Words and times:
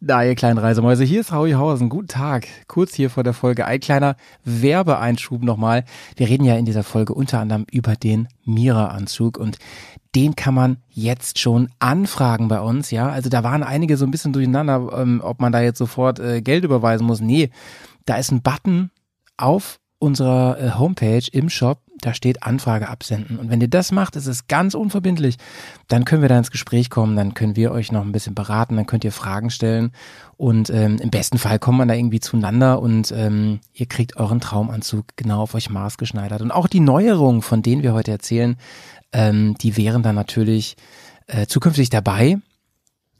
Da, 0.00 0.22
ihr 0.22 0.34
kleinen 0.34 0.58
Reisemäuse, 0.58 1.04
hier 1.04 1.20
ist 1.20 1.32
Howie 1.32 1.54
Hausen. 1.54 1.88
Guten 1.88 2.08
Tag. 2.08 2.46
Kurz 2.68 2.94
hier 2.94 3.08
vor 3.08 3.24
der 3.24 3.32
Folge 3.32 3.64
ein 3.64 3.80
kleiner 3.80 4.16
Werbeeinschub 4.44 5.42
nochmal. 5.42 5.84
Wir 6.16 6.28
reden 6.28 6.44
ja 6.44 6.54
in 6.56 6.66
dieser 6.66 6.82
Folge 6.82 7.14
unter 7.14 7.40
anderem 7.40 7.64
über 7.70 7.96
den 7.96 8.28
Mira-Anzug 8.44 9.38
und 9.38 9.56
den 10.14 10.36
kann 10.36 10.52
man 10.52 10.76
jetzt 10.90 11.38
schon 11.38 11.70
anfragen 11.78 12.48
bei 12.48 12.60
uns, 12.60 12.90
ja. 12.90 13.08
Also 13.08 13.30
da 13.30 13.42
waren 13.42 13.62
einige 13.62 13.96
so 13.96 14.04
ein 14.04 14.10
bisschen 14.10 14.34
durcheinander, 14.34 14.92
ähm, 14.98 15.22
ob 15.24 15.40
man 15.40 15.50
da 15.50 15.62
jetzt 15.62 15.78
sofort 15.78 16.18
äh, 16.18 16.42
Geld 16.42 16.64
überweisen 16.64 17.06
muss. 17.06 17.22
Nee, 17.22 17.48
da 18.04 18.16
ist 18.16 18.30
ein 18.30 18.42
Button 18.42 18.90
auf 19.38 19.80
unserer 19.98 20.60
äh, 20.60 20.70
Homepage 20.72 21.26
im 21.32 21.48
Shop, 21.48 21.80
da 22.00 22.12
steht 22.12 22.42
Anfrage 22.42 22.88
absenden. 22.88 23.38
Und 23.38 23.50
wenn 23.50 23.60
ihr 23.60 23.68
das 23.68 23.90
macht, 23.90 24.16
ist 24.16 24.26
es 24.26 24.48
ganz 24.48 24.74
unverbindlich, 24.74 25.36
dann 25.88 26.04
können 26.04 26.22
wir 26.22 26.28
da 26.28 26.36
ins 26.36 26.50
Gespräch 26.50 26.90
kommen, 26.90 27.16
dann 27.16 27.34
können 27.34 27.56
wir 27.56 27.72
euch 27.72 27.90
noch 27.90 28.02
ein 28.02 28.12
bisschen 28.12 28.34
beraten, 28.34 28.76
dann 28.76 28.86
könnt 28.86 29.04
ihr 29.04 29.12
Fragen 29.12 29.50
stellen 29.50 29.92
und 30.36 30.68
ähm, 30.70 30.98
im 31.00 31.10
besten 31.10 31.38
Fall 31.38 31.58
kommt 31.58 31.78
man 31.78 31.88
da 31.88 31.94
irgendwie 31.94 32.20
zueinander 32.20 32.80
und 32.80 33.12
ähm, 33.12 33.60
ihr 33.72 33.86
kriegt 33.86 34.16
euren 34.16 34.40
Traumanzug 34.40 35.06
genau 35.16 35.42
auf 35.42 35.54
euch 35.54 35.70
maßgeschneidert. 35.70 36.42
Und 36.42 36.50
auch 36.50 36.66
die 36.66 36.80
Neuerungen, 36.80 37.40
von 37.42 37.62
denen 37.62 37.82
wir 37.82 37.94
heute 37.94 38.10
erzählen, 38.10 38.56
ähm, 39.12 39.54
die 39.62 39.76
wären 39.76 40.02
dann 40.02 40.14
natürlich 40.14 40.76
äh, 41.26 41.46
zukünftig 41.46 41.88
dabei. 41.88 42.38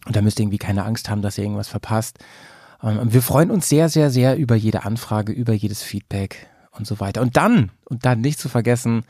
Und 0.04 0.14
da 0.14 0.22
müsst 0.22 0.38
ihr 0.38 0.44
irgendwie 0.44 0.58
keine 0.58 0.84
Angst 0.84 1.08
haben, 1.08 1.22
dass 1.22 1.38
ihr 1.38 1.44
irgendwas 1.44 1.68
verpasst. 1.68 2.18
Ähm, 2.82 3.12
wir 3.12 3.22
freuen 3.22 3.50
uns 3.50 3.68
sehr, 3.68 3.88
sehr, 3.88 4.10
sehr 4.10 4.36
über 4.36 4.54
jede 4.54 4.84
Anfrage, 4.84 5.32
über 5.32 5.54
jedes 5.54 5.82
Feedback 5.82 6.48
und 6.78 6.86
so 6.86 7.00
weiter. 7.00 7.22
Und 7.22 7.36
dann, 7.36 7.70
und 7.84 8.04
dann 8.04 8.20
nicht 8.20 8.38
zu 8.38 8.48
vergessen, 8.48 9.04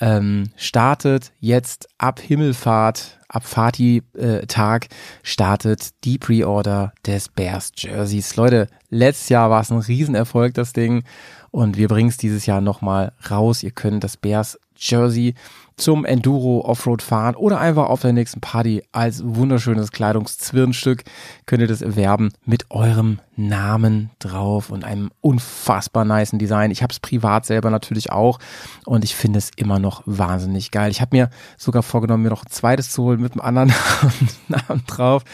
ähm, 0.00 0.50
startet 0.56 1.32
jetzt 1.40 1.88
ab 1.98 2.20
Himmelfahrt, 2.20 3.18
ab 3.28 3.44
Fati-Tag, 3.44 4.88
startet 5.22 5.90
die 6.04 6.18
Pre-Order 6.18 6.92
des 7.06 7.28
Bears 7.28 7.72
Jerseys. 7.76 8.36
Leute, 8.36 8.68
letztes 8.88 9.28
Jahr 9.28 9.50
war 9.50 9.60
es 9.60 9.70
ein 9.70 9.78
Riesenerfolg, 9.78 10.54
das 10.54 10.72
Ding. 10.72 11.04
Und 11.50 11.76
wir 11.76 11.88
bringen 11.88 12.08
es 12.08 12.16
dieses 12.16 12.46
Jahr 12.46 12.60
nochmal 12.60 13.12
raus. 13.30 13.62
Ihr 13.62 13.72
könnt 13.72 14.04
das 14.04 14.16
Bears 14.16 14.58
Jersey 14.76 15.34
zum 15.76 16.04
Enduro 16.04 16.64
Offroad 16.64 17.02
fahren 17.02 17.34
oder 17.34 17.60
einfach 17.60 17.88
auf 17.88 18.02
der 18.02 18.12
nächsten 18.12 18.40
Party 18.40 18.82
als 18.92 19.22
wunderschönes 19.24 19.92
Kleidungszwirnstück 19.92 21.04
könnt 21.46 21.62
ihr 21.62 21.68
das 21.68 21.82
erwerben 21.82 22.30
mit 22.44 22.70
eurem 22.70 23.18
Namen 23.36 24.10
drauf 24.18 24.70
und 24.70 24.84
einem 24.84 25.10
unfassbar 25.20 26.04
niceen 26.04 26.38
Design. 26.38 26.70
Ich 26.70 26.82
habe 26.82 26.92
es 26.92 27.00
privat 27.00 27.46
selber 27.46 27.70
natürlich 27.70 28.12
auch 28.12 28.38
und 28.84 29.04
ich 29.04 29.16
finde 29.16 29.38
es 29.38 29.50
immer 29.56 29.78
noch 29.78 30.02
wahnsinnig 30.04 30.70
geil. 30.70 30.90
Ich 30.90 31.00
habe 31.00 31.16
mir 31.16 31.30
sogar 31.56 31.82
vorgenommen, 31.82 32.22
mir 32.22 32.30
noch 32.30 32.44
ein 32.44 32.50
zweites 32.50 32.90
zu 32.90 33.04
holen 33.04 33.20
mit 33.20 33.32
einem 33.32 33.40
anderen 33.40 33.72
Namen 34.48 34.84
drauf. 34.86 35.24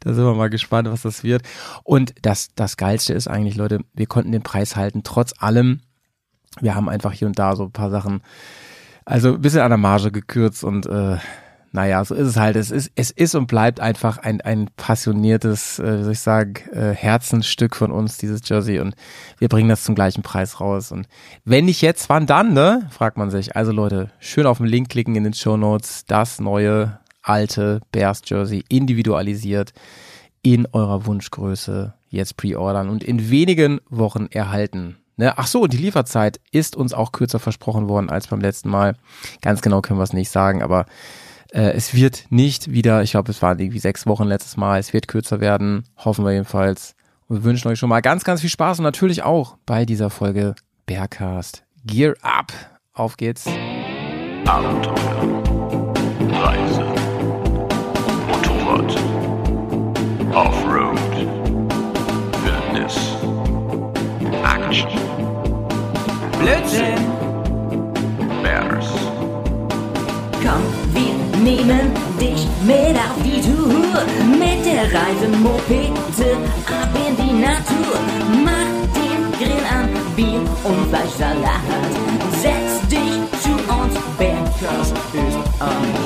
Da 0.00 0.14
sind 0.14 0.24
wir 0.24 0.34
mal 0.34 0.50
gespannt, 0.50 0.88
was 0.90 1.02
das 1.02 1.24
wird. 1.24 1.42
Und 1.82 2.14
das, 2.22 2.50
das 2.54 2.76
Geilste 2.76 3.12
ist 3.12 3.28
eigentlich, 3.28 3.56
Leute, 3.56 3.80
wir 3.94 4.06
konnten 4.06 4.32
den 4.32 4.42
Preis 4.42 4.76
halten, 4.76 5.02
trotz 5.02 5.32
allem. 5.38 5.80
Wir 6.60 6.74
haben 6.74 6.88
einfach 6.88 7.12
hier 7.12 7.26
und 7.26 7.38
da 7.38 7.54
so 7.54 7.64
ein 7.64 7.72
paar 7.72 7.90
Sachen 7.90 8.22
also 9.06 9.34
ein 9.34 9.40
bisschen 9.40 9.60
an 9.60 9.70
der 9.70 9.78
Marge 9.78 10.12
gekürzt 10.12 10.64
und 10.64 10.84
äh, 10.86 11.16
naja, 11.72 12.04
so 12.04 12.14
ist 12.14 12.26
es 12.26 12.36
halt. 12.36 12.56
Es 12.56 12.70
ist, 12.70 12.90
es 12.94 13.10
ist 13.10 13.34
und 13.34 13.48
bleibt 13.48 13.80
einfach 13.80 14.18
ein, 14.18 14.40
ein 14.40 14.68
passioniertes, 14.76 15.78
äh, 15.78 15.98
wie 15.98 16.02
soll 16.04 16.12
ich 16.12 16.20
sagen, 16.20 16.54
äh, 16.72 16.92
Herzensstück 16.92 17.76
von 17.76 17.92
uns, 17.92 18.18
dieses 18.18 18.48
Jersey. 18.48 18.80
Und 18.80 18.94
wir 19.38 19.48
bringen 19.48 19.68
das 19.68 19.84
zum 19.84 19.94
gleichen 19.94 20.22
Preis 20.22 20.58
raus. 20.60 20.90
Und 20.90 21.06
wenn 21.44 21.66
nicht 21.66 21.82
jetzt, 21.82 22.08
wann 22.08 22.26
dann, 22.26 22.54
ne? 22.54 22.88
Fragt 22.90 23.18
man 23.18 23.30
sich. 23.30 23.56
Also 23.56 23.72
Leute, 23.72 24.10
schön 24.20 24.46
auf 24.46 24.58
den 24.58 24.66
Link 24.66 24.88
klicken 24.88 25.16
in 25.16 25.24
den 25.24 25.34
Show 25.34 25.56
Notes. 25.56 26.06
Das 26.06 26.40
neue, 26.40 26.98
alte 27.22 27.80
Bears 27.92 28.22
Jersey, 28.24 28.64
individualisiert 28.68 29.72
in 30.42 30.66
eurer 30.72 31.04
Wunschgröße 31.06 31.92
jetzt 32.08 32.36
pre-ordern 32.36 32.88
und 32.88 33.04
in 33.04 33.30
wenigen 33.30 33.80
Wochen 33.90 34.28
erhalten. 34.30 34.96
Ne? 35.16 35.36
Ach 35.36 35.46
so, 35.46 35.66
die 35.66 35.78
Lieferzeit 35.78 36.40
ist 36.52 36.76
uns 36.76 36.92
auch 36.92 37.12
kürzer 37.12 37.38
versprochen 37.38 37.88
worden 37.88 38.10
als 38.10 38.26
beim 38.28 38.40
letzten 38.40 38.68
Mal. 38.68 38.96
Ganz 39.40 39.62
genau 39.62 39.80
können 39.80 39.98
wir 39.98 40.04
es 40.04 40.12
nicht 40.12 40.30
sagen, 40.30 40.62
aber 40.62 40.86
äh, 41.52 41.72
es 41.72 41.94
wird 41.94 42.26
nicht 42.30 42.70
wieder, 42.70 43.02
ich 43.02 43.12
glaube, 43.12 43.30
es 43.30 43.40
waren 43.42 43.58
irgendwie 43.58 43.78
sechs 43.78 44.06
Wochen 44.06 44.24
letztes 44.24 44.56
Mal, 44.56 44.78
es 44.78 44.92
wird 44.92 45.08
kürzer 45.08 45.40
werden, 45.40 45.84
hoffen 45.96 46.24
wir 46.24 46.32
jedenfalls. 46.32 46.94
Und 47.28 47.38
wir 47.38 47.44
wünschen 47.44 47.68
euch 47.68 47.78
schon 47.78 47.88
mal 47.88 48.02
ganz, 48.02 48.24
ganz 48.24 48.42
viel 48.42 48.50
Spaß 48.50 48.78
und 48.78 48.84
natürlich 48.84 49.22
auch 49.22 49.56
bei 49.66 49.84
dieser 49.84 50.10
Folge 50.10 50.54
Bearcast. 50.86 51.64
Gear 51.84 52.14
up! 52.22 52.52
Auf 52.92 53.16
geht's! 53.16 53.46
Abenteuer, 54.46 55.42
Reise, 56.30 56.84
Motorrad, 58.28 58.96
Offroad, 60.32 60.98
Wildnis, 62.44 62.96
Action, 64.44 65.05
Blödsinn! 66.46 66.94
Bears, 68.40 68.86
Komm, 70.44 70.62
wir 70.94 71.42
nehmen 71.42 71.90
dich 72.20 72.46
mit 72.62 72.96
auf 72.96 73.18
die 73.24 73.40
Tour. 73.40 73.98
Mit 74.30 74.64
der 74.64 74.84
Reisemopete 74.84 76.36
ab 76.68 76.92
in 76.94 77.16
die 77.16 77.32
Natur. 77.32 77.98
Mach 78.44 78.70
den 78.94 79.22
Grill 79.36 79.64
an, 79.68 79.88
Bier 80.14 80.40
und 80.62 80.88
Fleischsalat. 80.88 81.66
Setz 82.40 82.86
dich 82.88 83.18
zu 83.42 83.50
uns, 83.50 83.94
Bergkast 84.16 84.94
ist 85.14 85.38
am 85.58 85.82
Start. 85.82 86.05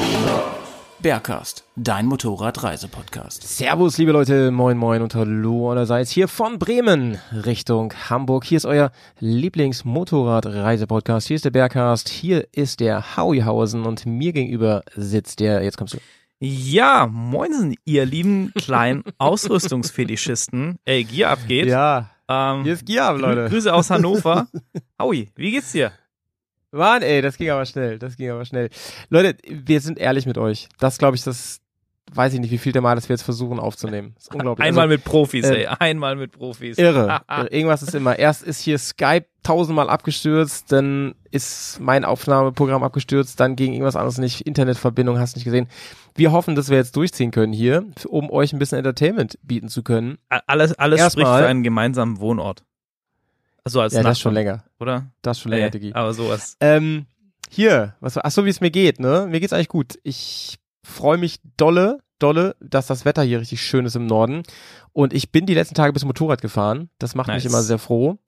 Bergcast, 1.03 1.65
dein 1.77 2.05
Motorradreisepodcast. 2.07 3.43
Servus, 3.43 3.97
liebe 3.97 4.13
Leute, 4.13 4.51
moin 4.51 4.77
moin 4.77 5.01
und 5.01 5.15
hallo 5.15 5.71
allerseits 5.71 6.11
hier 6.11 6.29
von 6.29 6.59
Bremen 6.59 7.17
Richtung 7.33 7.95
Hamburg. 8.11 8.45
Hier 8.45 8.59
ist 8.59 8.67
euer 8.67 8.93
Lieblingsmotorradreisepodcast. 9.19 11.27
Hier 11.29 11.37
ist 11.37 11.47
der 11.47 11.53
Bergcast, 11.53 12.11
hier 12.11 12.47
ist 12.53 12.81
der 12.81 13.17
Hauihausen 13.17 13.87
und 13.87 14.05
mir 14.05 14.35
gegenüber 14.35 14.83
sitzt 14.95 15.41
der, 15.41 15.63
jetzt 15.63 15.79
kommst 15.79 15.95
du. 15.95 15.99
Ja, 16.39 17.07
moinsen, 17.07 17.77
ihr 17.87 18.05
lieben 18.05 18.53
kleinen 18.55 19.03
Ausrüstungsfetischisten. 19.19 20.77
Ey, 20.85 21.05
Gier 21.05 21.31
abgeht. 21.31 21.67
Ja, 21.69 22.11
Ähm, 22.29 22.65
hier 22.65 22.75
ist 22.75 22.85
Giab, 22.85 23.17
Grü- 23.17 23.21
Leute. 23.21 23.49
Grüße 23.49 23.73
aus 23.73 23.89
Hannover. 23.91 24.49
Howie, 25.01 25.31
wie 25.35 25.51
geht's 25.51 25.73
dir? 25.73 25.93
Mann, 26.73 27.03
ey, 27.03 27.21
das 27.23 27.37
ging 27.37 27.51
aber 27.51 27.67
schnell, 27.67 27.99
das 27.99 28.17
ging 28.17 28.31
aber 28.31 28.45
schnell. 28.45 28.71
Leute, 29.09 29.37
wir 29.49 29.81
sind 29.81 29.99
ehrlich 29.99 30.27
mit 30.27 30.39
euch. 30.39 30.69
Das 30.79 30.99
glaube 30.99 31.17
ich, 31.17 31.25
das 31.25 31.61
weiß 32.13 32.35
ich 32.35 32.41
nicht, 32.41 32.51
wie 32.51 32.59
viel 32.59 32.73
der 32.73 32.83
Mal, 32.83 32.97
dass 32.97 33.09
wir 33.09 33.15
jetzt 33.15 33.23
versuchen 33.23 33.61
aufzunehmen. 33.61 34.13
Das 34.17 34.25
ist 34.25 34.35
unglaublich. 34.35 34.67
Einmal 34.67 34.85
Also, 34.85 34.95
mit 34.95 35.05
Profis, 35.05 35.45
äh, 35.45 35.63
ey. 35.63 35.67
Einmal 35.79 36.17
mit 36.17 36.33
Profis. 36.33 36.77
Irre, 36.79 37.21
irre. 37.29 37.47
Irgendwas 37.53 37.83
ist 37.83 37.95
immer. 37.95 38.19
Erst 38.19 38.43
ist 38.43 38.61
hier 38.61 38.79
Skype 38.79 39.27
tausendmal 39.45 39.89
abgestürzt, 39.89 40.71
dann 40.73 41.15
ist 41.31 41.79
mein 41.81 42.05
Aufnahmeprogramm 42.05 42.83
abgestürzt, 42.83 43.39
dann 43.41 43.55
ging 43.57 43.73
irgendwas 43.73 43.95
anderes 43.97 44.19
nicht, 44.19 44.41
Internetverbindung 44.43 45.19
hast 45.19 45.37
nicht 45.37 45.45
gesehen. 45.45 45.69
Wir 46.17 46.33
hoffen, 46.33 46.57
dass 46.57 46.69
wir 46.69 46.77
jetzt 46.77 46.97
durchziehen 46.97 47.31
können 47.31 47.53
hier, 47.53 47.85
um 48.09 48.29
euch 48.31 48.53
ein 48.53 48.59
bisschen 48.59 48.79
Entertainment 48.79 49.39
bieten 49.43 49.69
zu 49.69 49.83
können. 49.83 50.19
Alles, 50.29 50.75
alles 50.79 51.01
spricht 51.01 51.17
Erstmal- 51.19 51.43
für 51.43 51.49
einen 51.49 51.63
gemeinsamen 51.63 52.19
Wohnort. 52.21 52.65
Also 53.65 53.81
als 53.81 53.93
Ja, 53.95 54.03
das 54.03 54.13
ist 54.19 54.21
schon 54.21 54.35
länger. 54.35 54.65
Oder? 54.79 55.07
Das 55.23 55.39
schon 55.41 55.51
länger, 55.51 55.65
Ey, 55.67 55.71
Diggi. 55.71 55.93
aber 55.93 56.13
sowas. 56.15 56.57
Ähm, 56.61 57.07
hier, 57.49 57.95
was, 58.01 58.17
ach 58.17 58.31
so, 58.31 58.45
wie 58.45 58.51
es 58.51 58.61
mir 58.61 58.71
geht, 58.71 59.01
ne? 59.01 59.27
Mir 59.29 59.41
geht's 59.41 59.53
eigentlich 59.53 59.69
gut. 59.69 59.99
Ich 60.03 60.59
freue 60.83 61.19
mich 61.19 61.41
dolle, 61.57 61.99
dolle, 62.19 62.57
dass 62.61 62.87
das 62.87 63.05
Wetter 63.05 63.23
hier 63.23 63.41
richtig 63.41 63.63
schön 63.63 63.85
ist 63.87 63.97
im 63.97 64.07
Norden. 64.07 64.43
Und 64.93 65.13
ich 65.13 65.31
bin 65.33 65.47
die 65.47 65.55
letzten 65.55 65.75
Tage 65.75 65.93
bis 65.93 66.05
Motorrad 66.05 66.41
gefahren. 66.43 66.91
Das 66.99 67.15
macht 67.15 67.29
mich 67.29 67.45
Nice. 67.45 67.53
immer 67.53 67.63
sehr 67.63 67.79
froh. 67.79 68.19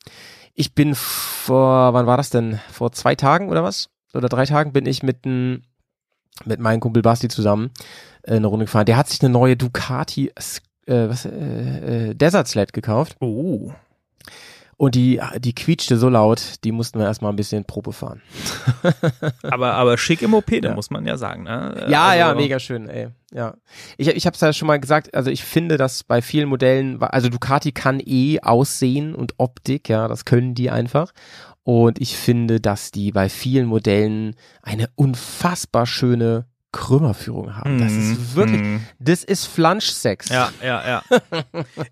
Ich 0.54 0.74
bin 0.74 0.94
vor, 0.94 1.94
wann 1.94 2.06
war 2.06 2.16
das 2.16 2.30
denn? 2.30 2.60
Vor 2.70 2.92
zwei 2.92 3.14
Tagen 3.14 3.48
oder 3.48 3.62
was? 3.62 3.88
Oder 4.14 4.28
drei 4.28 4.44
Tagen 4.44 4.72
bin 4.72 4.84
ich 4.86 5.02
mit, 5.02 5.24
n, 5.24 5.62
mit 6.44 6.60
meinem 6.60 6.80
Kumpel 6.80 7.02
Basti 7.02 7.28
zusammen 7.28 7.70
äh, 8.22 8.36
eine 8.36 8.46
Runde 8.46 8.66
gefahren. 8.66 8.84
Der 8.86 8.96
hat 8.98 9.08
sich 9.08 9.22
eine 9.22 9.30
neue 9.32 9.56
Ducati 9.56 10.28
äh, 10.86 11.08
was, 11.08 11.24
äh, 11.24 12.10
äh, 12.10 12.14
Desert 12.14 12.48
Sled 12.48 12.72
gekauft. 12.72 13.16
Oh. 13.20 13.72
Und 14.82 14.96
die, 14.96 15.20
die 15.38 15.54
quietschte 15.54 15.96
so 15.96 16.08
laut, 16.08 16.54
die 16.64 16.72
mussten 16.72 16.98
wir 16.98 17.06
erstmal 17.06 17.32
ein 17.32 17.36
bisschen 17.36 17.64
Probe 17.64 17.92
fahren. 17.92 18.20
Aber, 19.44 19.74
aber 19.74 19.96
schick 19.96 20.22
im 20.22 20.32
Mopede, 20.32 20.68
Ja. 20.70 20.74
muss 20.74 20.90
man 20.90 21.06
ja 21.06 21.16
sagen. 21.16 21.44
Ne? 21.44 21.86
Ja, 21.88 22.06
also, 22.08 22.18
ja, 22.18 22.34
mega 22.34 22.58
schön, 22.58 22.88
ey. 22.88 23.10
Ja. 23.32 23.54
Ich, 23.96 24.08
ich 24.08 24.26
habe 24.26 24.34
es 24.34 24.40
ja 24.40 24.52
schon 24.52 24.66
mal 24.66 24.80
gesagt, 24.80 25.14
also 25.14 25.30
ich 25.30 25.44
finde, 25.44 25.76
dass 25.76 26.02
bei 26.02 26.20
vielen 26.20 26.48
Modellen, 26.48 27.00
also 27.00 27.28
Ducati 27.28 27.70
kann 27.70 28.00
eh 28.04 28.40
Aussehen 28.40 29.14
und 29.14 29.34
Optik, 29.38 29.88
ja, 29.88 30.08
das 30.08 30.24
können 30.24 30.56
die 30.56 30.68
einfach. 30.68 31.12
Und 31.62 32.00
ich 32.00 32.16
finde, 32.16 32.60
dass 32.60 32.90
die 32.90 33.12
bei 33.12 33.28
vielen 33.28 33.66
Modellen 33.66 34.34
eine 34.62 34.88
unfassbar 34.96 35.86
schöne 35.86 36.46
Krümmerführung 36.72 37.54
haben. 37.56 37.78
Das 37.78 37.92
ist 37.92 38.34
wirklich, 38.34 38.60
Mhm. 38.60 38.80
das 38.98 39.22
ist 39.24 39.46
Flanschsex. 39.46 40.28
Ja, 40.30 40.50
ja, 40.62 40.82
ja. 40.86 41.02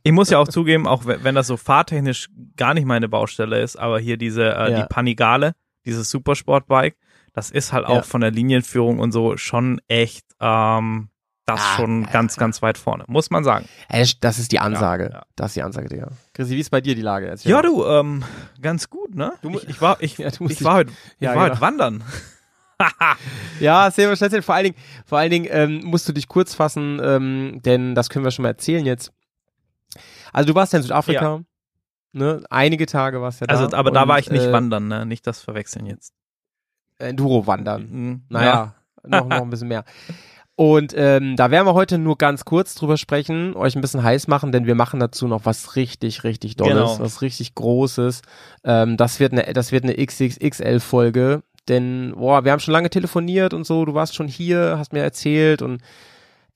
Ich 0.03 0.13
muss 0.13 0.31
ja 0.31 0.39
auch 0.39 0.49
zugeben, 0.49 0.87
auch 0.89 1.05
wenn 1.05 1.35
das 1.35 1.47
so 1.47 1.57
fahrtechnisch 1.57 2.29
gar 2.57 2.75
nicht 2.75 2.87
meine 2.87 3.09
Baustelle 3.09 3.61
ist, 3.61 3.77
aber 3.77 3.99
hier 4.01 4.17
diese, 4.17 4.45
äh, 4.55 4.71
Ja. 4.73 4.81
die 4.83 4.89
Panigale, 4.89 5.53
dieses 5.85 6.11
Supersportbike, 6.11 6.97
das 7.33 7.51
ist 7.51 7.73
halt 7.73 7.87
auch 7.87 7.97
Ja. 7.97 8.03
von 8.03 8.21
der 8.23 8.31
Linienführung 8.31 8.99
und 8.99 9.13
so 9.13 9.37
schon 9.37 9.81
echt, 9.87 10.25
ähm, 10.41 11.09
das 11.47 11.61
Ah, 11.61 11.77
schon 11.77 12.07
ganz, 12.07 12.37
ganz 12.37 12.63
weit 12.63 12.79
vorne, 12.79 13.05
muss 13.09 13.31
man 13.31 13.43
sagen. 13.43 13.67
Ey, 13.89 14.09
Das 14.21 14.39
ist 14.39 14.53
die 14.53 14.61
Ansage. 14.61 15.11
ja. 15.13 15.23
Das 15.35 15.49
ist 15.49 15.57
die 15.57 15.63
Ansage, 15.63 15.89
Digga. 15.89 16.09
Chrissy, 16.33 16.55
wie 16.55 16.61
ist 16.61 16.71
bei 16.71 16.81
dir 16.81 16.95
die 16.95 17.03
Lage? 17.03 17.27
Erzähl 17.27 17.51
Ja, 17.51 17.57
mal. 17.57 17.63
du, 17.63 17.85
ähm, 17.87 18.25
ganz 18.63 18.89
gut, 18.89 19.17
ne? 19.17 19.33
Du 19.43 19.51
ich, 19.51 19.69
ich 19.69 19.81
war, 19.81 20.01
ich, 20.01 20.17
Ja, 20.19 20.29
ich 20.29 20.63
war 20.65 20.75
heute, 20.75 20.93
ich 20.93 21.21
Ja, 21.23 21.31
war 21.35 21.35
genau. 21.45 21.51
heute 21.55 21.61
wandern. 21.61 22.05
Ja, 23.61 23.91
sehr 23.91 24.09
wahrscheinlich. 24.09 24.45
Vor 24.45 24.55
allen 24.55 24.65
Dingen, 24.65 24.77
vor 25.05 25.19
allen 25.19 25.31
Dingen 25.31 25.47
ähm, 25.51 25.81
musst 25.85 26.09
du 26.09 26.13
dich 26.13 26.29
kurz 26.29 26.55
fassen, 26.55 26.99
ähm, 27.03 27.61
denn 27.63 27.95
das 27.95 28.09
können 28.09 28.25
wir 28.25 28.31
schon 28.31 28.45
mal 28.45 28.51
erzählen 28.51 28.87
jetzt. 28.87 29.13
Also 30.33 30.49
du 30.49 30.55
warst 30.55 30.73
ja 30.73 30.79
in 30.79 30.83
Südafrika. 30.85 31.43
Ne? 32.13 32.43
Einige 32.51 32.87
Tage 32.87 33.21
warst 33.21 33.41
du 33.41 33.45
ja 33.45 33.47
da. 33.49 33.61
Also, 33.61 33.77
aber 33.77 33.91
da 33.91 34.03
und, 34.03 34.09
war 34.09 34.19
ich 34.19 34.31
nicht 34.31 34.47
äh, 34.47 34.53
wandern, 34.53 34.89
ne? 34.89 35.05
Nicht 35.07 35.27
das 35.27 35.43
verwechseln 35.43 35.87
jetzt. 35.87 36.15
Enduro 36.99 37.47
wandern. 37.47 37.89
Mhm. 37.91 38.23
Naja, 38.29 38.75
noch, 39.05 39.27
noch 39.27 39.43
ein 39.43 39.51
bisschen 39.51 39.69
mehr. 39.69 39.85
Und 40.57 40.93
ähm, 40.95 41.37
da 41.37 41.51
werden 41.51 41.67
wir 41.67 41.73
heute 41.73 41.97
nur 41.97 42.19
ganz 42.19 42.45
kurz 42.45 42.75
drüber 42.75 42.99
sprechen, 42.99 43.57
euch 43.57 43.77
ein 43.77 43.81
bisschen 43.81 44.03
heiß 44.03 44.29
machen, 44.29 44.53
denn 44.53 44.67
wir 44.67 44.75
machen 44.75 45.01
dazu 45.01 45.27
noch 45.27 45.47
was 45.47 45.75
richtig, 45.75 46.23
richtig 46.23 46.57
Dolles, 46.57 46.75
Genau. 46.75 47.01
was 47.01 47.23
richtig 47.23 47.55
Großes. 47.55 48.21
Ähm, 48.65 48.99
das 48.99 49.21
wird 49.21 49.33
eine, 49.33 49.51
das 49.55 49.73
wird 49.73 49.85
eine 49.85 49.95
XXXL-Folge, 49.95 51.43
denn 51.69 52.15
boah, 52.17 52.45
wir 52.45 52.53
haben 52.53 52.61
schon 52.61 52.73
lange 52.73 52.91
telefoniert 52.91 53.55
und 53.55 53.65
so. 53.65 53.85
Du 53.85 53.95
warst 53.95 54.15
schon 54.15 54.29
hier, 54.29 54.77
hast 54.79 54.93
mir 54.93 55.03
erzählt 55.03 55.63
und 55.63 55.81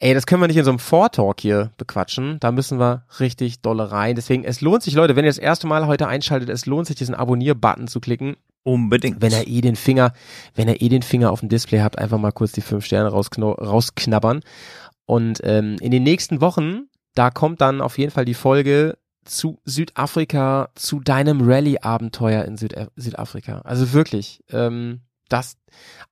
ey, 0.01 0.15
das 0.15 0.27
können 0.27 0.43
wir 0.43 0.49
nicht 0.49 0.57
in 0.57 0.65
so 0.65 0.71
einem 0.71 0.79
Vortalk 0.79 1.41
hier 1.41 1.71
bequatschen. 1.77 2.39
Da 2.41 2.53
müssen 2.53 2.79
wir 2.79 3.05
richtig 3.21 3.61
dolle 3.61 3.91
rein. 3.91 4.17
Deswegen, 4.17 4.45
es 4.45 4.61
lohnt 4.61 4.83
sich, 4.83 4.95
Leute, 4.95 5.17
wenn 5.17 5.25
ihr 5.25 5.31
das 5.31 5.39
erste 5.39 5.67
Mal 5.67 5.87
heute 5.87 6.09
einschaltet, 6.09 6.49
es 6.49 6.67
lohnt 6.67 6.87
sich, 6.87 6.97
diesen 6.97 7.15
Abonnier-Button 7.15 7.89
zu 7.89 8.01
klicken 8.01 8.37
Unbedingt. 8.65 9.21
wenn 9.21 9.33
er 9.33 9.47
eh 9.47 9.61
den 9.61 9.77
Finger, 9.77 10.13
wenn 10.55 10.69
er 10.69 10.83
eh 10.83 10.89
den 10.89 11.03
Finger 11.03 11.31
auf 11.31 11.41
dem 11.41 11.49
Display 11.49 11.81
habt, 11.81 11.99
einfach 11.99 12.19
mal 12.19 12.33
kurz 12.33 12.53
die 12.53 12.61
fünf 12.61 12.85
Sterne 12.85 13.11
rausknabbern. 13.11 14.41
Und 15.07 15.41
ähm, 15.45 15.77
in 15.81 15.91
den 15.91 16.03
nächsten 16.03 16.41
Wochen, 16.41 16.89
da 17.15 17.31
kommt 17.31 17.61
dann 17.61 17.81
auf 17.81 17.99
jeden 17.99 18.11
Fall 18.11 18.25
die 18.25 18.35
Folge 18.35 18.97
zu 19.25 19.61
Südafrika, 19.65 20.71
zu 20.75 21.01
deinem 21.01 21.41
Rallye-Abenteuer 21.49 22.45
in 22.45 22.57
Süd 22.57 22.75
Südafrika. 22.97 23.61
Also 23.61 23.93
wirklich, 23.93 24.43
ähm, 24.51 25.01
das, 25.29 25.57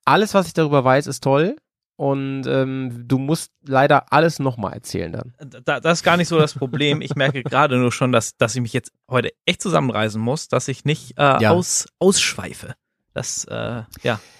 alles, 0.04 0.34
was 0.34 0.46
ich 0.46 0.54
darüber 0.54 0.84
weiß, 0.84 1.06
ist 1.06 1.22
toll. 1.22 1.56
Und 1.96 2.46
ähm, 2.46 3.04
du 3.06 3.18
musst 3.18 3.52
leider 3.64 4.12
alles 4.12 4.38
nochmal 4.38 4.72
erzählen 4.72 5.12
dann. 5.12 5.34
da, 5.64 5.78
das 5.78 5.98
ist 5.98 6.02
gar 6.02 6.16
nicht 6.16 6.26
so 6.26 6.38
das 6.38 6.54
Problem. 6.54 7.00
Ich 7.00 7.14
merke 7.14 7.42
gerade 7.44 7.76
nur 7.78 7.92
schon, 7.92 8.10
dass, 8.10 8.36
dass 8.36 8.54
ich 8.56 8.62
mich 8.62 8.72
jetzt 8.72 8.90
heute 9.08 9.30
echt 9.44 9.62
zusammenreißen 9.62 10.20
muss, 10.20 10.48
dass 10.48 10.66
ich 10.68 10.84
nicht 10.84 11.16
äh, 11.18 11.40
Ja. 11.42 11.50
aus, 11.50 11.86
ausschweife. 11.98 12.74
Das, 13.14 13.44
äh, 13.44 13.82
ja. 14.02 14.20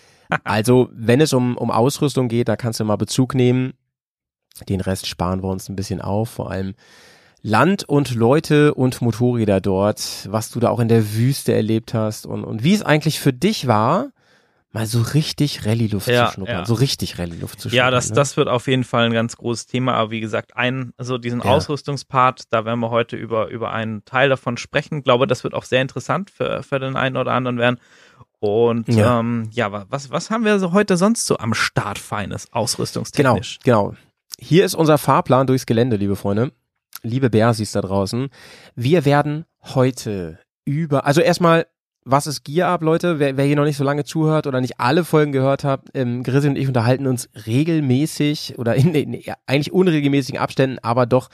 Also, 0.45 0.89
wenn 0.93 1.21
es 1.21 1.35
um, 1.35 1.59
um 1.59 1.71
Ausrüstung 1.71 2.29
geht, 2.29 2.49
da 2.49 2.57
kannst 2.57 2.81
du 2.81 2.85
mal 2.85 2.97
Bezug 2.97 3.35
nehmen. 3.35 3.75
Den 4.67 4.81
Rest 4.81 5.07
sparen 5.07 5.43
wir 5.43 5.51
uns 5.51 5.69
ein 5.69 5.77
bisschen 5.77 6.01
auf, 6.01 6.31
vor 6.31 6.51
allem 6.51 6.75
Land 7.43 7.85
und 7.89 8.15
Leute 8.15 8.75
und 8.75 9.01
Motorräder 9.03 9.61
dort, 9.61 10.29
was 10.31 10.51
du 10.51 10.61
da 10.61 10.69
auch 10.71 10.79
in 10.81 10.89
der 10.89 11.15
Wüste 11.15 11.53
erlebt 11.53 11.93
hast 11.93 12.25
und, 12.27 12.45
und 12.45 12.63
wie 12.63 12.73
es 12.75 12.83
eigentlich 12.83 13.19
für 13.21 13.33
dich 13.33 13.67
war, 13.67 14.11
mal 14.71 14.87
so 14.87 15.03
richtig 15.03 15.67
Rallye-Luft 15.67 16.09
Ja, 16.09 16.29
zu 16.29 16.35
schnuppern, 16.35 16.55
ja. 16.61 16.65
so 16.65 16.75
richtig 16.75 17.19
Rallye-Luft 17.19 17.61
zu 17.61 17.69
schnuppern. 17.69 17.85
Ja, 17.87 17.91
das, 17.91 18.11
ne? 18.11 18.15
das 18.15 18.37
wird 18.37 18.49
auf 18.49 18.69
jeden 18.69 18.85
Fall 18.85 19.07
ein 19.07 19.13
ganz 19.13 19.37
großes 19.37 19.67
Thema. 19.67 19.95
Aber 19.95 20.11
wie 20.13 20.21
gesagt, 20.21 20.57
ein, 20.57 20.93
also 20.97 21.19
diesen 21.19 21.41
Ja. 21.41 21.47
Ausrüstungspart, 21.47 22.45
da 22.51 22.65
werden 22.65 22.81
wir 22.81 22.91
heute 22.91 23.17
über, 23.17 23.49
über 23.49 23.73
einen 23.73 24.05
Teil 24.05 24.29
davon 24.29 24.57
sprechen. 24.57 24.99
Ich 24.99 25.05
glaube, 25.05 25.27
das 25.27 25.43
wird 25.45 25.53
auch 25.55 25.65
sehr 25.65 25.83
interessant 25.83 26.31
für, 26.31 26.63
für 26.63 26.79
den 26.79 26.97
einen 26.97 27.17
oder 27.17 27.33
anderen 27.33 27.59
werden. 27.59 27.79
Und 28.39 28.89
Ja. 28.89 29.21
ähm, 29.21 29.49
ja 29.53 29.71
wa- 29.73 29.85
was, 29.91 30.11
was 30.11 30.31
haben 30.31 30.45
wir 30.45 30.59
so 30.59 30.73
heute 30.73 30.97
sonst 30.97 31.27
so 31.27 31.37
am 31.39 31.55
Start 31.55 31.99
Feines, 31.99 32.47
Genau, 32.47 32.61
ausrüstungstechnisch? 32.63 33.59
genau. 33.63 33.95
Hier 34.39 34.65
ist 34.65 34.75
unser 34.75 34.97
Fahrplan 34.97 35.47
durchs 35.47 35.67
Gelände, 35.67 35.97
liebe 35.97 36.17
Freunde. 36.17 36.51
Liebe 37.03 37.31
Bersis 37.31 37.73
da 37.73 37.81
draußen. 37.81 38.29
Wir 38.75 39.05
werden 39.05 39.45
heute 39.63 40.39
über, 40.65 41.07
also 41.07 41.21
erstmal, 41.21 41.67
was 42.05 42.27
ist 42.27 42.45
Gear 42.45 42.69
Up, 42.69 42.83
Leute? 42.83 43.19
Wer, 43.19 43.37
wer 43.37 43.45
hier 43.45 43.57
noch 43.57 43.65
nicht 43.65 43.77
so 43.77 43.85
lange 43.85 44.05
zuhört 44.05 44.47
oder 44.47 44.61
nicht 44.61 44.81
alle 44.81 45.05
Folgen 45.05 45.33
gehört 45.33 45.63
hat, 45.63 45.83
ähm, 45.95 46.23
Grizzly 46.23 46.51
und 46.51 46.57
ich 46.57 46.67
unterhalten 46.67 47.07
uns 47.07 47.29
regelmäßig 47.47 48.59
oder 48.59 48.75
in, 48.75 48.95
in 48.95 49.13
ja, 49.15 49.35
eigentlich 49.47 49.73
unregelmäßigen 49.73 50.41
Abständen, 50.41 50.79
aber 50.83 51.07
doch 51.07 51.29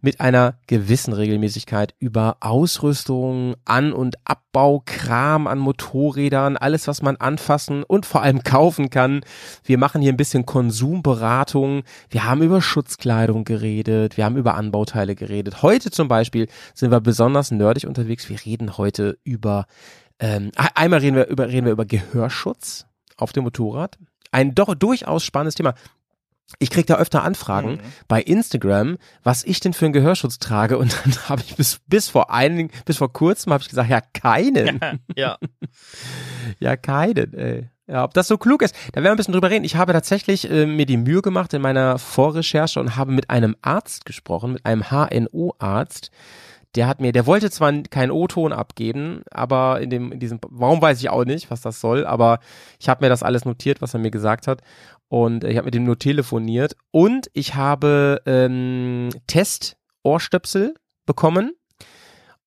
mit 0.00 0.20
einer 0.20 0.54
gewissen 0.66 1.12
Regelmäßigkeit 1.12 1.94
über 1.98 2.36
Ausrüstung, 2.40 3.54
An- 3.64 3.92
und 3.92 4.16
Abbau, 4.24 4.82
Kram 4.84 5.46
an 5.46 5.58
Motorrädern, 5.58 6.56
alles, 6.56 6.86
was 6.88 7.02
man 7.02 7.16
anfassen 7.16 7.82
und 7.82 8.06
vor 8.06 8.22
allem 8.22 8.42
kaufen 8.42 8.90
kann. 8.90 9.20
Wir 9.64 9.78
machen 9.78 10.02
hier 10.02 10.12
ein 10.12 10.18
bisschen 10.18 10.46
Konsumberatung. 10.46 11.82
Wir 12.10 12.24
haben 12.24 12.42
über 12.42 12.60
Schutzkleidung 12.60 13.44
geredet. 13.44 14.16
Wir 14.16 14.24
haben 14.24 14.36
über 14.36 14.54
Anbauteile 14.54 15.14
geredet. 15.14 15.62
Heute 15.62 15.90
zum 15.90 16.08
Beispiel 16.08 16.48
sind 16.74 16.90
wir 16.90 17.00
besonders 17.00 17.50
nerdig 17.50 17.86
unterwegs. 17.86 18.28
Wir 18.28 18.44
reden 18.44 18.76
heute 18.76 19.18
über, 19.24 19.66
ähm, 20.20 20.52
einmal 20.74 21.00
reden 21.00 21.16
wir 21.16 21.26
über, 21.26 21.48
reden 21.48 21.64
wir 21.64 21.72
über 21.72 21.86
Gehörschutz 21.86 22.86
auf 23.16 23.32
dem 23.32 23.44
Motorrad. 23.44 23.98
Ein 24.30 24.54
doch 24.54 24.74
durchaus 24.74 25.24
spannendes 25.24 25.54
Thema. 25.54 25.74
Ich 26.58 26.70
krieg 26.70 26.86
da 26.86 26.96
öfter 26.96 27.22
Anfragen 27.22 27.80
bei 28.08 28.20
Instagram, 28.20 28.98
was 29.22 29.44
ich 29.44 29.60
denn 29.60 29.72
für 29.72 29.84
einen 29.84 29.92
Gehörschutz 29.92 30.38
trage 30.38 30.78
und 30.78 30.96
dann 31.04 31.14
habe 31.28 31.42
ich 31.42 31.54
bis 31.56 31.80
bis 31.86 32.08
vor 32.08 32.32
einigen 32.32 32.70
bis 32.84 32.96
vor 32.98 33.12
kurzem 33.12 33.52
habe 33.52 33.62
ich 33.62 33.68
gesagt, 33.68 33.88
ja 33.88 34.00
keinen. 34.00 34.80
Ja. 35.16 35.38
Ja, 36.58 36.76
keinen, 36.76 37.32
ey. 37.34 37.70
Ja, 37.86 38.04
ob 38.04 38.14
das 38.14 38.28
so 38.28 38.38
klug 38.38 38.62
ist, 38.62 38.74
da 38.92 38.96
werden 38.96 39.04
wir 39.04 39.10
ein 39.12 39.16
bisschen 39.16 39.32
drüber 39.32 39.50
reden. 39.50 39.64
Ich 39.64 39.76
habe 39.76 39.92
tatsächlich 39.92 40.50
äh, 40.50 40.66
mir 40.66 40.86
die 40.86 40.96
Mühe 40.96 41.22
gemacht 41.22 41.52
in 41.54 41.62
meiner 41.62 41.98
Vorrecherche 41.98 42.80
und 42.80 42.96
habe 42.96 43.12
mit 43.12 43.30
einem 43.30 43.56
Arzt 43.62 44.04
gesprochen, 44.04 44.52
mit 44.52 44.66
einem 44.66 44.90
HNO-Arzt. 44.90 46.10
Der 46.76 46.86
hat 46.86 47.00
mir, 47.00 47.12
der 47.12 47.26
wollte 47.26 47.50
zwar 47.50 47.72
keinen 47.82 48.12
O-Ton 48.12 48.52
abgeben, 48.52 49.22
aber 49.30 49.80
in 49.80 49.90
dem, 49.90 50.12
in 50.12 50.20
diesem, 50.20 50.38
warum 50.48 50.80
weiß 50.80 51.00
ich 51.00 51.10
auch 51.10 51.24
nicht, 51.24 51.50
was 51.50 51.60
das 51.62 51.80
soll, 51.80 52.06
aber 52.06 52.38
ich 52.78 52.88
habe 52.88 53.04
mir 53.04 53.08
das 53.08 53.24
alles 53.24 53.44
notiert, 53.44 53.82
was 53.82 53.94
er 53.94 54.00
mir 54.00 54.12
gesagt 54.12 54.46
hat. 54.46 54.62
Und 55.08 55.44
äh, 55.44 55.50
ich 55.50 55.56
habe 55.56 55.66
mit 55.66 55.74
dem 55.74 55.84
nur 55.84 55.98
telefoniert. 55.98 56.76
Und 56.92 57.28
ich 57.34 57.56
habe 57.56 58.22
ähm, 58.24 59.10
Test-Ohrstöpsel 59.26 60.74
bekommen. 61.06 61.52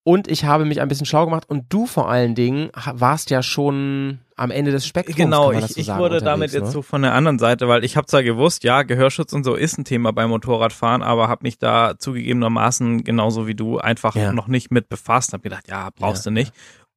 Und 0.04 0.28
ich 0.28 0.46
habe 0.46 0.66
mich 0.66 0.82
ein 0.82 0.88
bisschen 0.88 1.06
schlau 1.06 1.26
gemacht. 1.26 1.50
Und 1.50 1.66
du 1.70 1.86
vor 1.86 2.10
allen 2.10 2.36
Dingen 2.36 2.70
warst 2.74 3.30
ja 3.30 3.44
schon 3.44 4.20
am 4.36 4.52
Ende 4.52 4.72
des 4.72 4.86
Spektrums. 4.88 5.16
Genau, 5.18 5.52
ich, 5.52 5.66
so 5.68 5.80
ich 5.80 5.86
sagen, 5.86 6.00
wurde 6.02 6.20
damit 6.20 6.34
unterwegs, 6.50 6.54
jetzt 6.54 6.64
ne? 6.66 6.72
so 6.72 6.82
von 6.82 7.02
der 7.02 7.14
anderen 7.14 7.40
Seite, 7.40 7.68
weil 7.68 7.84
ich 7.84 7.98
habe 7.98 8.08
zwar 8.08 8.24
gewusst, 8.24 8.64
ja, 8.64 8.84
Gehörschutz 8.84 9.34
und 9.34 9.44
so 9.44 9.56
ist 9.56 9.78
ein 9.78 9.86
Thema 9.86 10.12
beim 10.14 10.30
Motorradfahren, 10.30 11.02
aber 11.02 11.28
habe 11.28 11.44
mich 11.44 11.58
da 11.60 11.94
zugegebenermaßen 11.98 13.04
genauso 13.04 13.48
wie 13.48 13.56
du 13.56 13.78
einfach 13.80 14.16
Ja. 14.16 14.34
noch 14.34 14.48
nicht 14.48 14.72
mit 14.72 14.90
befasst. 14.90 15.34
Habe 15.34 15.44
gedacht, 15.44 15.68
ja, 15.68 15.90
brauchst 15.96 16.26
Ja, 16.26 16.30
du 16.32 16.34
nicht. 16.34 16.54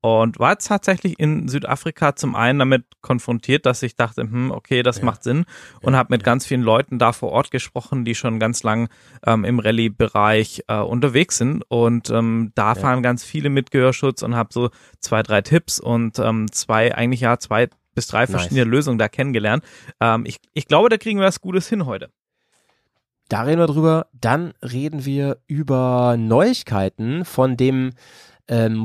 Und 0.06 0.38
war 0.38 0.52
jetzt 0.52 0.68
tatsächlich 0.68 1.18
in 1.18 1.48
Südafrika 1.48 2.14
zum 2.14 2.36
einen 2.36 2.60
damit 2.60 2.84
konfrontiert, 3.00 3.66
dass 3.66 3.82
ich 3.82 3.96
dachte, 3.96 4.22
hm, 4.22 4.52
okay, 4.52 4.84
das 4.84 5.02
macht 5.02 5.25
Sinn. 5.25 5.46
Und 5.80 5.96
habe 5.96 6.14
mit 6.14 6.22
ganz 6.22 6.46
vielen 6.46 6.62
Leuten 6.62 7.00
da 7.00 7.12
vor 7.12 7.32
Ort 7.32 7.50
gesprochen, 7.50 8.04
die 8.04 8.14
schon 8.14 8.38
ganz 8.38 8.62
lang 8.62 8.88
ähm, 9.26 9.44
im 9.44 9.58
Rallye-Bereich 9.58 10.62
äh, 10.68 10.76
unterwegs 10.76 11.38
sind. 11.38 11.64
Und 11.66 12.08
ähm, 12.10 12.52
da 12.54 12.76
fahren 12.76 13.02
ganz 13.02 13.25
viele 13.25 13.50
mit 13.50 13.72
Gehörschutz 13.72 14.22
und 14.22 14.36
habe 14.36 14.50
so 14.52 14.70
zwei, 15.00 15.25
drei 15.25 15.42
Tipps 15.42 15.80
und 15.80 16.20
ähm, 16.20 16.52
zwei, 16.52 16.94
eigentlich 16.94 17.22
ja, 17.22 17.40
zwei 17.40 17.68
bis 17.96 18.06
drei 18.06 18.20
Nice. 18.20 18.30
verschiedene 18.30 18.62
Lösungen 18.62 18.98
da 18.98 19.08
kennengelernt. 19.08 19.64
Ähm, 20.00 20.25
ich, 20.25 20.36
ich 20.54 20.68
glaube, 20.68 20.88
da 20.88 20.98
kriegen 20.98 21.18
wir 21.18 21.26
was 21.26 21.40
Gutes 21.40 21.68
hin 21.68 21.84
heute. 21.84 22.10
Da 23.28 23.42
reden 23.42 23.58
wir 23.58 23.66
drüber. 23.66 24.06
Dann 24.12 24.52
reden 24.62 25.04
wir 25.04 25.38
über 25.48 26.16
Neuigkeiten 26.16 27.25
von 27.25 27.56
dem 27.56 27.90
ähm, 28.46 28.76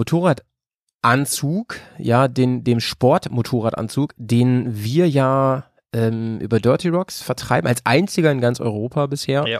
Motorradanzug, 1.03 1.77
ja, 1.97 2.27
den, 2.27 2.63
dem 2.63 2.79
Sportmotorradanzug, 2.79 4.13
den 4.17 4.83
wir 4.83 5.09
ja 5.09 5.65
ähm, 5.93 6.39
über 6.39 6.59
Dirty 6.59 6.89
Rocks 6.89 7.21
vertreiben, 7.21 7.67
als 7.67 7.85
einziger 7.85 8.31
in 8.31 8.39
ganz 8.41 8.59
Europa 8.59 9.07
bisher. 9.07 9.47
Ja. 9.47 9.59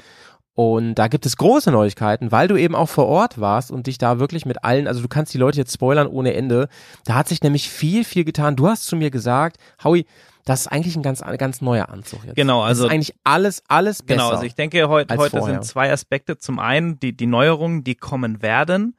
Und 0.53 0.95
da 0.95 1.07
gibt 1.07 1.25
es 1.25 1.37
große 1.37 1.71
Neuigkeiten, 1.71 2.31
weil 2.31 2.47
du 2.47 2.57
eben 2.57 2.75
auch 2.75 2.89
vor 2.89 3.07
Ort 3.07 3.39
warst 3.39 3.71
und 3.71 3.87
dich 3.87 3.97
da 3.97 4.19
wirklich 4.19 4.45
mit 4.45 4.63
allen, 4.63 4.87
also 4.87 5.01
du 5.01 5.07
kannst 5.07 5.33
die 5.33 5.37
Leute 5.37 5.57
jetzt 5.57 5.73
spoilern 5.73 6.07
ohne 6.07 6.33
Ende. 6.33 6.67
Da 7.05 7.15
hat 7.15 7.29
sich 7.29 7.41
nämlich 7.41 7.69
viel, 7.69 8.03
viel 8.03 8.25
getan. 8.25 8.55
Du 8.55 8.67
hast 8.67 8.85
zu 8.85 8.95
mir 8.95 9.11
gesagt, 9.11 9.57
Howie, 9.83 10.05
das 10.45 10.61
ist 10.61 10.67
eigentlich 10.67 10.95
ein 10.95 11.03
ganz, 11.03 11.23
ganz 11.37 11.61
neuer 11.61 11.89
Anzug 11.89 12.25
jetzt. 12.25 12.35
Genau, 12.35 12.61
also- 12.61 12.83
das 12.83 12.89
ist 12.89 12.93
eigentlich 12.93 13.15
alles, 13.23 13.63
alles 13.67 14.03
besser. 14.03 14.17
Genau, 14.19 14.29
also 14.29 14.43
ich 14.43 14.55
denke, 14.55 14.89
heut, 14.89 15.09
heute 15.11 15.37
vorher. 15.37 15.55
sind 15.55 15.65
zwei 15.65 15.91
Aspekte. 15.91 16.37
Zum 16.37 16.59
einen 16.59 16.99
die, 16.99 17.15
die 17.15 17.27
Neuerungen, 17.27 17.83
die 17.83 17.95
kommen 17.95 18.41
werden. 18.41 18.95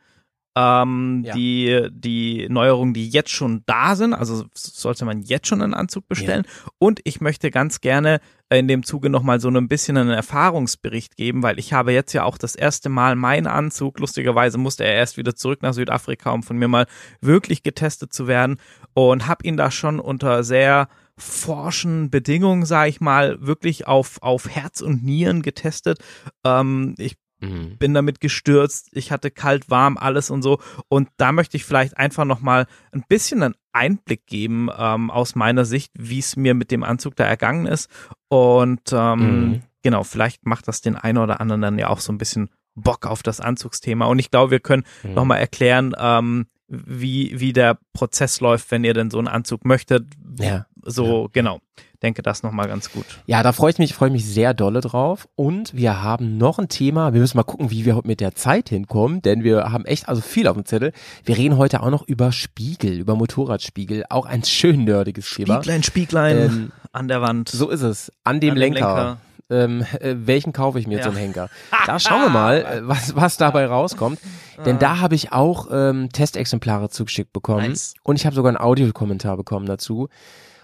Ähm, 0.55 1.23
Ja. 1.25 1.35
die, 1.35 1.89
die 1.91 2.47
Neuerungen, 2.51 2.93
die 2.93 3.09
jetzt 3.09 3.31
schon 3.31 3.63
da 3.67 3.97
sind, 3.97 4.13
also 4.13 4.45
sollte 4.55 5.05
man 5.05 5.23
jetzt 5.23 5.47
schon 5.47 5.63
einen 5.63 5.73
Anzug 5.75 6.07
bestellen. 6.09 6.45
Und 6.79 7.01
ich 7.05 7.21
möchte 7.21 7.51
ganz 7.51 7.81
gerne 7.81 8.21
in 8.51 8.69
dem 8.69 8.83
Zuge 8.83 9.09
nochmal 9.09 9.41
so 9.41 9.49
ein 9.49 9.69
bisschen 9.69 9.97
einen 9.97 10.11
Erfahrungsbericht 10.11 11.17
geben, 11.17 11.43
weil 11.43 11.59
ich 11.59 11.73
habe 11.73 11.93
jetzt 11.93 12.13
ja 12.13 12.25
auch 12.25 12.37
das 12.37 12.55
erste 12.55 12.91
Mal 12.91 13.17
meinen 13.17 13.47
Anzug, 13.47 13.99
lustigerweise 13.99 14.59
musste 14.59 14.85
er 14.85 14.93
erst 14.95 15.17
wieder 15.17 15.35
zurück 15.35 15.63
nach 15.63 15.73
Südafrika, 15.73 16.31
um 16.33 16.43
von 16.43 16.59
mir 16.59 16.69
mal 16.69 16.87
wirklich 17.23 17.63
getestet 17.63 18.13
zu 18.13 18.27
werden 18.27 18.59
und 18.93 19.27
habe 19.27 19.47
ihn 19.47 19.57
da 19.57 19.71
schon 19.71 20.01
unter 20.01 20.45
sehr 20.45 20.89
forschen 21.17 22.11
Bedingungen, 22.11 22.65
sage 22.67 22.91
ich 22.91 23.01
mal, 23.01 23.39
wirklich 23.41 23.87
auf, 23.87 24.19
auf 24.23 24.49
Herz 24.49 24.81
und 24.81 25.03
Nieren 25.05 25.43
getestet. 25.43 25.99
Ähm, 26.45 26.95
ich 26.99 27.17
Mhm. 27.43 27.77
bin 27.79 27.93
damit 27.93 28.21
gestürzt, 28.21 28.89
ich 28.93 29.11
hatte 29.13 29.31
kalt, 29.31 29.69
warm, 29.69 29.99
alles 29.99 30.31
und 30.31 30.43
so. 30.43 30.59
Und 30.89 31.09
da 31.17 31.33
möchte 31.33 31.57
ich 31.57 31.65
vielleicht 31.65 31.99
einfach 31.99 32.25
nochmal 32.25 32.67
ein 32.93 33.05
bisschen 33.09 33.43
einen 33.43 33.55
Einblick 33.73 34.27
geben 34.27 34.69
ähm, 34.77 35.11
aus 35.11 35.35
meiner 35.35 35.65
Sicht, 35.65 35.93
wie 35.99 36.21
es 36.21 36.37
mir 36.37 36.55
mit 36.55 36.71
dem 36.71 36.85
Anzug 36.85 37.17
da 37.17 37.25
ergangen 37.25 37.67
ist. 37.67 37.91
Und 38.29 38.93
ähm, 38.93 39.19
Mhm. 39.51 39.63
genau, 39.83 40.05
vielleicht 40.05 40.47
macht 40.47 40.69
das 40.69 40.81
den 40.81 40.97
einen 40.97 41.19
oder 41.19 41.41
anderen 41.41 41.61
dann 41.63 41.79
ja 41.79 41.89
auch 41.89 42.01
so 42.01 42.13
ein 42.13 42.19
bisschen 42.19 42.51
Bock 42.75 43.07
auf 43.07 43.23
das 43.23 43.41
Anzugsthema. 43.41 44.07
Und 44.07 44.19
ich 44.19 44.31
glaube, 44.31 44.51
wir 44.51 44.61
können 44.61 44.85
Mhm. 45.03 45.15
nochmal 45.15 45.39
erklären, 45.41 45.95
ähm, 45.99 46.47
wie, 46.69 47.39
wie 47.39 47.53
der 47.53 47.79
Prozess 47.93 48.41
läuft, 48.41 48.71
wenn 48.71 48.85
ihr 48.85 48.95
denn 48.95 49.11
so 49.11 49.19
einen 49.19 49.29
Anzug 49.29 49.65
möchtet. 49.67 50.07
Ja. 50.39 50.65
So, 50.85 51.29
genau. 51.33 51.61
Denke 52.03 52.23
das 52.23 52.43
nochmal 52.43 52.67
ganz 52.69 52.91
gut. 52.91 53.05
Ja, 53.27 53.43
da 53.43 53.53
freue 53.53 53.71
ich 53.71 53.79
mich, 53.79 53.95
freue 53.95 54.09
ich 54.09 54.13
mich 54.13 54.27
sehr 54.27 54.55
dolle 54.55 54.81
drauf. 54.81 55.29
Und 55.37 55.73
wir 55.75 56.03
haben 56.03 56.37
noch 56.37 56.59
ein 56.59 56.69
Thema. 56.69 57.13
Wir 57.13 57.21
müssen 57.21 57.37
mal 57.37 57.45
gucken, 57.45 57.71
wie 57.71 57.85
wir 57.85 58.01
mit 58.05 58.21
der 58.21 58.35
Zeit 58.35 58.69
hinkommen, 58.71 59.23
denn 59.23 59.45
wir 59.45 59.71
haben 59.71 59.85
echt 59.85 60.09
also 60.09 60.21
viel 60.21 60.49
auf 60.49 60.55
dem 60.57 60.65
Zettel. 60.65 60.93
Wir 61.25 61.37
reden 61.39 61.57
heute 61.57 61.83
auch 61.83 61.91
noch 61.91 62.03
über 62.07 62.33
Spiegel, 62.33 62.99
über 62.99 63.15
Motorradspiegel. 63.15 64.05
Auch 64.11 64.27
ein 64.27 64.43
schön 64.45 64.85
nerdiges 64.85 65.31
Thema. 65.31 65.55
Spieglein, 65.57 65.83
Spieglein 65.83 66.37
Ähm, 66.39 66.73
an 66.93 67.09
der 67.09 67.23
Wand. 67.23 67.49
So 67.49 67.71
ist 67.71 67.83
es. 67.83 68.11
An 68.25 68.41
dem 68.41 68.53
An 68.53 68.57
Lenker. 68.57 68.79
Lenker. 68.81 69.19
Ähm, 69.51 69.85
äh, 70.01 70.15
welchen 70.27 70.53
kaufe 70.53 70.81
ich 70.81 70.87
mir 70.87 70.99
Ja. 70.99 71.05
zum 71.05 71.15
Henker? 71.17 71.49
Da 71.87 71.99
schauen 72.01 72.23
wir 72.23 72.29
mal, 72.31 72.57
äh, 72.65 72.81
was, 72.89 73.15
was 73.17 73.37
dabei 73.37 73.67
rauskommt. 73.67 74.19
Denn 74.65 74.79
da 74.79 74.99
habe 75.01 75.15
ich 75.15 75.33
auch 75.33 75.69
ähm, 75.73 76.09
Testexemplare 76.13 76.89
zugeschickt 76.89 77.33
bekommen. 77.33 77.69
Nice. 77.69 77.95
Und 78.03 78.17
ich 78.17 78.25
habe 78.27 78.35
sogar 78.35 78.49
einen 78.51 78.59
Audiokommentar 78.59 79.37
bekommen 79.37 79.67
dazu. 79.67 80.09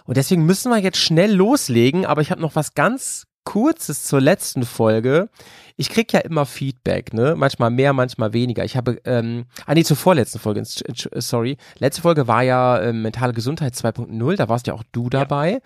Und 0.09 0.17
deswegen 0.17 0.43
müssen 0.43 0.71
wir 0.71 0.79
jetzt 0.79 0.97
schnell 0.97 1.31
loslegen, 1.35 2.03
aber 2.07 2.23
ich 2.23 2.31
habe 2.31 2.41
noch 2.41 2.55
was 2.55 2.73
ganz 2.73 3.27
Kurzes 3.43 4.05
zur 4.05 4.19
letzten 4.19 4.63
Folge. 4.65 5.29
Ich 5.77 5.91
krieg 5.91 6.11
ja 6.11 6.19
immer 6.21 6.47
Feedback, 6.47 7.13
ne? 7.13 7.35
Manchmal 7.37 7.69
mehr, 7.69 7.93
manchmal 7.93 8.33
weniger. 8.33 8.65
Ich 8.65 8.75
habe, 8.75 8.99
ähm, 9.05 9.45
ah 9.67 9.75
nee, 9.75 9.83
zur 9.83 9.97
vorletzten 9.97 10.39
Folge, 10.39 10.63
sorry. 10.65 11.57
Letzte 11.77 12.01
Folge 12.01 12.27
war 12.27 12.41
ja 12.41 12.81
ähm, 12.81 13.03
Mentale 13.03 13.33
Gesundheit 13.33 13.75
2.0, 13.75 14.35
da 14.35 14.49
warst 14.49 14.65
ja 14.65 14.73
auch 14.73 14.81
du 14.91 15.11
dabei. 15.11 15.61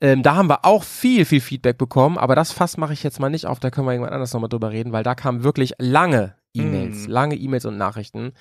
Ähm, 0.00 0.22
da 0.22 0.36
haben 0.36 0.48
wir 0.48 0.64
auch 0.64 0.84
viel, 0.84 1.24
viel 1.24 1.40
Feedback 1.40 1.76
bekommen, 1.76 2.16
aber 2.16 2.36
das 2.36 2.52
Fass 2.52 2.76
mache 2.76 2.92
ich 2.92 3.02
jetzt 3.02 3.18
mal 3.18 3.28
nicht 3.28 3.46
auf, 3.46 3.58
da 3.58 3.70
können 3.70 3.88
wir 3.88 3.92
irgendwann 3.92 4.14
anders 4.14 4.32
nochmal 4.32 4.50
drüber 4.50 4.70
reden, 4.70 4.92
weil 4.92 5.02
da 5.02 5.16
kamen 5.16 5.42
wirklich 5.42 5.72
lange 5.78 6.36
E-Mails, 6.54 7.08
Mm. 7.08 7.10
lange 7.10 7.34
E-Mails 7.34 7.64
und 7.64 7.76
Nachrichten. 7.76 8.34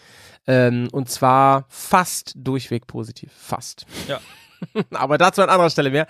Ähm, 0.46 0.90
und 0.92 1.10
zwar 1.10 1.66
fast 1.70 2.34
durchweg 2.36 2.86
positiv. 2.86 3.32
Fast. 3.36 3.88
Ja. 4.08 4.20
aber 4.92 5.18
dazu 5.18 5.42
an 5.42 5.50
anderer 5.50 5.70
Stelle 5.70 5.92
mehr. 5.92 6.08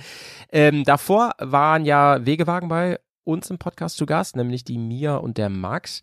Ähm, 0.51 0.83
davor 0.83 1.31
waren 1.39 1.85
ja 1.85 2.25
Wegewagen 2.25 2.69
bei 2.69 2.99
uns 3.23 3.49
im 3.49 3.57
Podcast 3.57 3.97
zu 3.97 4.05
Gast, 4.05 4.35
nämlich 4.35 4.63
die 4.63 4.77
Mia 4.77 5.17
und 5.17 5.37
der 5.37 5.49
Max. 5.49 6.01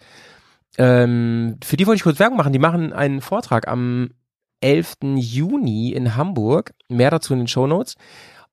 Ähm, 0.78 1.58
für 1.64 1.76
die 1.76 1.86
wollte 1.86 1.96
ich 1.96 2.02
kurz 2.02 2.18
Werbung 2.18 2.36
machen. 2.36 2.52
Die 2.52 2.58
machen 2.58 2.92
einen 2.92 3.20
Vortrag 3.20 3.68
am 3.68 4.10
11. 4.60 4.96
Juni 5.16 5.92
in 5.92 6.16
Hamburg. 6.16 6.74
Mehr 6.88 7.10
dazu 7.10 7.32
in 7.32 7.40
den 7.40 7.48
Shownotes. 7.48 7.96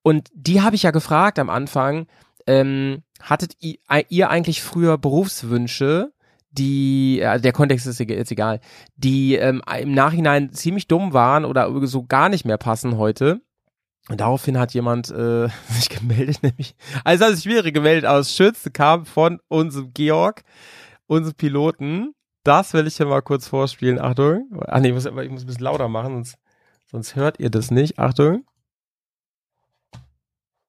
Und 0.02 0.30
die 0.34 0.62
habe 0.62 0.76
ich 0.76 0.84
ja 0.84 0.92
gefragt 0.92 1.40
am 1.40 1.50
Anfang, 1.50 2.08
ähm, 2.46 3.04
hattet 3.22 3.56
ihr 3.62 4.30
eigentlich 4.30 4.62
früher 4.62 4.98
Berufswünsche, 4.98 6.12
die, 6.52 7.20
äh, 7.22 7.40
der 7.40 7.54
Kontext 7.54 7.88
ist 7.88 8.00
jetzt 8.00 8.32
egal, 8.32 8.60
die 8.96 9.36
ähm, 9.36 9.62
im 9.80 9.94
Nachhinein 9.94 10.52
ziemlich 10.52 10.88
dumm 10.88 11.14
waren 11.14 11.46
oder 11.46 11.72
so 11.88 12.04
gar 12.04 12.30
nicht 12.30 12.46
mehr 12.46 12.58
passen 12.58 12.98
heute? 12.98 13.42
Und 14.10 14.20
daraufhin 14.20 14.58
hat 14.60 14.74
jemand 14.74 15.10
äh, 15.12 15.48
sich 15.70 15.90
gemeldet, 15.90 16.44
nämlich, 16.44 16.76
also 17.04 17.26
das 17.26 17.46
wäre 17.46 17.72
gemeldet 17.72 18.06
aus 18.06 18.36
Schütz, 18.36 18.70
kam 18.74 19.06
von 19.06 19.40
unserem 19.48 19.94
Georg, 19.94 20.44
unserem 21.08 21.36
Piloten. 21.36 22.14
Das 22.44 22.74
will 22.74 22.88
ich 22.88 22.98
hier 22.98 23.06
mal 23.06 23.22
kurz 23.22 23.48
vorspielen. 23.48 24.02
Achtung. 24.02 24.50
Ach 24.68 24.80
nee, 24.82 24.90
ich 24.90 24.94
muss, 24.94 25.06
ich 25.06 25.14
muss 25.32 25.44
ein 25.44 25.48
bisschen 25.48 25.64
lauter 25.64 25.88
machen, 25.88 26.16
sonst, 26.16 26.36
sonst 26.92 27.16
hört 27.16 27.40
ihr 27.40 27.50
das 27.50 27.72
nicht. 27.72 27.98
Achtung. 27.98 28.46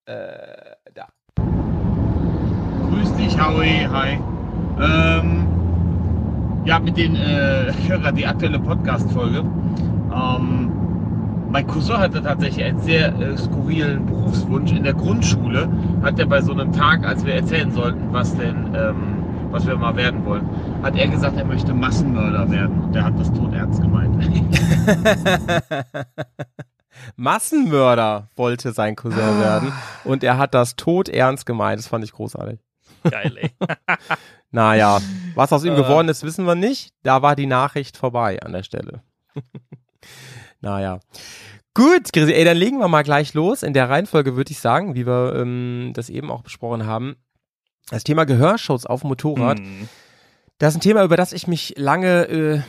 Äh, 0.06 0.76
da. 0.94 1.08
Grüß 1.34 3.16
dich, 3.16 3.40
Howie, 3.40 3.88
hi. 3.88 4.20
Ähm, 4.80 5.48
ja, 6.64 6.78
mit 6.78 6.96
den 6.96 7.16
äh, 7.16 7.72
Hörer, 7.88 8.12
die 8.16 8.26
aktuelle 8.26 8.60
Podcast-Folge. 8.60 9.38
Ähm, 9.38 10.84
mein 11.54 11.68
Cousin 11.68 11.98
hatte 11.98 12.20
tatsächlich 12.20 12.64
einen 12.64 12.80
sehr 12.80 13.14
äh, 13.14 13.38
skurrilen 13.38 14.04
Berufswunsch. 14.06 14.72
In 14.72 14.82
der 14.82 14.92
Grundschule 14.94 15.68
hat 16.02 16.18
er 16.18 16.26
bei 16.26 16.40
so 16.42 16.50
einem 16.50 16.72
Tag, 16.72 17.06
als 17.06 17.24
wir 17.24 17.34
erzählen 17.34 17.70
sollten, 17.70 18.12
was 18.12 18.36
denn, 18.36 18.74
ähm, 18.74 19.24
was 19.52 19.64
wir 19.64 19.76
mal 19.76 19.94
werden 19.94 20.24
wollen, 20.24 20.48
hat 20.82 20.96
er 20.96 21.06
gesagt, 21.06 21.36
er 21.36 21.44
möchte 21.44 21.72
Massenmörder 21.72 22.50
werden. 22.50 22.80
Und 22.82 22.92
der 22.92 23.04
hat 23.04 23.16
das 23.20 23.32
tot 23.32 23.54
ernst 23.54 23.80
gemeint. 23.80 24.16
Massenmörder 27.16 28.30
wollte 28.34 28.72
sein 28.72 28.96
Cousin 28.96 29.38
werden 29.40 29.72
und 30.02 30.24
er 30.24 30.38
hat 30.38 30.54
das 30.54 30.74
tot 30.74 31.08
ernst 31.08 31.46
gemeint. 31.46 31.78
Das 31.78 31.86
fand 31.86 32.02
ich 32.02 32.10
großartig. 32.10 32.58
Geil, 33.08 33.32
ey. 33.40 33.50
Naja, 34.50 35.00
was 35.36 35.52
aus 35.52 35.64
ihm 35.64 35.74
Äh. 35.74 35.76
geworden 35.76 36.08
ist, 36.08 36.24
wissen 36.24 36.46
wir 36.46 36.54
nicht. 36.56 36.92
Da 37.04 37.22
war 37.22 37.36
die 37.36 37.46
Nachricht 37.46 37.96
vorbei 37.96 38.40
an 38.42 38.52
der 38.52 38.64
Stelle. 38.64 39.02
naja. 40.64 40.98
Gut, 41.74 42.12
Chrissy, 42.12 42.32
ey, 42.32 42.44
dann 42.44 42.56
legen 42.56 42.78
wir 42.78 42.88
mal 42.88 43.02
gleich 43.02 43.34
los. 43.34 43.62
In 43.62 43.74
der 43.74 43.90
Reihenfolge 43.90 44.36
würde 44.36 44.52
ich 44.52 44.60
sagen, 44.60 44.94
wie 44.94 45.06
wir 45.06 45.34
ähm, 45.36 45.92
das 45.94 46.08
eben 46.08 46.30
auch 46.30 46.42
besprochen 46.42 46.86
haben. 46.86 47.16
Das 47.90 48.04
Thema 48.04 48.24
Gehörschutz 48.24 48.86
auf 48.86 49.02
dem 49.02 49.08
Motorrad. 49.08 49.58
Hm. 49.58 49.88
Das 50.58 50.72
ist 50.72 50.78
ein 50.78 50.82
Thema, 50.82 51.04
über 51.04 51.16
das 51.16 51.32
ich 51.32 51.46
mich 51.46 51.74
lange 51.76 52.22
äh, 52.28 52.60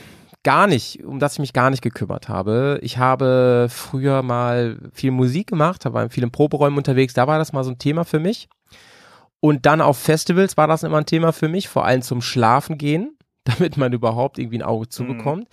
gar 0.42 0.66
nicht, 0.66 1.04
um 1.04 1.18
das 1.18 1.34
ich 1.34 1.38
mich 1.38 1.52
gar 1.52 1.70
nicht 1.70 1.82
gekümmert 1.82 2.28
habe. 2.28 2.78
Ich 2.82 2.98
habe 2.98 3.68
früher 3.70 4.22
mal 4.22 4.78
viel 4.92 5.10
Musik 5.10 5.48
gemacht, 5.48 5.84
da 5.84 5.92
war 5.92 6.02
in 6.02 6.10
vielen 6.10 6.30
Proberäumen 6.30 6.76
unterwegs, 6.76 7.14
da 7.14 7.26
war 7.26 7.38
das 7.38 7.52
mal 7.52 7.64
so 7.64 7.70
ein 7.70 7.78
Thema 7.78 8.04
für 8.04 8.20
mich. 8.20 8.48
Und 9.40 9.66
dann 9.66 9.80
auf 9.80 9.98
Festivals 9.98 10.56
war 10.56 10.66
das 10.66 10.82
immer 10.82 10.98
ein 10.98 11.06
Thema 11.06 11.32
für 11.32 11.48
mich, 11.48 11.68
vor 11.68 11.84
allem 11.84 12.02
zum 12.02 12.20
Schlafen 12.20 12.76
gehen, 12.76 13.16
damit 13.44 13.76
man 13.76 13.92
überhaupt 13.92 14.38
irgendwie 14.38 14.58
ein 14.58 14.62
Auge 14.62 14.88
zubekommt. 14.88 15.48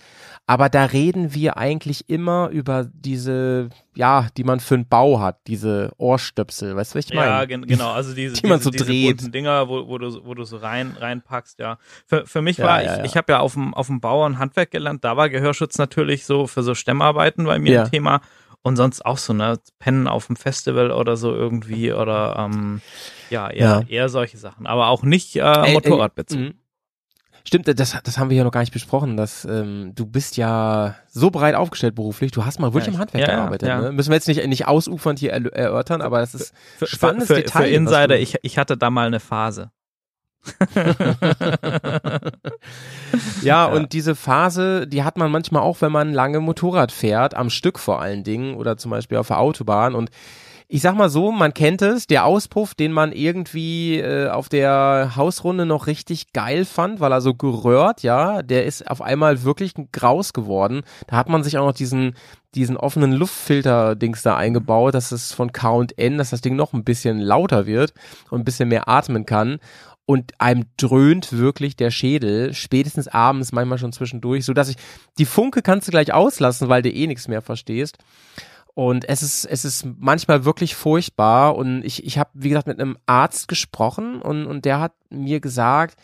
Aber 0.46 0.68
da 0.68 0.84
reden 0.84 1.32
wir 1.32 1.56
eigentlich 1.56 2.10
immer 2.10 2.50
über 2.50 2.84
diese, 2.92 3.70
ja, 3.94 4.26
die 4.36 4.44
man 4.44 4.60
für 4.60 4.74
einen 4.74 4.86
Bau 4.86 5.18
hat, 5.18 5.38
diese 5.46 5.92
Ohrstöpsel, 5.96 6.76
weißt 6.76 6.94
du, 6.94 6.98
was 6.98 7.06
ich 7.06 7.14
meine? 7.14 7.30
Ja, 7.30 7.44
gen 7.46 7.66
genau, 7.66 7.92
also 7.92 8.14
diese, 8.14 8.34
die 8.42 8.46
man 8.46 8.58
diese, 8.58 8.64
so 8.64 8.70
diese 8.70 8.84
dreht. 8.84 9.16
bunten 9.16 9.32
Dinger, 9.32 9.68
wo, 9.70 9.88
wo, 9.88 9.96
du, 9.96 10.22
wo 10.26 10.34
du 10.34 10.44
so 10.44 10.58
rein 10.58 10.94
reinpackst, 11.00 11.58
ja. 11.60 11.78
Für, 12.06 12.26
für 12.26 12.42
mich 12.42 12.58
Ja, 12.58 12.66
war, 12.66 12.82
ja, 12.82 12.92
ich, 12.92 12.98
ja. 12.98 13.04
ich 13.04 13.16
habe 13.16 13.32
ja 13.32 13.40
auf 13.40 13.54
dem, 13.54 13.72
auf 13.72 13.86
dem 13.86 14.00
und 14.00 14.38
Handwerk 14.38 14.70
gelernt, 14.70 15.02
da 15.02 15.16
war 15.16 15.30
Gehörschutz 15.30 15.78
natürlich 15.78 16.26
so 16.26 16.46
für 16.46 16.62
so 16.62 16.74
Stemmarbeiten 16.74 17.46
bei 17.46 17.58
mir 17.58 17.82
ein 17.84 17.90
Thema. 17.90 18.20
Und 18.60 18.76
sonst 18.76 19.04
auch 19.04 19.18
so, 19.18 19.32
ne, 19.34 19.58
Pennen 19.78 20.08
auf 20.08 20.26
dem 20.26 20.36
Festival 20.36 20.90
oder 20.90 21.16
so 21.18 21.34
irgendwie 21.34 21.92
oder 21.92 22.36
ähm, 22.38 22.80
ja, 23.28 23.50
eher, 23.50 23.66
Ja. 23.66 23.82
eher 23.88 24.08
solche 24.08 24.38
Sachen. 24.38 24.66
Aber 24.66 24.88
auch 24.88 25.02
nicht 25.02 25.36
äh, 25.36 25.72
Motorradbezug. 25.72 26.38
mhm. 26.38 26.54
Stimmt, 27.46 27.68
das, 27.78 27.96
das 28.02 28.18
haben 28.18 28.30
wir 28.30 28.38
ja 28.38 28.44
noch 28.44 28.52
gar 28.52 28.60
nicht 28.60 28.72
besprochen, 28.72 29.16
dass 29.18 29.44
ähm, 29.44 29.92
du 29.94 30.06
bist 30.06 30.38
ja 30.38 30.94
so 31.10 31.30
breit 31.30 31.54
aufgestellt 31.54 31.94
beruflich, 31.94 32.32
du 32.32 32.44
hast 32.46 32.58
mal 32.58 32.72
wirklich 32.72 32.86
Ja, 32.86 32.92
im 32.94 32.98
Handwerk 32.98 33.28
ja, 33.28 33.34
gearbeitet. 33.36 33.68
ja. 33.68 33.80
Ne? 33.82 33.92
Müssen 33.92 34.10
wir 34.10 34.16
jetzt 34.16 34.28
nicht, 34.28 34.46
nicht 34.46 34.66
ausufernd 34.66 35.18
hier 35.18 35.32
erörtern, 35.32 36.00
aber 36.00 36.20
das 36.20 36.34
ist 36.34 36.54
Für, 36.78 36.86
spannendes 36.86 37.28
für, 37.28 37.34
für, 37.34 37.42
Detail, 37.42 37.62
für 37.64 37.68
Insider, 37.68 38.18
ich, 38.18 38.36
ich 38.42 38.56
hatte 38.56 38.76
da 38.78 38.88
mal 38.90 39.06
eine 39.06 39.20
Phase. 39.20 39.70
Ja, 43.42 43.66
und 43.66 43.92
diese 43.92 44.14
Phase, 44.14 44.86
die 44.86 45.04
hat 45.04 45.16
man 45.16 45.30
manchmal 45.30 45.62
auch, 45.62 45.80
wenn 45.80 45.92
man 45.92 46.12
lange 46.12 46.40
Motorrad 46.40 46.92
fährt, 46.92 47.34
am 47.34 47.50
Stück 47.50 47.78
vor 47.78 48.00
allen 48.00 48.24
Dingen 48.24 48.54
oder 48.56 48.76
zum 48.76 48.90
Beispiel 48.90 49.18
auf 49.18 49.28
der 49.28 49.38
Autobahn. 49.38 49.94
Und 49.94 50.10
ich 50.74 50.82
sag 50.82 50.96
mal 50.96 51.08
so, 51.08 51.30
man 51.30 51.54
kennt 51.54 51.82
es, 51.82 52.08
der 52.08 52.24
Auspuff, 52.24 52.74
den 52.74 52.90
man 52.90 53.12
irgendwie 53.12 54.00
äh, 54.00 54.28
auf 54.28 54.48
der 54.48 55.12
Hausrunde 55.14 55.66
noch 55.66 55.86
richtig 55.86 56.32
geil 56.32 56.64
fand, 56.64 56.98
weil 56.98 57.12
er 57.12 57.20
so 57.20 57.32
geröhrt, 57.32 58.02
ja, 58.02 58.42
der 58.42 58.64
ist 58.64 58.90
auf 58.90 59.00
einmal 59.00 59.44
wirklich 59.44 59.74
graus 59.92 60.32
geworden. 60.32 60.82
Da 61.06 61.14
hat 61.14 61.28
man 61.28 61.44
sich 61.44 61.58
auch 61.58 61.66
noch 61.66 61.76
diesen 61.76 62.16
diesen 62.56 62.76
offenen 62.76 63.12
Luftfilter-Dings 63.12 64.22
da 64.22 64.36
eingebaut, 64.36 64.94
dass 64.94 65.12
es 65.12 65.32
von 65.32 65.52
K&N, 65.52 66.18
dass 66.18 66.30
das 66.30 66.40
Ding 66.40 66.56
noch 66.56 66.72
ein 66.72 66.82
bisschen 66.82 67.20
lauter 67.20 67.66
wird 67.66 67.94
und 68.30 68.40
ein 68.40 68.44
bisschen 68.44 68.68
mehr 68.68 68.88
atmen 68.88 69.26
kann 69.26 69.60
und 70.06 70.32
einem 70.40 70.64
dröhnt 70.76 71.32
wirklich 71.32 71.76
der 71.76 71.92
Schädel, 71.92 72.52
spätestens 72.52 73.06
abends, 73.06 73.52
manchmal 73.52 73.78
schon 73.78 73.92
zwischendurch, 73.92 74.44
so 74.44 74.52
dass 74.52 74.68
ich, 74.68 74.76
die 75.18 75.24
Funke 75.24 75.62
kannst 75.62 75.86
du 75.86 75.92
gleich 75.92 76.12
auslassen, 76.12 76.68
weil 76.68 76.82
du 76.82 76.90
eh 76.90 77.06
nichts 77.06 77.28
mehr 77.28 77.42
verstehst. 77.42 77.98
Und 78.74 79.08
es 79.08 79.22
ist, 79.22 79.44
es 79.44 79.64
ist 79.64 79.86
manchmal 79.98 80.44
wirklich 80.44 80.74
furchtbar. 80.74 81.56
Und 81.56 81.84
ich, 81.84 82.04
ich 82.04 82.18
habe, 82.18 82.30
wie 82.34 82.48
gesagt, 82.48 82.66
mit 82.66 82.80
einem 82.80 82.98
Arzt 83.06 83.46
gesprochen 83.46 84.20
und, 84.20 84.46
und 84.46 84.64
der 84.64 84.80
hat 84.80 84.92
mir 85.10 85.40
gesagt, 85.40 85.96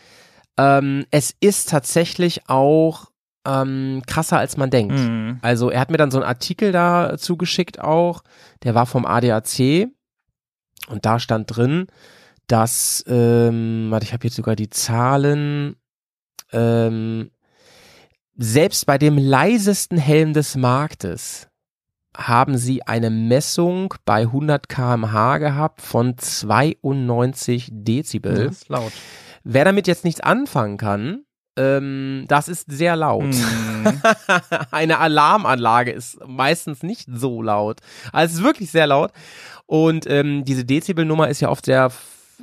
ähm, 0.57 1.05
es 1.11 1.35
ist 1.39 1.69
tatsächlich 1.69 2.49
auch 2.49 3.11
ähm, 3.45 4.03
krasser, 4.07 4.37
als 4.37 4.55
man 4.55 4.69
denkt. 4.69 4.97
Mhm. 4.97 5.39
Also 5.41 5.69
er 5.69 5.81
hat 5.81 5.91
mir 5.91 5.97
dann 5.97 6.11
so 6.11 6.17
einen 6.17 6.27
Artikel 6.27 6.71
da 6.71 7.17
zugeschickt 7.17 7.79
auch, 7.79 8.23
der 8.63 8.75
war 8.75 8.85
vom 8.85 9.05
ADAC 9.05 9.89
Und 10.87 11.05
da 11.05 11.19
stand 11.19 11.55
drin, 11.55 11.87
dass, 12.47 13.03
ähm, 13.07 13.87
warte, 13.89 14.05
ich 14.05 14.13
habe 14.13 14.25
jetzt 14.25 14.35
sogar 14.35 14.55
die 14.55 14.69
Zahlen, 14.69 15.75
ähm, 16.51 17.31
selbst 18.37 18.85
bei 18.85 18.97
dem 18.97 19.17
leisesten 19.17 19.97
Helm 19.97 20.33
des 20.33 20.55
Marktes 20.55 21.50
haben 22.17 22.57
sie 22.57 22.83
eine 22.83 23.09
Messung 23.09 23.93
bei 24.05 24.21
100 24.21 24.67
kmh 24.67 25.37
gehabt 25.37 25.81
von 25.81 26.17
92 26.17 27.69
Dezibel. 27.71 28.45
Das 28.45 28.57
ist 28.57 28.69
laut. 28.69 28.91
Wer 29.43 29.65
damit 29.65 29.87
jetzt 29.87 30.03
nichts 30.03 30.21
anfangen 30.21 30.77
kann, 30.77 31.23
ähm, 31.57 32.25
das 32.27 32.47
ist 32.47 32.71
sehr 32.71 32.95
laut. 32.95 33.23
Mhm. 33.23 34.01
Eine 34.71 34.99
Alarmanlage 34.99 35.91
ist 35.91 36.19
meistens 36.25 36.83
nicht 36.83 37.07
so 37.11 37.41
laut. 37.41 37.79
Also 38.11 38.31
es 38.31 38.39
ist 38.39 38.45
wirklich 38.45 38.71
sehr 38.71 38.87
laut. 38.87 39.11
Und 39.65 40.05
ähm, 40.09 40.45
diese 40.45 40.65
Dezibelnummer 40.65 41.29
ist 41.29 41.41
ja 41.41 41.49
oft 41.49 41.65
sehr 41.65 41.91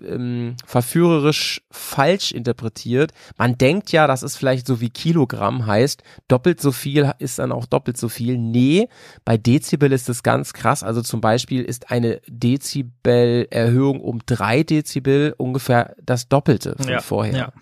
ähm, 0.06 0.56
verführerisch 0.66 1.62
falsch 1.70 2.32
interpretiert. 2.32 3.12
Man 3.36 3.56
denkt 3.58 3.92
ja, 3.92 4.06
das 4.06 4.22
ist 4.22 4.36
vielleicht 4.36 4.66
so 4.66 4.80
wie 4.80 4.90
Kilogramm 4.90 5.66
heißt, 5.66 6.02
doppelt 6.28 6.60
so 6.60 6.72
viel 6.72 7.12
ist 7.18 7.38
dann 7.38 7.52
auch 7.52 7.66
doppelt 7.66 7.96
so 7.96 8.08
viel. 8.08 8.38
Nee, 8.38 8.88
bei 9.24 9.36
Dezibel 9.36 9.92
ist 9.92 10.08
es 10.08 10.22
ganz 10.22 10.52
krass. 10.52 10.82
Also 10.82 11.02
zum 11.02 11.20
Beispiel 11.20 11.62
ist 11.62 11.90
eine 11.90 12.20
Dezibel-Erhöhung 13.02 14.00
um 14.00 14.20
drei 14.26 14.62
Dezibel 14.62 15.34
ungefähr 15.36 15.94
das 16.02 16.28
Doppelte 16.28 16.74
von 16.76 16.88
Ja, 16.90 17.00
vorher. 17.00 17.36
ja. 17.36 17.52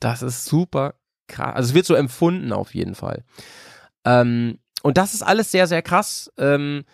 Das 0.00 0.22
ist 0.22 0.46
super 0.46 0.94
krass. 1.28 1.54
Also 1.54 1.68
es 1.70 1.74
wird 1.74 1.86
so 1.86 1.94
empfunden 1.94 2.52
auf 2.52 2.74
jeden 2.74 2.94
Fall. 2.94 3.24
Ähm, 4.04 4.58
und 4.82 4.98
das 4.98 5.14
ist 5.14 5.22
alles 5.22 5.50
sehr, 5.50 5.66
sehr 5.66 5.82
krass. 5.82 6.30
Ähm, 6.38 6.84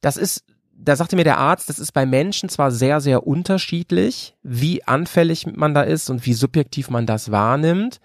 das 0.00 0.16
ist, 0.16 0.44
da 0.80 0.94
sagte 0.96 1.16
mir 1.16 1.24
der 1.24 1.38
Arzt, 1.38 1.68
das 1.68 1.78
ist 1.78 1.92
bei 1.92 2.06
Menschen 2.06 2.48
zwar 2.48 2.70
sehr, 2.70 3.00
sehr 3.00 3.26
unterschiedlich, 3.26 4.36
wie 4.42 4.84
anfällig 4.84 5.46
man 5.46 5.74
da 5.74 5.82
ist 5.82 6.08
und 6.08 6.24
wie 6.24 6.34
subjektiv 6.34 6.88
man 6.88 7.04
das 7.04 7.30
wahrnimmt, 7.30 8.00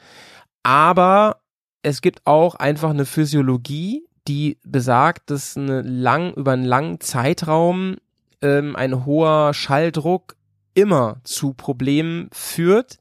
aber 0.64 1.38
es 1.84 2.02
gibt 2.02 2.22
auch 2.26 2.56
einfach 2.56 2.90
eine 2.90 3.06
Physiologie, 3.06 4.08
die 4.28 4.58
besagt, 4.64 5.30
dass 5.30 5.58
eine 5.58 5.82
lang, 5.82 6.34
über 6.34 6.54
einen 6.54 6.66
langen 6.66 7.00
Zeitraum 7.00 7.98
ähm, 8.42 8.76
ein 8.76 9.06
hoher 9.06 9.54
Schalldruck 9.54 10.36
immer 10.74 11.18
zu 11.24 11.54
Problemen 11.54 12.30
führt. 12.32 12.98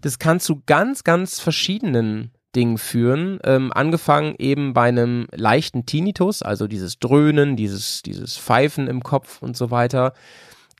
Das 0.00 0.18
kann 0.18 0.40
zu 0.40 0.62
ganz, 0.64 1.04
ganz 1.04 1.40
verschiedenen 1.40 2.30
Dingen 2.54 2.78
führen. 2.78 3.38
Ähm, 3.44 3.72
angefangen 3.72 4.34
eben 4.38 4.72
bei 4.72 4.88
einem 4.88 5.26
leichten 5.32 5.86
Tinnitus, 5.86 6.42
also 6.42 6.66
dieses 6.66 6.98
Dröhnen, 6.98 7.56
dieses, 7.56 8.02
dieses 8.02 8.36
Pfeifen 8.36 8.86
im 8.88 9.02
Kopf 9.02 9.42
und 9.42 9.56
so 9.56 9.70
weiter, 9.70 10.12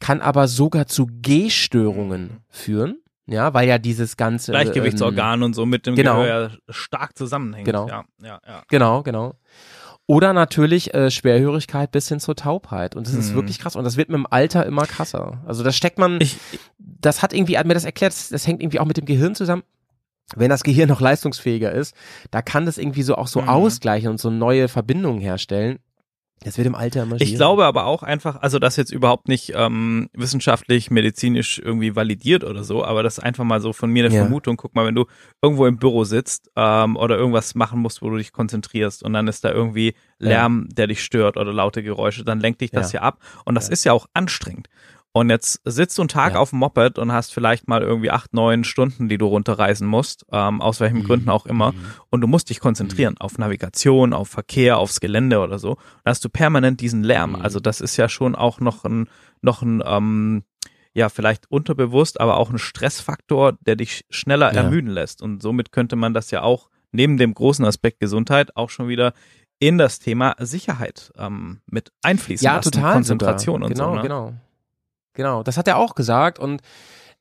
kann 0.00 0.20
aber 0.20 0.48
sogar 0.48 0.86
zu 0.86 1.06
Gehstörungen 1.22 2.38
führen. 2.48 2.98
Ja, 3.26 3.54
weil 3.54 3.66
ja 3.66 3.78
dieses 3.78 4.18
ganze 4.18 4.52
ähm, 4.52 4.60
Gleichgewichtsorgan 4.60 5.42
und 5.42 5.54
so 5.54 5.64
mit 5.64 5.86
dem 5.86 5.94
genau. 5.94 6.20
Gehör 6.22 6.50
ja 6.50 6.56
stark 6.68 7.16
zusammenhängt. 7.16 7.64
Genau. 7.64 7.88
Ja, 7.88 8.04
ja, 8.22 8.38
ja. 8.46 8.62
Genau, 8.68 9.02
genau. 9.02 9.34
Oder 10.06 10.34
natürlich 10.34 10.92
äh, 10.92 11.10
Schwerhörigkeit 11.10 11.90
bis 11.90 12.08
hin 12.08 12.20
zur 12.20 12.36
Taubheit. 12.36 12.94
Und 12.94 13.06
das 13.06 13.14
ist 13.14 13.30
Mhm. 13.30 13.36
wirklich 13.36 13.58
krass. 13.58 13.76
Und 13.76 13.84
das 13.84 13.96
wird 13.96 14.10
mit 14.10 14.16
dem 14.18 14.26
Alter 14.28 14.66
immer 14.66 14.84
krasser. 14.86 15.40
Also 15.46 15.64
das 15.64 15.74
steckt 15.74 15.98
man, 15.98 16.20
Ich, 16.20 16.36
das 16.78 17.22
hat 17.22 17.32
irgendwie, 17.32 17.56
hat 17.56 17.66
mir 17.66 17.72
das 17.72 17.86
erklärt, 17.86 18.12
das, 18.12 18.28
das 18.28 18.46
hängt 18.46 18.60
irgendwie 18.62 18.80
auch 18.80 18.84
mit 18.84 18.98
dem 18.98 19.06
Gehirn 19.06 19.34
zusammen. 19.34 19.62
Wenn 20.36 20.48
das 20.50 20.62
Gehirn 20.64 20.88
noch 20.88 21.00
leistungsfähiger 21.00 21.70
ist, 21.72 21.94
da 22.30 22.40
kann 22.42 22.66
das 22.66 22.78
irgendwie 22.78 23.02
so 23.02 23.14
auch 23.16 23.26
so 23.28 23.42
Mhm. 23.42 23.48
ausgleichen 23.48 24.08
und 24.10 24.18
so 24.20 24.30
neue 24.30 24.68
Verbindungen 24.68 25.20
herstellen. 25.20 25.78
Das 26.42 26.58
wird 26.58 26.66
im 26.66 26.74
Alter 26.74 27.04
immer 27.04 27.14
Ich 27.16 27.20
schwieriger. 27.28 27.38
glaube 27.38 27.64
aber 27.64 27.86
auch 27.86 28.02
einfach, 28.02 28.42
also 28.42 28.58
das 28.58 28.76
jetzt 28.76 28.90
überhaupt 28.92 29.28
nicht 29.28 29.52
ähm, 29.54 30.10
wissenschaftlich, 30.12 30.90
medizinisch 30.90 31.58
irgendwie 31.58 31.96
validiert 31.96 32.44
oder 32.44 32.64
so, 32.64 32.84
aber 32.84 33.02
das 33.02 33.16
ist 33.18 33.24
einfach 33.24 33.44
mal 33.44 33.60
so 33.60 33.72
von 33.72 33.88
mir 33.90 34.04
eine 34.04 34.12
Ja. 34.14 34.20
Vermutung. 34.22 34.56
Guck 34.58 34.74
mal, 34.74 34.84
wenn 34.84 34.94
du 34.94 35.06
irgendwo 35.40 35.64
im 35.66 35.78
Büro 35.78 36.04
sitzt 36.04 36.50
ähm, 36.56 36.96
oder 36.96 37.16
irgendwas 37.16 37.54
machen 37.54 37.80
musst, 37.80 38.02
wo 38.02 38.10
du 38.10 38.16
dich 38.18 38.32
konzentrierst 38.32 39.02
und 39.02 39.12
dann 39.14 39.26
ist 39.28 39.44
da 39.44 39.52
irgendwie 39.52 39.94
Lärm, 40.18 40.68
der 40.70 40.86
dich 40.86 41.02
stört 41.02 41.36
oder 41.38 41.52
laute 41.52 41.82
Geräusche, 41.82 42.24
dann 42.24 42.40
lenkt 42.40 42.60
dich 42.60 42.70
das 42.72 42.92
ja, 42.92 43.00
Ja. 43.00 43.06
ab 43.06 43.20
und 43.46 43.54
das 43.54 43.68
Ja. 43.68 43.72
ist 43.72 43.84
ja 43.84 43.92
auch 43.92 44.06
anstrengend. 44.12 44.68
Und 45.16 45.30
jetzt 45.30 45.60
sitzt 45.64 45.96
du 45.96 46.02
einen 46.02 46.08
Tag 46.08 46.32
Ja. 46.34 46.40
auf 46.40 46.50
dem 46.50 46.58
Moped 46.58 46.98
und 46.98 47.12
hast 47.12 47.32
vielleicht 47.32 47.68
mal 47.68 47.82
irgendwie 47.82 48.10
acht, 48.10 48.34
neun 48.34 48.64
Stunden, 48.64 49.08
die 49.08 49.16
du 49.16 49.26
runterreisen 49.26 49.86
musst, 49.86 50.26
ähm, 50.32 50.60
aus 50.60 50.80
welchen 50.80 50.98
Mhm. 50.98 51.04
Gründen 51.04 51.30
auch 51.30 51.46
immer. 51.46 51.72
Und 52.10 52.20
du 52.20 52.26
musst 52.26 52.50
dich 52.50 52.58
konzentrieren 52.58 53.14
auf 53.20 53.38
Navigation, 53.38 54.12
auf 54.12 54.28
Verkehr, 54.28 54.76
aufs 54.76 54.98
Gelände 54.98 55.38
oder 55.38 55.60
so. 55.60 55.76
Da 56.02 56.10
hast 56.10 56.24
du 56.24 56.28
permanent 56.28 56.80
diesen 56.80 57.04
Lärm. 57.04 57.30
Mhm. 57.34 57.42
Also 57.42 57.60
das 57.60 57.80
ist 57.80 57.96
ja 57.96 58.08
schon 58.08 58.34
auch 58.34 58.58
noch 58.58 58.84
ein, 58.84 59.08
noch 59.40 59.62
ein, 59.62 59.84
ähm, 59.86 60.42
ja, 60.94 61.08
vielleicht 61.08 61.48
unterbewusst, 61.48 62.20
aber 62.20 62.36
auch 62.36 62.50
ein 62.50 62.58
Stressfaktor, 62.58 63.52
der 63.60 63.76
dich 63.76 64.04
schneller 64.10 64.52
Ja. 64.52 64.62
ermüden 64.62 64.90
lässt. 64.90 65.22
Und 65.22 65.42
somit 65.42 65.70
könnte 65.70 65.94
man 65.94 66.12
das 66.12 66.32
ja 66.32 66.42
auch 66.42 66.70
neben 66.90 67.18
dem 67.18 67.34
großen 67.34 67.64
Aspekt 67.64 68.00
Gesundheit 68.00 68.56
auch 68.56 68.70
schon 68.70 68.88
wieder 68.88 69.12
in 69.60 69.78
das 69.78 70.00
Thema 70.00 70.34
Sicherheit 70.40 71.12
ähm, 71.16 71.60
mit 71.66 71.92
einfließen 72.02 72.44
ja, 72.44 72.56
lassen. 72.56 72.72
total. 72.72 72.92
Konzentration 72.94 73.62
sogar. 73.62 73.66
und 73.68 73.74
genau, 73.74 73.88
so. 73.90 73.94
Ne? 73.94 74.02
Genau, 74.02 74.24
genau. 74.26 74.40
Das 75.44 75.56
hat 75.56 75.68
er 75.68 75.78
auch 75.78 75.94
gesagt 75.94 76.38
und 76.38 76.60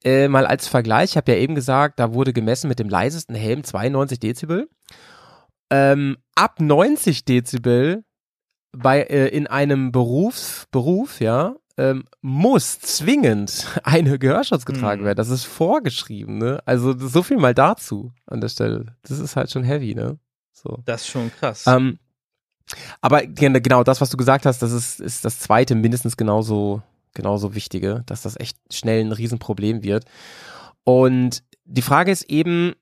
äh, 0.03 0.27
mal 0.27 0.45
als 0.45 0.67
Vergleich, 0.67 1.11
ich 1.11 1.17
habe 1.17 1.31
ja 1.31 1.37
eben 1.37 1.55
gesagt, 1.55 1.99
da 1.99 2.13
wurde 2.13 2.33
gemessen 2.33 2.67
mit 2.67 2.79
dem 2.79 2.89
leisesten 2.89 3.35
Helm 3.35 3.63
92 3.63 4.19
Dezibel. 4.19 4.67
Ähm, 5.69 6.17
ab 6.35 6.59
90 6.59 7.25
Dezibel 7.25 8.03
bei 8.75 9.01
äh, 9.03 9.27
in 9.29 9.47
einem 9.47 9.91
Berufs, 9.91 10.67
Beruf, 10.71 11.19
ja, 11.21 11.55
ähm, 11.77 12.05
muss 12.21 12.79
zwingend 12.79 13.65
eine 13.83 14.19
Gehörschutz 14.19 14.65
getragen 14.65 15.01
Mhm. 15.01 15.05
werden. 15.05 15.17
Das 15.17 15.29
ist 15.29 15.45
vorgeschrieben, 15.45 16.37
ne? 16.37 16.61
Also 16.65 16.95
so 16.97 17.23
viel 17.23 17.37
mal 17.37 17.53
dazu 17.55 18.11
an 18.27 18.41
der 18.41 18.49
Stelle. 18.49 18.95
Das 19.03 19.19
ist 19.19 19.35
halt 19.35 19.51
schon 19.51 19.63
heavy, 19.63 19.95
ne? 19.95 20.19
So. 20.51 20.79
Das 20.85 21.01
ist 21.01 21.07
schon 21.07 21.31
krass. 21.39 21.65
Ähm, 21.67 21.97
aber 23.01 23.25
gen- 23.25 23.61
genau 23.63 23.83
das, 23.83 24.01
was 24.01 24.09
du 24.09 24.17
gesagt 24.17 24.45
hast, 24.45 24.61
das 24.61 24.71
ist, 24.71 24.99
ist 24.99 25.25
das 25.25 25.39
zweite 25.39 25.75
mindestens 25.75 26.15
genauso, 26.17 26.81
genauso 27.13 27.55
wichtige, 27.55 28.03
dass 28.05 28.21
das 28.21 28.39
echt 28.39 28.57
schnell 28.71 29.01
ein 29.03 29.11
Riesenproblem 29.11 29.83
wird. 29.83 30.05
Und 30.83 31.43
die 31.65 31.81
Frage 31.81 32.11
ist 32.11 32.29
eben, 32.29 32.73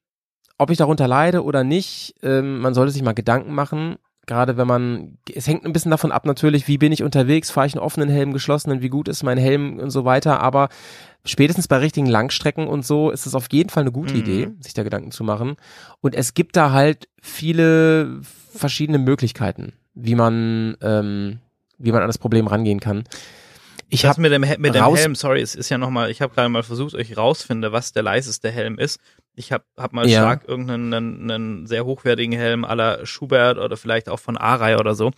ob 0.58 0.70
ich 0.70 0.78
darunter 0.78 1.08
leide 1.08 1.44
oder 1.44 1.64
nicht. 1.64 2.16
Ähm, 2.24 2.60
man 2.60 2.74
sollte 2.74 2.92
sich 2.92 3.02
mal 3.04 3.14
Gedanken 3.14 3.54
machen. 3.54 3.98
Gerade 4.28 4.56
wenn 4.56 4.68
man, 4.68 5.18
es 5.34 5.48
hängt 5.48 5.66
ein 5.66 5.74
bisschen 5.74 5.92
davon 5.92 6.12
ab 6.12 6.26
natürlich, 6.26 6.68
wie 6.68 6.78
bin 6.78 6.92
ich 6.92 7.02
unterwegs, 7.04 7.50
fahre 7.50 7.66
ich 7.68 7.74
einen 7.74 7.84
offenen 7.84 8.08
Helm, 8.08 8.34
geschlossenen, 8.34 8.82
wie 8.82 8.90
gut 8.90 9.08
ist 9.08 9.24
mein 9.24 9.40
Helm 9.40 9.80
und 9.80 9.90
so 9.90 10.06
weiter. 10.06 10.40
Aber 10.40 10.70
spätestens 11.26 11.68
bei 11.68 11.78
richtigen 11.78 12.06
Langstrecken 12.06 12.68
und 12.68 12.86
so 12.86 13.10
ist 13.10 13.26
es 13.26 13.34
auf 13.36 13.48
jeden 13.52 13.70
Fall 13.70 13.82
eine 13.82 13.92
gute 13.92 14.14
Mhm. 14.14 14.20
Idee, 14.20 14.52
sich 14.60 14.74
da 14.74 14.84
Gedanken 14.84 15.12
zu 15.12 15.24
machen. 15.24 15.56
Und 16.02 16.16
es 16.16 16.36
gibt 16.36 16.56
da 16.56 16.72
halt 16.72 17.10
viele 17.20 18.22
verschiedene 18.56 19.00
Möglichkeiten, 19.00 19.74
wie 19.96 20.16
man, 20.16 20.78
ähm, 20.82 21.40
wie 21.80 21.92
man 21.92 22.02
an 22.02 22.08
das 22.08 22.20
Problem 22.20 22.46
rangehen 22.46 22.80
kann. 22.80 23.04
Ich 23.94 24.06
habe 24.06 24.22
mit 24.22 24.32
dem, 24.32 24.42
mit 24.42 24.74
dem 24.74 24.96
Helm, 24.96 25.16
sorry, 25.16 25.42
es 25.42 25.54
ist 25.54 25.70
ja 25.70 25.78
nochmal, 25.78 26.10
ich 26.10 26.22
habe 26.22 26.34
gerade 26.34 26.48
mal 26.48 26.64
versucht, 26.64 26.96
euch 26.96 27.18
rausfinde, 27.18 27.74
was 27.74 27.92
der 27.92 28.04
leiseste 28.04 28.50
Helm 28.50 28.78
ist. 28.80 29.00
Ich 29.36 29.52
habe 29.52 29.66
hab 29.78 29.92
mal 29.92 30.08
Ja. 30.08 30.22
stark 30.22 30.48
irgendeinen 30.48 30.94
einen, 30.94 31.32
einen 31.32 31.68
sehr 31.68 31.86
hochwertigen 31.86 32.32
Helm 32.38 32.64
aller 32.64 33.06
Schubert 33.06 33.58
oder 33.58 33.76
vielleicht 33.76 34.08
auch 34.08 34.20
von 34.20 34.38
Arai 34.38 34.78
oder 34.78 34.96
so. 34.96 35.12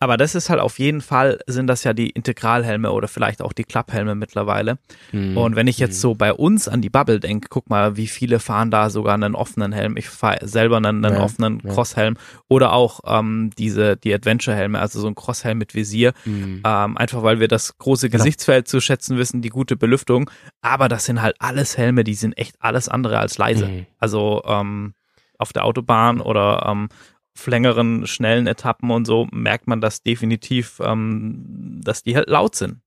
Aber 0.00 0.16
das 0.16 0.34
ist 0.34 0.50
halt 0.50 0.60
auf 0.60 0.78
jeden 0.78 1.00
Fall, 1.00 1.38
sind 1.46 1.66
das 1.66 1.84
ja 1.84 1.94
die 1.94 2.10
Integralhelme 2.10 2.92
oder 2.92 3.08
vielleicht 3.08 3.40
auch 3.40 3.52
die 3.52 3.64
Klapphelme 3.64 4.14
mittlerweile. 4.14 4.76
Mhm. 5.12 5.36
Und 5.38 5.56
wenn 5.56 5.66
ich 5.66 5.78
jetzt 5.78 6.00
so 6.00 6.14
bei 6.14 6.32
uns 6.32 6.68
an 6.68 6.82
die 6.82 6.90
Bubble 6.90 7.20
denke, 7.20 7.46
guck 7.48 7.70
mal, 7.70 7.96
wie 7.96 8.08
viele 8.08 8.38
fahren 8.38 8.70
da 8.70 8.90
sogar 8.90 9.14
einen 9.14 9.34
offenen 9.34 9.72
Helm. 9.72 9.96
Ich 9.96 10.08
fahre 10.08 10.46
selber 10.46 10.76
einen, 10.76 11.04
einen 11.04 11.14
Ja, 11.16 11.22
offenen 11.22 11.60
ja. 11.64 11.72
Crosshelm 11.72 12.16
oder 12.48 12.72
auch 12.72 13.00
ähm, 13.06 13.50
diese 13.56 13.96
die 13.96 14.12
Adventure-Helme, 14.12 14.78
also 14.78 15.00
so 15.00 15.06
ein 15.06 15.14
Crosshelm 15.14 15.58
mit 15.58 15.74
Visier. 15.74 16.12
Mhm. 16.24 16.62
Ähm, 16.66 16.96
einfach 16.98 17.22
weil 17.22 17.40
wir 17.40 17.48
das 17.48 17.78
große 17.78 18.10
Genau. 18.10 18.22
Gesichtsfeld 18.22 18.68
zu 18.68 18.80
schätzen 18.80 19.16
wissen, 19.16 19.40
die 19.42 19.48
gute 19.48 19.76
Belüftung. 19.76 20.28
Aber 20.60 20.88
das 20.88 21.06
sind 21.06 21.22
halt 21.22 21.36
alles 21.38 21.78
Helme, 21.78 22.04
die 22.04 22.14
sind 22.14 22.36
echt 22.36 22.56
alles 22.58 22.88
andere 22.88 23.18
als 23.20 23.38
leise. 23.38 23.66
Mhm. 23.68 23.86
Also 24.00 24.42
ähm, 24.46 24.94
auf 25.38 25.52
der 25.52 25.64
Autobahn 25.64 26.20
oder 26.20 26.66
ähm, 26.68 26.88
auf 27.36 27.46
längeren, 27.46 28.06
schnellen 28.06 28.46
Etappen 28.46 28.90
und 28.90 29.06
so 29.06 29.26
merkt 29.32 29.66
man 29.66 29.80
das 29.80 30.02
definitiv, 30.02 30.80
ähm, 30.82 31.80
dass 31.82 32.02
die 32.02 32.16
halt 32.16 32.28
laut 32.28 32.54
sind. 32.54 32.80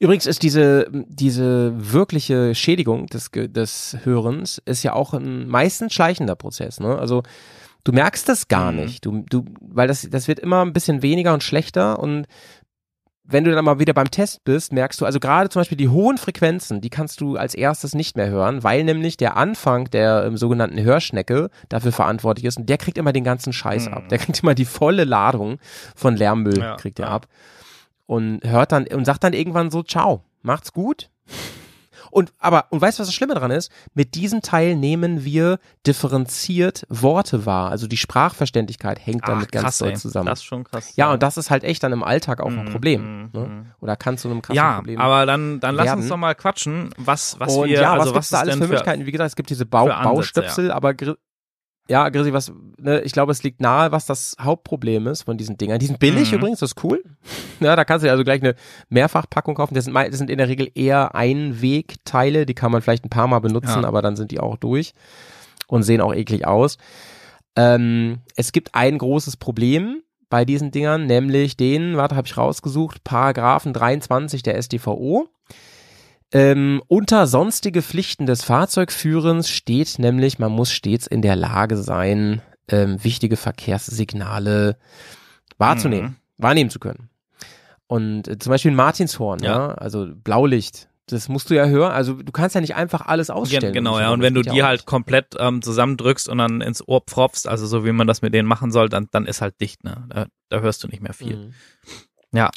Übrigens 0.00 0.26
ist 0.26 0.42
diese, 0.42 0.88
diese 0.92 1.72
wirkliche 1.76 2.54
Schädigung 2.54 3.06
des, 3.06 3.30
des 3.32 3.98
Hörens 4.02 4.60
ist 4.64 4.82
ja 4.82 4.94
auch 4.94 5.12
ein 5.14 5.46
meistens 5.46 5.92
schleichender 5.92 6.34
Prozess. 6.34 6.80
Ne? 6.80 6.98
Also 6.98 7.22
du 7.84 7.92
merkst 7.92 8.28
das 8.28 8.48
gar 8.48 8.72
Mhm. 8.72 8.78
nicht. 8.78 9.04
Du, 9.04 9.24
du, 9.28 9.44
weil 9.60 9.86
das, 9.86 10.08
das 10.10 10.26
wird 10.26 10.40
immer 10.40 10.62
ein 10.64 10.72
bisschen 10.72 11.02
weniger 11.02 11.34
und 11.34 11.42
schlechter 11.44 11.98
und 11.98 12.26
wenn 13.30 13.44
du 13.44 13.52
dann 13.52 13.64
mal 13.64 13.78
wieder 13.78 13.92
beim 13.92 14.10
Test 14.10 14.42
bist, 14.44 14.72
merkst 14.72 15.00
du, 15.00 15.04
also 15.04 15.20
gerade 15.20 15.50
zum 15.50 15.60
Beispiel 15.60 15.76
die 15.76 15.90
hohen 15.90 16.16
Frequenzen, 16.16 16.80
die 16.80 16.88
kannst 16.88 17.20
du 17.20 17.36
als 17.36 17.54
erstes 17.54 17.94
nicht 17.94 18.16
mehr 18.16 18.30
hören, 18.30 18.62
weil 18.64 18.84
nämlich 18.84 19.16
der 19.18 19.36
Anfang 19.36 19.90
der 19.90 20.24
ähm, 20.24 20.36
sogenannten 20.38 20.80
Hörschnecke 20.82 21.50
dafür 21.68 21.92
verantwortlich 21.92 22.46
ist 22.46 22.56
und 22.56 22.68
der 22.68 22.78
kriegt 22.78 22.96
immer 22.96 23.12
den 23.12 23.24
ganzen 23.24 23.52
Scheiß 23.52 23.86
Mhm. 23.88 23.94
ab. 23.94 24.08
Der 24.08 24.16
kriegt 24.18 24.42
immer 24.42 24.54
die 24.54 24.64
volle 24.64 25.04
Ladung 25.04 25.58
von 25.94 26.16
Lärmmüll, 26.16 26.58
Ja, 26.58 26.76
kriegt 26.76 26.98
er 27.00 27.06
ja. 27.06 27.12
ab 27.12 27.26
und 28.06 28.40
hört 28.44 28.72
dann 28.72 28.86
und 28.86 29.04
sagt 29.04 29.22
dann 29.24 29.34
irgendwann 29.34 29.70
so 29.70 29.82
Ciao. 29.82 30.22
macht's 30.42 30.72
gut. 30.72 31.10
Und 32.18 32.32
aber 32.40 32.64
und 32.70 32.80
weißt 32.80 32.98
du, 32.98 33.02
was 33.02 33.06
das 33.08 33.14
Schlimme 33.14 33.34
dran 33.34 33.52
ist? 33.52 33.70
Mit 33.94 34.16
diesem 34.16 34.42
Teil 34.42 34.74
nehmen 34.74 35.24
wir 35.24 35.58
differenziert 35.86 36.84
Worte 36.88 37.46
wahr. 37.46 37.70
Also 37.70 37.86
die 37.86 37.96
Sprachverständlichkeit 37.96 38.98
hängt 39.04 39.22
Ach, 39.24 39.28
damit 39.28 39.52
ganz 39.52 39.78
doll 39.78 39.94
zusammen. 39.96 40.26
Das 40.26 40.40
ist 40.40 40.44
schon 40.44 40.64
krass. 40.64 40.92
ja, 40.96 41.12
und 41.12 41.22
das 41.22 41.36
ist 41.36 41.50
halt 41.50 41.62
echt 41.64 41.82
dann 41.82 41.92
im 41.92 42.02
Alltag 42.02 42.40
auch 42.40 42.48
ein 42.48 42.64
Mhm, 42.64 42.70
Problem. 42.72 43.02
mhm, 43.02 43.30
Ne? 43.32 43.46
mhm. 43.46 43.66
Oder 43.80 43.96
kann 43.96 44.18
zu 44.18 44.28
einem 44.28 44.42
krassen 44.42 44.56
ja, 44.56 44.76
Problem. 44.76 44.98
aber 45.00 45.26
dann, 45.26 45.60
dann 45.60 45.74
lass 45.74 45.92
uns 45.94 46.08
doch 46.08 46.16
mal 46.16 46.34
quatschen, 46.34 46.90
was, 46.96 47.38
was 47.38 47.54
und 47.54 47.68
wir, 47.68 47.80
ja, 47.80 47.92
also 47.92 48.06
was 48.06 48.12
gibt's 48.14 48.16
was 48.16 48.30
da 48.30 48.36
ist 48.38 48.42
alles 48.42 48.54
für 48.56 48.60
Möglichkeiten? 48.62 49.06
Wie 49.06 49.12
gesagt, 49.12 49.28
es 49.28 49.36
gibt 49.36 49.50
diese 49.50 49.66
Bau 49.66 49.86
für 49.86 49.94
Ansätze, 49.94 50.14
Baustöpsel, 50.14 50.70
aber 50.72 50.90
Gri- 50.94 51.16
ja, 51.90 52.08
Grissi, 52.10 52.32
was, 52.32 52.52
ne, 52.78 53.00
ich 53.00 53.12
glaube, 53.12 53.32
es 53.32 53.42
liegt 53.42 53.60
nahe, 53.60 53.90
was 53.92 54.04
das 54.06 54.36
Hauptproblem 54.40 55.06
ist 55.06 55.22
von 55.22 55.38
diesen 55.38 55.56
Dingern. 55.56 55.78
Die 55.78 55.86
sind 55.86 55.98
billig 55.98 56.30
Mhm. 56.32 56.38
übrigens, 56.38 56.60
das 56.60 56.72
ist 56.72 56.84
cool. 56.84 57.02
Ja, 57.60 57.74
da 57.74 57.84
kannst 57.84 58.02
du 58.04 58.06
dir 58.06 58.12
also 58.12 58.22
gleich 58.24 58.40
eine 58.42 58.54
Mehrfachpackung 58.88 59.54
kaufen. 59.56 59.74
Das 59.74 59.84
sind, 59.86 59.94
das 59.94 60.16
sind 60.18 60.30
in 60.30 60.38
der 60.38 60.48
Regel 60.48 60.70
eher 60.74 61.14
Einwegteile, 61.16 62.46
die 62.46 62.54
kann 62.54 62.70
man 62.70 62.82
vielleicht 62.82 63.04
ein 63.04 63.10
paar 63.10 63.26
Mal 63.26 63.40
benutzen, 63.40 63.82
Ja. 63.82 63.88
aber 63.88 64.00
dann 64.02 64.14
sind 64.16 64.30
die 64.30 64.38
auch 64.40 64.56
durch 64.56 64.92
und 65.66 65.82
sehen 65.82 66.00
auch 66.00 66.14
eklig 66.14 66.46
aus. 66.46 66.78
Ähm, 67.56 68.18
es 68.36 68.52
gibt 68.52 68.74
ein 68.74 68.98
großes 68.98 69.36
Problem 69.36 70.02
bei 70.30 70.44
diesen 70.44 70.70
Dingern, 70.70 71.06
nämlich 71.06 71.56
den, 71.56 71.96
warte, 71.96 72.14
habe 72.14 72.26
ich 72.26 72.36
rausgesucht, 72.36 73.02
Paragraphen 73.02 73.72
23 73.72 74.42
der 74.42 74.60
StVO. 74.62 75.28
Ähm, 76.32 76.82
unter 76.88 77.26
sonstige 77.26 77.80
Pflichten 77.82 78.26
des 78.26 78.44
Fahrzeugführens 78.44 79.48
steht 79.48 79.98
nämlich, 79.98 80.38
man 80.38 80.52
muss 80.52 80.70
stets 80.72 81.06
in 81.06 81.22
der 81.22 81.36
Lage 81.36 81.76
sein, 81.78 82.42
ähm, 82.68 83.02
wichtige 83.02 83.36
Verkehrssignale 83.36 84.76
wahrzunehmen, 85.56 86.16
wahrnehmen 86.36 86.70
zu 86.70 86.78
können. 86.78 87.08
Und 87.86 88.28
äh, 88.28 88.38
zum 88.38 88.50
Beispiel 88.50 88.72
ein 88.72 88.76
Martinshorn, 88.76 89.40
ja. 89.42 89.68
Ja. 89.68 89.74
also 89.74 90.06
Blaulicht, 90.14 90.88
das 91.06 91.30
musst 91.30 91.48
du 91.48 91.54
ja 91.54 91.66
hören. 91.66 91.92
Also 91.92 92.14
du 92.14 92.32
kannst 92.32 92.54
ja 92.54 92.60
nicht 92.60 92.74
einfach 92.74 93.06
alles 93.06 93.30
ausstellen. 93.30 93.72
Genau, 93.72 93.94
so. 93.94 94.00
ja. 94.00 94.10
Und 94.10 94.20
wenn 94.20 94.34
du 94.34 94.42
die 94.42 94.62
halt 94.62 94.84
komplett 94.84 95.34
ähm, 95.38 95.62
zusammendrückst 95.62 96.28
und 96.28 96.36
dann 96.36 96.60
ins 96.60 96.86
Ohr 96.86 97.00
pfropfst, 97.00 97.48
also 97.48 97.66
so 97.66 97.86
wie 97.86 97.92
man 97.92 98.06
das 98.06 98.20
mit 98.20 98.34
denen 98.34 98.46
machen 98.46 98.70
soll, 98.70 98.90
dann, 98.90 99.08
dann 99.10 99.24
ist 99.24 99.40
halt 99.40 99.58
dicht, 99.62 99.84
ne? 99.84 100.04
Da, 100.10 100.26
da 100.50 100.60
hörst 100.60 100.84
du 100.84 100.88
nicht 100.88 101.02
mehr 101.02 101.14
viel. 101.14 101.36
Mhm. 101.36 101.54
Ja. 102.32 102.50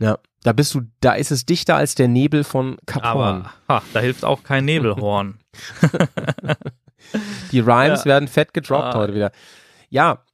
Ja, 0.00 0.18
da 0.42 0.52
bist 0.52 0.74
du, 0.74 0.82
da 1.00 1.12
ist 1.14 1.30
es 1.30 1.44
dichter 1.46 1.76
als 1.76 1.94
der 1.94 2.08
Nebel 2.08 2.44
von 2.44 2.76
Horn. 2.94 3.02
Aber 3.04 3.52
ha, 3.68 3.82
da 3.92 4.00
hilft 4.00 4.24
auch 4.24 4.42
kein 4.44 4.64
Nebelhorn. 4.64 5.38
Die 7.52 7.60
Rhymes 7.60 8.00
Ja. 8.00 8.04
werden 8.06 8.28
fett 8.28 8.52
gedroppt 8.54 8.94
Ah. 8.94 8.98
heute 8.98 9.14
wieder. 9.14 9.32
Ja, 9.88 10.24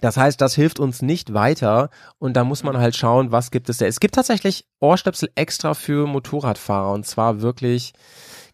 das 0.00 0.16
heißt, 0.16 0.40
das 0.40 0.54
hilft 0.54 0.78
uns 0.78 1.02
nicht 1.02 1.34
weiter 1.34 1.90
und 2.18 2.34
da 2.36 2.44
muss 2.44 2.62
man 2.62 2.76
halt 2.78 2.94
schauen, 2.96 3.32
was 3.32 3.50
gibt 3.50 3.68
es 3.68 3.78
da. 3.78 3.86
Es 3.86 3.98
gibt 4.00 4.14
tatsächlich 4.14 4.66
Ohrstöpsel 4.78 5.30
extra 5.34 5.74
für 5.74 6.06
Motorradfahrer 6.06 6.92
und 6.92 7.06
zwar 7.06 7.40
wirklich 7.40 7.92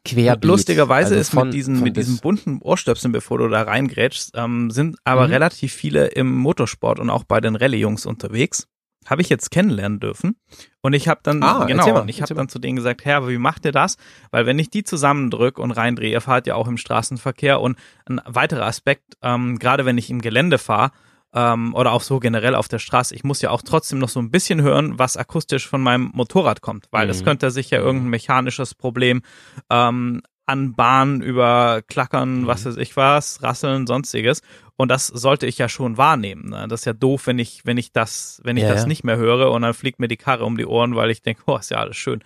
querbeet. 0.04 0.44
Lustigerweise 0.44 1.10
Also 1.10 1.20
ist 1.20 1.30
von- 1.30 1.48
mit 1.48 1.54
diesen, 1.54 1.82
mit 1.82 1.96
diesen 1.96 2.18
bunten 2.18 2.58
Ohrstöpseln, 2.62 3.12
bevor 3.12 3.38
du 3.38 3.48
da 3.48 3.62
reingrätschst, 3.62 4.30
ähm, 4.34 4.70
sind 4.70 4.96
aber 5.04 5.26
Mhm. 5.26 5.32
relativ 5.32 5.74
viele 5.74 6.06
im 6.06 6.32
Motorsport 6.34 7.00
und 7.00 7.10
auch 7.10 7.24
bei 7.24 7.40
den 7.40 7.56
Rallye-Jungs 7.56 8.06
unterwegs. 8.06 8.66
Habe 9.06 9.22
ich 9.22 9.28
jetzt 9.28 9.50
kennenlernen 9.50 10.00
dürfen. 10.00 10.36
Und 10.82 10.92
ich 10.92 11.08
habe 11.08 11.20
dann, 11.22 11.42
Ah, 11.42 11.64
genau, 11.64 11.86
mal, 11.92 12.00
und 12.02 12.08
ich 12.08 12.22
habe 12.22 12.34
dann 12.34 12.48
zu 12.48 12.58
denen 12.58 12.76
gesagt, 12.76 13.04
Herr, 13.04 13.28
wie 13.28 13.38
macht 13.38 13.64
ihr 13.64 13.72
das? 13.72 13.96
Weil 14.30 14.46
wenn 14.46 14.58
ich 14.58 14.70
die 14.70 14.84
zusammendrück 14.84 15.58
und 15.58 15.70
reindrehe, 15.72 16.10
ihr 16.10 16.20
fahrt 16.20 16.46
ja 16.46 16.54
auch 16.54 16.68
im 16.68 16.76
Straßenverkehr 16.76 17.60
und 17.60 17.78
ein 18.08 18.20
weiterer 18.26 18.66
Aspekt, 18.66 19.14
ähm, 19.22 19.58
gerade 19.58 19.84
wenn 19.84 19.98
ich 19.98 20.10
im 20.10 20.20
Gelände 20.20 20.58
fahre, 20.58 20.90
ähm, 21.34 21.74
oder 21.74 21.92
auch 21.92 22.02
so 22.02 22.18
generell 22.20 22.54
auf 22.54 22.68
der 22.68 22.78
Straße, 22.78 23.14
ich 23.14 23.24
muss 23.24 23.42
ja 23.42 23.50
auch 23.50 23.62
trotzdem 23.62 23.98
noch 23.98 24.08
so 24.08 24.20
ein 24.20 24.30
bisschen 24.30 24.62
hören, 24.62 24.98
was 24.98 25.16
akustisch 25.16 25.68
von 25.68 25.82
meinem 25.82 26.10
Motorrad 26.14 26.60
kommt, 26.62 26.86
weil 26.92 27.10
es 27.10 27.20
Mhm. 27.20 27.24
könnte 27.26 27.50
sicher 27.50 27.78
irgendein 27.78 28.10
mechanisches 28.10 28.74
Problem 28.74 29.22
ähm, 29.70 30.22
an 30.46 30.74
Bahn 30.74 31.20
über 31.20 31.82
Klackern, 31.86 32.42
Mhm. 32.42 32.46
was 32.46 32.64
weiß 32.64 32.76
ich 32.76 32.96
was, 32.96 33.42
Rasseln, 33.42 33.86
sonstiges. 33.86 34.42
Und 34.76 34.88
das 34.90 35.06
sollte 35.08 35.46
ich 35.46 35.58
ja 35.58 35.68
schon 35.68 35.96
wahrnehmen. 35.96 36.50
Ne? 36.50 36.66
Das 36.68 36.82
ist 36.82 36.84
ja 36.84 36.92
doof, 36.92 37.26
wenn 37.26 37.38
ich, 37.38 37.64
wenn 37.64 37.78
ich 37.78 37.92
das, 37.92 38.40
wenn 38.44 38.56
ich 38.56 38.62
Ja, 38.64 38.68
das 38.70 38.82
ja. 38.82 38.86
nicht 38.88 39.04
mehr 39.04 39.16
höre 39.16 39.50
und 39.50 39.62
dann 39.62 39.74
fliegt 39.74 39.98
mir 39.98 40.08
die 40.08 40.16
Karre 40.18 40.44
um 40.44 40.56
die 40.56 40.66
Ohren, 40.66 40.94
weil 40.94 41.10
ich 41.10 41.22
denke, 41.22 41.42
oh, 41.46 41.56
ist 41.56 41.70
ja 41.70 41.78
alles 41.78 41.96
schön. 41.96 42.22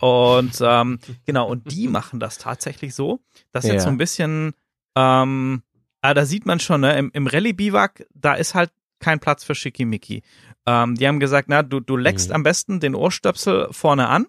Und 0.00 0.58
ähm, 0.60 0.98
genau, 1.26 1.48
und 1.48 1.70
die 1.70 1.88
machen 1.88 2.18
das 2.18 2.38
tatsächlich 2.38 2.94
so. 2.94 3.20
Das 3.52 3.64
ist 3.64 3.68
Ja. 3.68 3.74
jetzt 3.74 3.84
so 3.84 3.90
ein 3.90 3.98
bisschen, 3.98 4.54
ähm, 4.96 5.62
ah, 6.00 6.14
da 6.14 6.24
sieht 6.24 6.46
man 6.46 6.60
schon, 6.60 6.80
ne, 6.80 6.98
im, 6.98 7.10
im 7.12 7.26
Rallye-Biwak, 7.26 8.06
da 8.14 8.34
ist 8.34 8.54
halt 8.54 8.70
kein 8.98 9.20
Platz 9.20 9.44
für 9.44 9.54
Schickimicki. 9.54 10.22
Ähm, 10.66 10.94
die 10.94 11.06
haben 11.06 11.20
gesagt, 11.20 11.48
na, 11.48 11.62
du, 11.62 11.80
du 11.80 11.96
leckst 11.96 12.30
Mhm. 12.30 12.34
am 12.36 12.42
besten 12.42 12.80
den 12.80 12.94
Ohrstöpsel 12.94 13.68
vorne 13.70 14.08
an, 14.08 14.26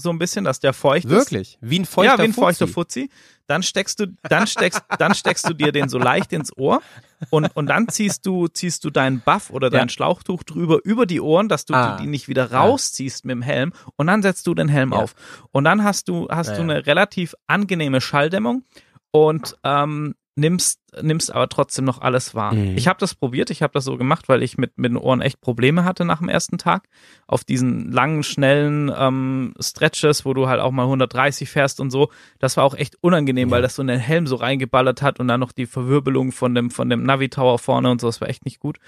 so 0.00 0.10
ein 0.10 0.18
bisschen, 0.18 0.44
dass 0.44 0.60
der 0.60 0.72
feucht 0.72 1.04
ist. 1.06 1.10
Wirklich? 1.10 1.58
Wie 1.60 1.78
ein 1.80 1.84
feuchter 1.84 2.12
ja, 2.12 2.18
wie 2.18 2.22
ein 2.28 2.32
feuchter 2.32 2.66
Fuzzi. 2.66 3.08
Fuzzi. 3.08 3.10
Dann 3.48 3.62
steckst 3.62 3.98
du, 4.00 4.06
dann 4.28 4.46
steckst, 4.46 4.82
dann 4.98 5.14
steckst 5.14 5.48
du 5.48 5.54
dir 5.54 5.72
den 5.72 5.88
so 5.88 5.98
leicht 5.98 6.32
ins 6.34 6.54
Ohr 6.58 6.82
und, 7.30 7.46
und 7.56 7.66
dann 7.66 7.88
ziehst 7.88 8.26
du, 8.26 8.46
ziehst 8.48 8.84
du 8.84 8.90
deinen 8.90 9.20
Buff 9.20 9.48
oder 9.50 9.70
dein 9.70 9.86
Ja. 9.86 9.88
Schlauchtuch 9.88 10.42
drüber 10.42 10.80
über 10.84 11.06
die 11.06 11.20
Ohren, 11.20 11.48
dass 11.48 11.64
du 11.64 11.72
Ah. 11.74 11.96
die 11.96 12.06
nicht 12.06 12.28
wieder 12.28 12.52
rausziehst 12.52 13.24
mit 13.24 13.32
dem 13.34 13.42
Helm 13.42 13.72
und 13.96 14.06
dann 14.06 14.20
setzt 14.22 14.46
du 14.46 14.54
den 14.54 14.68
Helm 14.68 14.92
Ja. 14.92 14.98
auf. 14.98 15.14
Und 15.50 15.64
dann 15.64 15.82
hast 15.82 16.08
du, 16.08 16.28
hast 16.30 16.48
Ja, 16.48 16.56
du 16.56 16.58
ja. 16.60 16.64
eine 16.74 16.86
relativ 16.86 17.34
angenehme 17.46 18.00
Schalldämmung 18.02 18.64
und 19.12 19.56
ähm, 19.64 20.14
nimmst, 20.38 20.80
nimmst 21.02 21.32
aber 21.34 21.48
trotzdem 21.48 21.84
noch 21.84 22.00
alles 22.00 22.34
wahr. 22.34 22.54
Mhm. 22.54 22.76
Ich 22.76 22.88
habe 22.88 22.98
das 22.98 23.14
probiert, 23.14 23.50
ich 23.50 23.62
habe 23.62 23.72
das 23.74 23.84
so 23.84 23.96
gemacht, 23.96 24.28
weil 24.28 24.42
ich 24.42 24.56
mit, 24.56 24.78
mit 24.78 24.90
den 24.90 24.96
Ohren 24.96 25.20
echt 25.20 25.40
Probleme 25.40 25.84
hatte 25.84 26.04
nach 26.04 26.18
dem 26.20 26.28
ersten 26.28 26.56
Tag. 26.58 26.88
Auf 27.26 27.44
diesen 27.44 27.92
langen, 27.92 28.22
schnellen 28.22 28.90
ähm, 28.96 29.54
Stretches, 29.60 30.24
wo 30.24 30.32
du 30.34 30.48
halt 30.48 30.60
auch 30.60 30.70
mal 30.70 30.84
130 30.84 31.50
fährst 31.50 31.80
und 31.80 31.90
so. 31.90 32.08
Das 32.38 32.56
war 32.56 32.64
auch 32.64 32.74
echt 32.74 32.96
unangenehm, 33.02 33.50
weil 33.50 33.62
das 33.62 33.74
so 33.74 33.82
in 33.82 33.88
den 33.88 34.00
Helm 34.00 34.26
so 34.26 34.36
reingeballert 34.36 35.02
hat 35.02 35.20
und 35.20 35.28
dann 35.28 35.40
noch 35.40 35.52
die 35.52 35.66
Verwirbelung 35.66 36.32
von 36.32 36.54
dem, 36.54 36.70
von 36.70 36.88
dem 36.88 37.02
Navi-Tower 37.02 37.58
vorne 37.58 37.90
und 37.90 38.00
so, 38.00 38.06
das 38.06 38.20
war 38.20 38.28
echt 38.28 38.44
nicht 38.44 38.60
gut. 38.60 38.78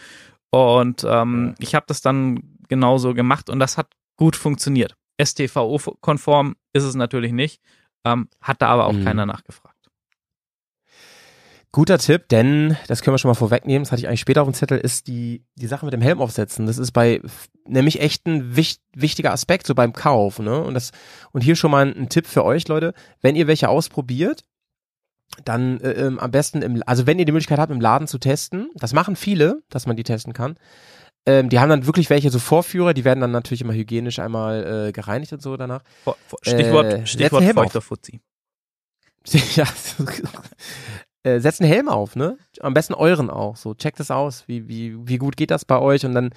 Und 0.51 1.05
ähm, 1.09 1.55
ich 1.59 1.75
habe 1.75 1.85
das 1.89 2.01
dann 2.01 2.57
genauso 2.69 3.15
gemacht 3.15 3.51
und 3.51 3.59
das 3.59 3.77
hat 3.77 3.89
gut 4.17 4.37
funktioniert. 4.37 4.95
STVO-konform 5.23 6.57
ist 6.73 6.85
es 6.85 6.95
natürlich 6.95 7.33
nicht, 7.33 7.61
ähm, 8.05 8.29
hat 8.41 8.63
da 8.63 8.69
aber 8.69 8.87
auch 8.87 8.93
Mhm. 8.93 9.05
keiner 9.05 9.27
nachgefragt. 9.27 9.69
Guter 11.72 11.98
Tipp, 11.98 12.28
denn 12.28 12.76
das 12.88 13.00
können 13.00 13.14
wir 13.14 13.18
schon 13.18 13.28
mal 13.28 13.35
vorwegnehmen, 13.35 13.85
das 13.85 13.92
hatte 13.92 14.00
ich 14.00 14.09
eigentlich 14.09 14.20
später 14.20 14.42
auf 14.42 14.48
dem 14.48 14.54
Zettel, 14.54 14.78
ist 14.78 15.06
die, 15.06 15.44
die 15.54 15.68
Sache 15.68 15.85
mit 15.85 15.92
dem 15.92 16.00
Helm 16.00 16.20
aufsetzen. 16.20 16.66
Das 16.66 16.78
ist 16.78 16.90
bei 16.90 17.20
nämlich 17.64 18.00
echt 18.00 18.26
ein 18.26 18.56
wich, 18.56 18.80
wichtiger 18.92 19.33
Aspekt 19.33 19.68
so 19.68 19.74
beim 19.76 19.92
Kauf. 19.92 20.40
Ne? 20.40 20.61
Und, 20.61 20.74
das, 20.74 20.90
und 21.30 21.42
hier 21.42 21.54
schon 21.54 21.70
mal 21.70 21.87
ein, 21.87 21.96
ein 21.96 22.09
Tipp 22.09 22.26
für 22.26 22.44
euch, 22.44 22.66
Leute. 22.66 22.92
Wenn 23.20 23.37
ihr 23.37 23.46
welche 23.46 23.68
ausprobiert, 23.68 24.44
dann 25.44 25.80
äh, 25.80 25.92
ähm, 25.92 26.18
am 26.18 26.33
besten, 26.33 26.62
im, 26.62 26.83
also 26.87 27.06
wenn 27.06 27.20
ihr 27.20 27.24
die 27.24 27.33
Möglichkeit 27.33 27.61
habt, 27.61 27.70
im 27.70 27.80
Laden 27.80 28.09
zu 28.09 28.18
testen, 28.18 28.70
das 28.74 28.92
machen 28.92 29.14
viele, 29.14 29.62
dass 29.68 29.87
man 29.87 29.94
die 29.94 30.02
testen 30.02 30.33
kann. 30.33 30.56
Ähm, 31.24 31.50
die 31.50 31.61
haben 31.61 31.68
dann 31.68 31.87
wirklich 31.87 32.11
welche 32.11 32.30
so 32.30 32.40
Vorführer, 32.40 32.94
die 32.94 33.04
werden 33.04 33.20
dann 33.20 33.30
natürlich 33.30 33.61
immer 33.61 33.74
hygienisch 33.74 34.18
einmal 34.18 34.88
äh, 34.88 34.92
gereinigt 34.92 35.33
und 35.33 35.42
so 35.42 35.56
danach. 35.56 35.83
Stichwort, 36.42 36.92
Äh, 36.92 37.06
Stichwort 37.06 37.44
feuchter 37.44 37.80
Fuzzi. 37.80 38.20
Ja, 39.54 39.66
äh, 41.22 41.38
setzt 41.40 41.61
einen 41.61 41.70
Helm 41.70 41.88
auf, 41.88 42.16
ne? 42.16 42.38
Am 42.61 42.74
besten 42.74 42.94
euren 42.94 43.30
auch. 43.30 43.56
So, 43.56 43.74
checkt 43.74 44.00
es 44.00 44.11
aus. 44.11 44.44
Wie, 44.46 44.68
wie, 44.68 44.96
wie 45.06 45.18
gut 45.18 45.37
geht 45.37 45.50
das 45.50 45.64
bei 45.64 45.78
euch? 45.78 46.04
Und 46.06 46.14
dann 46.14 46.30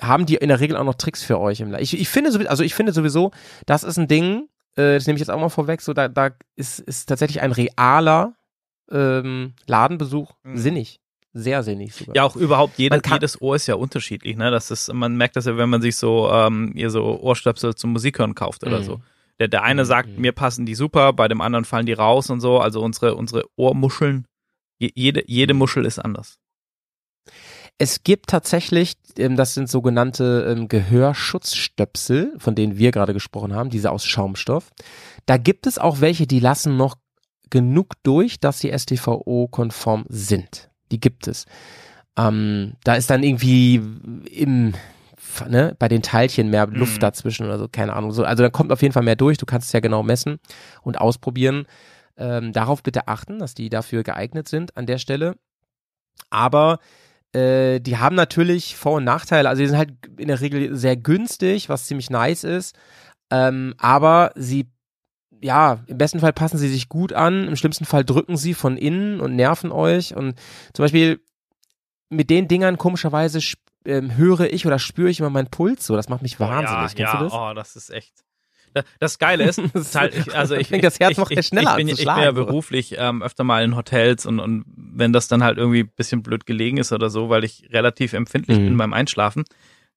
haben 0.00 0.26
die 0.26 0.36
in 0.36 0.48
der 0.48 0.60
Regel 0.60 0.76
auch 0.76 0.84
noch 0.84 0.94
Tricks 0.94 1.22
für 1.22 1.38
euch 1.40 1.60
im 1.60 1.74
Ich, 1.74 1.98
ich 1.98 2.08
finde 2.08 2.30
sowieso, 2.32 2.48
also 2.48 2.62
ich 2.62 2.74
finde 2.74 2.92
sowieso, 2.92 3.32
das 3.66 3.82
ist 3.84 3.98
ein 3.98 4.08
Ding, 4.08 4.48
äh, 4.76 4.94
das 4.94 5.06
nehme 5.06 5.16
ich 5.16 5.20
jetzt 5.20 5.30
auch 5.30 5.40
mal 5.40 5.48
vorweg, 5.48 5.80
so 5.80 5.92
da, 5.92 6.08
da 6.08 6.30
ist, 6.56 6.78
ist 6.80 7.06
tatsächlich 7.08 7.42
ein 7.42 7.52
realer 7.52 8.34
ähm, 8.90 9.54
Ladenbesuch 9.66 10.32
Mhm. 10.44 10.56
sinnig. 10.56 11.00
Sehr 11.32 11.62
sinnig 11.62 11.94
sogar. 11.94 12.16
Ja, 12.16 12.24
auch 12.24 12.34
überhaupt 12.34 12.76
jede, 12.78 13.00
jedes 13.08 13.40
Ohr 13.40 13.54
ist 13.54 13.68
ja 13.68 13.76
unterschiedlich, 13.76 14.36
ne? 14.36 14.50
Das 14.50 14.72
ist, 14.72 14.92
man 14.92 15.16
merkt 15.16 15.36
das 15.36 15.44
ja, 15.44 15.56
wenn 15.56 15.68
man 15.68 15.80
sich 15.80 15.94
so, 15.94 16.28
ähm, 16.28 16.72
ihr 16.74 16.90
so 16.90 17.20
Ohrstöpsel 17.20 17.76
zum 17.76 17.92
Musikhören 17.92 18.34
kauft 18.34 18.64
oder 18.66 18.78
Mhm. 18.80 18.84
so. 18.84 19.00
Der, 19.40 19.48
der 19.48 19.62
eine 19.62 19.84
sagt, 19.84 20.10
mhm. 20.10 20.20
mir 20.20 20.32
passen 20.32 20.66
die 20.66 20.74
super, 20.74 21.12
bei 21.12 21.26
dem 21.26 21.40
anderen 21.40 21.64
fallen 21.64 21.86
die 21.86 21.94
raus 21.94 22.30
und 22.30 22.40
so. 22.40 22.58
Also 22.60 22.82
unsere, 22.82 23.16
unsere 23.16 23.44
Ohrmuscheln, 23.56 24.26
je, 24.78 24.90
jede, 24.94 25.24
jede 25.26 25.54
Mhm. 25.54 25.58
Muschel 25.58 25.86
ist 25.86 25.98
anders. 25.98 26.38
Es 27.78 28.04
gibt 28.04 28.28
tatsächlich, 28.28 28.96
ähm, 29.16 29.36
das 29.36 29.54
sind 29.54 29.70
sogenannte 29.70 30.54
ähm, 30.54 30.68
Gehörschutzstöpsel, 30.68 32.34
von 32.36 32.54
denen 32.54 32.76
wir 32.76 32.90
gerade 32.90 33.14
gesprochen 33.14 33.54
haben, 33.54 33.70
diese 33.70 33.90
aus 33.90 34.04
Schaumstoff. 34.04 34.70
Da 35.24 35.38
gibt 35.38 35.66
es 35.66 35.78
auch 35.78 36.02
welche, 36.02 36.26
die 36.26 36.40
lassen 36.40 36.76
noch 36.76 36.96
genug 37.48 37.94
durch, 38.02 38.38
dass 38.38 38.60
sie 38.60 38.76
STVO-konform 38.76 40.04
sind. 40.08 40.70
Die 40.92 41.00
gibt 41.00 41.26
es. 41.26 41.46
Ähm, 42.18 42.74
da 42.84 42.96
ist 42.96 43.08
dann 43.08 43.22
irgendwie 43.22 43.80
im, 44.30 44.74
ne, 45.48 45.74
bei 45.78 45.88
den 45.88 46.02
Teilchen 46.02 46.50
mehr 46.50 46.66
Luft 46.66 46.96
Mhm. 46.96 47.00
dazwischen 47.00 47.46
oder 47.46 47.58
so, 47.58 47.68
keine 47.68 47.94
Ahnung. 47.94 48.12
So, 48.12 48.24
also 48.24 48.42
da 48.42 48.50
kommt 48.50 48.72
auf 48.72 48.82
jeden 48.82 48.92
Fall 48.92 49.02
mehr 49.02 49.16
durch. 49.16 49.38
Du 49.38 49.46
kannst 49.46 49.68
es 49.68 49.72
ja 49.72 49.80
genau 49.80 50.02
messen 50.02 50.38
und 50.82 51.00
ausprobieren. 51.00 51.66
Ähm, 52.16 52.52
darauf 52.52 52.82
bitte 52.82 53.08
achten, 53.08 53.38
dass 53.38 53.54
die 53.54 53.70
dafür 53.70 54.02
geeignet 54.02 54.48
sind 54.48 54.76
an 54.76 54.86
der 54.86 54.98
Stelle. 54.98 55.36
Aber 56.28 56.78
äh, 57.32 57.80
die 57.80 57.98
haben 57.98 58.16
natürlich 58.16 58.76
Vor- 58.76 58.96
und 58.96 59.04
Nachteile. 59.04 59.48
Also 59.48 59.62
die 59.62 59.68
sind 59.68 59.78
halt 59.78 59.92
in 60.18 60.28
der 60.28 60.40
Regel 60.40 60.76
sehr 60.76 60.96
günstig, 60.96 61.68
was 61.68 61.86
ziemlich 61.86 62.10
nice 62.10 62.44
ist. 62.44 62.76
Ähm, 63.30 63.74
aber 63.78 64.32
sie, 64.34 64.68
ja, 65.40 65.78
im 65.86 65.96
besten 65.98 66.20
Fall 66.20 66.32
passen 66.32 66.58
sie 66.58 66.68
sich 66.68 66.88
gut 66.88 67.12
an, 67.12 67.46
im 67.48 67.56
schlimmsten 67.56 67.84
Fall 67.84 68.04
drücken 68.04 68.36
sie 68.36 68.54
von 68.54 68.76
innen 68.76 69.20
und 69.20 69.36
nerven 69.36 69.72
euch. 69.72 70.14
Und 70.14 70.34
zum 70.74 70.84
Beispiel 70.84 71.20
mit 72.10 72.28
den 72.28 72.48
Dingern 72.48 72.76
komischerweise 72.76 73.40
ähm, 73.84 74.16
höre 74.16 74.52
ich 74.52 74.66
oder 74.66 74.78
spüre 74.78 75.10
ich 75.10 75.20
immer 75.20 75.30
meinen 75.30 75.48
Puls 75.48 75.86
so. 75.86 75.96
Das 75.96 76.08
macht 76.08 76.22
mich 76.22 76.38
wahnsinnig. 76.40 76.92
Ja, 76.92 76.96
Kennst 76.96 76.98
ja, 77.14 77.18
du 77.18 77.24
das? 77.24 77.32
oh, 77.32 77.52
das 77.54 77.76
ist 77.76 77.90
echt. 77.90 78.12
Da- 78.74 78.84
Das 79.00 79.18
Geile 79.18 79.44
ist, 79.48 79.60
Das 79.74 79.94
halt, 79.94 80.14
ich, 80.14 80.36
also 80.36 80.54
ich, 80.54 80.68
fängt 80.68 80.84
das 80.84 81.00
Herz 81.00 81.12
ich, 81.12 81.18
noch 81.18 81.30
ich, 81.30 81.46
schneller 81.46 81.70
ich, 81.72 81.76
bin, 81.76 81.88
ich 81.88 81.96
bin 81.96 82.06
ja 82.06 82.30
beruflich 82.30 82.94
ähm, 82.98 83.22
öfter 83.22 83.42
mal 83.42 83.64
in 83.64 83.74
Hotels 83.76 84.26
und, 84.26 84.38
und 84.38 84.64
wenn 84.76 85.12
das 85.12 85.26
dann 85.28 85.42
halt 85.42 85.58
irgendwie 85.58 85.80
ein 85.80 85.92
bisschen 85.96 86.22
blöd 86.22 86.46
gelegen 86.46 86.76
ist 86.76 86.92
oder 86.92 87.10
so, 87.10 87.28
weil 87.30 87.42
ich 87.44 87.68
relativ 87.72 88.12
empfindlich 88.12 88.58
Mhm. 88.58 88.66
bin 88.66 88.76
beim 88.76 88.92
Einschlafen, 88.92 89.44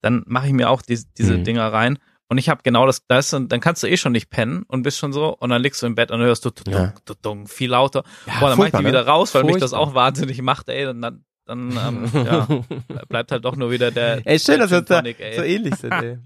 dann 0.00 0.24
mache 0.26 0.48
ich 0.48 0.52
mir 0.52 0.70
auch 0.70 0.82
die, 0.82 0.98
diese 1.16 1.38
Mhm. 1.38 1.44
Dinger 1.44 1.72
rein. 1.72 1.98
Und 2.28 2.38
ich 2.38 2.48
habe 2.48 2.62
genau 2.64 2.86
das, 2.86 3.06
das 3.06 3.30
dann, 3.30 3.48
dann 3.48 3.60
kannst 3.60 3.82
du 3.82 3.86
eh 3.86 3.96
schon 3.98 4.12
nicht 4.12 4.30
pennen 4.30 4.64
und 4.66 4.82
bist 4.82 4.98
schon 4.98 5.12
so 5.12 5.28
und 5.36 5.50
dann 5.50 5.62
liegst 5.62 5.80
du 5.82 5.86
im 5.86 5.94
Bett 5.94 6.10
und 6.10 6.20
hörst 6.20 6.44
du 6.44 6.50
tudung, 6.50 6.72
Ja. 6.74 6.94
tudung, 7.04 7.46
viel 7.46 7.70
lauter. 7.70 8.02
Ja, 8.26 8.40
Boah, 8.40 8.48
dann 8.48 8.58
mach 8.58 8.66
ich 8.66 8.72
die 8.72 8.82
ne? 8.82 8.88
wieder 8.88 9.06
raus, 9.06 9.34
weil 9.34 9.44
mich 9.44 9.58
das 9.58 9.72
auch 9.74 9.94
wahnsinnig 9.94 10.40
macht, 10.42 10.68
ey. 10.70 10.86
Und 10.86 11.02
dann, 11.02 11.24
dann 11.46 11.70
ähm, 11.76 12.10
ja, 12.24 12.46
bleibt 13.08 13.32
halt 13.32 13.44
doch 13.44 13.56
nur 13.56 13.70
wieder 13.70 13.90
der. 13.90 14.26
Ey, 14.26 14.38
schön, 14.38 14.58
der 14.58 14.68
dass 14.68 14.70
wir 14.70 14.82
da 14.82 15.00
ey. 15.00 15.36
so 15.36 15.42
ähnlich 15.42 15.74
sind, 15.76 15.92
ey. 15.92 16.18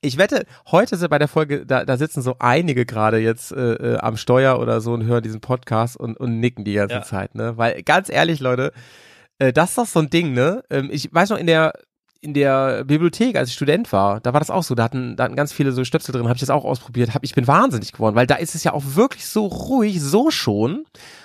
Ich 0.00 0.16
wette, 0.16 0.44
heute 0.70 0.96
sind 0.96 1.10
bei 1.10 1.18
der 1.18 1.26
Folge, 1.26 1.66
da, 1.66 1.84
da 1.84 1.96
sitzen 1.96 2.22
so 2.22 2.36
einige 2.38 2.86
gerade 2.86 3.18
jetzt 3.18 3.50
äh, 3.50 3.72
äh, 3.72 3.98
am 3.98 4.16
Steuer 4.16 4.60
oder 4.60 4.80
so 4.80 4.92
und 4.92 5.04
hören 5.04 5.22
diesen 5.22 5.40
Podcast 5.40 5.96
und, 5.96 6.16
und 6.16 6.38
nicken 6.38 6.64
die 6.64 6.74
ganze 6.74 6.96
Ja. 6.96 7.02
Zeit, 7.02 7.34
ne? 7.34 7.56
Weil 7.56 7.82
ganz 7.82 8.08
ehrlich, 8.08 8.38
Leute, 8.38 8.72
äh, 9.38 9.52
das 9.52 9.70
ist 9.70 9.78
doch 9.78 9.86
so 9.86 9.98
ein 9.98 10.08
Ding, 10.10 10.34
ne? 10.34 10.62
Ähm, 10.70 10.88
ich 10.92 11.12
weiß 11.12 11.30
noch 11.30 11.38
in 11.38 11.46
der 11.46 11.72
in 12.20 12.34
der 12.34 12.84
Bibliothek, 12.84 13.36
als 13.36 13.48
ich 13.48 13.54
Student 13.54 13.92
war, 13.92 14.20
da 14.20 14.32
war 14.32 14.40
das 14.40 14.50
auch 14.50 14.64
so. 14.64 14.74
Da 14.74 14.82
hatten, 14.84 15.14
da 15.16 15.24
hatten 15.24 15.36
ganz 15.36 15.52
viele 15.52 15.70
so 15.72 15.84
Stöpsel 15.84 16.12
drin, 16.12 16.24
habe 16.24 16.34
ich 16.34 16.40
das 16.40 16.50
auch 16.50 16.64
ausprobiert. 16.64 17.14
Hab, 17.14 17.22
ich 17.22 17.34
bin 17.34 17.46
wahnsinnig 17.46 17.92
geworden, 17.92 18.16
weil 18.16 18.26
da 18.26 18.34
ist 18.34 18.54
es 18.56 18.64
ja 18.64 18.72
auch 18.72 18.82
wirklich 18.94 19.26
so 19.26 19.46
ruhig, 19.46 20.00
so 20.02 20.30
schon. 20.30 20.84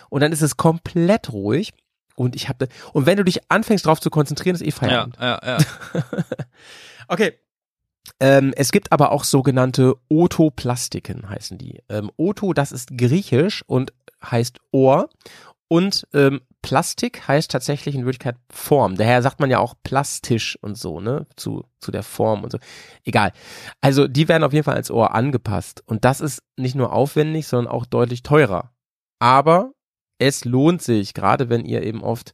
Und 0.10 0.22
dann 0.22 0.32
ist 0.32 0.42
es 0.44 0.56
komplett 0.58 1.34
ruhig. 1.34 1.74
Und 2.16 2.36
ich 2.36 2.48
habe 2.50 2.68
und 2.94 3.06
wenn 3.06 3.18
du 3.18 3.24
dich 3.24 3.50
anfängst 3.50 3.86
drauf 3.86 4.00
zu 4.00 4.10
konzentrieren, 4.10 4.56
ist 4.56 4.62
eh 4.62 4.66
Ja, 4.68 4.72
Feierabend. 4.72 5.18
ja, 5.20 5.40
ja. 5.44 5.58
Okay. 7.08 7.34
Ähm, 8.20 8.54
es 8.56 8.72
gibt 8.72 8.92
aber 8.92 9.12
auch 9.12 9.24
sogenannte 9.24 9.96
Otoplastiken, 10.10 11.30
heißen 11.30 11.58
die. 11.58 11.82
Ähm, 11.90 12.12
Oto, 12.18 12.54
das 12.54 12.72
ist 12.72 12.98
griechisch 12.98 13.64
und 13.66 13.94
heißt 14.24 14.60
Ohr. 14.72 15.10
Und 15.68 16.08
ähm, 16.14 16.42
Plastik 16.62 17.28
heißt 17.28 17.50
tatsächlich 17.50 17.96
in 17.96 18.06
Wirklichkeit 18.06 18.36
Form. 18.50 18.96
Daher 18.96 19.22
sagt 19.22 19.40
man 19.40 19.50
ja 19.50 19.60
auch 19.60 19.74
plastisch 19.84 20.58
und 20.62 20.78
so, 20.78 21.00
ne? 21.00 21.26
Zu, 21.36 21.66
zu 21.80 21.92
der 21.92 22.04
Form 22.04 22.44
und 22.44 22.52
so. 22.52 22.60
Egal. 23.04 23.32
Also 23.82 24.08
die 24.08 24.28
werden 24.28 24.44
auf 24.44 24.54
jeden 24.54 24.64
Fall 24.66 24.76
als 24.76 24.92
Ohr 24.92 25.16
angepasst. 25.16 25.82
Und 25.86 26.06
das 26.06 26.22
ist 26.22 26.44
nicht 26.58 26.76
nur 26.76 26.94
aufwendig, 26.94 27.48
sondern 27.48 27.74
auch 27.74 27.86
deutlich 27.86 28.22
teurer. 28.22 28.72
Aber 29.20 29.72
es 30.20 30.46
lohnt 30.46 30.82
sich, 30.82 31.14
gerade 31.14 31.50
wenn 31.50 31.66
ihr 31.66 31.84
eben 31.84 32.02
oft 32.04 32.34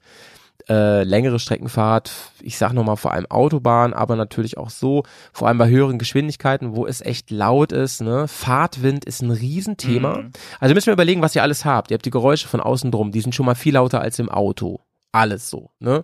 äh, 0.67 1.03
längere 1.03 1.39
Strecken 1.39 1.69
fahrt, 1.69 2.11
ich 2.41 2.57
sag 2.57 2.73
nochmal 2.73 2.97
vor 2.97 3.11
allem 3.13 3.25
Autobahn, 3.27 3.93
aber 3.93 4.15
natürlich 4.15 4.57
auch 4.57 4.69
so, 4.69 5.03
vor 5.33 5.47
allem 5.47 5.57
bei 5.57 5.67
höheren 5.69 5.97
Geschwindigkeiten, 5.97 6.75
wo 6.75 6.85
es 6.85 7.01
echt 7.01 7.31
laut 7.31 7.71
ist, 7.71 8.01
ne? 8.01 8.27
Fahrtwind 8.27 9.05
ist 9.05 9.21
ein 9.21 9.31
Riesenthema. 9.31 10.17
Mhm. 10.19 10.31
Also 10.59 10.75
müsst 10.75 10.85
ihr 10.87 10.93
überlegen, 10.93 11.21
was 11.21 11.35
ihr 11.35 11.41
alles 11.41 11.65
habt. 11.65 11.89
Ihr 11.89 11.95
habt 11.95 12.05
die 12.05 12.11
Geräusche 12.11 12.47
von 12.47 12.59
außen 12.59 12.91
drum, 12.91 13.11
die 13.11 13.21
sind 13.21 13.33
schon 13.33 13.45
mal 13.47 13.55
viel 13.55 13.73
lauter 13.73 14.01
als 14.01 14.19
im 14.19 14.29
Auto. 14.29 14.81
Alles 15.11 15.49
so, 15.49 15.71
ne? 15.79 16.03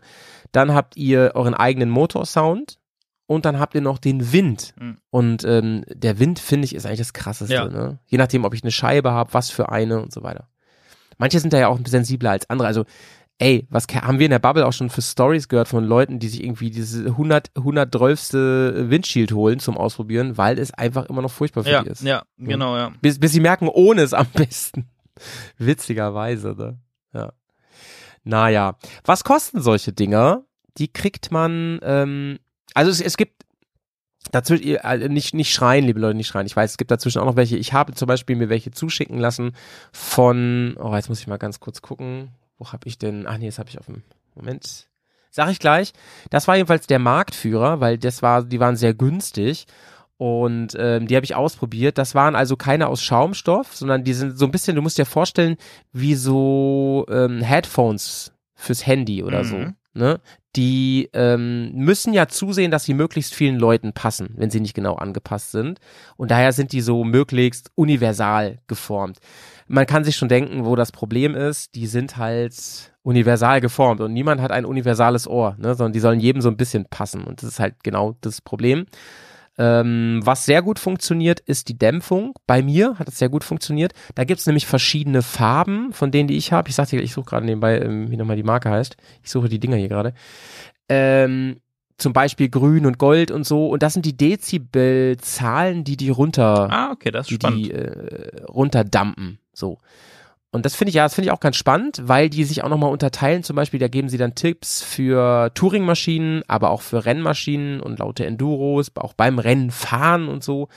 Dann 0.51 0.73
habt 0.73 0.97
ihr 0.97 1.33
euren 1.35 1.53
eigenen 1.53 1.89
Motorsound 1.91 2.79
und 3.27 3.45
dann 3.45 3.59
habt 3.59 3.75
ihr 3.75 3.81
noch 3.81 3.99
den 3.99 4.31
Wind. 4.31 4.73
Mhm. 4.79 4.97
Und 5.11 5.43
ähm, 5.43 5.83
der 5.93 6.17
Wind, 6.17 6.39
finde 6.39 6.65
ich, 6.65 6.73
ist 6.73 6.87
eigentlich 6.87 6.99
das 6.99 7.13
krasseste, 7.13 7.53
Ja. 7.53 7.65
ne? 7.67 7.99
Je 8.07 8.17
nachdem, 8.17 8.45
ob 8.45 8.53
ich 8.55 8.63
eine 8.63 8.71
Scheibe 8.71 9.11
habe, 9.11 9.33
was 9.33 9.51
für 9.51 9.69
eine 9.69 10.01
und 10.01 10.11
so 10.11 10.23
weiter. 10.23 10.47
Manche 11.17 11.39
sind 11.39 11.53
da 11.53 11.59
ja 11.59 11.67
auch 11.67 11.79
sensibler 11.85 12.31
als 12.31 12.49
andere. 12.49 12.67
Also, 12.67 12.85
ey, 13.37 13.67
was 13.69 13.87
haben 13.87 14.19
wir 14.19 14.25
in 14.25 14.31
der 14.31 14.39
Bubble 14.39 14.65
auch 14.65 14.73
schon 14.73 14.89
für 14.89 15.01
Stories 15.01 15.47
gehört 15.49 15.67
von 15.67 15.83
Leuten, 15.83 16.19
die 16.19 16.27
sich 16.29 16.43
irgendwie 16.43 16.69
diese 16.71 17.05
100, 17.05 17.51
112. 17.55 18.33
Windshield 18.89 19.31
holen 19.33 19.59
zum 19.59 19.77
Ausprobieren, 19.77 20.37
weil 20.37 20.57
es 20.59 20.73
einfach 20.73 21.05
immer 21.05 21.21
noch 21.21 21.31
furchtbar 21.31 21.63
für 21.63 21.69
Ja, 21.69 21.83
die 21.83 21.89
ist. 21.89 22.03
ja, 22.03 22.23
genau, 22.37 22.77
ja. 22.77 22.91
Bis, 23.01 23.19
bis 23.19 23.31
sie 23.31 23.39
merken, 23.41 23.67
ohne 23.67 24.01
es 24.01 24.13
am 24.13 24.27
besten. 24.33 24.87
Witzigerweise, 25.57 26.55
ne? 26.57 26.79
Ja. 27.13 27.33
Naja. 28.23 28.77
Was 29.03 29.23
kosten 29.23 29.61
solche 29.61 29.93
Dinger? 29.93 30.43
Die 30.77 30.91
kriegt 30.91 31.31
man, 31.31 31.79
ähm, 31.83 32.39
also 32.73 32.91
es, 32.91 32.99
es 33.01 33.17
gibt 33.17 33.44
dazwischen, 34.35 34.75
äh, 34.75 35.09
nicht, 35.09 35.33
nicht 35.33 35.53
schreien, 35.53 35.85
liebe 35.85 35.99
Leute, 35.99 36.15
nicht 36.15 36.27
schreien. 36.27 36.45
Ich 36.45 36.55
weiß, 36.55 36.71
es 36.71 36.77
gibt 36.77 36.91
dazwischen 36.91 37.19
auch 37.19 37.25
noch 37.25 37.37
welche. 37.37 37.57
Ich 37.57 37.73
habe 37.73 37.93
zum 37.93 38.07
Beispiel 38.07 38.35
mir 38.35 38.49
welche 38.49 38.71
zuschicken 38.71 39.17
lassen 39.17 39.53
von, 39.91 40.75
oh, 40.79 40.93
jetzt 40.95 41.09
muss 41.09 41.19
ich 41.19 41.27
mal 41.27 41.37
ganz 41.37 41.59
kurz 41.59 41.81
gucken. 41.81 42.29
Wo 42.57 42.71
habe 42.71 42.87
ich 42.87 42.97
denn? 42.97 43.25
Ach 43.27 43.37
nee, 43.37 43.47
das 43.47 43.59
habe 43.59 43.69
ich 43.69 43.79
auf 43.79 43.85
dem, 43.85 44.03
Moment. 44.35 44.87
Sag 45.31 45.49
ich 45.49 45.59
gleich. 45.59 45.93
Das 46.29 46.47
war 46.47 46.55
jedenfalls 46.55 46.87
der 46.87 46.99
Marktführer, 46.99 47.79
weil 47.79 47.97
das 47.97 48.21
war, 48.21 48.43
die 48.43 48.59
waren 48.59 48.75
sehr 48.75 48.93
günstig. 48.93 49.65
Und 50.17 50.77
ähm, 50.79 51.07
die 51.07 51.15
habe 51.15 51.25
ich 51.25 51.35
ausprobiert. 51.35 51.97
Das 51.97 52.15
waren 52.15 52.35
also 52.35 52.55
keine 52.55 52.87
aus 52.87 53.01
Schaumstoff, 53.01 53.75
sondern 53.75 54.05
die 54.05 54.13
sind 54.13 54.37
so 54.37 54.45
ein 54.45 54.51
bisschen, 54.51 54.75
du 54.75 54.81
musst 54.81 54.97
dir 54.97 55.05
vorstellen, 55.05 55.57
wie 55.91 56.15
so 56.15 57.05
ähm, 57.09 57.41
Headphones 57.41 58.31
fürs 58.53 58.85
Handy 58.85 59.23
oder 59.23 59.43
so. 59.43 59.57
Ne? 59.95 60.19
Die 60.55 61.09
ähm, 61.13 61.71
müssen 61.73 62.13
ja 62.13 62.27
zusehen, 62.27 62.71
dass 62.71 62.83
sie 62.85 62.93
möglichst 62.93 63.33
vielen 63.33 63.57
Leuten 63.57 63.93
passen, 63.93 64.33
wenn 64.35 64.49
sie 64.49 64.59
nicht 64.59 64.73
genau 64.73 64.95
angepasst 64.95 65.51
sind. 65.51 65.79
Und 66.17 66.31
daher 66.31 66.53
sind 66.53 66.71
die 66.71 66.81
so 66.81 67.03
möglichst 67.03 67.71
universal 67.75 68.59
geformt. 68.67 69.19
Man 69.67 69.85
kann 69.85 70.03
sich 70.03 70.15
schon 70.15 70.29
denken, 70.29 70.65
wo 70.65 70.75
das 70.75 70.91
Problem 70.91 71.35
ist. 71.35 71.75
Die 71.75 71.87
sind 71.87 72.17
halt 72.17 72.93
universal 73.03 73.61
geformt 73.61 74.01
und 74.01 74.13
niemand 74.13 74.41
hat 74.41 74.51
ein 74.51 74.65
universales 74.65 75.27
Ohr, 75.27 75.55
ne? 75.59 75.75
sondern 75.75 75.93
die 75.93 75.99
sollen 75.99 76.19
jedem 76.19 76.41
so 76.41 76.49
ein 76.49 76.57
bisschen 76.57 76.85
passen. 76.85 77.23
Und 77.23 77.41
das 77.41 77.49
ist 77.49 77.59
halt 77.59 77.75
genau 77.83 78.15
das 78.21 78.41
Problem. 78.41 78.85
Ähm, 79.57 80.19
was 80.23 80.45
sehr 80.45 80.61
gut 80.61 80.79
funktioniert, 80.79 81.39
ist 81.39 81.69
die 81.69 81.77
Dämpfung. 81.77 82.33
Bei 82.45 82.61
mir 82.61 82.99
hat 82.99 83.07
es 83.07 83.17
sehr 83.17 83.29
gut 83.29 83.43
funktioniert. 83.43 83.93
Da 84.13 84.23
gibt 84.25 84.39
es 84.41 84.45
nämlich 84.45 84.65
verschiedene 84.67 85.21
Farben 85.21 85.93
von 85.93 86.11
denen, 86.11 86.27
die 86.27 86.35
ich 86.37 86.51
habe. 86.51 86.67
Ich 86.69 86.75
sagte, 86.75 86.97
ich 86.99 87.13
suche 87.13 87.25
gerade 87.29 87.45
nebenbei, 87.45 87.79
ähm, 87.79 88.11
wie 88.11 88.17
nochmal 88.17 88.35
die 88.35 88.43
Marke 88.43 88.69
heißt. 88.69 88.97
Ich 89.23 89.31
suche 89.31 89.47
die 89.49 89.59
Dinger 89.59 89.77
hier 89.77 89.87
gerade. 89.87 90.13
Ähm, 90.89 91.61
zum 91.97 92.11
Beispiel 92.11 92.49
grün 92.49 92.85
und 92.85 92.97
gold 92.97 93.31
und 93.31 93.45
so. 93.45 93.69
Und 93.69 93.81
das 93.81 93.93
sind 93.93 94.05
die 94.05 94.17
Dezibelzahlen, 94.17 95.83
die 95.83 95.97
die 95.97 96.09
runter, 96.09 96.69
Ah, 96.71 96.91
okay, 96.91 97.11
das 97.11 97.27
ist 97.27 97.31
die, 97.31 97.35
spannend. 97.35 97.65
die 97.67 97.71
äh, 97.71 98.43
runterdampen. 98.45 99.39
So. 99.53 99.77
Und 100.55 100.65
das 100.65 100.73
finde 100.73 100.87
ich 100.87 100.95
ja, 100.95 101.03
das 101.03 101.13
finde 101.13 101.27
ich 101.27 101.31
auch 101.33 101.41
ganz 101.41 101.57
spannend, 101.57 102.01
weil 102.05 102.29
die 102.29 102.45
sich 102.45 102.63
auch 102.63 102.69
nochmal 102.69 102.89
unterteilen. 102.89 103.43
Zum 103.43 103.57
Beispiel, 103.57 103.77
da 103.77 103.89
geben 103.89 104.07
sie 104.07 104.17
dann 104.17 104.35
Tipps 104.35 104.81
für 104.81 105.53
Touringmaschinen, 105.53 106.43
aber 106.47 106.69
auch 106.69 106.81
für 106.81 107.03
Rennmaschinen 107.03 107.81
und 107.81 107.99
laute 107.99 108.25
Enduros, 108.25 108.89
auch 108.95 109.11
beim 109.11 109.37
Rennen 109.37 109.69
fahren 109.69 110.29
und 110.29 110.45
so. 110.45 110.69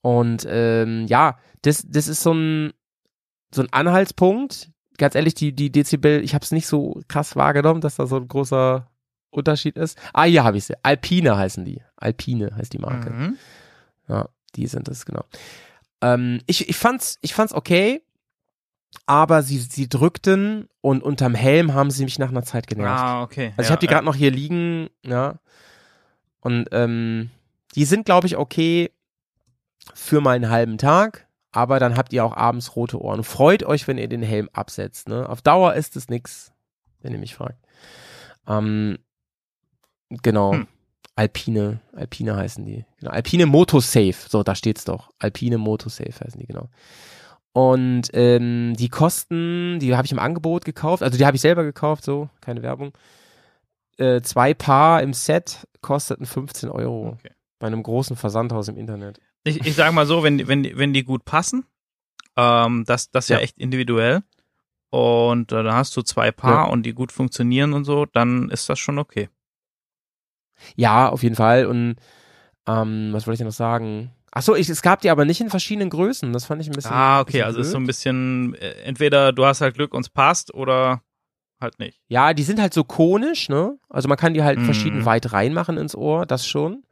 Und 0.00 0.44
ähm, 0.50 1.06
ja, 1.06 1.38
das, 1.62 1.86
das 1.88 2.08
ist 2.08 2.24
so 2.24 2.34
ein, 2.34 2.72
so 3.54 3.62
ein 3.62 3.72
Anhaltspunkt. 3.72 4.72
Ganz 4.98 5.14
ehrlich, 5.14 5.34
die, 5.34 5.52
die 5.52 5.70
Dezibel, 5.70 6.24
ich 6.24 6.34
habe 6.34 6.44
es 6.44 6.50
nicht 6.50 6.66
so 6.66 7.00
krass 7.06 7.36
wahrgenommen, 7.36 7.82
dass 7.82 7.94
da 7.94 8.08
so 8.08 8.16
ein 8.16 8.26
großer 8.26 8.88
Unterschied 9.30 9.76
ist. 9.76 9.96
Ah, 10.14 10.24
hier 10.24 10.42
habe 10.42 10.56
ich 10.56 10.64
sie. 10.64 10.74
Alpine 10.82 11.36
heißen 11.36 11.64
die. 11.64 11.80
Alpine 11.94 12.56
heißt 12.56 12.72
die 12.72 12.78
Marke. 12.78 13.10
Mhm. 13.10 13.36
Ja, 14.08 14.30
die 14.56 14.66
sind 14.66 14.88
es, 14.88 15.06
genau. 15.06 15.22
Ähm, 16.00 16.40
ich, 16.48 16.68
ich 16.68 16.76
fand's, 16.76 17.18
ich 17.20 17.34
fand's 17.34 17.52
okay, 17.52 18.02
aber 19.06 19.42
sie, 19.42 19.58
sie 19.58 19.88
drückten 19.88 20.68
und 20.80 21.02
unterm 21.02 21.34
Helm 21.34 21.74
haben 21.74 21.90
sie 21.90 22.04
mich 22.04 22.18
nach 22.18 22.30
einer 22.30 22.42
Zeit 22.42 22.66
genervt. 22.66 23.02
Ah, 23.02 23.22
okay. 23.22 23.52
also 23.56 23.68
ich 23.68 23.70
habe 23.70 23.80
die 23.80 23.86
gerade 23.86 24.04
noch 24.04 24.16
hier 24.16 24.30
liegen, 24.30 24.88
ja. 25.04 25.38
Und 26.40 26.68
ähm, 26.72 27.30
die 27.74 27.84
sind, 27.84 28.04
glaube 28.04 28.26
ich, 28.26 28.36
okay 28.36 28.90
für 29.94 30.20
mal 30.20 30.36
einen 30.36 30.50
halben 30.50 30.78
Tag, 30.78 31.26
aber 31.52 31.78
dann 31.78 31.96
habt 31.96 32.12
ihr 32.12 32.24
auch 32.24 32.36
abends 32.36 32.76
rote 32.76 33.00
Ohren. 33.00 33.24
Freut 33.24 33.62
euch, 33.62 33.86
wenn 33.86 33.98
ihr 33.98 34.08
den 34.08 34.22
Helm 34.22 34.48
absetzt. 34.52 35.08
Ne? 35.08 35.28
Auf 35.28 35.42
Dauer 35.42 35.74
ist 35.74 35.96
es 35.96 36.08
nix, 36.08 36.52
wenn 37.00 37.12
ihr 37.12 37.18
mich 37.18 37.34
fragt. 37.34 37.58
Ähm, 38.46 38.98
genau. 40.10 40.52
Hm. 40.54 40.66
Alpine, 41.14 41.80
Alpine 41.94 42.36
heißen 42.36 42.64
die. 42.64 42.84
Genau. 42.98 43.10
Alpine 43.10 43.46
Motosafe, 43.46 44.28
so, 44.28 44.42
da 44.42 44.54
steht's 44.54 44.84
doch. 44.84 45.10
Alpine 45.18 45.56
Motosafe 45.56 46.24
heißen 46.24 46.38
die, 46.38 46.46
genau. 46.46 46.68
Und 47.58 48.10
ähm, 48.12 48.74
die 48.76 48.90
Kosten, 48.90 49.78
die 49.80 49.96
habe 49.96 50.04
ich 50.04 50.12
im 50.12 50.18
Angebot 50.18 50.66
gekauft, 50.66 51.02
also 51.02 51.16
die 51.16 51.24
habe 51.24 51.36
ich 51.36 51.40
selber 51.40 51.64
gekauft, 51.64 52.04
so, 52.04 52.28
keine 52.42 52.60
Werbung. 52.62 52.92
Äh, 53.96 54.20
zwei 54.20 54.52
Paar 54.52 55.02
im 55.02 55.14
Set 55.14 55.66
kosteten 55.80 56.26
15 56.26 56.68
Euro 56.68 57.12
Okay. 57.14 57.30
bei 57.58 57.66
einem 57.68 57.82
großen 57.82 58.14
Versandhaus 58.14 58.68
im 58.68 58.76
Internet. 58.76 59.20
Ich, 59.44 59.64
ich 59.64 59.74
sag 59.74 59.90
mal 59.94 60.04
so, 60.04 60.22
wenn, 60.22 60.36
die- 60.36 60.48
wenn, 60.48 60.64
wenn 60.76 60.92
die 60.92 61.02
gut 61.04 61.24
passen, 61.24 61.64
ähm, 62.36 62.84
das, 62.86 63.10
das 63.10 63.24
ist 63.24 63.28
ja. 63.30 63.36
Ja. 63.38 63.42
echt 63.44 63.56
individuell. 63.56 64.22
Und 64.90 65.50
äh, 65.52 65.62
dann 65.62 65.74
hast 65.74 65.96
du 65.96 66.02
zwei 66.02 66.32
Paar 66.32 66.66
Ja. 66.66 66.70
und 66.70 66.82
die 66.84 66.92
gut 66.92 67.10
funktionieren 67.10 67.72
und 67.72 67.86
so, 67.86 68.04
dann 68.04 68.50
ist 68.50 68.68
das 68.68 68.78
schon 68.78 68.98
okay. 68.98 69.30
Ja, 70.74 71.08
auf 71.08 71.22
jeden 71.22 71.36
Fall. 71.36 71.64
Und 71.64 71.96
ähm, 72.66 73.14
was 73.14 73.26
wollte 73.26 73.36
ich 73.36 73.38
denn 73.38 73.46
noch 73.46 73.54
sagen? 73.54 74.10
Ach 74.36 74.42
so, 74.42 74.54
ich, 74.54 74.68
es 74.68 74.82
gab 74.82 75.00
die 75.00 75.08
aber 75.08 75.24
nicht 75.24 75.40
in 75.40 75.48
verschiedenen 75.48 75.88
Größen. 75.88 76.30
Das 76.34 76.44
fand 76.44 76.60
ich 76.60 76.68
ein 76.68 76.74
bisschen. 76.74 76.92
Ah, 76.92 77.20
okay, 77.20 77.38
bisschen 77.38 77.44
also 77.46 77.60
ist 77.60 77.70
so 77.70 77.78
blöd. 77.78 77.82
ein 77.84 77.86
bisschen, 77.86 78.54
äh, 78.56 78.72
entweder 78.84 79.32
du 79.32 79.46
hast 79.46 79.62
halt 79.62 79.74
Glück 79.76 79.94
und 79.94 80.02
es 80.02 80.10
passt 80.10 80.52
oder 80.52 81.00
halt 81.58 81.78
nicht. 81.78 82.02
Ja, 82.08 82.34
die 82.34 82.42
sind 82.42 82.60
halt 82.60 82.74
so 82.74 82.84
konisch, 82.84 83.48
ne? 83.48 83.78
Also 83.88 84.08
man 84.08 84.18
kann 84.18 84.34
die 84.34 84.42
halt 84.42 84.58
Mhm. 84.58 84.64
verschieden 84.66 85.04
weit 85.06 85.32
reinmachen 85.32 85.78
ins 85.78 85.94
Ohr, 85.94 86.26
das 86.26 86.46
schon. 86.46 86.82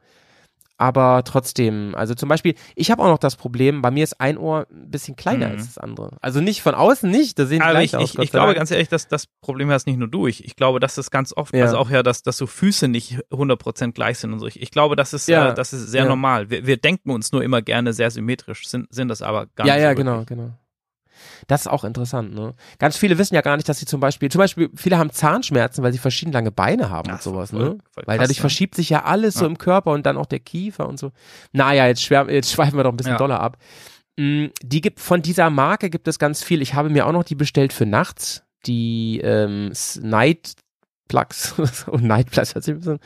Aber 0.77 1.23
trotzdem, 1.23 1.95
also 1.95 2.15
zum 2.15 2.27
Beispiel, 2.27 2.53
ich 2.75 2.91
habe 2.91 3.01
auch 3.01 3.07
noch 3.07 3.17
das 3.17 3.37
Problem, 3.37 3.81
bei 3.81 3.91
mir 3.91 4.03
ist 4.03 4.19
ein 4.19 4.37
Ohr 4.37 4.67
ein 4.69 4.91
bisschen 4.91 5.15
kleiner 5.15 5.47
Mhm. 5.47 5.51
als 5.53 5.65
das 5.67 5.77
andere. 5.77 6.17
Also 6.21 6.41
nicht 6.41 6.61
von 6.61 6.75
außen 6.75 7.09
nicht, 7.09 7.39
da 7.39 7.45
sehen 7.45 7.61
Aber 7.61 7.71
gleich 7.71 7.93
ich, 7.93 7.95
aus. 7.95 8.13
ich, 8.13 8.19
ich 8.19 8.31
glaube 8.31 8.55
ganz 8.55 8.71
ehrlich, 8.71 8.89
dass 8.89 9.07
das 9.07 9.27
Problem 9.41 9.69
hast 9.71 9.87
nicht 9.87 9.97
nur 9.97 10.09
du. 10.09 10.27
Ich, 10.27 10.43
ich 10.43 10.57
glaube, 10.57 10.81
dass 10.81 10.95
das 10.95 11.11
ganz 11.11 11.31
oft, 11.35 11.55
Ja. 11.55 11.63
also 11.63 11.77
auch 11.77 11.89
ja, 11.89 12.03
dass, 12.03 12.23
dass 12.23 12.35
so 12.37 12.45
Füße 12.45 12.89
nicht 12.89 13.19
100% 13.31 13.93
gleich 13.93 14.17
sind 14.19 14.33
und 14.33 14.39
so. 14.39 14.47
Ich, 14.47 14.61
ich 14.61 14.71
glaube, 14.71 14.95
das 14.97 15.13
ist, 15.13 15.27
Ja. 15.29 15.51
äh, 15.51 15.53
das 15.53 15.71
ist 15.71 15.87
sehr 15.87 16.03
Ja. 16.03 16.09
normal. 16.09 16.49
Wir, 16.49 16.65
wir 16.67 16.75
denken 16.77 17.09
uns 17.11 17.31
nur 17.31 17.41
immer 17.43 17.61
gerne 17.61 17.93
sehr 17.93 18.11
symmetrisch, 18.11 18.67
sind, 18.67 18.93
sind 18.93 19.07
das 19.07 19.21
aber 19.21 19.45
gar 19.55 19.65
Ja, 19.67 19.75
nicht 19.75 19.83
ja, 19.83 19.89
so 19.91 19.95
genau, 19.95 20.23
genau. 20.25 20.51
Das 21.47 21.61
ist 21.61 21.67
auch 21.67 21.83
interessant, 21.83 22.33
ne? 22.33 22.53
Ganz 22.79 22.97
viele 22.97 23.17
wissen 23.17 23.35
ja 23.35 23.41
gar 23.41 23.55
nicht, 23.55 23.67
dass 23.69 23.79
sie 23.79 23.85
zum 23.85 23.99
Beispiel, 23.99 24.29
zum 24.29 24.39
Beispiel, 24.39 24.69
viele 24.75 24.97
haben 24.97 25.11
Zahnschmerzen, 25.11 25.83
weil 25.83 25.91
sie 25.93 25.99
verschieden 25.99 26.31
lange 26.31 26.51
Beine 26.51 26.89
haben 26.89 27.07
Ja, 27.09 27.15
und 27.15 27.21
sowas, 27.21 27.51
voll- 27.51 27.59
ne? 27.59 27.77
voll 27.91 28.03
Weil 28.05 28.17
dadurch 28.19 28.39
verschiebt 28.39 28.75
sich 28.75 28.89
ja 28.89 29.03
alles 29.03 29.35
so 29.35 29.41
Ja. 29.45 29.47
im 29.51 29.57
Körper 29.57 29.91
und 29.91 30.05
dann 30.05 30.17
auch 30.17 30.25
der 30.25 30.39
Kiefer 30.39 30.87
und 30.87 30.99
so. 30.99 31.11
Naja, 31.51 31.87
jetzt, 31.87 32.01
schwär, 32.03 32.27
jetzt 32.29 32.51
schweifen 32.53 32.77
wir 32.77 32.83
doch 32.83 32.91
ein 32.91 32.97
bisschen 32.97 33.13
Ja. 33.13 33.17
doller 33.17 33.39
ab. 33.39 33.57
Mm, 34.17 34.45
Die 34.63 34.81
gibt, 34.81 34.99
von 34.99 35.21
dieser 35.21 35.49
Marke 35.49 35.89
gibt 35.89 36.07
es 36.07 36.19
ganz 36.19 36.43
viel. 36.43 36.61
Ich 36.61 36.73
habe 36.73 36.89
mir 36.89 37.05
auch 37.05 37.11
noch 37.11 37.23
die 37.23 37.35
bestellt 37.35 37.73
für 37.73 37.85
nachts. 37.85 38.43
Die 38.65 39.19
ähm, 39.23 39.71
Night 40.01 40.53
Plugs. 41.07 41.53
und 41.87 42.03
Night 42.03 42.31
Plugs 42.31 42.55
hört 42.55 42.63
sich 42.63 42.73
ein 42.73 42.79
bisschen, 42.79 42.99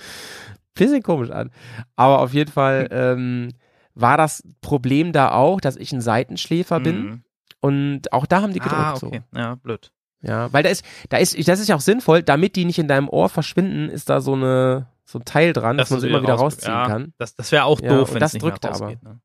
bisschen 0.73 1.03
komisch 1.03 1.31
an. 1.31 1.49
Aber 1.95 2.19
auf 2.19 2.33
jeden 2.33 2.51
Fall 2.51 2.87
ähm, 2.91 3.49
war 3.95 4.15
das 4.17 4.41
Problem 4.61 5.11
da 5.11 5.31
auch, 5.31 5.59
dass 5.59 5.75
ich 5.75 5.91
ein 5.91 5.99
Seitenschläfer 6.01 6.79
bin. 6.79 7.23
Und 7.61 8.11
auch 8.13 8.25
da 8.25 8.41
haben 8.41 8.53
die 8.53 8.59
gedruckt. 8.59 8.81
Ah, 8.81 8.95
so. 8.95 9.07
okay. 9.07 9.21
Ja, 9.35 9.55
blöd. 9.55 9.91
Ja, 10.21 10.51
weil 10.51 10.63
da 10.63 10.69
ist, 10.69 10.83
da 11.09 11.17
ist, 11.17 11.35
das 11.47 11.59
ist 11.59 11.67
ja 11.69 11.75
auch 11.75 11.81
sinnvoll, 11.81 12.23
damit 12.23 12.55
die 12.55 12.65
nicht 12.65 12.79
in 12.79 12.87
deinem 12.87 13.07
Ohr 13.09 13.29
verschwinden, 13.29 13.89
ist 13.89 14.09
da 14.09 14.19
so 14.21 14.33
eine, 14.33 14.87
so 15.05 15.19
ein 15.19 15.25
Teil 15.25 15.53
dran, 15.53 15.77
dass, 15.77 15.87
Dass 15.89 15.91
man 15.91 16.01
sie 16.01 16.07
immer 16.09 16.21
wieder 16.21 16.33
raus- 16.33 16.53
rausziehen 16.55 16.73
ja, 16.73 16.87
kann. 16.87 17.13
Das, 17.17 17.35
das 17.35 17.51
wäre 17.51 17.63
auch 17.63 17.79
Ja, 17.81 17.89
doof, 17.97 18.13
wenn 18.13 18.19
das 18.19 18.33
nicht 18.33 18.43
drückt 18.43 18.65
aber. 18.65 18.89
Ne? 18.91 19.19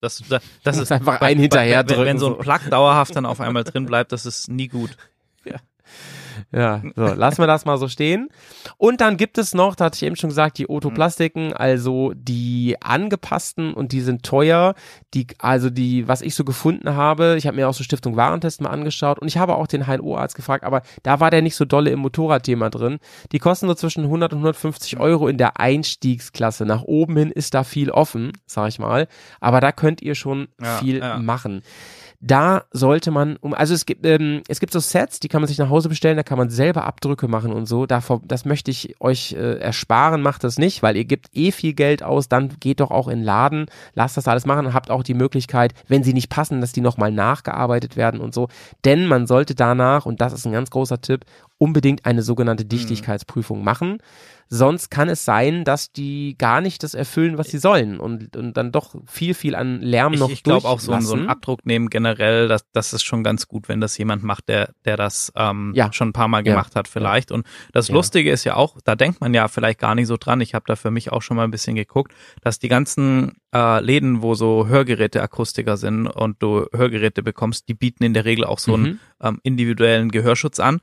Das, 0.00 0.22
das, 0.28 0.42
das 0.64 0.76
ist 0.78 0.92
einfach 0.92 1.18
bei- 1.18 1.34
bei- 1.34 1.40
hinterher 1.40 1.80
wenn, 1.80 1.88
wenn 1.88 1.96
drücken, 1.96 2.18
so 2.18 2.26
ein 2.26 2.32
so. 2.34 2.38
Plug 2.38 2.70
dauerhaft 2.70 3.16
dann 3.16 3.24
auf 3.26 3.40
einmal 3.40 3.64
drin 3.64 3.86
bleibt, 3.86 4.12
das 4.12 4.26
ist 4.26 4.48
nie 4.50 4.68
gut. 4.68 4.96
Ja, 5.44 5.56
so, 6.96 7.04
lassen 7.14 7.38
wir 7.42 7.46
das 7.46 7.64
mal 7.64 7.78
so 7.78 7.88
stehen. 7.88 8.28
Und 8.76 9.00
dann 9.00 9.16
gibt 9.16 9.38
es 9.38 9.54
noch, 9.54 9.74
da 9.74 9.86
hatte 9.86 9.96
ich 9.96 10.02
eben 10.02 10.16
schon 10.16 10.30
gesagt, 10.30 10.58
die 10.58 10.68
Otoplastiken, 10.68 11.52
also 11.52 12.12
die 12.14 12.76
angepassten 12.80 13.74
und 13.74 13.92
die 13.92 14.00
sind 14.00 14.22
teuer. 14.22 14.74
Die, 15.14 15.26
also 15.38 15.70
die, 15.70 16.06
was 16.08 16.22
ich 16.22 16.34
so 16.34 16.44
gefunden 16.44 16.94
habe, 16.94 17.36
ich 17.38 17.46
habe 17.46 17.56
mir 17.56 17.68
auch 17.68 17.74
so 17.74 17.84
Stiftung 17.84 18.16
Warentest 18.16 18.60
mal 18.60 18.70
angeschaut 18.70 19.18
und 19.18 19.28
ich 19.28 19.38
habe 19.38 19.56
auch 19.56 19.66
den 19.66 19.86
HNO-Arzt 19.86 20.34
gefragt, 20.34 20.64
aber 20.64 20.82
da 21.02 21.20
war 21.20 21.30
der 21.30 21.42
nicht 21.42 21.56
so 21.56 21.64
dolle 21.64 21.90
im 21.90 22.00
Motorradthema 22.00 22.70
drin. 22.70 22.98
Die 23.32 23.38
kosten 23.38 23.68
so 23.68 23.74
zwischen 23.74 24.04
100 24.04 24.32
und 24.32 24.38
150 24.38 24.98
Euro 24.98 25.28
in 25.28 25.38
der 25.38 25.58
Einstiegsklasse. 25.60 26.66
Nach 26.66 26.82
oben 26.82 27.16
hin 27.16 27.30
ist 27.30 27.54
da 27.54 27.64
viel 27.64 27.90
offen, 27.90 28.32
sag 28.46 28.68
ich 28.68 28.78
mal. 28.78 29.08
Aber 29.40 29.60
da 29.60 29.72
könnt 29.72 30.02
ihr 30.02 30.14
schon 30.14 30.48
Ja, 30.60 30.76
viel 30.78 30.98
ja. 30.98 31.18
machen 31.18 31.62
da 32.20 32.64
sollte 32.72 33.10
man, 33.10 33.36
um, 33.36 33.54
also 33.54 33.74
es 33.74 33.86
gibt, 33.86 34.04
ähm, 34.04 34.42
es 34.48 34.58
gibt 34.58 34.72
so 34.72 34.80
Sets, 34.80 35.20
die 35.20 35.28
kann 35.28 35.40
man 35.40 35.48
sich 35.48 35.58
nach 35.58 35.70
Hause 35.70 35.88
bestellen, 35.88 36.16
da 36.16 36.24
kann 36.24 36.38
man 36.38 36.50
selber 36.50 36.84
Abdrücke 36.84 37.28
machen 37.28 37.52
und 37.52 37.66
so. 37.66 37.86
Davor, 37.86 38.20
das 38.24 38.44
möchte 38.44 38.70
ich 38.72 39.00
euch 39.00 39.32
äh, 39.32 39.58
ersparen, 39.58 40.20
macht 40.20 40.42
das 40.42 40.58
nicht, 40.58 40.82
weil 40.82 40.96
ihr 40.96 41.04
gebt 41.04 41.28
eh 41.34 41.52
viel 41.52 41.74
Geld 41.74 42.02
aus, 42.02 42.28
dann 42.28 42.56
geht 42.58 42.80
doch 42.80 42.90
auch 42.90 43.06
in 43.06 43.20
den 43.20 43.24
Laden, 43.24 43.66
lasst 43.94 44.16
das 44.16 44.26
alles 44.26 44.46
machen 44.46 44.66
und 44.66 44.74
habt 44.74 44.90
auch 44.90 45.04
die 45.04 45.14
Möglichkeit, 45.14 45.74
wenn 45.86 46.02
sie 46.02 46.12
nicht 46.12 46.28
passen, 46.28 46.60
dass 46.60 46.72
die 46.72 46.80
nochmal 46.80 47.12
nachgearbeitet 47.12 47.96
werden 47.96 48.20
und 48.20 48.34
so. 48.34 48.48
Denn 48.84 49.06
man 49.06 49.26
sollte 49.28 49.54
danach, 49.54 50.04
und 50.04 50.20
das 50.20 50.32
ist 50.32 50.44
ein 50.44 50.52
ganz 50.52 50.70
großer 50.70 51.00
Tipp, 51.00 51.24
unbedingt 51.58 52.06
eine 52.06 52.22
sogenannte 52.22 52.64
Mhm. 52.64 52.68
Dichtigkeitsprüfung 52.68 53.62
machen. 53.64 53.98
Sonst 54.50 54.90
kann 54.90 55.10
es 55.10 55.26
sein, 55.26 55.64
dass 55.64 55.92
die 55.92 56.34
gar 56.38 56.62
nicht 56.62 56.82
das 56.82 56.94
erfüllen, 56.94 57.36
was 57.36 57.48
sie 57.48 57.58
sollen 57.58 58.00
und, 58.00 58.34
und 58.34 58.56
dann 58.56 58.72
doch 58.72 58.94
viel, 59.06 59.34
viel 59.34 59.54
an 59.54 59.82
Lärm 59.82 60.12
noch 60.14 60.28
Ich, 60.28 60.36
ich 60.36 60.42
glaube 60.42 60.66
auch 60.66 60.80
so, 60.80 60.92
ein- 60.92 61.02
so 61.02 61.14
einen. 61.14 61.28
Abdruck 61.28 61.66
nehmen 61.66 61.90
generell, 61.90 62.48
das, 62.48 62.64
das 62.72 62.94
ist 62.94 63.02
schon 63.02 63.22
ganz 63.22 63.46
gut, 63.46 63.68
wenn 63.68 63.82
das 63.82 63.98
jemand 63.98 64.22
macht, 64.22 64.48
der, 64.48 64.70
der 64.86 64.96
das 64.96 65.30
ähm, 65.36 65.72
Ja. 65.74 65.92
schon 65.92 66.08
ein 66.08 66.12
paar 66.14 66.28
Mal 66.28 66.38
Ja. 66.46 66.52
gemacht 66.54 66.76
hat 66.76 66.88
vielleicht. 66.88 67.30
Und 67.30 67.46
das 67.72 67.88
Ja. 67.88 67.94
Lustige 67.94 68.30
ist 68.30 68.44
ja 68.44 68.54
auch, 68.56 68.78
da 68.84 68.94
denkt 68.94 69.20
man 69.20 69.34
ja 69.34 69.48
vielleicht 69.48 69.80
gar 69.80 69.94
nicht 69.94 70.06
so 70.06 70.16
dran. 70.16 70.40
Ich 70.40 70.54
habe 70.54 70.64
da 70.66 70.76
für 70.76 70.90
mich 70.90 71.12
auch 71.12 71.20
schon 71.20 71.36
mal 71.36 71.44
ein 71.44 71.50
bisschen 71.50 71.74
geguckt, 71.76 72.14
dass 72.40 72.58
die 72.58 72.68
ganzen 72.68 73.32
äh, 73.54 73.80
Läden, 73.82 74.22
wo 74.22 74.34
so 74.34 74.66
Hörgeräte-Akustiker 74.68 75.76
sind 75.76 76.06
und 76.06 76.42
du 76.42 76.66
Hörgeräte 76.74 77.22
bekommst, 77.22 77.68
die 77.68 77.74
bieten 77.74 78.04
in 78.04 78.14
der 78.14 78.24
Regel 78.24 78.44
auch 78.44 78.58
so 78.58 78.74
einen 78.74 78.84
Mhm. 78.84 78.98
ähm, 79.22 79.40
individuellen 79.42 80.10
Gehörschutz 80.10 80.60
an. 80.60 80.80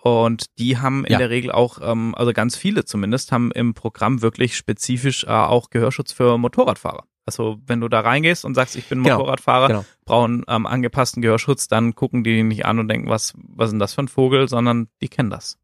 Und 0.00 0.46
die 0.58 0.78
haben 0.78 1.04
in 1.04 1.12
Ja. 1.12 1.18
der 1.18 1.30
Regel 1.30 1.50
auch, 1.50 1.78
ähm, 1.82 2.14
also 2.14 2.32
ganz 2.32 2.56
viele 2.56 2.84
zumindest, 2.84 3.32
haben 3.32 3.50
im 3.52 3.74
Programm 3.74 4.22
wirklich 4.22 4.56
spezifisch 4.56 5.24
äh, 5.24 5.28
auch 5.28 5.70
Gehörschutz 5.70 6.12
für 6.12 6.38
Motorradfahrer. 6.38 7.04
Also 7.26 7.58
wenn 7.66 7.80
du 7.80 7.88
da 7.88 8.00
reingehst 8.00 8.44
und 8.44 8.54
sagst, 8.54 8.74
ich 8.76 8.86
bin 8.88 9.02
Genau, 9.02 9.18
Motorradfahrer, 9.18 9.66
genau. 9.68 9.84
brauchen 10.06 10.44
ähm, 10.48 10.66
angepassten 10.66 11.20
Gehörschutz, 11.20 11.68
dann 11.68 11.94
gucken 11.94 12.24
die 12.24 12.42
nicht 12.42 12.64
an 12.64 12.78
und 12.78 12.88
denken, 12.88 13.08
was, 13.10 13.34
was 13.36 13.66
ist 13.66 13.72
denn 13.72 13.80
das 13.80 13.92
für 13.94 14.02
ein 14.02 14.08
Vogel, 14.08 14.48
sondern 14.48 14.88
die 15.02 15.08
kennen 15.08 15.28
das. 15.30 15.58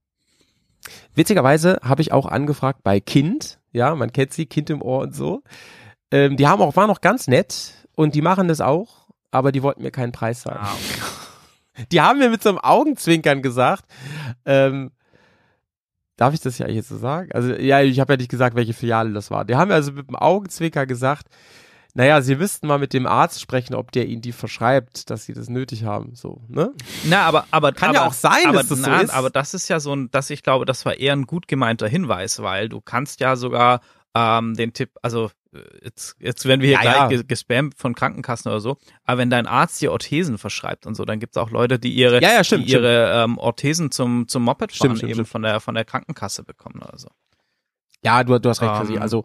Witzigerweise 1.14 1.78
habe 1.82 2.02
ich 2.02 2.12
auch 2.12 2.26
angefragt 2.26 2.80
bei 2.82 3.00
Kind, 3.00 3.58
ja, 3.72 3.94
man 3.94 4.12
kennt 4.12 4.32
sie, 4.34 4.46
Kind 4.46 4.68
im 4.68 4.82
Ohr 4.82 5.00
und 5.00 5.14
so. 5.14 5.42
Ähm, 6.10 6.36
die 6.36 6.46
haben 6.46 6.60
auch, 6.60 6.76
waren 6.76 6.90
auch 6.90 7.00
ganz 7.00 7.28
nett 7.28 7.72
und 7.94 8.14
die 8.14 8.20
machen 8.22 8.48
das 8.48 8.60
auch, 8.60 9.08
aber 9.30 9.50
die 9.52 9.62
wollten 9.62 9.82
mir 9.82 9.90
keinen 9.90 10.12
Preis 10.12 10.42
zahlen. 10.42 10.58
Ah, 10.60 10.76
Die 11.92 12.00
haben 12.00 12.18
mir 12.18 12.30
mit 12.30 12.42
so 12.42 12.50
einem 12.50 12.58
Augenzwinkern 12.58 13.42
gesagt, 13.42 13.84
ähm, 14.44 14.90
darf 16.16 16.34
ich 16.34 16.40
das 16.40 16.58
ja 16.58 16.68
jetzt 16.68 16.88
so 16.88 16.96
sagen? 16.96 17.30
Also, 17.32 17.54
ja, 17.54 17.82
ich 17.82 18.00
habe 18.00 18.12
ja 18.12 18.16
nicht 18.16 18.30
gesagt, 18.30 18.56
welche 18.56 18.74
Filiale 18.74 19.12
das 19.12 19.30
war. 19.30 19.44
Die 19.44 19.56
haben 19.56 19.68
mir 19.68 19.74
also 19.74 19.92
mit 19.92 20.08
einem 20.08 20.16
Augenzwinker 20.16 20.86
gesagt, 20.86 21.28
naja, 21.96 22.20
sie 22.22 22.34
müssten 22.34 22.66
mal 22.66 22.78
mit 22.78 22.92
dem 22.92 23.06
Arzt 23.06 23.40
sprechen, 23.40 23.74
ob 23.74 23.92
der 23.92 24.06
ihnen 24.06 24.20
die 24.20 24.32
verschreibt, 24.32 25.10
dass 25.10 25.26
sie 25.26 25.32
das 25.32 25.48
nötig 25.48 25.84
haben, 25.84 26.16
so, 26.16 26.42
ne? 26.48 26.72
Na, 27.04 27.22
aber, 27.22 27.46
aber 27.52 27.70
Kann 27.72 27.90
aber, 27.90 27.98
ja 27.98 28.06
auch 28.06 28.12
sein, 28.12 28.46
aber, 28.46 28.58
dass 28.58 28.68
das 28.68 28.80
so 28.80 28.90
na, 28.90 29.00
ist. 29.00 29.10
Aber 29.14 29.30
das 29.30 29.54
ist 29.54 29.68
ja 29.68 29.78
so 29.78 29.94
ein, 29.94 30.10
dass 30.10 30.28
ich 30.30 30.42
glaube, 30.42 30.64
das 30.64 30.84
war 30.84 30.98
eher 30.98 31.12
ein 31.12 31.26
gut 31.26 31.46
gemeinter 31.46 31.86
Hinweis, 31.86 32.42
weil 32.42 32.68
du 32.68 32.80
kannst 32.80 33.20
ja 33.20 33.36
sogar 33.36 33.80
ähm, 34.16 34.54
den 34.54 34.72
Tipp, 34.72 34.90
also 35.02 35.30
jetzt, 35.82 36.16
jetzt 36.20 36.44
werden 36.46 36.60
wir 36.60 36.68
hier 36.68 36.76
Ja, 36.76 36.80
gleich 36.82 36.96
ja. 36.96 37.08
ge- 37.08 37.24
gespammt 37.26 37.74
von 37.76 37.94
Krankenkassen 37.94 38.50
oder 38.50 38.60
so, 38.60 38.76
aber 39.04 39.18
wenn 39.18 39.30
dein 39.30 39.46
Arzt 39.46 39.80
dir 39.80 39.92
Orthesen 39.92 40.38
verschreibt 40.38 40.86
und 40.86 40.94
so, 40.94 41.04
dann 41.04 41.20
gibt's 41.20 41.36
auch 41.36 41.50
Leute, 41.50 41.78
die 41.78 41.92
ihre, 41.94 42.20
Ja, 42.22 42.32
ja, 42.32 42.44
stimmt, 42.44 42.66
die 42.68 42.72
ihre 42.72 43.24
ähm, 43.24 43.38
Orthesen 43.38 43.90
zum, 43.90 44.28
zum 44.28 44.42
Mopedfahren 44.44 44.96
Stimmt, 44.96 44.98
stimmt, 44.98 45.10
eben 45.10 45.14
stimmt. 45.18 45.28
von 45.28 45.42
der 45.42 45.60
von 45.60 45.74
der 45.74 45.84
Krankenkasse 45.84 46.42
bekommen 46.44 46.80
oder 46.82 46.98
so. 46.98 47.08
Ja, 48.02 48.22
du, 48.22 48.38
du 48.38 48.48
hast 48.50 48.60
recht, 48.60 48.70
Ähm. 48.72 48.78
Chrissy. 48.80 48.98
Also 48.98 49.24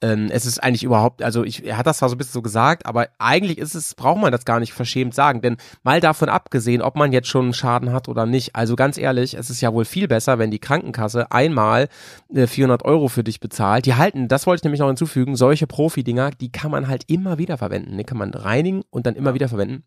ähm, 0.00 0.28
es 0.30 0.46
ist 0.46 0.62
eigentlich 0.62 0.84
überhaupt, 0.84 1.22
also 1.22 1.44
ich, 1.44 1.64
er 1.66 1.76
hat 1.76 1.86
das 1.86 1.98
zwar 1.98 2.08
so 2.08 2.14
ein 2.14 2.18
bisschen 2.18 2.32
so 2.32 2.42
gesagt, 2.42 2.86
aber 2.86 3.08
eigentlich 3.18 3.58
ist 3.58 3.74
es, 3.74 3.94
braucht 3.94 4.20
man 4.20 4.32
das 4.32 4.44
gar 4.44 4.60
nicht 4.60 4.72
verschämt 4.72 5.14
sagen, 5.14 5.40
denn 5.40 5.56
mal 5.82 6.00
davon 6.00 6.28
abgesehen, 6.28 6.82
ob 6.82 6.96
man 6.96 7.12
jetzt 7.12 7.28
schon 7.28 7.46
einen 7.46 7.54
Schaden 7.54 7.92
hat 7.92 8.08
oder 8.08 8.26
nicht, 8.26 8.54
also 8.54 8.76
ganz 8.76 8.98
ehrlich, 8.98 9.34
es 9.34 9.50
ist 9.50 9.60
ja 9.60 9.72
wohl 9.72 9.84
viel 9.84 10.08
besser, 10.08 10.38
wenn 10.38 10.50
die 10.50 10.60
Krankenkasse 10.60 11.32
einmal 11.32 11.88
äh, 12.32 12.46
400 12.46 12.84
Euro 12.84 13.08
für 13.08 13.24
dich 13.24 13.40
bezahlt. 13.40 13.86
Die 13.86 13.94
halten, 13.94 14.28
das 14.28 14.46
wollte 14.46 14.60
ich 14.60 14.64
nämlich 14.64 14.80
noch 14.80 14.88
hinzufügen, 14.88 15.36
solche 15.36 15.66
Profi-Dinger, 15.66 16.30
die 16.30 16.52
kann 16.52 16.70
man 16.70 16.88
halt 16.88 17.04
immer 17.08 17.38
wieder 17.38 17.58
verwenden, 17.58 17.96
die 17.96 18.04
kann 18.04 18.18
man 18.18 18.32
reinigen 18.32 18.82
und 18.90 19.06
dann 19.06 19.16
immer 19.16 19.34
wieder 19.34 19.48
verwenden. 19.48 19.84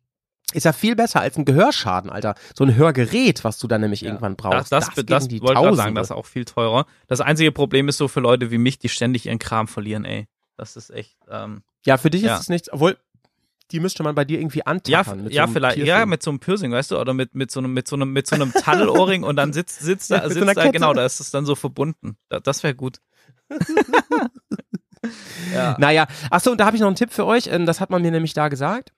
Ist 0.54 0.64
ja 0.66 0.74
viel 0.74 0.96
besser 0.96 1.22
als 1.22 1.38
ein 1.38 1.46
Gehörschaden, 1.46 2.10
Alter. 2.10 2.36
So 2.58 2.64
ein 2.66 2.76
Hörgerät, 2.76 3.44
was 3.44 3.58
du 3.58 3.68
dann 3.68 3.82
nämlich 3.82 4.04
irgendwann 4.04 4.36
brauchst. 4.36 4.72
Das, 4.72 4.90
das, 4.94 5.06
das, 5.06 5.24
in 5.24 5.30
die 5.30 5.42
wollte 5.42 5.62
ich 5.70 5.76
sagen, 5.76 5.96
das 5.96 6.08
ist 6.08 6.12
auch 6.12 6.26
viel 6.26 6.46
teurer. 6.46 6.86
Das 7.08 7.22
einzige 7.22 7.52
Problem 7.52 7.88
ist 7.88 7.98
so 7.98 8.08
für 8.08 8.20
Leute 8.20 8.52
wie 8.52 8.58
mich, 8.58 8.80
die 8.80 8.90
ständig 8.90 9.26
ihren 9.28 9.40
Kram 9.40 9.68
verlieren, 9.68 10.06
ey. 10.06 10.28
Das 10.58 10.76
ist 10.76 10.90
echt, 10.92 11.18
ähm, 11.30 11.64
Ja, 11.86 11.98
für 11.98 12.10
dich 12.10 12.22
Ja. 12.22 12.36
ist 12.36 12.42
es 12.42 12.50
nichts, 12.50 12.72
obwohl 12.72 12.98
die 13.72 13.80
müsste 13.80 14.04
man 14.04 14.14
bei 14.16 14.26
dir 14.26 14.38
irgendwie 14.40 14.60
Ja, 14.60 14.66
antackern. 14.66 15.24
mit 15.24 15.34
ja, 15.34 15.48
so 15.48 15.54
vielleicht, 15.54 15.78
ja, 15.78 15.86
Piercing. 15.96 16.10
mit 16.10 16.22
so 16.24 16.30
einem 16.32 16.40
Piercing, 16.42 16.72
weißt 16.74 16.92
du, 16.92 17.00
oder 17.00 17.14
mit, 17.14 17.34
mit 17.36 17.52
so 17.52 17.62
einem, 17.62 17.74
mit 17.74 17.88
so 17.88 17.96
einem, 17.96 18.12
mit 18.12 18.28
so 18.28 18.36
einem 18.36 18.52
Taddelohrring 18.52 19.24
und 19.24 19.38
dann 19.38 19.54
sitzt, 19.54 19.80
sitzt 19.80 20.12
da, 20.12 20.24
so 20.24 20.30
sitzt 20.30 20.42
einer 20.42 20.54
da, 20.54 20.70
genau, 20.72 20.94
da 20.94 21.06
ist 21.06 21.22
es 21.22 21.32
dann 21.32 21.46
so 21.46 21.56
verbunden. 21.56 22.18
Da, 22.28 22.42
das 22.42 22.64
wäre 22.64 22.76
gut. 22.76 22.98
ja. 25.54 25.76
Naja, 25.80 26.08
achso, 26.30 26.52
und 26.52 26.58
da 26.60 26.66
habe 26.66 26.76
ich 26.76 26.82
noch 26.82 26.88
einen 26.88 26.96
Tipp 26.96 27.12
für 27.12 27.26
euch. 27.26 27.48
Ähm, 27.48 27.66
Das 27.66 27.80
hat 27.80 27.90
man 27.90 28.02
mir 28.02 28.12
nämlich 28.12 28.34
da 28.34 28.50
gesagt. 28.50 28.92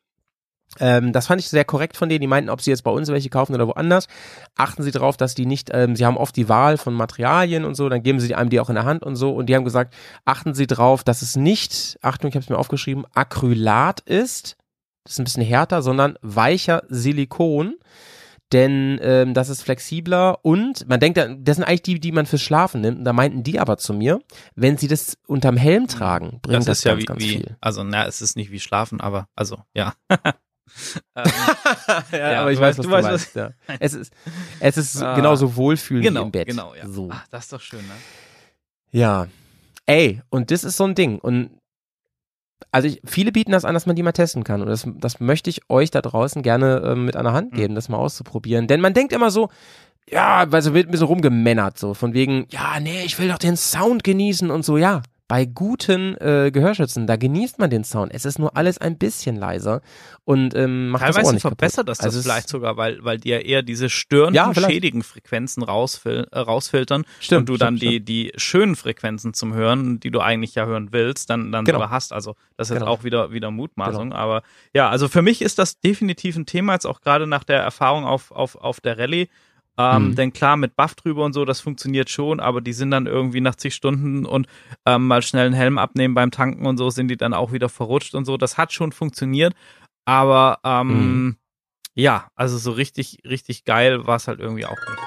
Ähm, 0.80 1.14
das 1.14 1.28
fand 1.28 1.42
ich 1.42 1.50
sehr 1.50 1.66
korrekt 1.66 1.98
von 1.98 2.10
denen. 2.10 2.22
Die 2.22 2.28
meinten, 2.28 2.50
ob 2.50 2.62
sie 2.62 2.72
jetzt 2.72 2.84
bei 2.84 2.92
uns 2.92 3.10
welche 3.10 3.30
kaufen 3.30 3.54
oder 3.54 3.68
woanders. 3.68 4.08
Achten 4.56 4.84
Sie 4.84 4.92
darauf, 4.92 5.18
dass 5.18 5.36
die 5.36 5.46
nicht, 5.46 5.70
ähm, 5.74 5.96
sie 5.96 6.06
haben 6.06 6.18
oft 6.18 6.36
die 6.36 6.50
Wahl 6.50 6.78
von 6.78 6.94
Materialien 6.94 7.66
und 7.66 7.76
so, 7.76 7.90
dann 7.90 8.04
geben 8.04 8.20
sie 8.20 8.36
einem 8.36 8.50
die 8.50 8.60
auch 8.60 8.70
in 8.70 8.76
der 8.76 8.86
Hand 8.86 9.04
und 9.04 9.16
so. 9.16 9.32
Und 9.32 9.48
die 9.48 9.56
haben 9.56 9.66
gesagt, 9.66 9.94
achten 10.26 10.54
Sie 10.54 10.68
darauf, 10.68 11.04
dass 11.04 11.22
es 11.22 11.36
nicht, 11.36 11.98
Achtung, 12.02 12.30
ich 12.30 12.36
habe 12.36 12.44
es 12.44 12.50
mir 12.50 12.58
aufgeschrieben, 12.58 13.06
Acrylat 13.14 14.02
ist. 14.02 14.58
Das 15.04 15.14
ist 15.14 15.20
ein 15.20 15.26
bisschen 15.26 15.44
härter, 15.44 15.82
sondern 15.82 16.18
weicher 16.22 16.84
Silikon. 16.88 17.76
denn 18.54 19.00
ähm, 19.02 19.34
das 19.34 19.50
ist 19.50 19.64
flexibler 19.64 20.46
und 20.46 20.88
man 20.88 21.00
denkt, 21.00 21.18
das 21.18 21.56
sind 21.56 21.66
eigentlich 21.66 21.82
die, 21.82 22.00
die 22.00 22.12
man 22.12 22.26
fürs 22.26 22.42
Schlafen 22.42 22.82
nimmt. 22.82 23.00
Und 23.00 23.04
da 23.04 23.12
meinten 23.12 23.44
die 23.44 23.60
aber 23.60 23.78
zu 23.78 23.94
mir, 23.94 24.22
wenn 24.56 24.78
sie 24.78 24.88
das 24.88 25.18
unterm 25.28 25.58
Helm 25.58 25.88
tragen, 25.88 26.40
bringt 26.42 26.62
das, 26.62 26.66
das 26.66 26.78
ist 26.80 26.84
ja 26.86 26.92
ganz, 26.92 27.02
wie, 27.02 27.06
ganz 27.06 27.22
wie 27.22 27.30
viel. 27.30 27.58
also 27.62 27.84
na, 27.84 28.06
es 28.06 28.22
ist 28.22 28.36
nicht 28.36 28.52
wie 28.52 28.60
Schlafen, 28.60 29.02
aber 29.02 29.28
also 29.36 29.58
ja. 29.74 29.94
ähm, 31.16 31.26
Ja, 32.12 32.32
Ja, 32.32 32.42
aber 32.42 32.52
ich 32.52 32.60
weiß, 32.60 32.78
was 32.78 32.86
du 32.86 32.92
weißt, 32.92 33.08
meinst. 33.10 33.36
Ja. 33.36 33.52
Es 33.80 33.94
ist, 33.94 34.14
es 34.60 34.78
ist 34.78 35.02
Ah. 35.02 35.16
genauso 35.16 35.56
wohlfühlend 35.56 36.06
genau, 36.08 36.22
wie 36.22 36.26
im 36.26 36.32
Bett. 36.32 36.48
genau, 36.48 36.74
ja. 36.76 36.88
So. 36.88 37.10
Ach, 37.12 37.26
das 37.30 37.44
ist 37.46 37.54
doch 37.54 37.62
schön, 37.62 37.82
ne? 37.82 37.94
Ja. 38.92 39.28
Ey, 39.86 40.22
und 40.30 40.52
das 40.52 40.64
ist 40.64 40.78
so 40.78 40.86
ein 40.86 40.96
Ding. 40.96 41.20
Und 41.20 41.50
also 42.72 42.88
ich, 42.88 43.02
viele 43.06 43.32
bieten 43.32 43.52
das 43.52 43.66
an, 43.66 43.74
dass 43.74 43.86
man 43.86 43.96
die 43.96 44.04
mal 44.04 44.14
testen 44.14 44.44
kann. 44.44 44.62
Und 44.62 44.68
das, 44.68 44.88
das 44.96 45.20
möchte 45.20 45.50
ich 45.50 45.70
euch 45.70 45.92
da 45.92 46.02
draußen 46.02 46.42
gerne 46.42 46.82
ähm, 46.86 47.06
mit 47.06 47.16
der 47.16 47.24
Hand 47.34 47.52
Mhm. 47.54 47.58
geben, 47.58 47.76
das 47.76 47.90
mal 47.90 47.98
auszuprobieren. 47.98 48.68
Denn 48.68 48.82
man 48.82 48.94
denkt 48.94 49.12
immer 49.14 49.30
so, 49.32 49.50
ja, 50.10 50.52
weil 50.52 50.62
so 50.62 50.74
wird 50.74 50.88
ein 50.88 50.92
bisschen 50.92 51.08
rumgemännert, 51.08 51.78
so 51.78 51.94
von 51.94 52.14
wegen, 52.14 52.46
ja, 52.50 52.80
nee, 52.80 53.04
ich 53.04 53.20
will 53.20 53.28
doch 53.30 53.38
den 53.38 53.58
Sound 53.58 54.04
genießen 54.04 54.50
und 54.52 54.64
so, 54.66 54.78
ja. 54.78 55.02
Bei 55.30 55.46
guten 55.46 56.16
äh, 56.18 56.52
Gehörschützen, 56.54 57.08
da 57.08 57.16
genießt 57.16 57.58
man 57.58 57.70
den 57.70 57.86
Sound. 57.86 58.14
Es 58.14 58.26
ist 58.26 58.40
nur 58.40 58.58
alles 58.58 58.78
ein 58.78 58.98
bisschen 58.98 59.38
leiser 59.38 59.82
und 60.26 60.54
ähm, 60.54 60.90
macht 60.90 61.02
das 61.02 61.10
Ohr 61.10 61.14
Teilweise 61.16 61.34
nicht 61.36 61.42
verbessert 61.44 61.76
kaputt. 61.88 61.90
das 61.90 61.98
das 62.00 62.06
Also 62.06 62.20
es- 62.20 62.26
vielleicht 62.26 62.50
sogar, 62.50 62.76
weil, 62.76 63.04
weil 63.06 63.18
die 63.20 63.30
ja 63.30 63.38
eher 63.40 63.64
diese 63.64 63.90
störenden, 63.90 64.36
Ja, 64.36 64.54
schädigen 64.54 65.02
Frequenzen 65.02 65.64
rausfil 65.64 66.28
äh, 66.30 66.40
rausfiltern 66.40 67.06
Stimmt, 67.22 67.40
und 67.40 67.50
du 67.50 67.58
dann 67.58 67.78
stimmt, 67.78 67.92
die, 67.94 68.00
die 68.02 68.34
schönen 68.36 68.76
Frequenzen 68.76 69.34
zum 69.34 69.54
Hören, 69.54 70.00
die 70.02 70.12
du 70.12 70.20
eigentlich 70.20 70.56
ja 70.56 70.66
hören 70.66 70.90
willst, 70.92 71.30
dann, 71.30 71.54
dann 71.54 71.64
Genau. 71.64 71.78
sogar 71.78 71.90
hast. 71.90 72.12
Also 72.12 72.36
das 72.58 72.70
ist 72.70 72.80
Genau. 72.80 72.88
auch 72.92 73.04
wieder, 73.06 73.32
wieder 73.32 73.50
Mutmaßung. 73.50 74.12
Aber 74.12 74.44
ja, 74.74 74.90
also 74.90 75.08
für 75.08 75.22
mich 75.22 75.42
ist 75.42 75.58
das 75.58 75.80
definitiv 75.80 76.36
ein 76.36 76.46
Thema, 76.46 76.74
jetzt 76.74 76.86
auch 76.86 77.00
gerade 77.00 77.28
nach 77.28 77.46
der 77.46 77.62
Erfahrung 77.62 78.04
auf, 78.04 78.32
auf, 78.32 78.56
auf 78.58 78.82
der 78.82 79.00
Rallye. 79.00 79.30
Ähm, 79.78 80.10
Mhm. 80.10 80.16
Denn 80.16 80.34
klar, 80.34 80.56
mit 80.58 80.76
Buff 80.76 80.94
drüber 80.96 81.26
und 81.26 81.34
so, 81.34 81.46
das 81.46 81.60
funktioniert 81.60 82.10
schon, 82.10 82.40
aber 82.40 82.62
die 82.62 82.74
sind 82.74 82.92
dann 82.92 83.08
irgendwie 83.08 83.42
nach 83.42 83.56
zig 83.56 83.74
Stunden 83.74 84.26
und 84.26 84.48
ähm, 84.86 85.08
mal 85.08 85.22
schnell 85.24 85.48
einen 85.48 85.56
Helm 85.56 85.78
abnehmen 85.80 86.14
beim 86.14 86.30
Tanken 86.32 86.66
und 86.68 86.78
so, 86.78 86.90
sind 86.92 87.08
die 87.08 87.18
dann 87.18 87.34
auch 87.34 87.52
wieder 87.54 87.70
verrutscht 87.70 88.14
und 88.14 88.26
so. 88.26 88.38
Das 88.38 88.58
hat 88.58 88.72
schon 88.72 88.92
funktioniert, 88.92 89.54
aber 90.06 90.60
ähm, 90.64 90.88
Mhm. 91.26 91.36
ja, 91.96 92.28
also 92.36 92.58
so 92.60 92.72
richtig, 92.72 93.20
richtig 93.26 93.66
geil 93.66 94.06
war 94.06 94.18
es 94.18 94.28
halt 94.28 94.40
irgendwie 94.40 94.66
auch 94.66 94.78
nicht. 94.78 95.00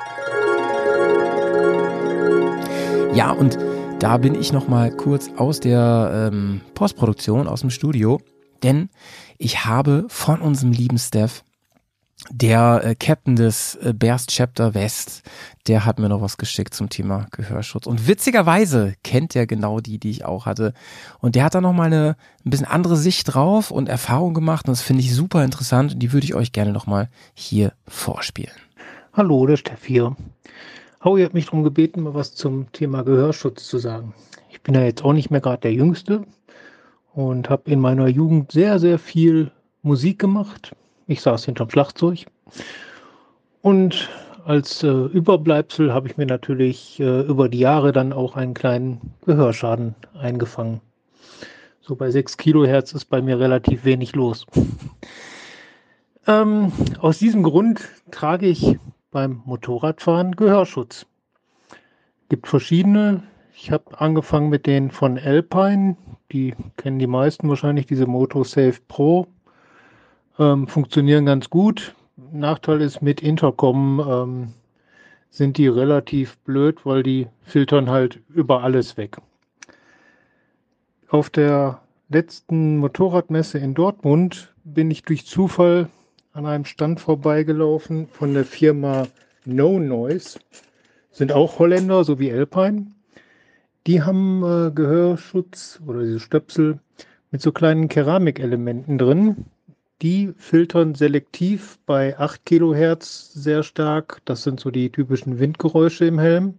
Ja, 3.16 3.30
und 3.30 3.56
da 4.00 4.18
bin 4.18 4.34
ich 4.34 4.52
noch 4.52 4.68
mal 4.68 4.90
kurz 4.90 5.30
aus 5.36 5.60
der 5.60 6.30
ähm, 6.32 6.60
Postproduktion, 6.74 7.46
aus 7.48 7.60
dem 7.62 7.70
Studio, 7.70 8.20
denn 8.62 8.90
ich 9.38 9.64
habe 9.64 10.04
von 10.08 10.40
unserem 10.40 10.72
lieben 10.72 10.98
Steph, 10.98 11.42
der 12.30 12.80
äh, 12.82 12.94
Captain 12.94 13.36
des 13.36 13.74
äh, 13.76 13.92
Bears 13.92 14.26
Chapter 14.26 14.74
West, 14.74 15.22
der 15.66 15.84
hat 15.84 15.98
mir 15.98 16.08
noch 16.08 16.22
was 16.22 16.38
geschickt 16.38 16.72
zum 16.72 16.88
Thema 16.88 17.26
Gehörschutz. 17.30 17.86
Und 17.86 18.08
witzigerweise 18.08 18.94
kennt 19.04 19.36
er 19.36 19.46
genau 19.46 19.80
die, 19.80 19.98
die 19.98 20.10
ich 20.10 20.24
auch 20.24 20.46
hatte. 20.46 20.72
Und 21.20 21.34
der 21.34 21.44
hat 21.44 21.54
da 21.54 21.60
noch 21.60 21.74
mal 21.74 21.84
eine 21.84 22.16
ein 22.44 22.50
bisschen 22.50 22.66
andere 22.66 22.96
Sicht 22.96 23.34
drauf 23.34 23.70
und 23.70 23.88
Erfahrung 23.88 24.32
gemacht. 24.32 24.66
Und 24.66 24.72
das 24.72 24.80
finde 24.80 25.02
ich 25.02 25.14
super 25.14 25.44
interessant. 25.44 25.94
Und 25.94 25.98
die 26.00 26.12
würde 26.12 26.24
ich 26.24 26.34
euch 26.34 26.52
gerne 26.52 26.72
noch 26.72 26.86
mal 26.86 27.10
hier 27.34 27.72
vorspielen. 27.86 28.54
Hallo, 29.12 29.46
der 29.46 29.56
Steff 29.56 29.84
hier. 29.84 30.16
Howie 31.04 31.24
hat 31.24 31.34
mich 31.34 31.46
darum 31.46 31.64
gebeten, 31.64 32.02
mal 32.02 32.14
was 32.14 32.34
zum 32.34 32.72
Thema 32.72 33.02
Gehörschutz 33.02 33.66
zu 33.68 33.78
sagen. 33.78 34.14
Ich 34.50 34.62
bin 34.62 34.74
ja 34.74 34.82
jetzt 34.82 35.04
auch 35.04 35.12
nicht 35.12 35.30
mehr 35.30 35.40
gerade 35.40 35.60
der 35.60 35.72
Jüngste 35.72 36.24
und 37.12 37.50
habe 37.50 37.70
in 37.70 37.80
meiner 37.80 38.08
Jugend 38.08 38.52
sehr, 38.52 38.78
sehr 38.78 38.98
viel 38.98 39.50
Musik 39.82 40.18
gemacht. 40.18 40.74
Ich 41.06 41.20
saß 41.20 41.44
hinterm 41.44 41.70
Schlagzeug. 41.70 42.26
Und 43.62 44.08
als 44.44 44.82
äh, 44.82 44.88
Überbleibsel 44.88 45.92
habe 45.92 46.08
ich 46.08 46.16
mir 46.16 46.26
natürlich 46.26 47.00
äh, 47.00 47.20
über 47.22 47.48
die 47.48 47.58
Jahre 47.58 47.92
dann 47.92 48.12
auch 48.12 48.36
einen 48.36 48.54
kleinen 48.54 49.14
Gehörschaden 49.24 49.94
eingefangen. 50.18 50.80
So 51.80 51.96
bei 51.96 52.10
6 52.10 52.36
Kilohertz 52.36 52.92
ist 52.92 53.06
bei 53.06 53.22
mir 53.22 53.38
relativ 53.38 53.84
wenig 53.84 54.14
los. 54.14 54.46
Ähm, 56.28 56.72
aus 56.98 57.20
diesem 57.20 57.44
Grund 57.44 57.88
trage 58.10 58.46
ich 58.46 58.80
beim 59.12 59.42
Motorradfahren 59.44 60.34
Gehörschutz. 60.34 61.06
Gibt 62.28 62.48
verschiedene. 62.48 63.22
Ich 63.54 63.70
habe 63.70 64.00
angefangen 64.00 64.48
mit 64.48 64.66
denen 64.66 64.90
von 64.90 65.18
Alpine. 65.18 65.96
Die 66.32 66.54
kennen 66.76 66.98
die 66.98 67.06
meisten 67.06 67.48
wahrscheinlich, 67.48 67.86
diese 67.86 68.06
MotoSafe 68.06 68.80
Pro. 68.88 69.28
Ähm, 70.38 70.68
funktionieren 70.68 71.26
ganz 71.26 71.50
gut. 71.50 71.94
Nachteil 72.32 72.80
ist, 72.80 73.02
mit 73.02 73.22
Intercom 73.22 74.00
ähm, 74.00 74.54
sind 75.30 75.58
die 75.58 75.68
relativ 75.68 76.36
blöd, 76.38 76.84
weil 76.84 77.02
die 77.02 77.28
filtern 77.42 77.90
halt 77.90 78.20
über 78.28 78.62
alles 78.62 78.96
weg. 78.96 79.18
Auf 81.08 81.30
der 81.30 81.80
letzten 82.08 82.78
Motorradmesse 82.78 83.58
in 83.58 83.74
Dortmund 83.74 84.54
bin 84.64 84.90
ich 84.90 85.02
durch 85.02 85.26
Zufall 85.26 85.88
an 86.32 86.46
einem 86.46 86.64
Stand 86.64 87.00
vorbeigelaufen 87.00 88.08
von 88.08 88.34
der 88.34 88.44
Firma 88.44 89.06
No 89.44 89.78
Noise. 89.78 90.38
Sind 91.10 91.32
auch 91.32 91.58
Holländer, 91.58 92.04
so 92.04 92.18
wie 92.18 92.32
Alpine. 92.32 92.88
Die 93.86 94.02
haben 94.02 94.42
äh, 94.42 94.70
Gehörschutz 94.70 95.80
oder 95.86 96.02
diese 96.02 96.20
Stöpsel 96.20 96.80
mit 97.30 97.40
so 97.40 97.52
kleinen 97.52 97.88
Keramikelementen 97.88 98.98
drin. 98.98 99.46
Die 100.02 100.34
filtern 100.36 100.94
selektiv 100.94 101.78
bei 101.86 102.18
8 102.18 102.44
Kilohertz 102.44 103.32
sehr 103.32 103.62
stark. 103.62 104.20
Das 104.26 104.42
sind 104.42 104.60
so 104.60 104.70
die 104.70 104.90
typischen 104.90 105.38
Windgeräusche 105.38 106.04
im 106.04 106.18
Helm. 106.18 106.54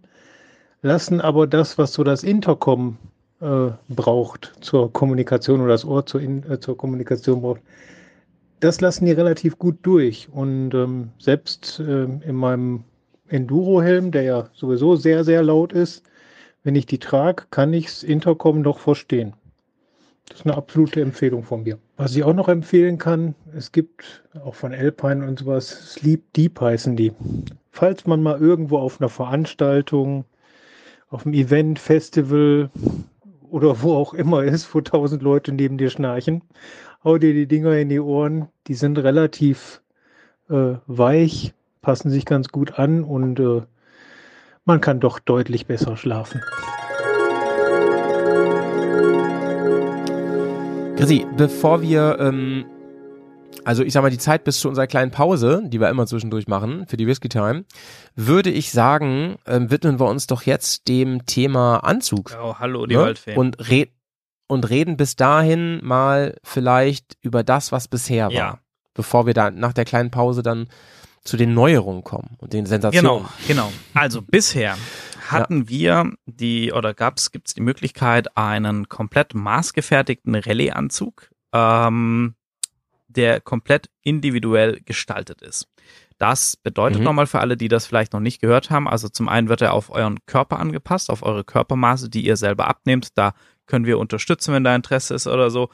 Lassen 0.82 1.20
aber 1.20 1.46
das, 1.46 1.78
was 1.78 1.92
so 1.92 2.02
das 2.02 2.24
Intercom 2.24 2.98
äh, 3.40 3.70
braucht 3.88 4.54
zur 4.60 4.92
Kommunikation 4.92 5.60
oder 5.60 5.70
das 5.70 5.84
Ohr 5.84 6.04
zur, 6.04 6.20
In 6.20 6.42
äh, 6.50 6.58
zur 6.58 6.76
Kommunikation 6.76 7.42
braucht, 7.42 7.60
das 8.58 8.80
lassen 8.80 9.06
die 9.06 9.12
relativ 9.12 9.56
gut 9.56 9.78
durch. 9.82 10.28
Und 10.32 10.74
ähm, 10.74 11.10
selbst 11.20 11.80
ähm, 11.80 12.20
in 12.26 12.34
meinem 12.34 12.82
Enduro-Helm, 13.28 14.10
der 14.10 14.22
ja 14.22 14.50
sowieso 14.52 14.96
sehr, 14.96 15.22
sehr 15.22 15.44
laut 15.44 15.72
ist, 15.72 16.02
wenn 16.64 16.74
ich 16.74 16.86
die 16.86 16.98
trage, 16.98 17.44
kann 17.50 17.72
ich 17.72 17.86
das 17.86 18.02
Intercom 18.02 18.62
noch 18.62 18.80
verstehen. 18.80 19.34
Das 20.28 20.40
ist 20.40 20.46
eine 20.46 20.56
absolute 20.56 21.00
Empfehlung 21.00 21.44
von 21.44 21.62
mir. 21.62 21.78
Was 21.98 22.14
ich 22.14 22.22
auch 22.22 22.32
noch 22.32 22.48
empfehlen 22.48 22.96
kann, 22.96 23.34
es 23.56 23.72
gibt 23.72 24.22
auch 24.44 24.54
von 24.54 24.72
Alpine 24.72 25.26
und 25.26 25.40
sowas, 25.40 25.94
Sleep 25.94 26.32
Deep 26.32 26.60
heißen 26.60 26.94
die. 26.94 27.12
Falls 27.72 28.06
man 28.06 28.22
mal 28.22 28.38
irgendwo 28.38 28.78
auf 28.78 29.00
einer 29.00 29.08
Veranstaltung, 29.08 30.24
auf 31.10 31.26
einem 31.26 31.34
Event, 31.34 31.80
Festival 31.80 32.70
oder 33.50 33.82
wo 33.82 33.94
auch 33.94 34.14
immer 34.14 34.44
ist, 34.44 34.72
wo 34.72 34.80
tausend 34.80 35.24
Leute 35.24 35.50
neben 35.50 35.76
dir 35.76 35.90
schnarchen, 35.90 36.42
hau 37.02 37.18
dir 37.18 37.34
die 37.34 37.48
Dinger 37.48 37.76
in 37.76 37.88
die 37.88 37.98
Ohren. 37.98 38.46
Die 38.68 38.74
sind 38.74 38.96
relativ 38.98 39.82
äh, 40.50 40.74
weich, 40.86 41.52
passen 41.82 42.10
sich 42.10 42.24
ganz 42.24 42.50
gut 42.50 42.78
an 42.78 43.02
und 43.02 43.40
äh, 43.40 43.62
man 44.64 44.80
kann 44.80 45.00
doch 45.00 45.18
deutlich 45.18 45.66
besser 45.66 45.96
schlafen. 45.96 46.42
Chrissy, 50.98 51.24
bevor 51.36 51.80
wir, 51.80 52.16
ähm, 52.18 52.64
also 53.64 53.84
ich 53.84 53.92
sag 53.92 54.02
mal, 54.02 54.10
die 54.10 54.18
Zeit 54.18 54.42
bis 54.42 54.58
zu 54.58 54.68
unserer 54.68 54.88
kleinen 54.88 55.12
Pause, 55.12 55.62
die 55.64 55.80
wir 55.80 55.88
immer 55.90 56.08
zwischendurch 56.08 56.48
machen, 56.48 56.86
für 56.88 56.96
die 56.96 57.06
Whisky 57.06 57.28
Time, 57.28 57.64
würde 58.16 58.50
ich 58.50 58.72
sagen, 58.72 59.36
ähm, 59.46 59.70
widmen 59.70 60.00
wir 60.00 60.08
uns 60.08 60.26
doch 60.26 60.42
jetzt 60.42 60.88
dem 60.88 61.24
Thema 61.24 61.84
Anzug. 61.84 62.36
Oh, 62.42 62.56
hallo, 62.58 62.86
die 62.86 62.96
ne? 62.96 63.02
Waldfeen. 63.02 63.38
und, 63.38 63.70
red 63.70 63.92
und 64.48 64.68
reden 64.68 64.96
bis 64.96 65.14
dahin 65.14 65.78
mal 65.84 66.34
vielleicht 66.42 67.16
über 67.22 67.44
das, 67.44 67.70
was 67.70 67.86
bisher 67.86 68.26
war. 68.26 68.32
Ja. 68.32 68.58
Bevor 68.92 69.24
wir 69.24 69.34
da 69.34 69.52
nach 69.52 69.74
der 69.74 69.84
kleinen 69.84 70.10
Pause 70.10 70.42
dann 70.42 70.66
zu 71.22 71.36
den 71.36 71.54
Neuerungen 71.54 72.02
kommen 72.02 72.36
und 72.38 72.52
den 72.54 72.66
Sensationen. 72.66 73.06
Genau, 73.06 73.28
genau. 73.46 73.72
Also 73.94 74.20
bisher 74.20 74.76
hatten 75.32 75.68
wir 75.68 76.12
die 76.26 76.72
oder 76.72 76.94
gab's 76.94 77.30
gibt's 77.30 77.54
die 77.54 77.60
Möglichkeit 77.60 78.36
einen 78.36 78.88
komplett 78.88 79.34
maßgefertigten 79.34 80.34
Rallye-Anzug, 80.34 81.30
ähm, 81.52 82.34
der 83.08 83.40
komplett 83.40 83.88
individuell 84.02 84.80
gestaltet 84.84 85.42
ist. 85.42 85.66
Das 86.18 86.56
bedeutet 86.56 86.98
Mhm. 86.98 87.04
nochmal 87.04 87.26
für 87.26 87.40
alle, 87.40 87.56
die 87.56 87.68
das 87.68 87.86
vielleicht 87.86 88.12
noch 88.12 88.20
nicht 88.20 88.40
gehört 88.40 88.70
haben, 88.70 88.88
also 88.88 89.08
zum 89.08 89.28
einen 89.28 89.48
wird 89.48 89.62
er 89.62 89.72
auf 89.72 89.90
euren 89.90 90.18
Körper 90.26 90.58
angepasst, 90.58 91.10
auf 91.10 91.22
eure 91.22 91.44
Körpermaße, 91.44 92.10
die 92.10 92.24
ihr 92.26 92.36
selber 92.36 92.66
abnehmt. 92.68 93.16
Da 93.16 93.32
können 93.68 93.86
wir 93.86 93.98
unterstützen, 93.98 94.52
wenn 94.52 94.64
da 94.64 94.74
Interesse 94.74 95.14
ist 95.14 95.26
oder 95.28 95.50
so. 95.50 95.68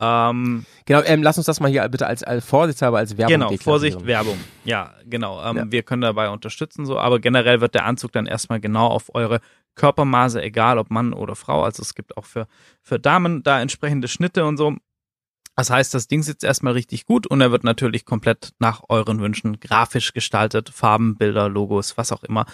Ähm, 0.00 0.64
Genau, 0.86 1.02
ähm, 1.02 1.22
lass 1.22 1.36
uns 1.36 1.46
das 1.46 1.60
mal 1.60 1.70
hier 1.70 1.86
bitte 1.88 2.06
als, 2.06 2.22
als 2.22 2.44
Vorsichtshalber 2.46 2.98
als 2.98 3.18
Werbung 3.18 3.34
Genau, 3.34 3.56
Vorsicht. 3.58 4.06
Werbung. 4.06 4.38
Ja, 4.64 4.94
genau. 5.04 5.44
Ähm, 5.44 5.56
Ja. 5.56 5.70
Wir 5.70 5.82
können 5.82 6.00
dabei 6.02 6.30
unterstützen, 6.30 6.86
so, 6.86 6.98
aber 6.98 7.18
generell 7.18 7.60
wird 7.60 7.74
der 7.74 7.84
Anzug 7.84 8.12
dann 8.12 8.26
erstmal 8.26 8.60
genau 8.60 8.86
auf 8.86 9.14
eure 9.14 9.40
Körpermaße, 9.74 10.42
egal 10.42 10.78
ob 10.78 10.90
Mann 10.90 11.12
oder 11.12 11.36
Frau. 11.36 11.62
Also 11.62 11.82
es 11.82 11.94
gibt 11.94 12.16
auch 12.16 12.24
für, 12.24 12.46
für 12.82 12.98
Damen 12.98 13.42
da 13.42 13.60
entsprechende 13.60 14.08
Schnitte 14.08 14.44
und 14.46 14.56
so. 14.56 14.76
Das 15.56 15.68
heißt, 15.68 15.92
das 15.92 16.08
Ding 16.08 16.22
sitzt 16.22 16.42
erstmal 16.42 16.72
richtig 16.72 17.04
gut 17.04 17.26
und 17.26 17.42
er 17.42 17.50
wird 17.50 17.64
natürlich 17.64 18.06
komplett 18.06 18.52
nach 18.60 18.82
euren 18.88 19.20
Wünschen 19.20 19.60
grafisch 19.60 20.14
gestaltet, 20.14 20.70
Farben, 20.70 21.16
Bilder, 21.16 21.50
Logos, 21.50 21.98
was 21.98 22.12
auch 22.12 22.22
immer. 22.22 22.46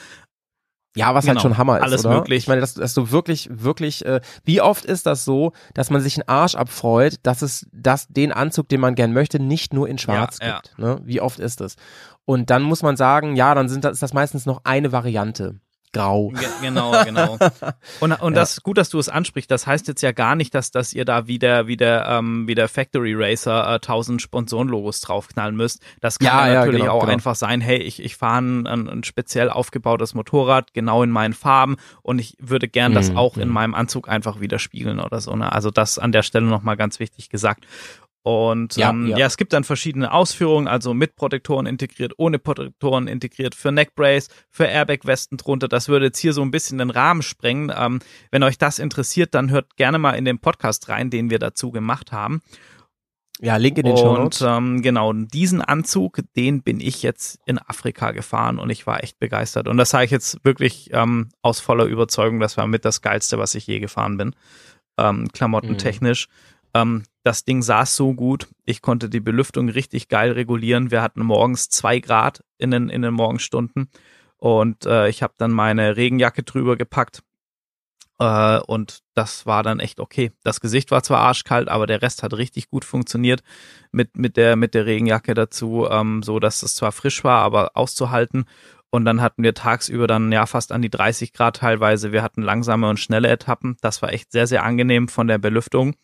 Ja, 0.97 1.15
was 1.15 1.25
Genau, 1.25 1.35
halt 1.35 1.43
schon 1.43 1.59
Hammer 1.59 1.77
ist, 1.79 1.83
alles 1.85 2.05
oder? 2.07 2.17
möglich. 2.17 2.45
Ich 2.45 2.49
meine, 2.49 2.61
dass, 2.61 2.75
dass 2.75 2.95
du 2.95 3.11
wirklich, 3.11 3.49
wirklich, 3.53 4.05
äh, 4.05 4.21
wie 4.45 4.61
oft 4.61 4.85
ist 4.85 5.07
das 5.07 5.25
so, 5.25 5.53
dass 5.75 5.91
man 5.91 6.01
sich 6.01 6.17
einen 6.17 6.29
Arsch 6.29 6.55
abfreut, 6.55 7.17
dass 7.23 7.43
es 7.43 7.67
das, 7.73 8.09
den 8.09 8.33
Anzug, 8.33 8.69
den 8.69 8.81
man 8.81 8.95
gern 8.95 9.13
möchte, 9.13 9.39
nicht 9.39 9.73
nur 9.75 9.89
in 9.89 9.99
Schwarz 9.99 10.39
Ja, 10.41 10.47
ja. 10.49 10.61
gibt. 10.61 10.79
Ne? 10.79 10.99
Wie 11.05 11.21
oft 11.21 11.39
ist 11.39 11.61
das? 11.61 11.77
Und 12.25 12.51
dann 12.51 12.63
muss 12.63 12.83
man 12.83 12.97
sagen, 12.97 13.37
ja, 13.37 13.55
dann 13.55 13.69
sind 13.69 13.85
das, 13.85 13.93
ist 13.93 14.03
das 14.03 14.13
meistens 14.13 14.47
noch 14.47 14.63
eine 14.65 14.91
Variante. 14.91 15.61
Grau. 15.97 16.29
Ge 16.29 16.47
genau, 16.61 17.05
genau. 17.05 17.39
Und, 18.01 18.13
und 18.13 18.35
Ja. 18.35 18.41
das 18.41 18.63
gut, 18.63 18.77
dass 18.79 18.89
du 18.91 18.99
es 18.99 19.09
ansprichst. 19.09 19.51
Das 19.51 19.67
heißt 19.67 19.89
jetzt 19.89 20.03
ja 20.03 20.13
gar 20.13 20.35
nicht, 20.37 20.55
dass, 20.55 20.71
dass 20.71 20.93
ihr 20.93 21.05
da 21.05 21.27
wieder, 21.27 21.67
wieder, 21.67 22.07
ähm, 22.09 22.47
wie 22.47 22.55
der 22.55 22.69
Factory 22.69 23.15
Racer 23.17 23.65
äh, 23.67 23.75
1000 23.77 24.21
Sponsorenlogos 24.21 25.01
draufknallen 25.01 25.57
müsst. 25.57 25.83
Das 26.01 26.19
kann 26.19 26.27
Ja, 26.49 26.55
natürlich 26.55 26.83
genau, 26.83 26.93
auch 26.95 27.01
genau. 27.01 27.13
einfach 27.13 27.35
sein, 27.35 27.61
hey, 27.61 27.79
ich, 27.79 28.03
ich 28.03 28.17
fahre 28.17 28.43
ein, 28.43 28.67
ein, 28.67 28.89
ein 28.89 29.05
speziell 29.05 29.49
aufgebautes 29.51 30.15
Motorrad, 30.15 30.75
genau 30.75 31.03
in 31.03 31.11
meinen 31.11 31.35
Farben 31.35 31.77
und 32.03 32.19
ich 32.19 32.37
würde 32.41 32.69
gern 32.69 32.93
das 32.93 33.11
Mhm, 33.11 33.17
auch 33.17 33.37
in 33.37 33.49
mhm. 33.49 33.55
meinem 33.55 33.75
Anzug 33.75 34.09
einfach 34.09 34.41
widerspiegeln 34.41 35.01
oder 35.01 35.21
so. 35.21 35.35
Ne? 35.37 35.51
Also 35.53 35.71
das 35.71 35.99
an 35.99 36.13
der 36.13 36.23
Stelle 36.23 36.47
nochmal 36.47 36.77
ganz 36.77 36.99
wichtig 37.01 37.31
gesagt. 37.31 37.65
Und 38.27 38.77
Ja, 38.77 38.91
ähm, 38.91 39.07
ja. 39.07 39.19
ja, 39.19 39.27
es 39.27 39.37
gibt 39.37 39.53
dann 39.53 39.63
verschiedene 39.63 40.11
Ausführungen, 40.11 40.67
also 40.67 40.95
mit 40.95 41.15
Protektoren 41.15 41.65
integriert, 41.65 42.13
ohne 42.17 42.41
Protektoren 42.41 43.07
integriert, 43.07 43.55
für 43.55 43.71
Neckbrace, 43.71 44.31
für 44.51 44.65
Airbag-Westen 44.65 45.37
drunter. 45.37 45.69
Das 45.69 45.89
würde 45.89 46.07
jetzt 46.07 46.19
hier 46.19 46.33
so 46.33 46.43
ein 46.43 46.51
bisschen 46.51 46.79
den 46.79 46.91
Rahmen 46.91 47.23
sprengen. 47.23 47.73
Ähm, 47.73 48.01
wenn 48.33 48.43
euch 48.43 48.59
das 48.59 48.81
interessiert, 48.81 49.33
dann 49.37 49.53
hört 49.53 49.77
gerne 49.77 49.99
mal 49.99 50.15
in 50.15 50.25
den 50.25 50.41
Podcast 50.41 50.89
rein, 50.89 51.09
den 51.09 51.31
wir 51.31 51.39
dazu 51.39 51.71
gemacht 51.71 52.11
haben. 52.11 52.43
Ja, 53.41 53.59
Link 53.59 53.79
in 53.79 53.85
den 53.85 53.97
Show 53.97 54.17
Und 54.17 54.43
ähm, 54.45 54.83
genau, 54.83 55.13
diesen 55.13 55.63
Anzug, 55.63 56.19
den 56.35 56.65
bin 56.65 56.81
ich 56.81 57.05
jetzt 57.05 57.39
in 57.47 57.61
Afrika 57.61 58.11
gefahren 58.11 58.59
und 58.59 58.71
ich 58.71 58.89
war 58.89 59.05
echt 59.05 59.21
begeistert. 59.21 59.69
Und 59.69 59.77
das 59.77 59.91
sage 59.91 60.07
ich 60.07 60.11
jetzt 60.11 60.45
wirklich 60.45 60.91
ähm, 60.93 61.29
aus 61.43 61.61
voller 61.61 61.85
Überzeugung, 61.85 62.41
das 62.41 62.57
war 62.57 62.67
mit 62.67 62.85
das 62.85 63.03
Geilste, 63.03 63.39
was 63.39 63.55
ich 63.55 63.69
je 63.69 63.79
gefahren 63.79 64.17
bin. 64.17 64.35
Ähm, 64.99 65.29
klamottentechnisch. 65.33 66.27
Ähm, 66.77 67.05
das 67.23 67.45
Ding 67.45 67.63
saß 67.63 67.97
so 67.97 68.15
gut, 68.15 68.49
ich 68.65 68.83
konnte 68.83 69.09
die 69.09 69.21
Belüftung 69.21 69.69
richtig 69.69 70.09
geil 70.09 70.33
regulieren. 70.33 70.91
Wir 70.91 71.03
hatten 71.03 71.23
morgens 71.23 71.69
zwei 71.69 71.99
Grad 71.99 72.45
in 72.59 72.71
den, 72.71 72.89
in 72.89 73.03
den 73.03 73.15
Morgenstunden 73.15 73.91
und 74.37 74.87
äh, 74.87 75.09
ich 75.09 75.23
habe 75.23 75.35
dann 75.37 75.51
meine 75.51 75.97
Regenjacke 75.97 76.43
drüber 76.43 76.77
gepackt. 76.77 77.23
Äh, 78.19 78.61
und 78.61 79.01
das 79.15 79.45
war 79.45 79.63
dann 79.63 79.81
echt 79.81 80.01
okay. 80.01 80.33
Das 80.45 80.61
Gesicht 80.61 80.91
war 80.91 81.03
zwar 81.03 81.21
arschkalt, 81.21 81.69
aber 81.69 81.87
der 81.87 82.03
Rest 82.03 82.23
hat 82.23 82.35
richtig 82.35 82.71
gut 82.71 82.85
funktioniert 82.85 83.43
mit, 83.91 84.17
mit, 84.17 84.37
der, 84.37 84.57
mit 84.57 84.75
der 84.75 84.87
Regenjacke 84.87 85.35
dazu, 85.35 85.89
ähm, 85.91 86.23
so 86.23 86.39
dass 86.39 86.63
es 86.63 86.75
zwar 86.75 86.93
frisch 86.93 87.25
war, 87.25 87.43
aber 87.43 87.73
auszuhalten. 87.75 88.45
Und 88.91 89.05
dann 89.05 89.21
hatten 89.21 89.43
wir 89.43 89.53
tagsüber 89.53 90.07
dann 90.07 90.31
ja 90.33 90.47
fast 90.47 90.73
an 90.73 90.81
die 90.81 90.91
30 90.91 91.33
Grad 91.33 91.57
teilweise. 91.57 92.13
Wir 92.13 92.23
hatten 92.23 92.43
langsame 92.43 92.89
und 92.89 93.01
schnelle 93.01 93.29
Etappen. 93.29 93.77
Das 93.81 94.01
war 94.01 94.13
echt 94.13 94.33
sehr, 94.33 94.47
sehr 94.47 94.63
angenehm 94.63 95.09
von 95.09 95.27
der 95.27 95.39
Belüftung. 95.39 95.97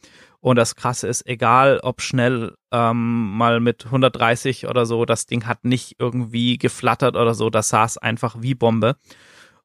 Und 0.43 0.57
das 0.57 0.75
Krasse 0.75 1.07
ist, 1.07 1.25
egal 1.25 1.79
ob 1.85 2.03
schnell 2.03 2.57
ähm, 2.73 3.31
mal 3.37 3.61
mit 3.61 3.87
130 3.87 4.67
oder 4.67 4.87
so, 4.87 5.05
das 5.05 5.27
Ding 5.27 5.47
hat 5.47 5.65
nicht 5.65 5.95
irgendwie 6.01 6.59
geflattert 6.59 7.15
oder 7.15 7.33
so. 7.35 7.49
Das 7.49 7.69
saß 7.69 7.99
einfach 7.99 8.35
wie 8.41 8.57
Bombe. 8.57 8.97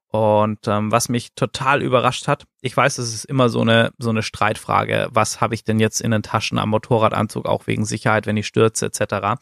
Und 0.09 0.67
ähm, 0.67 0.91
was 0.91 1.09
mich 1.09 1.34
total 1.34 1.82
überrascht 1.82 2.28
hat, 2.28 2.45
ich 2.61 2.78
weiß, 2.78 2.99
es 2.99 3.11
ist 3.11 3.25
immer 3.25 3.49
so 3.49 3.61
eine 3.61 3.91
so 3.97 4.11
eine 4.11 4.21
Streitfrage, 4.21 5.07
was 5.11 5.41
habe 5.41 5.55
ich 5.55 5.63
denn 5.63 5.80
jetzt 5.80 5.99
in 5.99 6.11
den 6.11 6.21
Taschen 6.21 6.59
am 6.59 6.69
Motorradanzug, 6.69 7.47
auch 7.47 7.65
wegen 7.65 7.84
Sicherheit, 7.84 8.28
wenn 8.28 8.38
ich 8.38 8.45
stürze 8.45 8.86
etc. 8.86 9.39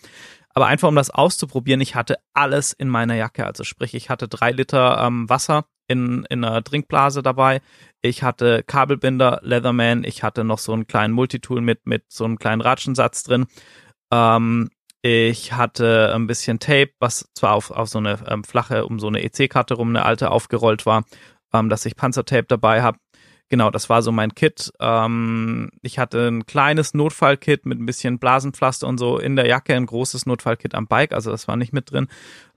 Aber 0.54 0.68
einfach 0.68 0.88
um 0.88 0.96
das 0.96 1.12
auszuprobieren, 1.12 1.82
ich 1.82 1.96
hatte 1.96 2.16
alles 2.34 2.72
in 2.72 2.88
meiner 2.88 3.16
Jacke. 3.16 3.46
Also 3.46 3.66
sprich, 3.66 3.94
ich 3.94 4.10
hatte 4.10 4.30
drei 4.30 4.52
Liter 4.52 5.04
ähm, 5.06 5.30
Wasser 5.30 5.66
in, 5.88 6.26
in 6.30 6.44
einer 6.44 6.64
Trinkblase 6.64 7.22
dabei. 7.22 7.62
Ich 8.02 8.24
hatte 8.24 8.64
Kabelbinder, 8.64 9.40
Leatherman. 9.44 10.04
Ich 10.04 10.24
hatte 10.24 10.44
noch 10.44 10.60
so 10.60 10.74
einen 10.74 10.88
kleinen 10.88 11.14
Multitool 11.14 11.62
mit, 11.62 11.86
mit 11.86 12.04
so 12.10 12.26
einem 12.26 12.38
kleinen 12.38 12.62
Ratschensatz 12.62 13.24
drin. 13.24 13.46
Ähm, 14.12 14.70
ich 15.02 15.54
hatte 15.54 16.12
ein 16.16 16.26
bisschen 16.26 16.60
Tape, 16.60 16.92
was 17.00 17.30
zwar 17.36 17.54
auf, 17.54 17.70
auf 17.70 17.90
so 17.90 18.00
eine 18.00 18.20
ähm, 18.28 18.44
flache, 18.44 18.86
um 18.86 19.00
so 19.00 19.08
eine 19.08 19.24
EC-Karte 19.24 19.76
rum, 19.76 19.90
eine 19.90 20.04
alte 20.04 20.32
aufgerollt 20.32 20.86
war, 20.88 21.04
ähm, 21.54 21.70
dass 21.70 21.86
ich 21.86 21.96
Panzertape 21.96 22.46
dabei 22.48 22.82
habe. 22.82 22.98
Genau, 23.50 23.70
das 23.70 23.88
war 23.90 24.02
so 24.02 24.12
mein 24.12 24.34
Kit. 24.34 24.72
Ähm, 24.80 25.70
ich 25.84 26.00
hatte 26.00 26.28
ein 26.28 26.48
kleines 26.48 26.96
Notfallkit 26.96 27.68
mit 27.68 27.80
ein 27.80 27.86
bisschen 27.86 28.18
Blasenpflaster 28.18 28.88
und 28.88 28.98
so 28.98 29.20
in 29.20 29.36
der 29.36 29.46
Jacke, 29.46 29.76
ein 29.76 29.86
großes 29.86 30.26
Notfallkit 30.26 30.74
am 30.74 30.88
Bike, 30.88 31.14
also 31.14 31.30
das 31.30 31.48
war 31.48 31.56
nicht 31.56 31.72
mit 31.72 31.92
drin. 31.92 32.08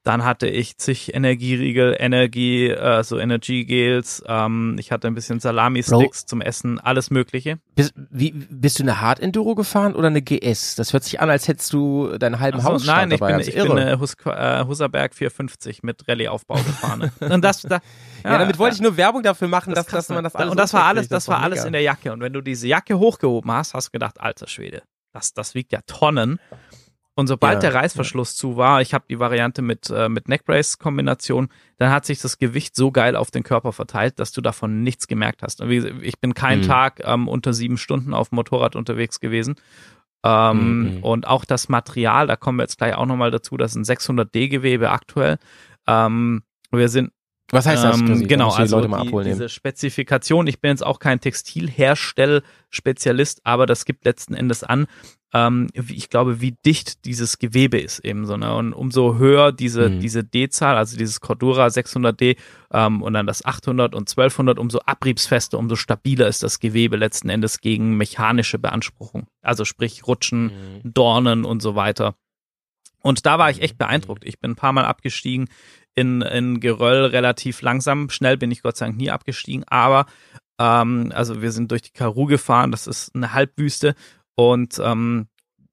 Dann 0.03 0.25
hatte 0.25 0.47
ich 0.47 0.77
zig 0.79 1.15
Energieriegel, 1.15 1.97
Energie, 1.99 2.69
äh, 2.69 3.03
so 3.03 3.19
Energiegels. 3.19 4.23
Ähm, 4.27 4.77
ich 4.79 4.93
hatte 4.93 5.07
ein 5.07 5.15
bisschen 5.15 5.41
Salami-Sticks 5.41 6.27
zum 6.27 6.41
Essen, 6.41 6.81
alles 6.81 7.11
Mögliche. 7.11 7.59
Bist, 7.75 7.93
wie, 8.11 8.33
bist 8.33 8.79
du 8.79 8.85
eine 8.85 9.01
Hard 9.01 9.21
Enduro 9.21 9.55
gefahren 9.55 9.95
oder 9.95 10.09
eine 10.09 10.23
GS? 10.23 10.77
Das 10.77 10.93
hört 10.93 11.05
sich 11.05 11.21
an, 11.21 11.31
als 11.31 11.49
hättest 11.49 11.73
du 11.73 12.17
deinen 12.19 12.41
halben 12.41 12.61
so, 12.61 12.69
Haus 12.69 12.87
nein, 12.87 13.11
ich 13.11 13.21
bin, 13.21 13.41
ich 13.41 13.55
bin 13.55 13.73
eine 13.73 14.01
Hus 14.01 14.17
äh, 14.25 14.65
Husaberg 14.65 15.15
450 15.15 15.83
mit 15.83 16.07
Rallye-Aufbau 16.09 16.57
gefahren. 16.57 17.11
und 17.21 17.43
das, 17.43 17.63
da, 17.63 17.81
ja, 18.25 18.39
damit 18.39 18.59
wollte 18.59 18.77
ich 18.77 18.83
nur 18.83 18.97
Werbung 18.97 19.23
dafür 19.23 19.49
machen, 19.49 19.75
dass, 19.75 19.87
dass 19.87 20.09
man 20.09 20.25
das 20.25 20.35
alles 20.35 20.51
Und 20.51 20.57
das 20.59 20.73
war 20.73 20.85
alles, 20.85 21.09
das 21.09 21.29
war 21.29 21.43
alles 21.43 21.65
in 21.65 21.73
der 21.73 21.83
Jacke. 21.83 22.13
Und 22.13 22.21
wenn 22.21 22.33
du 22.33 22.41
diese 22.41 22.67
Jacke 22.67 22.99
hochgehoben 22.99 23.51
hast, 23.51 23.75
hast 23.75 23.89
du 23.89 23.93
gedacht, 23.93 24.21
alter 24.21 24.47
Schwede, 24.47 24.83
das, 25.13 25.33
das 25.33 25.55
wiegt 25.55 25.73
ja 25.73 25.81
Tonnen. 25.87 26.39
Und 27.19 27.27
sobald 27.27 27.55
Ja, 27.65 27.71
der 27.71 27.75
Reißverschluss 27.75 28.37
zu 28.37 28.57
war, 28.57 28.81
ich 28.81 28.95
habe 28.95 29.07
die 29.11 29.19
Variante 29.19 29.61
mit, 29.61 29.91
äh, 29.91 30.09
mit 30.09 30.29
Neckbrace-Kombination, 30.29 31.49
dann 31.77 31.91
hat 31.91 32.07
sich 32.07 32.21
das 32.21 32.39
Gewicht 32.39 32.77
so 32.77 32.93
geil 32.93 33.17
auf 33.17 33.33
den 33.33 33.43
Körper 33.43 33.73
verteilt, 33.73 34.21
dass 34.21 34.31
du 34.31 34.41
davon 34.41 34.85
nichts 34.85 35.09
gemerkt 35.09 35.43
hast. 35.43 35.61
Und 35.61 35.69
wie 35.69 35.79
ich 36.03 36.21
bin 36.21 36.35
keinen 36.35 36.61
Mhm. 36.61 36.67
Tag 36.69 37.01
ähm, 37.05 37.27
unter 37.27 37.53
sieben 37.55 37.77
Stunden 37.77 38.15
auf 38.15 38.29
dem 38.29 38.37
Motorrad 38.37 38.77
unterwegs 38.77 39.19
gewesen. 39.19 39.57
Ähm, 40.23 40.99
Mhm. 40.99 41.03
Und 41.03 41.27
auch 41.27 41.45
das 41.45 41.69
Material, 41.69 42.29
da 42.29 42.37
kommen 42.37 42.59
wir 42.59 42.63
jetzt 42.63 42.79
gleich 42.79 42.95
auch 42.95 43.07
nochmal 43.07 43.33
dazu, 43.33 43.57
das 43.57 43.73
ist 43.73 43.77
ein 43.79 43.85
600D-Gewebe 43.85 44.91
aktuell. 44.91 45.39
Ähm, 45.89 46.43
wir 46.71 46.89
sind 46.89 47.11
Was 47.51 47.67
heißt 47.67 47.85
das? 47.85 48.01
ähm, 48.01 48.27
genau, 48.29 48.55
die 48.55 48.61
also 48.63 48.77
Leute 48.77 48.89
mal 48.89 49.03
die, 49.03 49.09
abholen. 49.09 49.27
eben. 49.27 49.37
diese 49.37 49.49
Spezifikation. 49.49 50.47
Ich 50.47 50.61
bin 50.61 50.71
jetzt 50.71 50.85
auch 50.85 50.99
kein 50.99 51.21
Textilherstell-Spezialist, 51.21 53.41
aber 53.45 53.67
das 53.67 53.85
gibt 53.85 54.05
letzten 54.05 54.35
Endes 54.35 54.65
an, 54.65 54.87
ähm, 55.35 55.69
wie, 55.75 55.95
ich 55.95 56.09
glaube, 56.09 56.41
wie 56.41 56.53
dicht 56.65 57.05
dieses 57.05 57.39
Gewebe 57.39 57.79
ist 57.79 57.99
eben 58.01 58.25
so. 58.27 58.37
Ne? 58.39 58.55
Und 58.55 58.73
umso 58.73 59.19
höher 59.19 59.53
diese, 59.53 59.91
Mhm. 59.91 60.01
diese 60.01 60.25
D-Zahl, 60.25 60.77
also 60.77 60.97
dieses 60.97 61.21
Cordura 61.21 61.67
600D 61.67 62.37
ähm, 62.73 63.03
und 63.03 63.13
dann 63.13 63.27
das 63.27 63.45
800 63.45 63.95
und 63.95 64.09
1200, 64.09 64.59
umso 64.59 64.81
abriebsfester, 64.87 65.59
umso 65.59 65.77
stabiler 65.77 66.29
ist 66.29 66.43
das 66.43 66.61
Gewebe 66.61 66.97
letzten 66.97 67.29
Endes 67.29 67.61
gegen 67.61 67.99
mechanische 67.99 68.59
Beanspruchung. 68.59 69.27
Also 69.43 69.67
sprich 69.67 70.07
Rutschen, 70.07 70.45
Mhm. 70.47 70.81
Dornen 70.95 71.45
und 71.45 71.61
so 71.61 71.75
weiter. 71.75 72.15
Und 73.01 73.27
da 73.27 73.39
war 73.39 73.49
ich 73.51 73.63
echt 73.63 73.79
beeindruckt. 73.79 74.25
Ich 74.25 74.41
bin 74.41 74.53
ein 74.53 74.57
paar 74.57 74.73
Mal 74.73 74.85
abgestiegen 74.85 75.49
in, 75.99 76.23
in 76.23 76.61
Geröll 76.61 77.07
relativ 77.07 77.63
langsam. 77.63 78.11
Schnell 78.11 78.37
bin 78.37 78.51
ich 78.51 78.63
Gott 78.63 78.77
sei 78.77 78.87
Dank 78.87 78.99
nie 78.99 79.11
abgestiegen, 79.11 79.65
aber 79.69 80.07
ähm, 80.59 81.13
also 81.15 81.43
wir 81.43 81.53
sind 81.53 81.71
durch 81.71 81.83
die 81.83 81.93
Karoo 81.93 82.27
gefahren, 82.27 82.71
das 82.71 82.87
ist 82.87 83.15
eine 83.15 83.33
Halbwüste 83.33 83.95
und 84.37 84.79
ähm, 84.83 85.29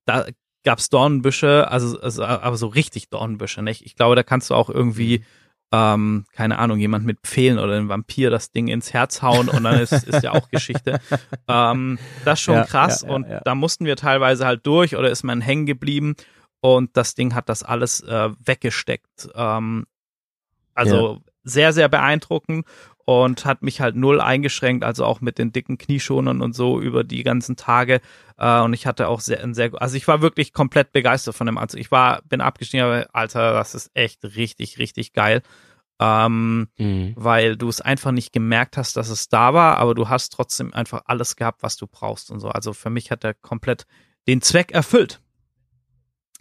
da 0.06 0.26
gab's 0.64 0.90
Dornenbüsche, 0.90 1.70
also, 1.70 2.00
also 2.00 2.24
aber 2.24 2.58
so 2.58 2.68
richtig 2.68 3.10
Dornenbüsche, 3.10 3.62
nicht? 3.62 3.86
Ich 3.86 3.96
glaube, 3.96 4.16
da 4.16 4.24
kannst 4.24 4.50
du 4.50 4.56
auch 4.56 4.70
irgendwie 4.70 5.24
ähm, 5.72 6.26
keine 6.32 6.60
Ahnung, 6.60 6.80
jemand 6.80 7.06
mit 7.06 7.20
Pfählen 7.22 7.60
oder 7.60 7.74
ein 7.74 7.90
Vampir 7.90 8.30
das 8.30 8.52
Ding 8.52 8.68
ins 8.68 8.94
Herz 8.94 9.22
hauen 9.22 9.50
und 9.50 9.64
dann 9.64 9.80
ist, 9.80 9.92
ist 9.92 10.24
ja 10.24 10.32
auch 10.32 10.50
Geschichte. 10.50 11.00
Ähm, 11.48 12.00
das 12.24 12.40
ist 12.40 12.44
schon 12.44 12.56
Ja, 12.56 12.64
krass 12.64 13.02
ja, 13.02 13.08
ja, 13.10 13.16
und 13.16 13.28
da 13.46 13.54
mussten 13.54 13.86
wir 13.86 13.96
teilweise 13.96 14.48
halt 14.48 14.66
durch 14.66 14.96
oder 14.96 15.12
ist 15.12 15.24
man 15.24 15.42
hängen 15.42 15.68
geblieben 15.68 16.16
und 16.60 16.98
das 16.98 17.14
Ding 17.14 17.36
hat 17.36 17.50
das 17.50 17.62
alles 17.62 18.02
äh, 18.02 18.30
weggesteckt. 18.44 19.30
Ähm, 19.36 19.86
also 20.76 21.22
sehr, 21.44 21.74
sehr 21.74 21.90
beeindruckend 21.90 22.66
und 23.06 23.46
hat 23.46 23.62
mich 23.62 23.82
halt 23.82 23.96
null 23.96 24.20
eingeschränkt, 24.20 24.84
also 24.84 25.06
auch 25.06 25.22
mit 25.22 25.38
den 25.38 25.52
dicken 25.52 25.78
Knieschonern 25.78 26.42
und 26.42 26.54
so 26.54 26.80
über 26.82 27.04
die 27.04 27.24
ganzen 27.24 27.56
Tage. 27.56 28.02
Äh, 28.38 28.62
und 28.62 28.74
ich 28.74 28.88
hatte 28.88 29.08
auch 29.08 29.20
sehr, 29.20 29.48
sehr, 29.54 29.72
also 29.80 29.96
ich 29.96 30.08
war 30.08 30.22
wirklich 30.22 30.54
komplett 30.54 30.92
begeistert 30.92 31.36
von 31.36 31.46
dem 31.48 31.58
Anzug. 31.58 31.80
Ich 31.80 31.92
war, 31.92 32.22
bin 32.24 32.42
abgestiegen, 32.42 32.86
aber 32.86 33.08
Alter, 33.14 33.54
das 33.54 33.76
ist 33.76 33.92
echt 33.94 34.24
richtig, 34.24 34.78
richtig 34.80 35.14
geil. 35.14 35.42
Ähm, 35.98 36.68
Mhm. 36.78 37.14
weil 37.16 37.56
du 37.56 37.70
es 37.70 37.80
einfach 37.80 38.12
nicht 38.12 38.34
gemerkt 38.34 38.76
hast, 38.76 38.98
dass 38.98 39.08
es 39.08 39.30
da 39.30 39.54
war, 39.54 39.78
aber 39.78 39.96
du 39.96 40.10
hast 40.10 40.34
trotzdem 40.34 40.74
einfach 40.74 41.04
alles 41.06 41.38
gehabt, 41.38 41.64
was 41.64 41.78
du 41.78 41.88
brauchst 41.88 42.32
und 42.32 42.42
so. 42.42 42.50
Also 42.50 42.74
für 42.74 42.90
mich 42.90 43.12
hat 43.12 43.24
er 43.24 43.34
komplett 43.34 43.86
den 44.28 44.42
Zweck 44.42 44.72
erfüllt. 44.74 45.22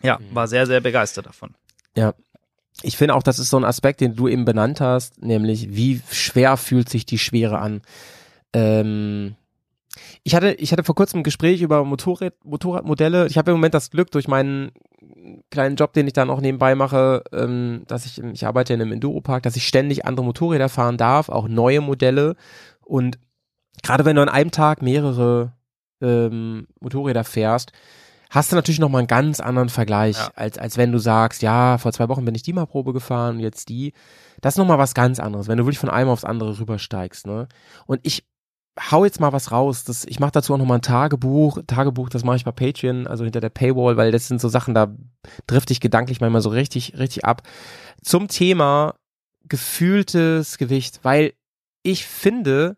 Ja, 0.02 0.18
Mhm. 0.18 0.34
war 0.34 0.48
sehr, 0.48 0.66
sehr 0.66 0.80
begeistert 0.80 1.26
davon. 1.26 1.54
Ja. 1.96 2.14
Ich 2.82 2.96
finde 2.96 3.14
auch, 3.14 3.22
das 3.22 3.38
ist 3.38 3.50
so 3.50 3.56
ein 3.56 3.64
Aspekt, 3.64 4.00
den 4.00 4.16
du 4.16 4.28
eben 4.28 4.44
benannt 4.44 4.80
hast, 4.80 5.22
nämlich 5.22 5.74
wie 5.74 6.02
schwer 6.10 6.56
fühlt 6.56 6.88
sich 6.88 7.06
die 7.06 7.18
Schwere 7.18 7.58
an. 7.58 7.82
Ähm, 8.52 9.36
Ich 10.24 10.34
hatte, 10.34 10.52
ich 10.54 10.72
hatte 10.72 10.84
vor 10.84 10.94
kurzem 10.94 11.20
ein 11.20 11.24
Gespräch 11.24 11.62
über 11.62 11.84
Motorrad, 11.84 12.34
Motorradmodelle. 12.44 13.26
Ich 13.26 13.38
habe 13.38 13.52
im 13.52 13.58
Moment 13.58 13.74
das 13.74 13.90
Glück 13.90 14.10
durch 14.10 14.26
meinen 14.26 14.72
kleinen 15.50 15.76
Job, 15.76 15.92
den 15.92 16.06
ich 16.06 16.12
dann 16.12 16.30
auch 16.30 16.40
nebenbei 16.40 16.74
mache, 16.74 17.22
ähm, 17.32 17.84
dass 17.86 18.06
ich, 18.06 18.18
ich 18.22 18.46
arbeite 18.46 18.74
in 18.74 18.80
einem 18.80 18.92
Enduropark, 18.92 19.42
dass 19.42 19.56
ich 19.56 19.66
ständig 19.66 20.04
andere 20.04 20.24
Motorräder 20.26 20.68
fahren 20.68 20.96
darf, 20.96 21.28
auch 21.28 21.46
neue 21.48 21.80
Modelle. 21.80 22.36
Und 22.80 23.18
gerade 23.82 24.04
wenn 24.04 24.16
du 24.16 24.22
an 24.22 24.28
einem 24.28 24.50
Tag 24.50 24.82
mehrere 24.82 25.52
ähm, 26.00 26.66
Motorräder 26.80 27.24
fährst, 27.24 27.72
hast 28.34 28.50
du 28.52 28.56
natürlich 28.56 28.80
nochmal 28.80 29.00
einen 29.00 29.08
ganz 29.08 29.40
anderen 29.40 29.68
Vergleich, 29.68 30.16
Ja. 30.16 30.30
als, 30.34 30.58
als 30.58 30.76
wenn 30.76 30.92
du 30.92 30.98
sagst, 30.98 31.42
ja, 31.42 31.78
vor 31.78 31.92
zwei 31.92 32.08
Wochen 32.08 32.24
bin 32.24 32.34
ich 32.34 32.42
die 32.42 32.52
mal 32.52 32.66
Probe 32.66 32.92
gefahren 32.92 33.36
und 33.36 33.40
jetzt 33.40 33.68
die. 33.68 33.92
Das 34.40 34.54
ist 34.54 34.58
nochmal 34.58 34.78
was 34.78 34.94
ganz 34.94 35.20
anderes, 35.20 35.48
wenn 35.48 35.58
du 35.58 35.64
wirklich 35.64 35.78
von 35.78 35.88
einem 35.90 36.10
aufs 36.10 36.24
andere 36.24 36.58
rübersteigst. 36.58 37.26
Ne? 37.26 37.48
Und 37.86 38.00
ich 38.02 38.24
hau 38.90 39.04
jetzt 39.04 39.20
mal 39.20 39.32
was 39.32 39.52
raus. 39.52 39.84
Das, 39.84 40.04
ich 40.04 40.18
mache 40.18 40.32
dazu 40.32 40.52
auch 40.52 40.58
nochmal 40.58 40.78
ein 40.78 40.82
Tagebuch. 40.82 41.60
Tagebuch, 41.66 42.08
das 42.08 42.24
mache 42.24 42.36
ich 42.36 42.44
bei 42.44 42.50
Patreon, 42.52 43.06
also 43.06 43.22
hinter 43.24 43.40
der 43.40 43.50
Paywall, 43.50 43.96
weil 43.96 44.10
das 44.10 44.26
sind 44.26 44.40
so 44.40 44.48
Sachen, 44.48 44.74
da 44.74 44.94
drifte 45.46 45.72
ich 45.72 45.80
gedanklich 45.80 46.20
manchmal 46.20 46.42
so 46.42 46.48
richtig, 46.50 46.98
richtig 46.98 47.24
ab. 47.24 47.42
Zum 48.02 48.26
Thema 48.28 48.94
gefühltes 49.48 50.58
Gewicht, 50.58 51.00
weil 51.02 51.34
ich 51.82 52.06
finde, 52.06 52.76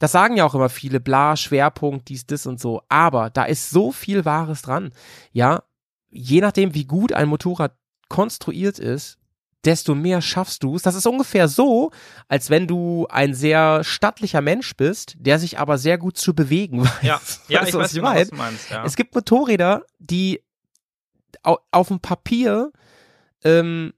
das 0.00 0.12
sagen 0.12 0.36
ja 0.36 0.44
auch 0.46 0.54
immer 0.54 0.70
viele, 0.70 0.98
bla, 0.98 1.36
Schwerpunkt, 1.36 2.08
dies, 2.08 2.26
das 2.26 2.46
und 2.46 2.58
so. 2.58 2.82
Aber 2.88 3.30
da 3.30 3.44
ist 3.44 3.70
so 3.70 3.92
viel 3.92 4.24
Wahres 4.24 4.62
dran. 4.62 4.92
Ja, 5.30 5.62
je 6.08 6.40
nachdem, 6.40 6.74
wie 6.74 6.86
gut 6.86 7.12
ein 7.12 7.28
Motorrad 7.28 7.76
konstruiert 8.08 8.78
ist, 8.78 9.18
desto 9.64 9.94
mehr 9.94 10.22
schaffst 10.22 10.62
du 10.62 10.74
es. 10.74 10.82
Das 10.82 10.94
ist 10.94 11.06
ungefähr 11.06 11.48
so, 11.48 11.90
als 12.28 12.48
wenn 12.48 12.66
du 12.66 13.06
ein 13.10 13.34
sehr 13.34 13.84
stattlicher 13.84 14.40
Mensch 14.40 14.74
bist, 14.74 15.16
der 15.18 15.38
sich 15.38 15.58
aber 15.58 15.76
sehr 15.76 15.98
gut 15.98 16.16
zu 16.16 16.34
bewegen 16.34 16.82
weiß. 16.84 17.02
Ja, 17.02 17.20
ja 17.48 17.60
Weißt 17.60 17.68
ich 17.68 17.74
weiß 17.74 17.90
ich 17.90 17.96
genau, 17.96 18.08
meine? 18.08 18.20
was 18.22 18.30
du 18.30 18.36
meinst. 18.36 18.70
Ja. 18.70 18.84
Es 18.86 18.96
gibt 18.96 19.14
Motorräder, 19.14 19.84
die 19.98 20.42
au 21.42 21.58
auf 21.70 21.88
dem 21.88 22.00
Papier, 22.00 22.72
ähm, 23.44 23.92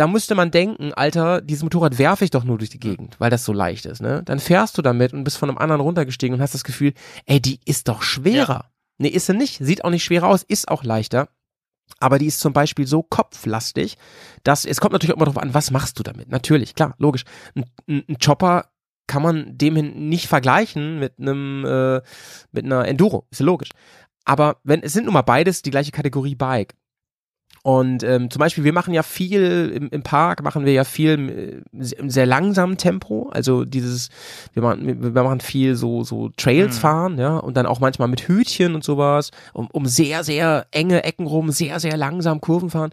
da 0.00 0.06
müsste 0.06 0.34
man 0.34 0.50
denken, 0.50 0.94
Alter, 0.94 1.42
dieses 1.42 1.62
Motorrad 1.62 1.98
werfe 1.98 2.24
ich 2.24 2.30
doch 2.30 2.42
nur 2.42 2.56
durch 2.56 2.70
die 2.70 2.80
Gegend, 2.80 3.16
weil 3.18 3.28
das 3.28 3.44
so 3.44 3.52
leicht 3.52 3.84
ist, 3.84 4.00
ne? 4.00 4.22
Dann 4.24 4.38
fährst 4.38 4.78
du 4.78 4.82
damit 4.82 5.12
und 5.12 5.24
bist 5.24 5.36
von 5.36 5.50
einem 5.50 5.58
anderen 5.58 5.82
runtergestiegen 5.82 6.34
und 6.34 6.40
hast 6.40 6.54
das 6.54 6.64
Gefühl, 6.64 6.94
ey, 7.26 7.38
die 7.38 7.60
ist 7.66 7.86
doch 7.86 8.00
schwerer. 8.00 8.70
Nee, 8.96 9.08
ist 9.08 9.26
sie 9.26 9.34
nicht. 9.34 9.58
Sieht 9.62 9.84
auch 9.84 9.90
nicht 9.90 10.02
schwerer 10.02 10.28
aus, 10.28 10.42
ist 10.42 10.68
auch 10.68 10.84
leichter. 10.84 11.28
Aber 11.98 12.18
die 12.18 12.24
ist 12.24 12.40
zum 12.40 12.54
Beispiel 12.54 12.86
so 12.86 13.02
kopflastig, 13.02 13.98
dass 14.42 14.64
es 14.64 14.80
kommt 14.80 14.94
natürlich 14.94 15.12
auch 15.12 15.18
immer 15.18 15.26
darauf 15.26 15.42
an, 15.42 15.52
was 15.52 15.70
machst 15.70 15.98
du 15.98 16.02
damit? 16.02 16.30
Natürlich, 16.30 16.74
klar, 16.74 16.94
logisch. 16.96 17.24
Ein, 17.54 17.66
ein, 17.86 18.04
ein 18.08 18.16
Chopper 18.24 18.70
kann 19.06 19.22
man 19.22 19.58
dem 19.58 19.74
nicht 20.08 20.28
vergleichen 20.28 20.98
mit 20.98 21.18
einem 21.18 21.66
äh, 21.66 22.00
mit 22.52 22.64
einer 22.64 22.88
Enduro, 22.88 23.26
ist 23.30 23.40
ja 23.40 23.44
logisch. 23.44 23.68
Aber 24.24 24.56
wenn 24.64 24.82
es 24.82 24.94
sind 24.94 25.04
nun 25.04 25.12
mal 25.12 25.20
beides 25.20 25.60
die 25.60 25.70
gleiche 25.70 25.92
Kategorie 25.92 26.36
Bike. 26.36 26.74
Und 27.62 28.02
ähm, 28.04 28.30
zum 28.30 28.40
Beispiel, 28.40 28.64
wir 28.64 28.72
machen 28.72 28.94
ja 28.94 29.02
viel 29.02 29.70
im, 29.74 29.90
im 29.90 30.02
Park, 30.02 30.42
machen 30.42 30.64
wir 30.64 30.72
ja 30.72 30.84
viel 30.84 31.62
äh, 31.74 31.90
im 31.98 32.08
sehr 32.08 32.24
langsamen 32.24 32.78
Tempo. 32.78 33.28
Also 33.32 33.66
dieses, 33.66 34.08
wir 34.54 34.62
machen, 34.62 34.86
wir 34.86 35.14
wir 35.14 35.22
machen 35.22 35.40
viel 35.40 35.74
so, 35.76 36.02
so 36.02 36.30
Trails 36.36 36.76
Mhm. 36.76 36.80
fahren, 36.80 37.18
ja, 37.18 37.36
und 37.36 37.56
dann 37.56 37.66
auch 37.66 37.80
manchmal 37.80 38.08
mit 38.08 38.28
Hütchen 38.28 38.74
und 38.74 38.82
sowas, 38.82 39.30
um, 39.52 39.68
um 39.72 39.84
sehr, 39.84 40.24
sehr 40.24 40.66
enge 40.70 41.04
Ecken 41.04 41.26
rum, 41.26 41.50
sehr, 41.50 41.80
sehr 41.80 41.96
langsam 41.98 42.40
Kurven 42.40 42.70
fahren. 42.70 42.92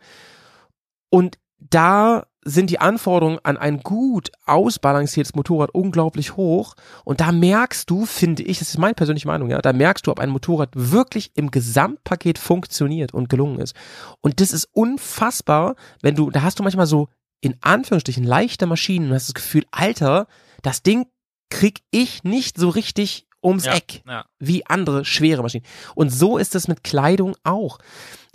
Und 1.09 1.37
da 1.59 2.25
sind 2.47 2.69
die 2.69 2.79
Anforderungen 2.79 3.39
an 3.43 3.57
ein 3.57 3.81
gut 3.81 4.31
ausbalanciertes 4.45 5.35
Motorrad 5.35 5.71
unglaublich 5.71 6.37
hoch. 6.37 6.75
Und 7.03 7.19
da 7.19 7.33
merkst 7.33 7.89
du, 7.89 8.05
finde 8.05 8.43
ich, 8.43 8.59
das 8.59 8.69
ist 8.69 8.77
meine 8.77 8.93
persönliche 8.93 9.27
Meinung, 9.27 9.49
ja, 9.49 9.59
da 9.59 9.73
merkst 9.73 10.07
du, 10.07 10.11
ob 10.11 10.19
ein 10.19 10.29
Motorrad 10.29 10.69
wirklich 10.73 11.31
im 11.35 11.51
Gesamtpaket 11.51 12.37
funktioniert 12.37 13.13
und 13.13 13.27
gelungen 13.29 13.59
ist. 13.59 13.75
Und 14.21 14.39
das 14.39 14.53
ist 14.53 14.69
unfassbar, 14.71 15.75
wenn 16.01 16.15
du, 16.15 16.31
da 16.31 16.41
hast 16.41 16.59
du 16.59 16.63
manchmal 16.63 16.87
so 16.87 17.09
in 17.41 17.55
Anführungsstrichen 17.61 18.23
leichte 18.23 18.65
Maschinen 18.65 19.09
und 19.09 19.15
hast 19.15 19.27
das 19.27 19.35
Gefühl, 19.35 19.65
Alter, 19.71 20.27
das 20.61 20.83
Ding 20.83 21.05
krieg 21.49 21.81
ich 21.91 22.23
nicht 22.23 22.57
so 22.57 22.69
richtig 22.69 23.27
ums 23.43 23.65
ja, 23.65 23.75
Eck 23.75 24.03
ja. 24.07 24.25
wie 24.39 24.65
andere 24.65 25.03
schwere 25.03 25.43
Maschinen. 25.43 25.65
Und 25.95 26.09
so 26.09 26.37
ist 26.37 26.55
es 26.55 26.67
mit 26.67 26.83
Kleidung 26.83 27.35
auch. 27.43 27.79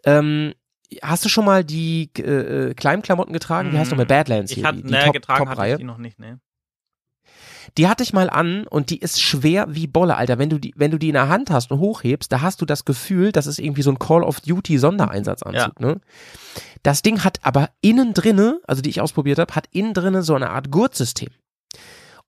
Ähm, 0.04 0.54
hast 1.02 1.24
du 1.24 1.28
schon 1.28 1.44
mal 1.44 1.64
die 1.64 2.10
äh, 2.18 2.22
äh, 2.70 2.74
Climbklamotten 2.74 3.32
getragen? 3.32 3.72
Wie 3.72 3.78
heißt 3.78 3.92
du 3.92 3.96
mal 3.96 4.06
Badlands 4.06 4.50
Ich 4.52 4.58
hier? 4.58 4.66
hatte, 4.66 4.78
die, 4.78 4.84
die 4.84 4.92
ne, 4.92 5.04
Top, 5.04 5.12
getragen 5.14 5.40
hatte 5.40 5.50
Top-Reihe? 5.50 5.72
ich 5.72 5.78
die 5.78 5.84
noch 5.84 5.98
nicht, 5.98 6.18
ne. 6.18 6.40
Die 7.78 7.86
hatte 7.88 8.02
ich 8.02 8.12
mal 8.12 8.28
an 8.28 8.66
und 8.66 8.90
die 8.90 8.98
ist 8.98 9.22
schwer 9.22 9.66
wie 9.70 9.86
Bolle, 9.86 10.16
Alter. 10.16 10.38
Wenn 10.38 10.50
du 10.50 10.58
die, 10.58 10.74
wenn 10.76 10.90
du 10.90 10.98
die 10.98 11.08
in 11.08 11.14
der 11.14 11.28
Hand 11.28 11.50
hast 11.50 11.70
und 11.70 11.78
hochhebst, 11.78 12.30
da 12.32 12.40
hast 12.40 12.60
du 12.60 12.66
das 12.66 12.84
Gefühl, 12.84 13.30
das 13.32 13.46
ist 13.46 13.58
irgendwie 13.60 13.82
so 13.82 13.90
ein 13.90 13.98
Call 14.00 14.24
of 14.24 14.40
Duty 14.40 14.78
Sondereinsatzanzug, 14.78 15.78
ne? 15.80 16.00
Das 16.82 17.02
Ding 17.02 17.22
hat 17.22 17.38
aber 17.42 17.70
innen 17.80 18.14
drinne, 18.14 18.60
also 18.66 18.82
die 18.82 18.90
ich 18.90 19.00
ausprobiert 19.00 19.38
habe, 19.38 19.54
hat 19.54 19.68
innen 19.70 19.94
drinne 19.94 20.22
so 20.24 20.34
eine 20.34 20.50
Art 20.50 20.70
Gurtsystem. 20.72 21.30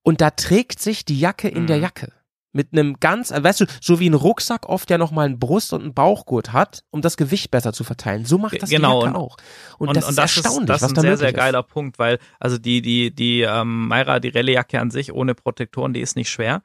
Und 0.02 0.20
da 0.20 0.30
trägt 0.30 0.80
sich 0.80 1.04
die 1.04 1.18
Jacke 1.18 1.48
in 1.48 1.66
der 1.66 1.78
Mhm. 1.78 1.82
Jacke. 1.82 2.12
Mit 2.56 2.68
einem 2.72 2.98
ganz, 3.00 3.30
weißt 3.32 3.60
du, 3.62 3.66
so 3.80 3.98
wie 4.00 4.08
ein 4.08 4.14
Rucksack 4.14 4.68
oft 4.68 4.88
ja 4.88 4.96
nochmal 4.96 5.26
einen 5.26 5.38
Brust- 5.40 5.72
und 5.72 5.82
einen 5.82 5.92
Bauchgurt 5.92 6.52
hat, 6.52 6.84
um 6.90 7.02
das 7.02 7.16
Gewicht 7.16 7.50
besser 7.50 7.72
zu 7.72 7.82
verteilen. 7.84 8.24
So 8.24 8.38
macht 8.38 8.62
das 8.62 8.70
Genau, 8.70 9.00
die 9.00 9.06
Jacke 9.06 9.18
und- 9.18 9.22
auch. 9.24 9.36
Und, 9.78 9.96
das 9.96 10.08
ist 10.08 10.16
erstaunlich, 10.18 10.66
das 10.68 10.82
was 10.82 10.90
ist 10.92 10.96
da 10.96 11.00
ein 11.02 11.06
sehr, 11.08 11.16
sehr 11.18 11.28
ist. 11.30 11.34
geiler 11.36 11.62
Punkt, 11.64 11.98
weil 11.98 12.18
also 12.38 12.56
die, 12.56 12.80
die, 12.80 13.14
die 13.14 13.40
ähm, 13.42 13.88
Mayra, 13.88 14.20
die 14.20 14.28
Rallye-Jacke 14.28 14.80
an 14.80 14.90
sich 14.92 15.12
ohne 15.12 15.34
Protektoren, 15.34 15.92
die 15.92 16.00
ist 16.00 16.14
nicht 16.16 16.30
schwer. 16.30 16.62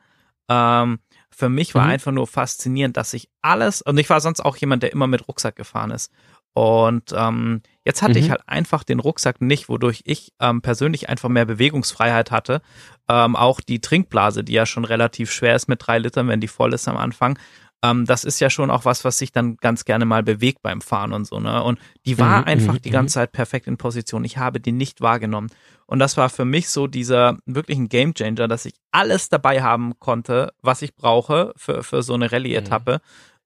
Ähm, 0.47 0.99
für 1.31 1.49
mich 1.49 1.73
war 1.75 1.85
Mhm. 1.85 1.89
einfach 1.91 2.11
nur 2.11 2.27
faszinierend, 2.27 2.95
dass 2.97 3.13
ich 3.13 3.29
alles, 3.41 3.81
und 3.81 3.97
ich 3.97 4.09
war 4.09 4.19
sonst 4.21 4.41
auch 4.41 4.57
jemand, 4.57 4.83
der 4.83 4.91
immer 4.91 5.07
mit 5.07 5.27
Rucksack 5.27 5.55
gefahren 5.55 5.91
ist. 5.91 6.11
Und 6.53 7.13
ähm, 7.15 7.61
jetzt 7.85 8.01
hatte 8.01 8.19
Mhm. 8.19 8.25
ich 8.25 8.29
halt 8.31 8.41
einfach 8.47 8.83
den 8.83 8.99
Rucksack 8.99 9.39
nicht, 9.41 9.69
wodurch 9.69 10.01
ich 10.05 10.33
ähm, 10.41 10.61
persönlich 10.61 11.07
einfach 11.09 11.29
mehr 11.29 11.45
Bewegungsfreiheit 11.45 12.31
hatte. 12.31 12.61
Ähm, 13.07 13.35
auch 13.35 13.61
die 13.61 13.79
Trinkblase, 13.79 14.43
die 14.43 14.53
ja 14.53 14.65
schon 14.65 14.85
relativ 14.85 15.31
schwer 15.31 15.55
ist 15.55 15.67
mit 15.69 15.85
drei 15.85 15.99
Litern, 15.99 16.27
wenn 16.27 16.41
die 16.41 16.47
voll 16.47 16.73
ist 16.73 16.87
am 16.87 16.97
Anfang. 16.97 17.37
Ähm, 17.81 18.05
das 18.05 18.25
ist 18.25 18.41
ja 18.41 18.49
schon 18.49 18.71
auch 18.71 18.83
was, 18.83 19.05
was 19.05 19.17
sich 19.19 19.31
dann 19.31 19.55
ganz 19.55 19.85
gerne 19.85 20.03
mal 20.03 20.21
bewegt 20.21 20.61
beim 20.61 20.81
Fahren 20.81 21.13
und 21.13 21.25
so, 21.25 21.39
ne? 21.39 21.63
Und 21.63 21.79
die 22.05 22.19
war 22.19 22.39
Mhm, 22.39 22.43
einfach 22.45 22.73
mhm, 22.73 22.81
die 22.81 22.89
ganze 22.89 23.13
Zeit 23.13 23.31
perfekt 23.31 23.67
in 23.67 23.77
Position. 23.77 24.25
Ich 24.25 24.37
habe 24.37 24.59
die 24.59 24.73
nicht 24.73 24.99
wahrgenommen. 24.99 25.49
Und 25.85 25.99
das 25.99 26.17
war 26.17 26.29
für 26.29 26.43
mich 26.43 26.67
so 26.69 26.87
dieser 26.87 27.37
wirklich 27.45 27.77
ein 27.77 27.87
Gamechanger, 27.87 28.49
dass 28.49 28.65
ich 28.65 28.73
alles 28.91 29.29
dabei 29.29 29.61
haben 29.61 29.97
konnte, 29.99 30.51
was 30.61 30.81
ich 30.81 30.93
brauche 30.93 31.53
für, 31.55 31.81
für 31.83 32.03
so 32.03 32.15
eine 32.15 32.31
Rallye-Etappe, 32.33 32.99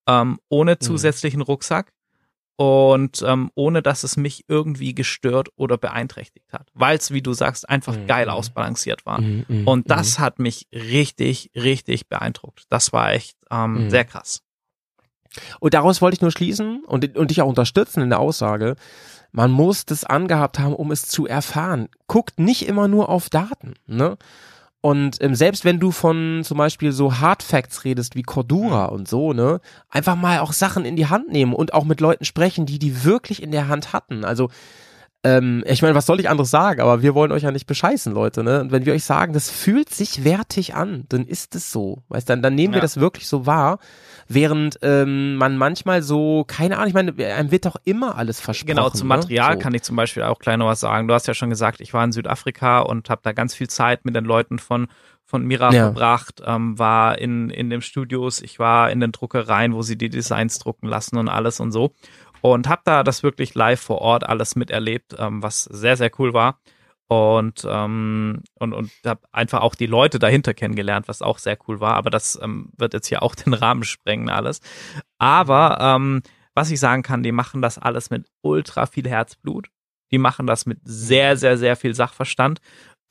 ähm, 0.08 0.40
ohne 0.50 0.80
zusätzlichen 0.80 1.42
Rucksack 1.42 1.93
und 2.56 3.24
ähm, 3.28 3.50
ohne 3.56 3.82
dass 3.82 4.04
es 4.04 4.16
mich 4.18 4.46
irgendwie 4.48 4.94
gestört 4.94 5.50
oder 5.56 5.78
beeinträchtigt 5.78 6.54
hat, 6.54 6.70
weil 6.74 6.98
es, 6.98 7.12
wie 7.12 7.22
du 7.22 7.34
sagst, 7.34 7.68
einfach 7.68 7.96
Mhm. 7.96 8.08
geil 8.08 8.30
ausbalanciert 8.30 9.06
war. 9.06 9.22
Mhm, 9.22 9.46
mhm, 9.48 9.68
Und 9.68 9.90
das 9.90 10.20
hat 10.20 10.40
mich 10.40 10.68
richtig, 10.74 11.52
richtig 11.56 12.08
beeindruckt. 12.10 12.66
Das 12.70 12.94
war 12.94 13.12
echt 13.14 13.38
ähm, 13.52 13.86
Mhm. 13.86 13.90
sehr 13.90 14.06
krass. 14.06 14.42
Und 15.60 15.74
daraus 15.74 16.02
wollte 16.02 16.16
ich 16.16 16.22
nur 16.22 16.32
schließen 16.32 16.84
und, 16.86 17.18
und 17.18 17.32
dich 17.32 17.42
auch 17.42 17.48
unterstützen 17.48 18.02
in 18.02 18.10
der 18.10 18.20
Aussage. 18.20 18.76
Man 19.32 19.50
muss 19.50 19.86
das 19.86 20.04
angehabt 20.04 20.60
haben, 20.60 20.76
um 20.76 20.92
es 20.92 21.08
zu 21.08 21.26
erfahren. 21.26 21.90
Guckt 22.06 22.40
nicht 22.40 22.68
immer 22.68 22.88
nur 22.88 23.10
auf 23.10 23.30
Daten, 23.32 23.74
ne? 23.88 24.18
Und 24.86 25.22
ähm, 25.22 25.34
selbst 25.34 25.64
wenn 25.64 25.80
du 25.80 25.92
von 25.92 26.42
zum 26.44 26.58
Beispiel 26.58 26.92
so 26.92 27.20
Hard 27.22 27.42
Facts 27.42 27.86
redest 27.86 28.18
wie 28.18 28.22
Cordura 28.22 28.88
und 28.88 29.08
so, 29.08 29.32
ne, 29.32 29.62
einfach 29.90 30.18
mal 30.18 30.40
auch 30.40 30.52
Sachen 30.52 30.84
in 30.84 30.98
die 30.98 31.08
Hand 31.08 31.30
nehmen 31.32 31.54
und 31.54 31.74
auch 31.74 31.86
mit 31.86 32.02
Leuten 32.02 32.26
sprechen, 32.26 32.66
die 32.66 32.80
die 32.80 33.06
wirklich 33.06 33.42
in 33.42 33.52
der 33.52 33.70
Hand 33.70 33.94
hatten. 33.94 34.26
Also 34.26 34.50
ähm, 35.26 35.64
ich 35.66 35.82
meine, 35.82 35.96
was 35.96 36.06
soll 36.06 36.20
ich 36.20 36.30
anderes 36.30 36.52
sagen? 36.52 36.82
Aber 36.82 37.02
wir 37.02 37.16
wollen 37.16 37.32
euch 37.32 37.44
ja 37.44 37.52
nicht 37.52 37.66
bescheißen, 37.66 38.14
Leute, 38.14 38.44
ne? 38.44 38.62
Und 38.62 38.72
wenn 38.72 38.86
wir 38.86 38.94
euch 38.94 39.06
sagen, 39.06 39.32
das 39.34 39.50
fühlt 39.50 39.90
sich 39.90 40.26
wertig 40.26 40.76
an, 40.76 41.06
dann 41.10 41.26
ist 41.26 41.56
es 41.56 41.72
so. 41.72 42.04
Weißt 42.10 42.30
dann, 42.30 42.42
dann 42.42 42.56
nehmen 42.56 42.74
wir 42.74 42.80
Ja. 42.80 42.82
das 42.82 43.00
wirklich 43.00 43.28
so 43.28 43.46
wahr, 43.46 43.80
während 44.28 44.80
ähm, 44.82 45.36
man 45.36 45.58
manchmal 45.58 46.02
so, 46.02 46.44
keine 46.46 46.76
Ahnung, 46.78 46.90
ich 46.90 46.94
meine, 46.94 47.14
einem 47.36 47.52
wird 47.52 47.66
doch 47.66 47.78
immer 47.86 48.18
alles 48.18 48.42
versprochen. 48.42 48.76
Genau, 48.76 48.90
zum 48.90 49.08
Material 49.08 49.52
ne? 49.52 49.56
so. 49.56 49.64
kann 49.64 49.74
ich 49.74 49.84
zum 49.84 49.96
Beispiel 49.96 50.24
auch 50.24 50.40
noch 50.46 50.68
was 50.68 50.82
sagen. 50.82 51.08
Du 51.08 51.14
hast 51.14 51.28
ja 51.28 51.34
schon 51.34 51.50
gesagt, 51.50 51.80
ich 51.80 51.94
war 51.94 52.04
in 52.04 52.12
Südafrika 52.12 52.80
und 52.82 53.10
habe 53.10 53.22
da 53.24 53.32
ganz 53.32 53.56
viel 53.56 53.70
Zeit 53.70 54.04
mit 54.06 54.16
den 54.16 54.26
Leuten 54.26 54.60
von 54.60 54.88
von 55.26 55.46
Mira 55.46 55.72
Ja. 55.74 55.86
verbracht, 55.86 56.44
ähm, 56.46 56.78
war 56.78 57.18
in, 57.18 57.50
in 57.50 57.70
den 57.72 57.82
Studios, 57.82 58.40
ich 58.42 58.60
war 58.60 58.92
in 58.92 59.00
den 59.00 59.12
Druckereien, 59.12 59.74
wo 59.74 59.82
sie 59.82 59.98
die 59.98 60.10
Designs 60.10 60.60
drucken 60.60 60.88
lassen 60.88 61.18
und 61.18 61.28
alles 61.28 61.60
und 61.60 61.72
so. 61.72 61.94
Und 62.44 62.68
habe 62.68 62.82
da 62.84 63.04
das 63.04 63.24
wirklich 63.24 63.56
live 63.56 63.80
vor 63.80 64.00
Ort 64.00 64.26
alles 64.26 64.58
miterlebt, 64.58 65.16
ähm, 65.18 65.42
was 65.42 65.64
sehr, 65.64 65.96
sehr 65.96 66.12
cool 66.20 66.34
war. 66.34 66.60
Und, 67.08 67.66
ähm, 67.70 68.44
und, 68.56 68.74
und 68.74 68.92
habe 69.06 69.22
einfach 69.32 69.62
auch 69.62 69.76
die 69.76 69.86
Leute 69.86 70.20
dahinter 70.20 70.54
kennengelernt, 70.54 71.08
was 71.08 71.22
auch 71.22 71.38
sehr 71.38 71.58
cool 71.68 71.80
war. 71.80 71.94
Aber 71.94 72.10
das 72.10 72.38
ähm, 72.44 72.70
wird 72.78 72.94
jetzt 72.94 73.08
hier 73.08 73.24
auch 73.24 73.34
den 73.36 73.54
Rahmen 73.54 73.86
sprengen 73.86 74.30
alles. 74.30 74.60
Aber 75.20 75.78
ähm, 75.80 76.22
was 76.54 76.70
ich 76.70 76.82
sagen 76.82 77.02
kann, 77.02 77.24
die 77.24 77.32
machen 77.32 77.62
das 77.62 77.78
alles 77.78 78.10
mit 78.10 78.28
ultra 78.42 78.88
viel 78.88 79.08
Herzblut. 79.08 79.70
Die 80.12 80.18
machen 80.18 80.46
das 80.46 80.66
mit 80.66 80.80
sehr, 80.84 81.38
sehr, 81.38 81.58
sehr 81.58 81.78
viel 81.78 81.96
Sachverstand. 81.96 82.60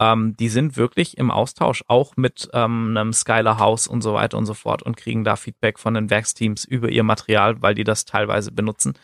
Ähm, 0.00 0.36
die 0.36 0.48
sind 0.48 0.76
wirklich 0.76 1.18
im 1.18 1.30
Austausch, 1.30 1.84
auch 1.88 2.16
mit 2.16 2.48
ähm, 2.52 2.96
einem 2.96 3.12
Skylar 3.12 3.58
House 3.58 3.86
und 3.86 4.02
so 4.02 4.14
weiter 4.14 4.38
und 4.38 4.46
so 4.46 4.54
fort 4.54 4.82
und 4.82 4.96
kriegen 4.96 5.24
da 5.24 5.36
Feedback 5.36 5.78
von 5.78 5.94
den 5.94 6.10
Werksteams 6.10 6.64
über 6.64 6.88
ihr 6.88 7.02
Material, 7.02 7.60
weil 7.62 7.74
die 7.74 7.84
das 7.84 8.04
teilweise 8.04 8.52
benutzen. 8.52 8.94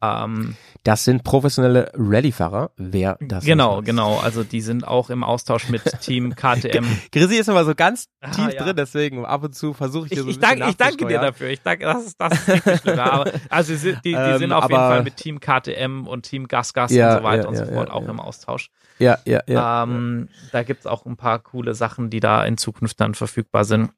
Ähm, 0.00 0.54
Das 0.84 1.04
sind 1.04 1.24
professionelle 1.24 1.90
Rallye-Fahrer, 1.94 2.70
wer 2.76 3.18
das 3.20 3.44
genau, 3.44 3.82
genau. 3.82 4.18
Also 4.18 4.44
die 4.44 4.60
sind 4.60 4.86
auch 4.86 5.10
im 5.10 5.24
Austausch 5.24 5.68
mit 5.68 5.82
Team 6.00 6.34
KTM. 6.36 6.84
Chrissy 7.10 7.36
ist 7.36 7.48
immer 7.48 7.64
so 7.64 7.74
ganz 7.74 8.06
Ah, 8.20 8.30
tief 8.30 8.54
ja. 8.54 8.62
drin, 8.64 8.76
deswegen 8.76 9.24
ab 9.26 9.42
und 9.42 9.54
zu 9.54 9.72
versuche 9.74 10.06
ich 10.06 10.12
Ich, 10.12 10.18
dir 10.18 10.22
so 10.22 10.28
ein 10.28 10.30
ich, 10.30 10.38
bisschen 10.40 10.58
danke, 10.58 10.70
ich 10.70 10.76
danke 10.76 11.06
dir 11.06 11.18
dafür. 11.20 11.48
Ich 11.48 11.62
danke, 11.62 11.84
das 11.84 12.04
ist, 12.06 12.16
das 12.20 12.48
ist 12.48 12.80
schlimm. 12.82 12.98
Aber, 12.98 13.30
also 13.50 13.72
die, 13.72 13.78
sind- 13.78 13.96
die, 14.04 14.10
die 14.10 14.14
Ähm, 14.14 14.38
sind 14.38 14.52
auf 14.52 14.64
jeden 14.64 14.74
aber- 14.80 14.88
Fall 14.94 15.02
mit 15.02 15.16
Team 15.16 15.40
KTM 15.40 16.06
und 16.06 16.22
Team 16.22 16.46
Gasgas 16.48 16.92
Ja, 16.92 17.10
und 17.14 17.18
so 17.18 17.24
weiter 17.24 17.42
ja, 17.42 17.48
und 17.48 17.56
so 17.56 17.64
fort 17.66 17.90
auch 17.90 18.06
im 18.08 18.20
Austausch. 18.20 18.70
Ja, 19.00 19.18
ja, 19.24 19.40
ja. 19.46 19.82
Ähm, 19.84 20.28
Da 20.52 20.62
gibt's 20.62 20.86
auch 20.86 21.06
ein 21.06 21.16
paar 21.16 21.38
coole 21.40 21.74
Sachen, 21.74 22.10
die 22.10 22.20
da 22.20 22.44
in 22.44 22.56
Zukunft 22.56 23.00
dann 23.00 23.14
verfügbar 23.14 23.64
sind. 23.64 23.90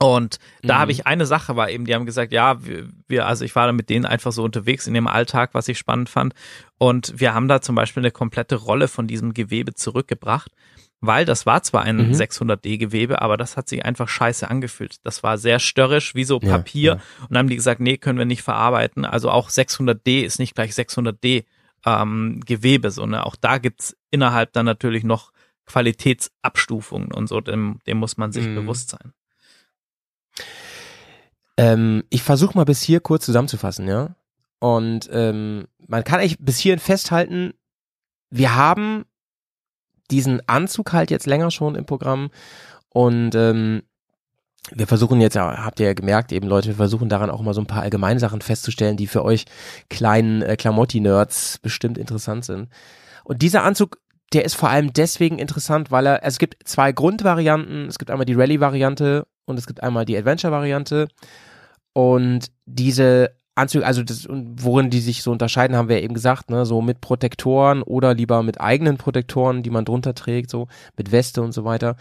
Und 0.00 0.38
da 0.62 0.76
Mhm. 0.76 0.78
habe 0.78 0.92
ich 0.92 1.06
eine 1.08 1.26
Sache, 1.26 1.56
war 1.56 1.70
eben, 1.70 1.84
die 1.84 1.94
haben 1.94 2.06
gesagt, 2.06 2.32
ja, 2.32 2.64
wir, 2.64 2.88
wir, 3.08 3.26
also 3.26 3.44
ich 3.44 3.56
war 3.56 3.66
da 3.66 3.72
mit 3.72 3.90
denen 3.90 4.04
einfach 4.06 4.30
so 4.30 4.44
unterwegs 4.44 4.86
in 4.86 4.94
ihrem 4.94 5.08
Alltag, 5.08 5.50
was 5.54 5.66
ich 5.66 5.76
spannend 5.76 6.08
fand. 6.08 6.34
Und 6.78 7.14
wir 7.18 7.34
haben 7.34 7.48
da 7.48 7.60
zum 7.60 7.74
Beispiel 7.74 8.02
eine 8.02 8.12
komplette 8.12 8.54
Rolle 8.54 8.86
von 8.86 9.08
diesem 9.08 9.34
Gewebe 9.34 9.74
zurückgebracht, 9.74 10.52
weil 11.00 11.24
das 11.24 11.46
war 11.46 11.64
zwar 11.64 11.82
ein 11.82 11.96
Mhm. 11.96 12.12
600D-Gewebe, 12.14 13.20
aber 13.22 13.36
das 13.36 13.56
hat 13.56 13.68
sich 13.68 13.84
einfach 13.84 14.08
scheiße 14.08 14.48
angefühlt. 14.48 14.96
Das 15.04 15.24
war 15.24 15.36
sehr 15.36 15.58
störrisch, 15.58 16.14
wie 16.14 16.24
so 16.24 16.38
Ja, 16.40 16.48
Papier. 16.58 16.92
ja. 16.92 17.22
Und 17.22 17.30
dann 17.30 17.38
haben 17.38 17.48
die 17.48 17.56
gesagt, 17.56 17.80
nee, 17.80 17.96
können 17.98 18.18
wir 18.20 18.24
nicht 18.24 18.42
verarbeiten. 18.42 19.04
Also 19.04 19.30
auch 19.30 19.50
600D 19.50 20.20
ist 20.22 20.38
nicht 20.38 20.54
gleich 20.54 20.72
600D 20.74 21.44
ähm, 21.86 22.40
Gewebe, 22.46 22.92
sondern 22.92 23.22
auch 23.22 23.34
da 23.34 23.58
gibt's 23.58 23.96
innerhalb 24.12 24.52
dann 24.52 24.66
natürlich 24.66 25.02
noch 25.02 25.32
Qualitätsabstufungen 25.66 27.12
und 27.12 27.28
so, 27.28 27.40
dem, 27.40 27.78
dem 27.86 27.98
muss 27.98 28.16
man 28.16 28.32
sich 28.32 28.46
Mhm. 28.48 28.54
bewusst 28.54 28.90
sein. 28.90 29.12
Ähm, 31.58 32.04
ich 32.08 32.22
versuche 32.22 32.56
mal 32.56 32.64
bis 32.64 32.80
hier 32.80 33.00
kurz 33.00 33.26
zusammenzufassen, 33.26 33.86
ja. 33.86 34.14
Und 34.60 35.10
ähm, 35.12 35.66
man 35.86 36.04
kann 36.04 36.20
eigentlich 36.20 36.38
bis 36.38 36.58
hierhin 36.58 36.80
festhalten, 36.80 37.52
wir 38.30 38.54
haben 38.54 39.04
diesen 40.10 40.46
Anzug 40.48 40.92
halt 40.92 41.10
jetzt 41.10 41.26
länger 41.26 41.50
schon 41.50 41.74
im 41.74 41.84
Programm 41.84 42.30
und 42.90 43.34
ähm, 43.34 43.82
wir 44.70 44.86
versuchen 44.86 45.20
jetzt, 45.20 45.34
ja, 45.34 45.64
habt 45.64 45.80
ihr 45.80 45.86
ja 45.86 45.94
gemerkt, 45.94 46.32
eben 46.32 46.46
Leute, 46.46 46.68
wir 46.68 46.74
versuchen 46.74 47.08
daran 47.08 47.30
auch 47.30 47.40
mal 47.40 47.54
so 47.54 47.60
ein 47.60 47.66
paar 47.66 47.82
allgemeine 47.82 48.20
Sachen 48.20 48.40
festzustellen, 48.40 48.96
die 48.96 49.06
für 49.06 49.24
euch 49.24 49.44
kleinen 49.88 50.42
äh, 50.42 50.56
Klamotti-Nerds 50.56 51.58
bestimmt 51.58 51.98
interessant 51.98 52.44
sind. 52.44 52.68
Und 53.24 53.42
dieser 53.42 53.62
Anzug, 53.62 53.98
der 54.32 54.44
ist 54.44 54.54
vor 54.54 54.68
allem 54.68 54.92
deswegen 54.92 55.38
interessant, 55.38 55.90
weil 55.90 56.06
er, 56.06 56.22
es 56.22 56.38
gibt 56.38 56.68
zwei 56.68 56.92
Grundvarianten. 56.92 57.86
Es 57.86 57.98
gibt 57.98 58.10
einmal 58.10 58.26
die 58.26 58.34
Rallye-Variante 58.34 59.26
und 59.46 59.58
es 59.58 59.66
gibt 59.66 59.82
einmal 59.82 60.04
die 60.04 60.16
Adventure-Variante. 60.16 61.08
Und 61.98 62.52
diese 62.64 63.32
Anzüge, 63.56 63.84
also 63.84 64.04
das, 64.04 64.28
worin 64.30 64.88
die 64.88 65.00
sich 65.00 65.24
so 65.24 65.32
unterscheiden, 65.32 65.76
haben 65.76 65.88
wir 65.88 66.00
eben 66.00 66.14
gesagt, 66.14 66.48
ne, 66.48 66.64
so 66.64 66.80
mit 66.80 67.00
Protektoren 67.00 67.82
oder 67.82 68.14
lieber 68.14 68.44
mit 68.44 68.60
eigenen 68.60 68.98
Protektoren, 68.98 69.64
die 69.64 69.70
man 69.70 69.84
drunter 69.84 70.14
trägt, 70.14 70.48
so 70.48 70.68
mit 70.96 71.10
Weste 71.10 71.42
und 71.42 71.50
so 71.50 71.64
weiter. 71.64 71.96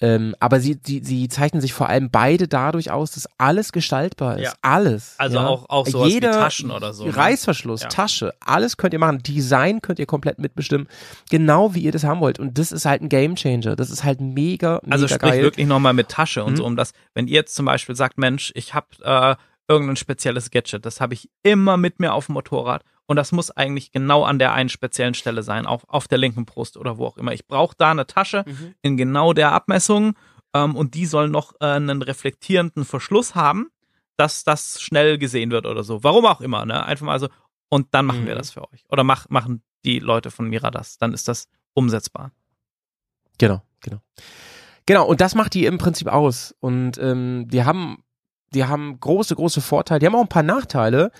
Ähm, 0.00 0.34
aber 0.38 0.60
sie, 0.60 0.78
sie, 0.84 1.00
sie 1.02 1.28
zeichnen 1.28 1.60
sich 1.60 1.72
vor 1.72 1.88
allem 1.88 2.08
beide 2.10 2.46
dadurch 2.46 2.90
aus, 2.92 3.10
dass 3.12 3.28
alles 3.36 3.72
gestaltbar 3.72 4.36
ist. 4.38 4.44
Ja. 4.44 4.52
Alles. 4.62 5.14
Also 5.18 5.38
ja. 5.38 5.46
auch, 5.46 5.68
auch 5.68 5.86
sowas 5.88 6.08
Jeder 6.12 6.30
wie 6.30 6.34
Taschen 6.36 6.70
oder 6.70 6.92
so. 6.92 7.06
ne? 7.06 7.16
Reißverschluss, 7.16 7.82
Ja. 7.82 7.88
Tasche, 7.88 8.32
alles 8.38 8.76
könnt 8.76 8.92
ihr 8.92 9.00
machen. 9.00 9.22
Design 9.24 9.82
könnt 9.82 9.98
ihr 9.98 10.06
komplett 10.06 10.38
mitbestimmen. 10.38 10.86
Genau 11.30 11.74
wie 11.74 11.80
ihr 11.80 11.90
das 11.92 12.04
haben 12.04 12.20
wollt. 12.20 12.38
Und 12.38 12.58
das 12.58 12.70
ist 12.70 12.84
halt 12.84 13.02
ein 13.02 13.08
Gamechanger. 13.08 13.74
Das 13.74 13.90
ist 13.90 14.04
halt 14.04 14.20
mega, 14.20 14.80
mega 14.84 14.92
Also 14.92 15.08
sprich 15.08 15.20
geil. 15.32 15.42
wirklich 15.42 15.66
nochmal 15.66 15.94
mit 15.94 16.08
Tasche 16.08 16.44
und 16.44 16.52
Mhm. 16.52 16.56
so 16.58 16.64
um 16.64 16.76
das, 16.76 16.92
wenn 17.14 17.26
ihr 17.26 17.34
jetzt 17.34 17.54
zum 17.56 17.66
Beispiel 17.66 17.96
sagt, 17.96 18.18
Mensch, 18.18 18.52
ich 18.54 18.74
habe 18.74 18.86
äh, 19.02 19.34
irgendein 19.68 19.96
spezielles 19.96 20.50
Gadget, 20.50 20.84
das 20.86 21.00
habe 21.00 21.14
ich 21.14 21.30
immer 21.42 21.76
mit 21.76 22.00
mir 22.00 22.14
auf 22.14 22.26
dem 22.26 22.32
Motorrad 22.34 22.82
und 23.06 23.16
das 23.16 23.32
muss 23.32 23.50
eigentlich 23.50 23.92
genau 23.92 24.24
an 24.24 24.38
der 24.38 24.52
einen 24.54 24.68
speziellen 24.70 25.14
Stelle 25.14 25.42
sein, 25.42 25.66
auf, 25.66 25.82
auf 25.88 26.08
der 26.08 26.18
linken 26.18 26.44
Brust 26.46 26.76
oder 26.76 26.96
wo 26.98 27.06
auch 27.06 27.16
immer. 27.18 27.32
Ich 27.32 27.46
brauche 27.46 27.74
da 27.76 27.90
eine 27.90 28.06
Tasche 28.06 28.44
Mhm. 28.46 28.74
in 28.82 28.96
genau 28.96 29.32
der 29.32 29.52
Abmessung 29.52 30.14
ähm, 30.54 30.74
und 30.76 30.94
die 30.94 31.06
soll 31.06 31.28
noch 31.28 31.52
äh, 31.60 31.66
einen 31.66 32.02
reflektierenden 32.02 32.84
Verschluss 32.84 33.34
haben, 33.34 33.68
dass 34.16 34.42
das 34.44 34.80
schnell 34.80 35.18
gesehen 35.18 35.50
wird 35.50 35.66
oder 35.66 35.84
so. 35.84 36.02
Warum 36.02 36.24
auch 36.26 36.40
immer, 36.40 36.64
ne? 36.66 36.84
Einfach 36.84 37.06
mal 37.06 37.20
so 37.20 37.28
und 37.68 37.88
dann 37.92 38.06
machen 38.06 38.26
wir 38.26 38.34
Mhm. 38.34 38.38
das 38.38 38.50
für 38.52 38.62
euch. 38.72 38.84
Oder 38.88 39.04
mach, 39.04 39.28
machen 39.28 39.62
die 39.84 39.98
Leute 40.00 40.30
von 40.30 40.48
Mira 40.48 40.70
das, 40.70 40.96
dann 40.98 41.12
ist 41.12 41.28
das 41.28 41.48
umsetzbar. 41.74 42.32
Genau, 43.38 43.62
genau. 43.80 44.00
Genau, 44.86 45.06
und 45.06 45.20
das 45.20 45.34
macht 45.34 45.52
die 45.54 45.66
im 45.66 45.78
Prinzip 45.78 46.08
aus. 46.08 46.54
Und 46.60 46.96
ähm, 46.98 47.46
die 47.48 47.62
haben, 47.64 48.02
die 48.54 48.64
haben 48.64 48.98
große, 49.00 49.34
große 49.34 49.60
Vorteile. 49.60 50.00
Die 50.00 50.06
haben 50.06 50.14
auch 50.14 50.22
ein 50.22 50.28
paar 50.28 50.42
Nachteile. 50.42 51.10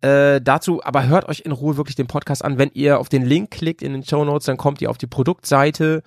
Äh, 0.00 0.40
dazu, 0.40 0.80
aber 0.84 1.08
hört 1.08 1.28
euch 1.28 1.40
in 1.40 1.52
Ruhe 1.52 1.76
wirklich 1.76 1.96
den 1.96 2.06
Podcast 2.06 2.44
an. 2.44 2.56
Wenn 2.56 2.70
ihr 2.74 3.00
auf 3.00 3.08
den 3.08 3.24
Link 3.26 3.50
klickt 3.50 3.82
in 3.82 3.92
den 3.92 4.04
Show 4.04 4.24
Notes, 4.24 4.46
dann 4.46 4.56
kommt 4.56 4.80
ihr 4.80 4.90
auf 4.90 4.98
die 4.98 5.08
Produktseite 5.08 6.02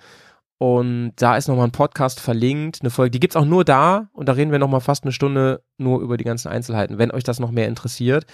und 0.56 1.12
da 1.16 1.36
ist 1.36 1.48
nochmal 1.48 1.66
ein 1.66 1.72
Podcast 1.72 2.20
verlinkt, 2.20 2.78
eine 2.80 2.90
Folge. 2.90 3.10
Die 3.10 3.18
gibt's 3.20 3.34
auch 3.36 3.44
nur 3.44 3.64
da 3.64 4.08
und 4.12 4.28
da 4.28 4.32
reden 4.32 4.52
wir 4.52 4.60
nochmal 4.60 4.80
fast 4.80 5.02
eine 5.02 5.12
Stunde 5.12 5.62
nur 5.76 6.00
über 6.00 6.16
die 6.16 6.24
ganzen 6.24 6.48
Einzelheiten, 6.48 6.98
wenn 6.98 7.10
euch 7.10 7.24
das 7.24 7.40
noch 7.40 7.50
mehr 7.50 7.66
interessiert. 7.66 8.26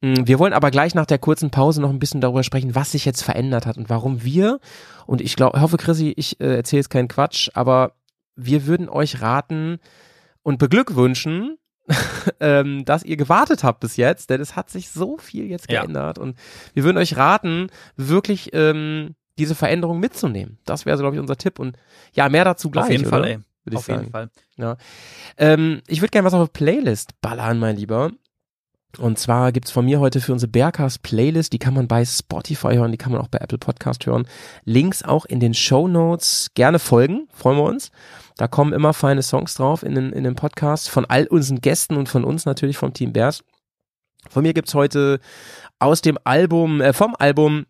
Mm, 0.00 0.26
Wir 0.26 0.38
wollen 0.38 0.52
aber 0.52 0.70
gleich 0.70 0.94
nach 0.94 1.06
der 1.06 1.18
kurzen 1.18 1.50
Pause 1.50 1.80
noch 1.80 1.90
ein 1.90 1.98
bisschen 1.98 2.20
darüber 2.20 2.42
sprechen, 2.42 2.74
was 2.74 2.92
sich 2.92 3.04
jetzt 3.06 3.22
verändert 3.22 3.64
hat 3.66 3.78
und 3.78 3.88
warum 3.88 4.22
wir, 4.22 4.60
und 5.06 5.22
ich 5.22 5.36
glaube, 5.36 5.60
hoffe, 5.60 5.78
Chrissy, 5.78 6.12
ich 6.16 6.38
äh, 6.38 6.54
erzähle 6.56 6.80
jetzt 6.80 6.90
keinen 6.90 7.08
Quatsch, 7.08 7.48
aber 7.54 7.94
wir 8.36 8.66
würden 8.66 8.88
euch 8.88 9.22
raten 9.22 9.78
und 10.42 10.58
beglückwünschen, 10.58 11.56
ähm, 12.40 12.84
dass 12.84 13.02
ihr 13.04 13.16
gewartet 13.16 13.64
habt 13.64 13.80
bis 13.80 13.96
jetzt, 13.96 14.30
denn 14.30 14.40
es 14.40 14.56
hat 14.56 14.70
sich 14.70 14.90
so 14.90 15.18
viel 15.18 15.46
jetzt 15.46 15.70
Ja. 15.70 15.80
geändert 15.82 16.18
und 16.18 16.36
wir 16.74 16.84
würden 16.84 16.98
euch 16.98 17.16
raten, 17.16 17.68
wirklich 17.96 18.50
ähm, 18.52 19.14
diese 19.38 19.54
Veränderung 19.54 20.00
mitzunehmen. 20.00 20.58
Das 20.64 20.86
wäre, 20.86 20.96
so, 20.96 21.02
glaube 21.02 21.16
ich, 21.16 21.20
unser 21.20 21.36
Tipp. 21.36 21.58
Und 21.58 21.76
ja, 22.12 22.28
mehr 22.28 22.44
dazu 22.44 22.70
gleich. 22.70 22.84
auf 22.84 22.90
jeden 22.90 23.06
oder? 23.06 23.10
Fall, 23.10 23.24
ey. 23.24 23.38
Würde 23.64 23.74
ich 23.74 23.78
Auf 23.78 23.84
sagen. 23.84 24.00
jeden 24.00 24.12
Fall. 24.12 24.30
Ähm, 25.36 25.82
ich 25.86 26.00
würde 26.00 26.10
gerne 26.10 26.24
was 26.26 26.32
auf 26.34 26.40
eine 26.40 26.48
Playlist 26.48 27.20
ballern, 27.20 27.58
mein 27.58 27.76
Lieber. 27.76 28.10
Und 28.98 29.18
zwar 29.18 29.52
gibt's 29.52 29.70
von 29.70 29.84
mir 29.84 30.00
heute 30.00 30.20
für 30.20 30.32
unsere 30.32 30.50
Bergcast 30.50 31.02
Playlist, 31.02 31.52
die 31.52 31.58
kann 31.58 31.74
man 31.74 31.86
bei 31.86 32.04
Spotify 32.04 32.74
hören, 32.74 32.90
die 32.90 32.98
kann 32.98 33.12
man 33.12 33.20
auch 33.20 33.28
bei 33.28 33.38
Apple 33.38 33.58
Podcast 33.58 34.04
hören. 34.06 34.26
Links 34.64 35.04
auch 35.04 35.24
in 35.24 35.38
den 35.38 35.54
Show 35.54 35.86
Notes. 35.86 36.48
Gerne 36.54 36.80
folgen, 36.80 37.28
freuen 37.32 37.56
wir 37.56 37.64
uns. 37.64 37.92
Da 38.36 38.48
kommen 38.48 38.72
immer 38.72 38.92
feine 38.92 39.22
Songs 39.22 39.54
drauf 39.54 39.84
in 39.84 39.94
den, 39.94 40.12
in 40.12 40.24
den 40.24 40.34
Podcast 40.34 40.90
von 40.90 41.04
all 41.04 41.28
unseren 41.28 41.60
Gästen 41.60 41.96
und 41.96 42.08
von 42.08 42.24
uns 42.24 42.46
natürlich 42.46 42.78
vom 42.78 42.92
Team 42.92 43.12
Bears. 43.12 43.44
Von 44.28 44.42
mir 44.42 44.54
gibt's 44.54 44.74
heute 44.74 45.20
aus 45.78 46.02
dem 46.02 46.18
Album, 46.24 46.80
äh, 46.80 46.92
vom 46.92 47.14
Album 47.18 47.66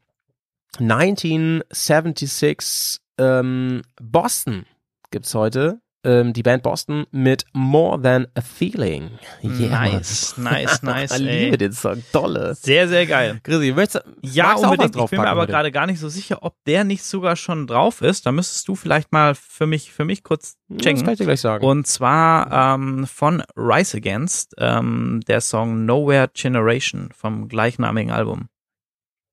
1976 0.78 3.00
ähm, 3.18 3.82
Boston 4.00 4.64
gibt's 5.10 5.34
heute. 5.34 5.82
Ähm, 6.02 6.32
die 6.32 6.42
Band 6.42 6.62
Boston 6.62 7.04
mit 7.10 7.44
More 7.52 8.00
Than 8.00 8.26
a 8.34 8.40
Feeling. 8.40 9.10
Nice, 9.42 10.38
nice, 10.38 10.82
nice, 10.82 11.10
Ich 11.18 11.18
liebe 11.18 11.58
den 11.58 11.72
Song. 11.72 12.02
Tolle. 12.10 12.54
Sehr, 12.54 12.88
sehr 12.88 13.06
geil. 13.06 13.38
Chrissy, 13.42 13.72
möchtest 13.72 14.06
du 14.06 14.10
Ja, 14.28 14.44
magst 14.44 14.62
du 14.64 14.66
auch 14.68 14.70
was 14.70 14.78
unbedingt. 14.78 15.04
Ich 15.04 15.10
bin 15.10 15.20
mir 15.20 15.28
aber 15.28 15.46
gerade 15.46 15.70
gar 15.70 15.86
nicht 15.86 16.00
so 16.00 16.08
sicher, 16.08 16.38
ob 16.42 16.54
der 16.66 16.84
nicht 16.84 17.02
sogar 17.04 17.36
schon 17.36 17.66
drauf 17.66 18.00
ist. 18.00 18.24
Da 18.24 18.32
müsstest 18.32 18.66
du 18.68 18.76
vielleicht 18.76 19.12
mal 19.12 19.34
für 19.34 19.66
mich, 19.66 19.92
für 19.92 20.06
mich 20.06 20.24
kurz 20.24 20.56
Das 20.68 20.82
kann 20.84 20.96
checken. 20.96 21.10
ich 21.12 21.18
dir 21.18 21.24
gleich 21.26 21.40
sagen. 21.42 21.64
Und 21.66 21.86
zwar 21.86 22.74
ähm, 22.76 23.06
von 23.06 23.42
Rise 23.54 23.98
Against, 23.98 24.54
ähm, 24.56 25.20
der 25.28 25.42
Song 25.42 25.84
Nowhere 25.84 26.30
Generation 26.32 27.10
vom 27.14 27.46
gleichnamigen 27.48 28.10
Album. 28.10 28.48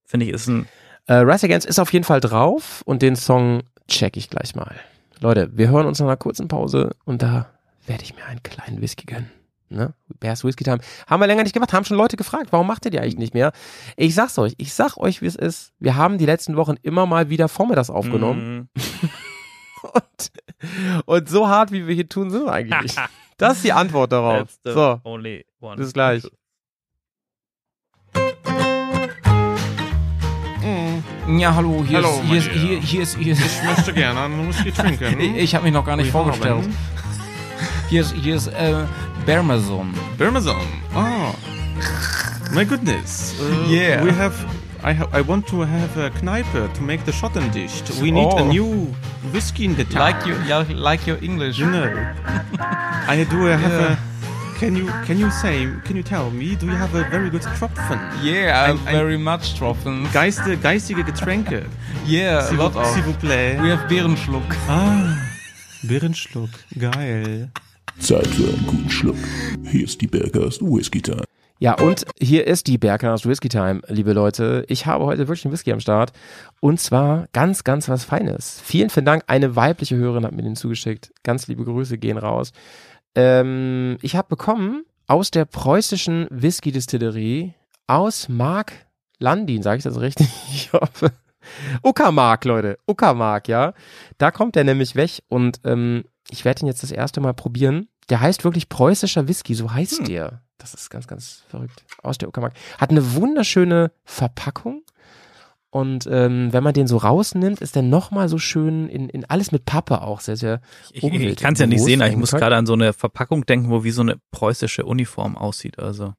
Finde 0.05 0.25
ich, 0.25 0.33
ist 0.33 0.47
ein 0.47 0.67
Äh, 1.05 1.13
Rise 1.13 1.45
Against 1.45 1.65
ist 1.65 1.79
auf 1.79 1.93
jeden 1.93 2.03
Fall 2.03 2.19
drauf 2.19 2.81
und 2.85 3.01
den 3.01 3.15
Song 3.15 3.63
check 3.87 4.17
ich 4.17 4.29
gleich 4.29 4.53
mal. 4.53 4.75
Leute, 5.19 5.49
wir 5.53 5.69
hören 5.69 5.87
uns 5.87 5.99
nach 5.99 6.07
einer 6.07 6.17
kurzen 6.17 6.47
Pause 6.47 6.95
und 7.05 7.21
da 7.21 7.49
werde 7.85 8.03
ich 8.03 8.15
mir 8.15 8.25
einen 8.25 8.43
kleinen 8.43 8.81
Whisky 8.81 9.05
gönnen. 9.05 9.31
Ne? 9.69 9.93
Bears 10.19 10.43
Whisky 10.43 10.63
Time. 10.63 10.79
Haben 11.07 11.19
wir 11.21 11.27
länger 11.27 11.43
nicht 11.43 11.53
gemacht, 11.53 11.73
haben 11.73 11.83
schon 11.83 11.97
Leute 11.97 12.15
gefragt, 12.15 12.47
warum 12.51 12.67
macht 12.67 12.85
ihr 12.85 12.91
die 12.91 12.99
eigentlich 12.99 13.17
nicht 13.17 13.33
mehr? 13.33 13.51
Ich 13.97 14.15
sag's 14.15 14.37
euch, 14.37 14.53
ich 14.57 14.73
sag 14.73 14.95
euch, 14.97 15.21
wie 15.21 15.25
es 15.25 15.35
ist. 15.35 15.73
Wir 15.79 15.95
haben 15.95 16.17
die 16.17 16.25
letzten 16.25 16.55
Wochen 16.55 16.75
immer 16.83 17.05
mal 17.05 17.29
wieder 17.29 17.49
vormittags 17.49 17.89
aufgenommen. 17.89 18.69
Mm, 18.73 18.79
Und, 19.93 20.31
und 21.05 21.29
so 21.29 21.47
hart, 21.47 21.71
wie 21.71 21.87
wir 21.87 21.93
hier 21.95 22.09
tun, 22.09 22.29
sind 22.29 22.45
wir 22.45 22.51
eigentlich 22.51 22.81
nicht. 22.81 22.99
Das 23.39 23.57
ist 23.57 23.65
die 23.65 23.71
Antwort 23.71 24.11
darauf. 24.11 24.49
So, 24.63 24.99
only 25.03 25.45
one. 25.59 25.77
bis 25.77 25.93
gleich. 25.93 26.23
Ja, 31.27 31.53
hallo, 31.53 31.83
hier 31.85 31.97
Hallo, 31.97 32.21
ist, 32.21 32.23
hier, 32.29 32.37
ist, 32.37 32.49
hier, 32.51 32.79
hier 32.79 33.01
ist, 33.03 33.17
hier 33.17 33.33
ist, 33.33 33.41
Ich 33.45 33.63
möchte 33.63 33.93
gerne 33.93 34.21
einen 34.21 34.47
Whisky 34.47 34.71
trinken. 34.71 35.19
ich, 35.19 35.35
ich 35.35 35.55
habe 35.55 35.65
mich 35.65 35.73
noch 35.73 35.85
gar 35.85 35.97
nicht 35.97 36.07
We 36.07 36.11
vorgestellt. 36.11 36.63
haben 36.63 36.77
Hier 37.89 38.01
ist, 38.01 38.13
hier 38.15 38.35
ist 38.35 38.47
äh, 38.47 38.85
Bermazon. 39.25 39.93
Parmesan. 40.17 40.55
Ah. 40.95 41.31
My 42.53 42.65
goodness. 42.65 43.35
Uh, 43.41 43.69
Yeah. 43.69 44.03
We 44.05 44.11
have. 44.17 44.33
I, 44.83 44.93
ha 44.93 45.05
I 45.11 45.21
want 45.27 45.45
to 45.47 45.63
have 45.65 45.97
a 45.99 46.09
Kneipe 46.21 46.69
to 46.73 46.81
make 46.81 47.03
the 47.05 47.11
Schotten 47.11 47.51
dicht. 47.51 47.83
We 48.01 48.11
need 48.11 48.29
Oh. 48.31 48.37
a 48.37 48.45
new 48.45 48.87
whiskey 49.33 49.65
in 49.65 49.75
the 49.75 49.83
town. 49.83 49.99
Like 49.99 50.25
you, 50.25 50.33
yeah, 50.47 50.63
like 50.69 51.05
your 51.05 51.21
English. 51.21 51.57
You 51.59 51.65
know. 51.67 51.89
I 53.09 53.25
do 53.29 53.47
have 53.47 53.73
a. 53.73 53.97
Can 54.59 54.75
you 54.75 54.87
can 55.05 55.19
you 55.19 55.29
say 55.29 55.67
can 55.85 55.95
you 55.95 56.01
tell 56.03 56.31
me 56.31 56.55
do 56.55 56.65
you 56.65 56.75
have 56.75 56.95
a 56.95 57.03
very 57.11 57.29
good 57.29 57.43
Tropfen? 57.59 57.99
Yeah, 58.23 58.65
Ein- 58.71 58.79
ein- 58.87 58.95
very 58.95 59.17
much 59.17 59.53
Tropfen. 59.57 60.07
Geiste, 60.11 60.57
geistige 60.57 61.03
Getränke. 61.03 61.65
Yeah, 62.07 62.39
a 62.39 62.41
S'il 62.43 62.57
lot 62.57 62.73
vous, 62.73 62.79
of. 62.79 62.87
s'il 62.87 63.03
vous 63.03 63.13
plaît. 63.19 63.57
We 63.61 63.69
have 63.69 63.87
Bärenschluck. 63.87 64.43
Ah, 64.69 65.13
Birrenschluck. 65.83 66.49
Geil. 66.79 67.49
Zeit 67.99 68.25
für 68.27 68.43
einen 68.47 68.65
guten 68.65 68.89
Schluck. 68.89 69.17
Hier 69.69 69.83
ist 69.83 69.99
die 70.01 70.07
Bergers 70.07 70.59
Whisky 70.61 71.01
Time. 71.01 71.23
Ja, 71.59 71.73
und 71.73 72.05
hier 72.19 72.45
ist 72.47 72.67
die 72.67 72.77
Bergers 72.77 73.25
Whisky 73.27 73.49
Time, 73.49 73.81
liebe 73.87 74.13
Leute. 74.13 74.63
Ich 74.69 74.85
habe 74.85 75.05
heute 75.05 75.27
wirklich 75.27 75.43
einen 75.45 75.53
Whisky 75.53 75.71
am 75.73 75.79
Start. 75.79 76.13
Und 76.61 76.79
zwar 76.79 77.25
ganz, 77.33 77.63
ganz 77.63 77.89
was 77.89 78.05
Feines. 78.05 78.61
Vielen, 78.63 78.89
vielen 78.89 79.05
Dank. 79.07 79.23
Eine 79.27 79.55
weibliche 79.55 79.95
Hörerin 79.97 80.23
hat 80.25 80.31
mir 80.33 80.43
den 80.43 80.55
zugeschickt. 80.55 81.11
Ganz 81.23 81.47
liebe 81.47 81.63
Grüße 81.65 81.97
gehen 81.97 82.17
raus. 82.17 82.51
Ähm, 83.15 83.97
ich 84.01 84.15
habe 84.15 84.27
bekommen 84.29 84.83
aus 85.07 85.31
der 85.31 85.45
preußischen 85.45 86.27
Whisky-Distillerie 86.29 87.53
aus 87.87 88.29
Mark 88.29 88.73
Landin, 89.19 89.63
sage 89.63 89.77
ich 89.79 89.83
das 89.83 89.99
richtig? 89.99 90.27
Ich 90.53 90.71
hoffe. 90.73 91.11
Uckermark, 91.81 92.43
Leute. 92.45 92.77
Uckermark, 92.87 93.47
ja. 93.47 93.73
Da 94.17 94.31
kommt 94.31 94.55
der 94.55 94.63
nämlich 94.65 94.95
weg 94.95 95.23
und 95.29 95.61
ähm, 95.63 96.03
ich 96.29 96.43
werde 96.43 96.61
ihn 96.61 96.67
jetzt 96.67 96.83
das 96.83 96.91
erste 96.91 97.21
Mal 97.21 97.33
probieren. 97.33 97.87
Der 98.09 98.19
heißt 98.19 98.43
wirklich 98.43 98.67
preußischer 98.69 99.27
Whisky, 99.27 99.55
so 99.55 99.71
heißt 99.73 99.99
Hm. 99.99 100.05
der. 100.05 100.41
Das 100.57 100.73
ist 100.73 100.89
ganz, 100.89 101.07
ganz 101.07 101.43
verrückt. 101.47 101.83
Aus 102.03 102.17
der 102.17 102.27
Uckermark. 102.27 102.53
Hat 102.77 102.89
eine 102.89 103.13
wunderschöne 103.13 103.91
Verpackung. 104.03 104.81
Und 105.69 106.07
ähm, 106.09 106.53
wenn 106.53 106.63
man 106.63 106.73
den 106.73 106.87
so 106.87 106.97
rausnimmt, 106.97 107.61
ist 107.61 107.75
der 107.75 107.83
nochmal 107.83 108.29
so 108.29 108.37
schön 108.37 108.87
in, 108.87 109.09
in 109.09 109.25
alles 109.25 109.51
mit 109.51 109.65
Pappe 109.65 110.01
auch 110.01 110.21
sehr, 110.21 110.37
sehr 110.37 110.61
Ich, 110.91 111.03
ich, 111.03 111.13
ich 111.13 111.35
kann 111.35 111.53
es 111.53 111.59
ja 111.59 111.67
nicht 111.67 111.83
sehen, 111.83 112.01
aber 112.01 112.09
ich 112.09 112.17
muss 112.17 112.31
gerade 112.31 112.55
an 112.55 112.65
so 112.65 112.73
eine 112.73 112.93
Verpackung 112.93 113.45
denken, 113.45 113.69
wo 113.69 113.83
wie 113.83 113.91
so 113.91 114.01
eine 114.01 114.17
preußische 114.31 114.85
Uniform 114.85 115.37
aussieht. 115.37 115.77
Also. 115.77 116.13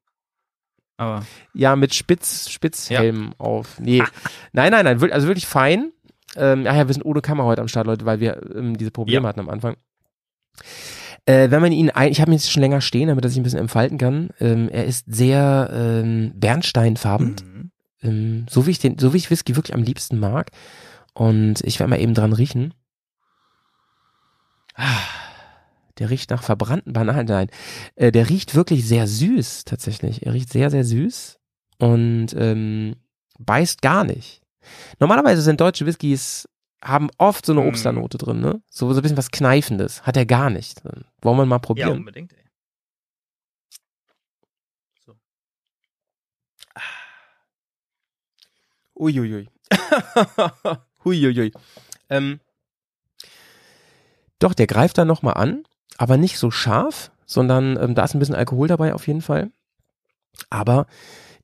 Aber 0.98 1.24
Ja, 1.54 1.76
mit 1.76 1.94
Spitz, 1.94 2.50
Spitzhelm 2.50 3.32
auf. 3.38 3.80
Nee. 3.80 4.02
nein, 4.52 4.70
nein, 4.72 4.84
nein, 4.84 5.12
also 5.12 5.28
wirklich 5.28 5.46
fein. 5.46 5.92
Ähm, 6.36 6.66
ach 6.68 6.76
ja, 6.76 6.86
wir 6.86 6.92
sind 6.92 7.04
ohne 7.04 7.22
Kamera 7.22 7.46
heute 7.46 7.62
am 7.62 7.68
Start, 7.68 7.86
Leute, 7.86 8.04
weil 8.04 8.20
wir 8.20 8.54
ähm, 8.54 8.76
diese 8.76 8.90
Probleme 8.90 9.22
Ja. 9.22 9.28
hatten 9.28 9.40
am 9.40 9.48
Anfang. 9.48 9.76
Äh, 11.24 11.50
wenn 11.50 11.60
man 11.62 11.72
ihn 11.72 11.90
ein, 11.90 12.10
ich 12.10 12.20
habe 12.20 12.30
ihn 12.30 12.34
jetzt 12.34 12.50
schon 12.50 12.62
länger 12.62 12.80
stehen, 12.80 13.08
damit 13.08 13.24
er 13.24 13.28
sich 13.30 13.38
ein 13.38 13.42
bisschen 13.42 13.60
entfalten 13.60 13.98
kann. 13.98 14.30
Ähm, 14.40 14.68
er 14.68 14.84
ist 14.84 15.06
sehr 15.08 15.70
ähm, 15.72 16.32
bernsteinfarben, 16.34 17.36
mhm. 17.42 17.70
Ähm, 18.02 18.46
so 18.48 18.66
wie 18.66 18.70
ich 18.70 18.78
den, 18.78 18.98
so 18.98 19.12
wie 19.12 19.18
ich 19.18 19.30
Whisky 19.30 19.56
wirklich 19.56 19.74
am 19.74 19.82
liebsten 19.82 20.18
mag. 20.18 20.50
Und 21.14 21.62
ich 21.64 21.78
werde 21.80 21.90
mal 21.90 22.00
eben 22.00 22.14
dran 22.14 22.32
riechen. 22.32 22.74
Ah, 24.74 25.00
Der 25.98 26.10
riecht 26.10 26.30
nach 26.30 26.42
verbrannten 26.44 26.92
Bananen. 26.92 27.26
Nein, 27.26 27.48
äh, 27.96 28.12
der 28.12 28.28
riecht 28.28 28.54
wirklich 28.54 28.86
sehr 28.86 29.06
süß 29.08 29.64
tatsächlich. 29.64 30.24
Er 30.24 30.32
riecht 30.34 30.50
sehr, 30.52 30.70
sehr 30.70 30.84
süß 30.84 31.38
und 31.78 32.28
ähm, 32.36 32.94
beißt 33.40 33.82
gar 33.82 34.04
nicht. 34.04 34.42
Normalerweise 35.00 35.42
sind 35.42 35.60
deutsche 35.60 35.86
Whiskys 35.86 36.48
haben 36.84 37.08
oft 37.18 37.44
so 37.44 37.52
eine 37.52 37.62
Mm. 37.62 37.68
Obstlernote 37.68 38.18
drin, 38.18 38.40
ne? 38.40 38.62
So, 38.70 38.92
so 38.92 39.00
ein 39.00 39.02
bisschen 39.02 39.16
was 39.16 39.32
Kneifendes. 39.32 40.02
Hat 40.06 40.16
er 40.16 40.26
gar 40.26 40.48
nicht. 40.50 40.80
Wollen 41.22 41.36
wir 41.38 41.46
mal 41.46 41.56
ja, 41.56 41.58
probieren? 41.58 41.98
unbedingt. 41.98 42.32
Ey. 42.32 42.38
Uiuiui. 48.98 49.48
Huiuiui. 51.04 51.52
Ähm, 52.10 52.40
doch, 54.38 54.54
der 54.54 54.66
greift 54.66 54.98
da 54.98 55.04
nochmal 55.04 55.34
an, 55.34 55.64
aber 55.96 56.16
nicht 56.16 56.38
so 56.38 56.50
scharf, 56.50 57.10
sondern 57.26 57.76
ähm, 57.80 57.94
da 57.94 58.04
ist 58.04 58.14
ein 58.14 58.18
bisschen 58.18 58.34
Alkohol 58.34 58.68
dabei 58.68 58.94
auf 58.94 59.06
jeden 59.06 59.22
Fall. 59.22 59.50
Aber 60.50 60.86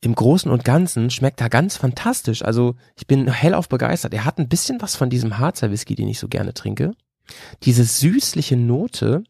im 0.01 0.15
Großen 0.15 0.51
und 0.51 0.65
Ganzen 0.65 1.11
schmeckt 1.11 1.41
er 1.41 1.49
ganz 1.49 1.77
fantastisch. 1.77 2.43
Also 2.43 2.77
ich 2.97 3.07
bin 3.07 3.31
hellauf 3.31 3.69
begeistert. 3.69 4.15
Er 4.15 4.25
hat 4.25 4.39
ein 4.39 4.49
bisschen 4.49 4.81
was 4.81 4.97
von 4.97 5.11
diesem 5.11 5.39
Harzer 5.39 5.71
Whisky, 5.71 5.95
den 5.95 6.09
ich 6.09 6.19
so 6.19 6.29
gerne 6.29 6.55
trinke. 6.55 6.93
Diese 7.63 7.85
süßliche 7.85 8.57
Note. 8.57 9.25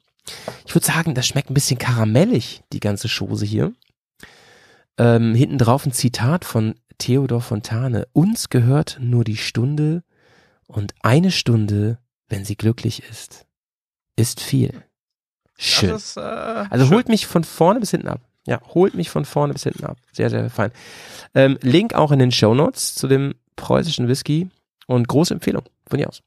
Ich 0.67 0.75
würde 0.75 0.87
sagen, 0.87 1.15
das 1.15 1.27
schmeckt 1.27 1.51
ein 1.51 1.55
bisschen 1.55 1.79
karamellig, 1.79 2.63
die 2.73 2.81
ganze 2.81 3.09
Chose 3.09 3.45
hier. 3.45 3.73
Ähm, 4.99 5.35
hinten 5.35 5.59
drauf 5.59 5.87
ein 5.87 5.93
Zitat 5.93 6.45
von 6.45 6.75
Theodor 6.99 7.41
Fontane. 7.41 8.07
Uns 8.13 8.49
gehört 8.51 8.99
nur 9.01 9.25
die 9.25 9.37
Stunde 9.37 10.03
und 10.67 10.95
eine 11.03 11.31
Stunde, 11.31 11.99
wenn 12.29 12.45
sie 12.45 12.57
glücklich 12.57 13.03
ist, 13.09 13.47
ist 14.17 14.41
viel. 14.41 14.83
Schön. 15.57 15.95
Ist, 15.95 16.17
äh, 16.17 16.21
Also 16.21 16.87
schön. 16.87 16.95
holt 16.95 17.09
mich 17.09 17.27
von 17.27 17.45
vorne 17.45 17.81
bis 17.81 17.91
hinten 17.91 18.09
ab. 18.09 18.21
Ja, 18.47 18.61
holt 18.75 18.95
mich 18.95 19.09
von 19.11 19.25
vorne 19.25 19.53
bis 19.53 19.63
hinten 19.63 19.85
ab. 19.85 19.97
Sehr, 20.13 20.29
sehr 20.31 20.51
fein. 20.51 20.71
Ähm, 21.35 21.59
Link 21.63 21.95
auch 21.95 22.13
in 22.13 22.19
den 22.19 22.33
Show 22.33 22.55
Notes 22.55 22.95
zu 22.95 23.09
dem 23.09 23.35
preußischen 23.57 24.09
Whisky 24.09 24.51
und 24.87 25.09
große 25.09 25.33
Empfehlung 25.33 25.63
von 25.87 25.99
dir 25.99 26.09
aus. 26.09 26.23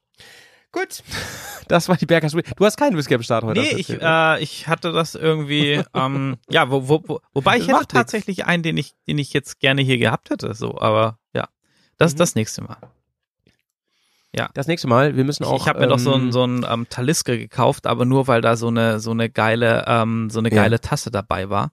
Gut, 0.70 1.02
das 1.68 1.88
war 1.88 1.96
die 1.96 2.08
Whisky. 2.08 2.42
Du 2.56 2.64
hast 2.64 2.76
keinen 2.76 2.96
Whisky 2.96 3.14
am 3.14 3.22
Start 3.22 3.42
heute. 3.44 3.60
Nee, 3.60 3.70
ich, 3.72 3.88
ne? 3.88 3.98
äh, 4.38 4.42
ich 4.42 4.68
hatte 4.68 4.92
das 4.92 5.14
irgendwie, 5.14 5.82
ähm, 5.94 6.36
ja, 6.50 6.70
wo, 6.70 6.88
wo, 6.88 7.02
wo, 7.06 7.20
wobei 7.32 7.56
ich 7.56 7.68
hätte 7.68 7.86
tatsächlich 7.88 8.44
einen, 8.46 8.62
den 8.62 8.76
ich, 8.76 8.94
den 9.06 9.18
ich 9.18 9.32
jetzt 9.32 9.60
gerne 9.60 9.80
hier 9.82 9.96
gehabt 9.98 10.30
hätte, 10.30 10.54
so, 10.54 10.78
aber 10.78 11.18
ja, 11.34 11.48
das 11.96 12.12
Mhm. 12.12 12.14
ist 12.14 12.20
das 12.20 12.34
nächste 12.34 12.62
Mal. 12.62 12.76
Das 14.54 14.68
nächste 14.68 14.86
Mal, 14.86 15.16
wir 15.16 15.24
müssen 15.24 15.42
auch. 15.42 15.60
ich 15.62 15.66
habe 15.68 15.80
mir 15.80 15.88
doch 15.88 15.98
so 15.98 16.14
ein 16.14 16.26
ähm, 16.26 16.32
so 16.32 16.44
ein 16.46 16.64
ähm, 16.68 16.86
Talisker 16.88 17.36
gekauft, 17.36 17.88
aber 17.88 18.04
nur 18.04 18.28
weil 18.28 18.40
da 18.40 18.54
so 18.56 18.68
eine 18.68 19.00
so 19.00 19.10
eine 19.10 19.28
geile 19.30 19.84
ähm, 19.88 20.30
so 20.30 20.38
eine 20.38 20.50
Ja. 20.50 20.62
geile 20.62 20.80
Tasse 20.80 21.10
dabei 21.10 21.50
war. 21.50 21.72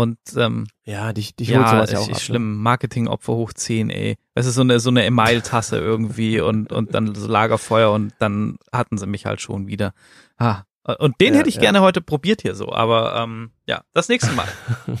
Und 0.00 0.18
ähm, 0.36 0.66
Ja, 0.84 1.12
dich, 1.12 1.36
dich 1.36 1.48
holt 1.50 1.60
ja, 1.60 1.70
sowas 1.70 1.90
ist, 1.90 1.92
ja 1.92 1.98
auch 1.98 2.02
ist 2.08 2.08
ab, 2.08 2.14
ne? 2.14 2.20
schlimm. 2.24 2.56
Marketingopfer 2.62 3.34
hoch 3.34 3.52
10, 3.52 3.90
ey. 3.90 4.16
Es 4.34 4.46
ist 4.46 4.54
so 4.54 4.62
eine 4.62 4.80
so 4.80 4.90
eine 4.90 5.04
Email-Tasse 5.04 5.78
irgendwie 5.78 6.40
und 6.40 6.72
und 6.72 6.94
dann 6.94 7.14
so 7.14 7.28
Lagerfeuer 7.28 7.92
und 7.92 8.14
dann 8.18 8.56
hatten 8.72 8.96
sie 8.98 9.06
mich 9.06 9.26
halt 9.26 9.40
schon 9.40 9.66
wieder. 9.66 9.92
Ah, 10.38 10.62
und 10.98 11.20
den 11.20 11.34
Ja, 11.34 11.40
hätte 11.40 11.48
ich 11.50 11.56
ja. 11.56 11.60
gerne 11.60 11.82
heute 11.82 12.00
probiert 12.00 12.40
hier 12.42 12.54
so, 12.54 12.72
aber 12.72 13.14
ähm, 13.16 13.50
ja, 13.66 13.82
das 13.92 14.08
nächste 14.08 14.32
Mal. 14.32 14.48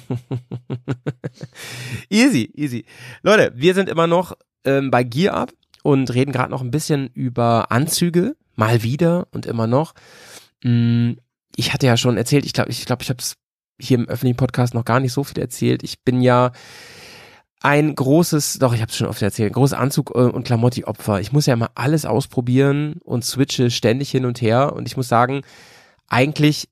easy, 2.10 2.50
easy. 2.54 2.84
Leute, 3.22 3.52
wir 3.54 3.74
sind 3.74 3.88
immer 3.88 4.06
noch 4.06 4.32
ähm, 4.64 4.90
bei 4.90 5.04
Gear 5.04 5.34
Up 5.34 5.52
und 5.82 6.12
reden 6.12 6.32
gerade 6.32 6.50
noch 6.50 6.62
ein 6.62 6.70
bisschen 6.70 7.08
über 7.14 7.70
Anzüge, 7.72 8.36
mal 8.56 8.82
wieder 8.82 9.26
und 9.32 9.46
immer 9.46 9.66
noch. 9.66 9.94
Mm, 10.62 11.12
Ich 11.56 11.72
hatte 11.72 11.86
ja 11.86 11.96
schon 11.96 12.16
erzählt, 12.16 12.44
ich 12.44 12.52
glaube, 12.52 12.70
ich 12.70 12.84
glaube, 12.86 13.02
ich 13.02 13.10
habe 13.10 13.18
es 13.20 13.36
hier 13.80 13.98
im 13.98 14.08
öffentlichen 14.08 14.36
Podcast 14.36 14.74
noch 14.74 14.84
gar 14.84 15.00
nicht 15.00 15.12
so 15.12 15.24
viel 15.24 15.38
erzählt. 15.38 15.82
Ich 15.82 16.02
bin 16.04 16.20
ja 16.20 16.52
ein 17.62 17.94
großes, 17.94 18.58
doch, 18.58 18.72
ich 18.74 18.80
habe 18.80 18.90
es 18.90 18.96
schon 18.96 19.06
oft 19.06 19.20
erzählt, 19.20 19.50
ein 19.50 19.54
großes 19.54 19.76
Anzug- 19.76 20.14
äh, 20.14 20.30
und 20.30 20.44
Klamotti-Opfer. 20.44 21.20
Ich 21.20 21.32
muss 21.32 21.46
ja 21.46 21.54
immer 21.54 21.70
alles 21.74 22.06
ausprobieren 22.06 22.94
und 23.04 23.24
switche 23.24 23.70
ständig 23.70 24.10
hin 24.10 24.24
und 24.24 24.40
her. 24.40 24.72
Und 24.74 24.86
ich 24.88 24.96
muss 24.96 25.08
sagen, 25.08 25.42
eigentlich 26.08 26.68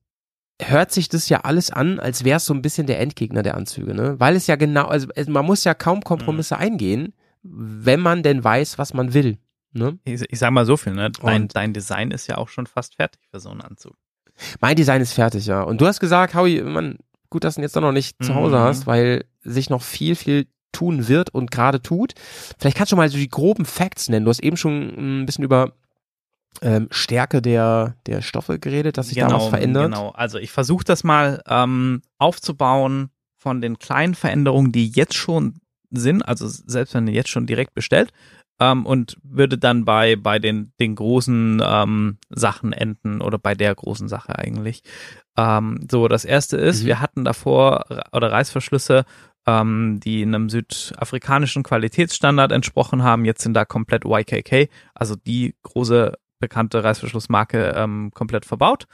hört 0.61 0.91
sich 0.91 1.09
das 1.09 1.29
ja 1.29 1.41
alles 1.43 1.71
an, 1.71 2.01
als 2.01 2.25
wäre 2.25 2.39
es 2.39 2.45
so 2.47 2.55
ein 2.55 2.63
bisschen 2.63 2.87
der 2.87 3.01
Endgegner 3.01 3.43
der 3.43 3.57
Anzüge, 3.57 3.95
ne? 3.95 4.19
Weil 4.19 4.35
es 4.35 4.47
ja 4.47 4.57
genau, 4.57 4.87
also 4.87 5.07
man 5.29 5.45
muss 5.45 5.63
ja 5.65 5.75
kaum 5.75 6.01
Kompromisse 6.03 6.55
Mhm. 6.57 6.61
eingehen, 6.61 7.15
wenn 7.43 8.01
man 8.01 8.23
denn 8.23 8.43
weiß, 8.43 8.79
was 8.79 8.95
man 8.95 9.15
will. 9.15 9.39
Ne? 9.73 9.99
Ich, 10.05 10.23
ich 10.29 10.39
sag 10.39 10.51
mal 10.51 10.65
so 10.67 10.77
viel, 10.79 10.95
ne? 10.95 11.11
Dein, 11.11 11.43
Und- 11.43 11.55
dein 11.55 11.75
Design 11.75 12.11
ist 12.11 12.27
ja 12.27 12.39
auch 12.39 12.49
schon 12.49 12.67
fast 12.67 12.97
fertig 12.97 13.21
für 13.31 13.39
so 13.39 13.51
einen 13.51 13.61
Anzug. 13.61 13.95
Mein 14.61 14.77
Design 14.77 15.01
ist 15.01 15.13
fertig, 15.13 15.47
ja. 15.47 15.63
Und 15.63 15.81
du 15.81 15.87
hast 15.87 16.01
gesagt, 16.01 16.35
Howie, 16.35 16.63
man, 16.63 16.99
gut, 17.31 17.45
dass 17.45 17.55
du 17.55 17.61
ihn 17.61 17.65
jetzt 17.65 17.75
noch 17.77 17.93
nicht 17.93 18.17
zu 18.23 18.35
Hause 18.35 18.57
Mhm. 18.57 18.61
hast, 18.63 18.87
weil 18.87 19.25
sich 19.43 19.71
noch 19.71 19.83
viel, 19.83 20.15
viel 20.15 20.47
tun 20.73 21.09
wird 21.09 21.31
und 21.35 21.51
gerade 21.51 21.81
tut. 21.83 22.13
Vielleicht 22.59 22.77
kannst 22.77 22.93
du 22.93 22.97
mal 22.97 23.09
so 23.09 23.17
die 23.17 23.29
groben 23.29 23.65
Facts 23.65 24.09
nennen. 24.09 24.25
Du 24.25 24.31
hast 24.31 24.41
eben 24.43 24.57
schon 24.57 25.21
ein 25.23 25.27
bisschen 25.27 25.45
über 25.45 25.73
ähm, 26.61 26.89
Stärke 26.91 27.41
der, 27.41 27.95
der 28.07 28.21
Stoffe 28.23 28.59
geredet, 28.59 28.99
dass 28.99 29.09
sich 29.09 29.19
da 29.19 29.33
was 29.33 29.47
verändert. 29.47 29.87
Genau, 29.93 30.11
also 30.11 30.39
ich 30.39 30.51
versuche 30.51 30.85
das 30.85 31.05
mal 31.05 31.43
ähm, 31.47 32.03
aufzubauen 32.19 33.11
von 33.37 33.61
den 33.61 33.79
kleinen 33.79 34.15
Veränderungen, 34.15 34.73
die 34.73 34.89
jetzt 34.89 35.15
schon 35.15 35.61
sind, 35.91 36.23
also 36.23 36.47
selbst 36.49 36.93
wenn 36.95 37.07
ihr 37.07 37.15
jetzt 37.15 37.31
schon 37.31 37.47
direkt 37.47 37.75
bestellt, 37.75 38.13
ähm, 38.61 38.87
und 38.87 39.17
würde 39.23 39.59
dann 39.59 39.85
bei, 39.85 40.17
bei 40.17 40.39
den, 40.39 40.73
den 40.81 40.95
großen 40.95 41.63
ähm, 41.65 42.19
Sachen 42.29 42.73
enden 42.73 43.21
oder 43.21 43.39
bei 43.39 43.55
der 43.55 43.75
großen 43.75 44.09
Sache 44.09 44.39
eigentlich. 44.39 44.83
Ähm, 45.37 45.87
so, 45.91 46.09
das 46.09 46.25
erste 46.25 46.57
ist, 46.57 46.83
Mhm. 46.83 46.87
wir 46.87 47.01
hatten 47.01 47.25
davor 47.25 47.85
oder 48.13 48.33
Reißverschlüsse, 48.33 49.05
ähm, 49.47 50.01
die 50.03 50.23
einem 50.23 50.49
südafrikanischen 50.51 51.63
Qualitätsstandard 51.63 52.53
entsprochen 52.53 53.03
haben. 53.03 53.25
Jetzt 53.25 53.43
sind 53.43 53.55
da 53.55 53.65
komplett 53.65 54.05
YKK, 54.05 54.69
also 54.95 55.15
die 55.17 55.55
große 55.63 56.15
bekannte 56.41 56.85
Reißverschlussmarke 56.85 57.75
ähm, 57.77 58.11
komplett 58.15 58.45
verbaut. 58.45 58.87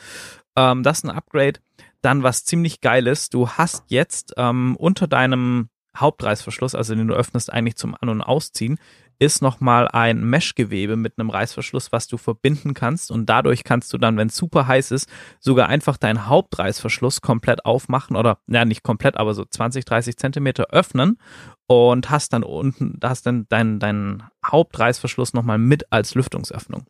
Ähm, 0.56 0.82
das 0.82 0.98
ist 0.98 1.04
ein 1.04 1.10
Upgrade. 1.10 1.60
Dann 2.02 2.22
was 2.22 2.44
ziemlich 2.44 2.80
geiles, 2.80 3.30
du 3.30 3.48
hast 3.48 3.84
jetzt 3.88 4.34
ähm, 4.36 4.76
unter 4.76 5.06
deinem 5.06 5.68
Hauptreißverschluss, 5.96 6.74
also 6.74 6.94
den 6.94 7.08
du 7.08 7.14
öffnest 7.14 7.52
eigentlich 7.52 7.76
zum 7.76 7.94
An- 7.98 8.08
und 8.08 8.20
Ausziehen, 8.22 8.78
ist 9.18 9.42
nochmal 9.42 9.88
ein 9.88 10.24
Meshgewebe 10.24 10.96
mit 10.96 11.18
einem 11.18 11.30
Reißverschluss, 11.30 11.92
was 11.92 12.06
du 12.08 12.16
verbinden 12.16 12.74
kannst 12.74 13.10
und 13.10 13.26
dadurch 13.26 13.64
kannst 13.64 13.92
du 13.92 13.98
dann, 13.98 14.16
wenn 14.16 14.28
es 14.28 14.36
super 14.36 14.66
heiß 14.66 14.90
ist, 14.90 15.08
sogar 15.40 15.68
einfach 15.68 15.96
deinen 15.96 16.26
Hauptreißverschluss 16.26 17.20
komplett 17.20 17.64
aufmachen 17.64 18.16
oder, 18.16 18.38
ja, 18.46 18.64
nicht 18.64 18.82
komplett, 18.82 19.16
aber 19.16 19.34
so 19.34 19.44
20, 19.44 19.84
30 19.84 20.16
Zentimeter 20.16 20.66
öffnen 20.70 21.18
und 21.66 22.10
hast 22.10 22.32
dann 22.32 22.42
unten, 22.42 22.98
hast 23.02 23.26
dann 23.26 23.46
deinen 23.48 23.78
dein 23.78 24.22
Hauptreißverschluss 24.44 25.32
nochmal 25.34 25.58
mit 25.58 25.90
als 25.92 26.14
Lüftungsöffnung, 26.14 26.84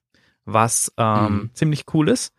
was 0.45 0.93
ähm, 0.97 1.33
Mhm. 1.43 1.51
ziemlich 1.55 1.85
cool 1.95 2.09
ist. 2.09 2.33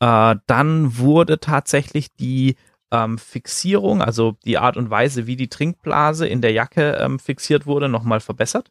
Äh, 0.00 0.36
dann 0.46 0.98
wurde 0.98 1.40
tatsächlich 1.40 2.14
die 2.16 2.56
ähm, 2.92 3.18
Fixierung, 3.18 4.02
also 4.02 4.36
die 4.44 4.58
Art 4.58 4.76
und 4.76 4.90
Weise, 4.90 5.26
wie 5.26 5.36
die 5.36 5.48
Trinkblase 5.48 6.26
in 6.26 6.40
der 6.42 6.52
Jacke 6.52 6.92
ähm, 7.00 7.18
fixiert 7.18 7.66
wurde, 7.66 7.88
nochmal 7.88 8.20
verbessert. 8.20 8.70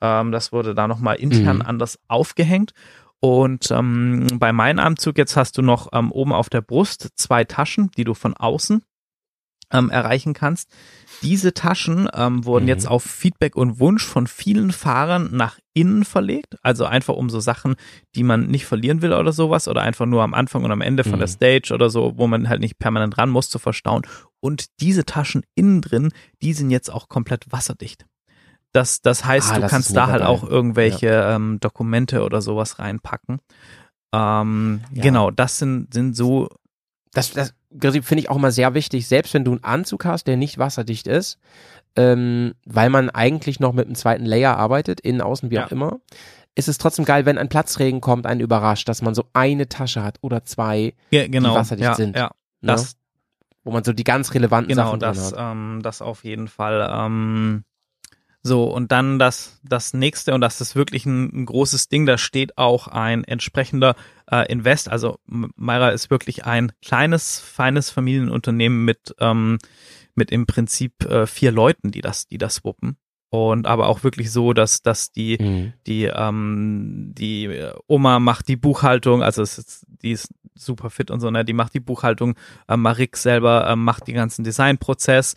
Ähm, 0.00 0.32
das 0.32 0.52
wurde 0.52 0.74
da 0.74 0.86
nochmal 0.88 1.16
intern 1.16 1.56
Mhm. 1.58 1.62
anders 1.62 1.98
aufgehängt. 2.08 2.72
Und 3.20 3.70
ähm, 3.70 4.26
bei 4.38 4.52
meinem 4.52 4.78
Anzug 4.78 5.16
jetzt 5.18 5.36
hast 5.36 5.56
du 5.58 5.62
noch 5.62 5.88
ähm, 5.92 6.12
oben 6.12 6.32
auf 6.32 6.50
der 6.50 6.60
Brust 6.60 7.08
zwei 7.16 7.44
Taschen, 7.44 7.90
die 7.96 8.04
du 8.04 8.14
von 8.14 8.34
außen 8.34 8.82
ähm, 9.72 9.90
erreichen 9.90 10.32
kannst. 10.34 10.70
Diese 11.22 11.54
Taschen 11.54 12.08
ähm, 12.14 12.44
wurden 12.44 12.64
Mhm. 12.64 12.68
jetzt 12.68 12.86
auf 12.86 13.02
Feedback 13.02 13.56
und 13.56 13.80
Wunsch 13.80 14.04
von 14.04 14.26
vielen 14.26 14.70
Fahrern 14.70 15.30
nach 15.32 15.58
innen 15.72 16.04
verlegt. 16.04 16.56
Also 16.62 16.84
einfach 16.84 17.14
um 17.14 17.30
so 17.30 17.40
Sachen, 17.40 17.74
die 18.14 18.22
man 18.22 18.46
nicht 18.48 18.66
verlieren 18.66 19.00
will 19.02 19.12
oder 19.14 19.32
sowas 19.32 19.66
oder 19.66 19.80
einfach 19.82 20.04
nur 20.06 20.22
am 20.22 20.34
Anfang 20.34 20.62
und 20.62 20.70
am 20.70 20.82
Ende 20.82 21.02
von 21.02 21.14
Mhm. 21.14 21.18
der 21.20 21.26
Stage 21.28 21.72
oder 21.74 21.88
so, 21.88 22.12
wo 22.16 22.26
man 22.26 22.48
halt 22.50 22.60
nicht 22.60 22.78
permanent 22.78 23.16
ran 23.18 23.30
muss 23.30 23.48
zu 23.48 23.58
verstauen. 23.58 24.02
Und 24.40 24.66
diese 24.80 25.04
Taschen 25.06 25.42
innen 25.54 25.80
drin, 25.80 26.12
die 26.42 26.52
sind 26.52 26.70
jetzt 26.70 26.90
auch 26.92 27.08
komplett 27.08 27.50
wasserdicht. 27.50 28.04
Das, 28.76 29.00
das 29.00 29.24
heißt, 29.24 29.50
Ah, 29.50 29.54
du 29.56 29.60
das 29.62 29.70
kannst 29.70 29.96
da 29.96 30.06
halt 30.08 30.20
geil. 30.20 30.28
auch 30.28 30.44
irgendwelche 30.44 31.08
ähm, 31.08 31.58
Dokumente 31.60 32.22
oder 32.22 32.42
sowas 32.42 32.78
reinpacken. 32.78 33.40
Ähm, 34.12 34.82
Ja. 34.92 35.02
Genau, 35.02 35.30
das 35.30 35.58
sind, 35.58 35.92
sind 35.94 36.14
so 36.16 36.48
Das, 37.12 37.32
das 37.32 37.54
finde 37.80 38.18
ich 38.18 38.28
auch 38.30 38.36
immer 38.36 38.50
sehr 38.52 38.74
wichtig, 38.74 39.06
selbst 39.08 39.32
wenn 39.34 39.44
du 39.44 39.52
einen 39.52 39.64
Anzug 39.64 40.04
hast, 40.04 40.26
der 40.26 40.36
nicht 40.36 40.58
wasserdicht 40.58 41.06
ist, 41.06 41.38
ähm, 41.96 42.52
weil 42.66 42.90
man 42.90 43.08
eigentlich 43.10 43.58
noch 43.60 43.72
mit 43.72 43.86
einem 43.86 43.94
zweiten 43.94 44.24
Layer 44.26 44.56
arbeitet, 44.56 45.00
innen, 45.00 45.22
außen, 45.22 45.50
wie 45.50 45.54
Ja. 45.56 45.66
auch 45.66 45.72
immer, 45.72 45.98
ist 46.54 46.68
es 46.68 46.76
trotzdem 46.78 47.04
geil, 47.06 47.24
wenn 47.26 47.38
ein 47.38 47.48
Platzregen 47.48 48.00
kommt, 48.00 48.26
einen 48.26 48.40
überrascht, 48.40 48.88
dass 48.88 49.00
man 49.02 49.14
so 49.14 49.24
eine 49.32 49.68
Tasche 49.68 50.02
hat 50.02 50.18
oder 50.20 50.44
zwei, 50.44 50.94
Ja, 51.10 51.26
genau. 51.26 51.54
wasserdicht 51.54 51.88
ja, 51.88 51.94
sind, 51.94 52.16
Ja, 52.16 52.24
ne? 52.60 52.72
das, 52.72 52.96
wo 53.64 53.70
man 53.72 53.84
so 53.84 53.92
die 53.92 54.04
ganz 54.04 54.32
relevanten 54.34 54.68
genau, 54.68 54.86
Sachen 54.88 55.00
drin 55.00 55.08
das, 55.14 55.32
hat. 55.32 55.52
ähm, 55.52 55.80
das 55.82 56.02
auf 56.02 56.24
jeden 56.24 56.48
Fall. 56.48 56.86
Ähm, 56.92 57.64
so, 58.46 58.64
und 58.64 58.92
dann 58.92 59.18
das, 59.18 59.60
das 59.64 59.92
nächste, 59.92 60.32
und 60.34 60.40
das 60.40 60.60
ist 60.60 60.76
wirklich 60.76 61.04
ein, 61.06 61.30
ein 61.32 61.46
großes 61.46 61.88
Ding, 61.88 62.06
da 62.06 62.16
steht 62.16 62.56
auch 62.56 62.88
ein 62.88 63.24
entsprechender 63.24 63.96
äh, 64.30 64.50
Invest. 64.50 64.88
Also 64.88 65.18
M- 65.28 65.50
Myra 65.56 65.90
ist 65.90 66.10
wirklich 66.10 66.44
ein 66.46 66.72
kleines, 66.80 67.40
feines 67.40 67.90
Familienunternehmen 67.90 68.84
mit, 68.84 69.14
ähm, 69.18 69.58
mit 70.14 70.30
im 70.30 70.46
Prinzip 70.46 71.04
äh, 71.04 71.26
vier 71.26 71.52
Leuten, 71.52 71.90
die 71.90 72.00
das, 72.00 72.26
die 72.26 72.38
das 72.38 72.64
wuppen. 72.64 72.96
Und 73.28 73.66
aber 73.66 73.88
auch 73.88 74.04
wirklich 74.04 74.30
so, 74.30 74.52
dass, 74.52 74.82
dass 74.82 75.10
die, 75.10 75.36
Mhm. 75.40 75.72
die, 75.86 76.04
ähm, 76.04 77.12
die 77.12 77.46
äh, 77.46 77.74
Oma 77.88 78.20
macht 78.20 78.46
die 78.48 78.56
Buchhaltung, 78.56 79.22
also 79.22 79.42
es 79.42 79.58
ist, 79.58 79.86
die 80.02 80.12
ist 80.12 80.32
super 80.54 80.90
fit 80.90 81.10
und 81.10 81.20
so, 81.20 81.30
ne? 81.30 81.44
Die 81.44 81.52
macht 81.52 81.74
die 81.74 81.80
Buchhaltung, 81.80 82.36
äh, 82.68 82.76
Marik 82.76 83.16
selber 83.16 83.68
äh, 83.68 83.76
macht 83.76 84.06
den 84.06 84.14
ganzen 84.14 84.44
Designprozess. 84.44 85.34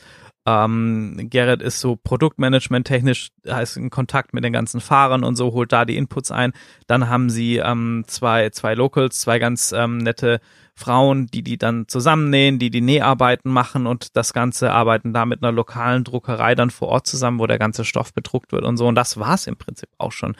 Ähm, 0.50 1.28
Gerrit 1.30 1.62
ist 1.62 1.80
so 1.80 1.96
Produktmanagement 1.96 2.88
technisch, 2.88 3.30
heißt 3.48 3.78
in 3.78 3.90
Kontakt 3.90 4.34
mit 4.34 4.44
den 4.44 4.54
ganzen 4.54 4.82
Fahrern 4.82 5.24
und 5.24 5.36
so, 5.36 5.54
holt 5.54 5.72
da 5.72 5.86
die 5.86 5.98
Inputs 5.98 6.32
ein. 6.32 6.54
Dann 6.88 7.08
haben 7.08 7.30
sie 7.30 7.58
ähm, 7.58 8.04
zwei, 8.08 8.50
zwei 8.50 8.74
Locals, 8.74 9.20
zwei 9.20 9.38
ganz 9.38 9.72
ähm, 9.72 10.00
nette 10.00 10.40
Frauen, 10.74 11.28
die 11.28 11.44
die 11.44 11.58
dann 11.58 11.88
zusammennähen, 11.88 12.58
die 12.58 12.72
die 12.72 12.82
Näharbeiten 12.82 13.52
machen 13.52 13.86
und 13.86 14.16
das 14.16 14.34
Ganze 14.34 14.72
arbeiten 14.72 15.14
da 15.14 15.26
mit 15.26 15.44
einer 15.44 15.52
lokalen 15.52 16.04
Druckerei 16.04 16.56
dann 16.56 16.70
vor 16.70 16.88
Ort 16.88 17.06
zusammen, 17.06 17.38
wo 17.40 17.46
der 17.48 17.60
ganze 17.60 17.84
Stoff 17.84 18.14
bedruckt 18.14 18.52
wird 18.52 18.64
und 18.64 18.78
so. 18.78 18.88
Und 18.88 18.96
das 18.96 19.20
war's 19.20 19.46
im 19.46 19.58
Prinzip 19.58 19.90
auch 19.98 20.14
schon. 20.14 20.36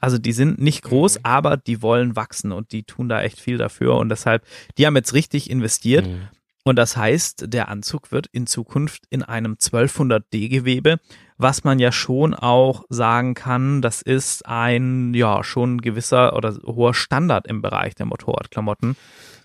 Also 0.00 0.18
die 0.18 0.32
sind 0.32 0.60
nicht 0.60 0.82
groß, 0.82 1.24
aber 1.24 1.56
die 1.56 1.80
wollen 1.80 2.16
wachsen 2.16 2.52
und 2.52 2.72
die 2.72 2.82
tun 2.82 3.08
da 3.08 3.22
echt 3.22 3.40
viel 3.40 3.56
dafür 3.56 3.94
und 3.94 4.08
deshalb, 4.10 4.44
die 4.76 4.86
haben 4.86 4.96
jetzt 4.96 5.14
richtig 5.14 5.48
investiert. 5.48 6.06
Mhm. 6.06 6.28
Und 6.66 6.76
das 6.76 6.96
heißt, 6.96 7.52
der 7.52 7.68
Anzug 7.68 8.10
wird 8.10 8.26
in 8.28 8.46
Zukunft 8.46 9.02
in 9.10 9.22
einem 9.22 9.54
1200D 9.54 10.48
Gewebe, 10.48 10.98
was 11.36 11.62
man 11.62 11.78
ja 11.78 11.92
schon 11.92 12.32
auch 12.32 12.84
sagen 12.88 13.34
kann, 13.34 13.82
das 13.82 14.00
ist 14.00 14.46
ein, 14.46 15.12
ja, 15.12 15.44
schon 15.44 15.82
gewisser 15.82 16.34
oder 16.34 16.56
hoher 16.64 16.94
Standard 16.94 17.46
im 17.46 17.60
Bereich 17.60 17.94
der 17.94 18.06
Motorradklamotten. 18.06 18.96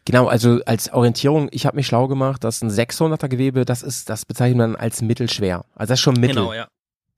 Genau, 0.06 0.28
also 0.28 0.62
als 0.66 0.94
Orientierung, 0.94 1.50
ich 1.52 1.66
habe 1.66 1.76
mich 1.76 1.88
schlau 1.88 2.08
gemacht, 2.08 2.44
dass 2.46 2.62
ein 2.62 2.70
600er 2.70 3.28
Gewebe, 3.28 3.66
das 3.66 3.84
ist, 3.84 4.10
das 4.10 4.26
bezeichnet 4.26 4.58
man 4.58 4.76
als 4.78 5.02
mittelschwer. 5.02 5.66
Also 5.76 5.92
das 5.92 6.00
ist 6.00 6.04
schon 6.04 6.20
mittel. 6.20 6.36
Genau, 6.36 6.54
ja. 6.54 6.70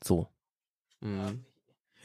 So. 0.04 0.28
Mhm. 1.02 1.46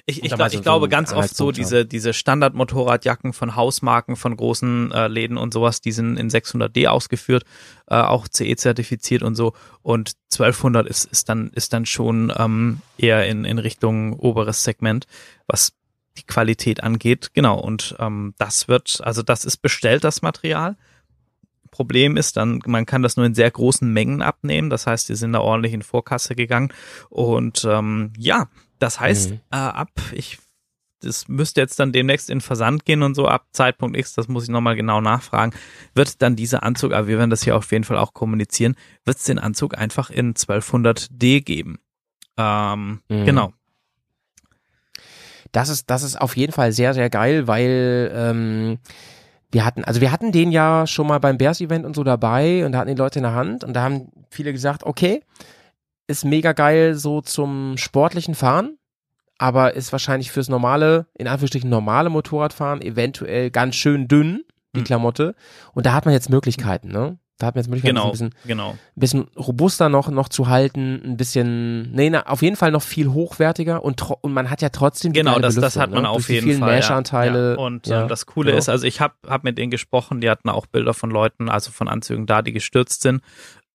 Ich, 0.09 0.23
ich, 0.23 0.33
glaub, 0.33 0.47
ich 0.49 0.59
so- 0.59 0.63
glaube 0.63 0.89
ganz 0.89 1.13
oft 1.13 1.35
so 1.35 1.51
diese, 1.51 1.85
diese 1.85 2.13
Standard-Motorradjacken 2.13 3.33
von 3.33 3.57
Hausmarken, 3.57 4.15
von 4.15 4.37
großen 4.37 4.93
äh, 4.93 5.09
Läden 5.09 5.37
und 5.37 5.53
sowas, 5.53 5.81
die 5.81 5.91
sind 5.91 6.17
in 6.17 6.31
600D 6.31 6.87
ausgeführt, 6.87 7.45
äh, 7.89 7.97
auch 7.97 8.29
CE-zertifiziert 8.29 9.25
und 9.25 9.35
so. 9.35 9.53
Und 9.83 10.13
1200 10.33 10.87
ist, 10.87 11.07
ist, 11.07 11.29
dann, 11.29 11.51
ist 11.51 11.73
dann 11.73 11.87
schon 11.87 12.33
ähm, 12.37 12.83
eher 12.97 13.27
in, 13.27 13.45
in 13.45 13.59
Richtung 13.59 14.13
oberes 14.13 14.63
Segment, 14.63 15.09
was 15.49 15.73
die 16.19 16.23
Qualität 16.23 16.85
angeht. 16.85 17.31
Genau, 17.35 17.59
und 17.59 17.97
ähm, 17.99 18.35
das 18.39 18.69
wird, 18.69 19.01
also 19.03 19.23
das 19.23 19.45
ist 19.45 19.57
bestellt, 19.57 20.05
das 20.05 20.23
Material. 20.23 20.77
Problem 21.73 22.17
ist 22.17 22.37
dann, 22.37 22.63
man 22.67 22.87
kann 22.87 23.03
das 23.03 23.17
nur 23.17 23.27
in 23.27 23.35
sehr 23.35 23.51
großen 23.51 23.93
Mengen 23.93 24.23
abnehmen. 24.23 24.71
Das 24.71 24.87
heißt, 24.87 25.09
die 25.09 25.17
sind 25.17 25.33
da 25.33 25.41
ordentlich 25.41 25.75
in 25.75 25.83
Vorkasse 25.83 26.35
gegangen. 26.37 26.73
Und 27.11 27.67
ähm, 27.69 28.13
ja, 28.17 28.47
das 28.79 29.01
heißt, 29.01 29.31
Mhm. 29.31 29.41
äh, 29.53 29.57
ab, 29.57 29.91
ich, 30.13 30.39
das 31.01 31.29
müsste 31.29 31.61
jetzt 31.61 31.79
dann 31.79 31.93
demnächst 31.93 32.31
in 32.31 32.41
Versand 32.41 32.85
gehen 32.85 33.03
und 33.03 33.15
so 33.15 33.29
ab 33.29 33.47
Zeitpunkt 33.53 33.97
X, 33.97 34.15
das 34.15 34.29
muss 34.29 34.45
ich 34.45 34.49
nochmal 34.51 34.77
genau 34.77 35.01
nachfragen, 35.01 35.53
wird 35.95 36.23
dann 36.23 36.37
dieser 36.37 36.63
Anzug, 36.63 36.93
aber 36.93 37.07
wir 37.07 37.19
werden 37.19 37.31
das 37.31 37.43
hier 37.45 37.57
auf 37.57 37.71
jeden 37.73 37.85
Fall 37.85 37.99
auch 37.99 38.13
kommunizieren, 38.15 38.77
wird 39.05 39.19
es 39.19 39.25
den 39.25 39.39
Anzug 39.39 39.77
einfach 39.77 40.11
in 40.11 40.35
1200D 40.35 41.43
geben. 41.43 41.79
Ähm, 42.39 43.01
Mhm. 43.09 43.25
Genau. 43.25 43.53
Das 45.53 45.69
ist, 45.69 45.89
das 45.91 46.03
ist 46.03 46.21
auf 46.21 46.37
jeden 46.37 46.53
Fall 46.53 46.73
sehr, 46.73 46.93
sehr 46.93 47.09
geil, 47.09 47.47
weil 47.47 48.11
ähm, 48.15 48.79
wir 49.53 49.65
hatten, 49.65 49.85
also 49.85 50.01
wir 50.01 50.11
hatten 50.13 50.33
den 50.33 50.51
ja 50.51 50.87
schon 50.87 51.07
mal 51.07 51.19
beim 51.21 51.39
Bears-Event 51.39 51.87
und 51.87 51.95
so 51.95 52.05
dabei 52.05 52.67
und 52.67 52.73
da 52.73 52.79
hatten 52.79 52.91
die 52.91 53.01
Leute 53.01 53.21
in 53.21 53.23
der 53.23 53.35
Hand 53.35 53.65
und 53.65 53.73
da 53.75 53.83
haben 53.83 54.09
viele 54.29 54.53
gesagt, 54.53 54.83
okay, 54.85 55.23
ist 56.07 56.25
mega 56.25 56.53
geil 56.53 56.95
so 56.95 57.21
zum 57.21 57.77
sportlichen 57.77 58.35
Fahren, 58.35 58.79
aber 59.39 59.75
ist 59.75 59.93
wahrscheinlich 59.93 60.31
fürs 60.31 60.49
normale, 60.49 61.07
in 61.19 61.29
Anführungsstrichen 61.29 61.69
normale 61.71 62.11
Motorradfahren 62.11 62.81
eventuell 62.83 63.51
ganz 63.51 63.75
schön 63.77 64.09
dünn, 64.09 64.45
die 64.75 64.81
Mhm. 64.81 64.85
Klamotte. 64.85 65.35
Und 65.75 65.87
da 65.87 65.93
hat 65.93 66.05
man 66.05 66.15
jetzt 66.15 66.31
Möglichkeiten, 66.31 66.89
ne? 66.89 67.19
Da 67.39 67.49
hat 67.49 67.55
man 67.55 67.65
jetzt 67.65 67.69
Möglichkeiten, 67.69 67.97
Genau, 67.97 68.07
ein 68.07 68.13
bisschen 68.13 68.35
genau. 68.47 68.71
ein 68.71 68.79
bisschen 68.95 69.27
robuster 69.37 69.91
noch, 69.91 70.09
noch 70.09 70.31
zu 70.31 70.49
halten, 70.49 71.03
ein 71.05 71.17
bisschen, 71.19 71.93
nee, 71.93 72.09
na, 72.09 72.23
auf 72.27 72.41
jeden 72.41 72.57
Fall 72.57 72.71
noch 72.71 72.81
viel 72.81 73.09
hochwertiger 73.13 73.85
und, 73.85 74.01
und 74.23 74.33
man 74.33 74.49
hat 74.49 74.63
ja 74.63 74.71
trotzdem 74.71 75.13
die 75.13 75.19
Genau, 75.21 75.39
das, 75.39 75.55
das 75.57 75.77
hat 75.77 75.91
man 75.91 76.05
ne? 76.05 76.09
auf 76.09 76.17
Durch 76.17 76.27
die 76.29 76.33
jeden 76.35 76.47
vielen 76.47 76.59
Fall. 76.61 76.77
Mesh-Anteile. 76.77 77.57
Ja. 77.59 77.59
Und 77.59 77.87
ja, 77.89 78.03
ähm, 78.03 78.09
das 78.09 78.25
Coole 78.25 78.53
genau. 78.53 78.59
ist, 78.59 78.71
also 78.71 78.87
ich 78.87 79.03
habe 79.03 79.13
hab 79.29 79.45
mit 79.45 79.59
denen 79.59 79.71
gesprochen, 79.71 80.23
die 80.23 80.31
hatten 80.31 80.49
auch 80.49 80.65
Bilder 80.65 80.95
von 80.95 81.11
Leuten, 81.11 81.51
also 81.51 81.71
von 81.73 81.89
Anzügen 81.89 82.25
da, 82.25 82.41
die 82.41 82.55
gestürzt 82.55 83.03
sind, 83.03 83.21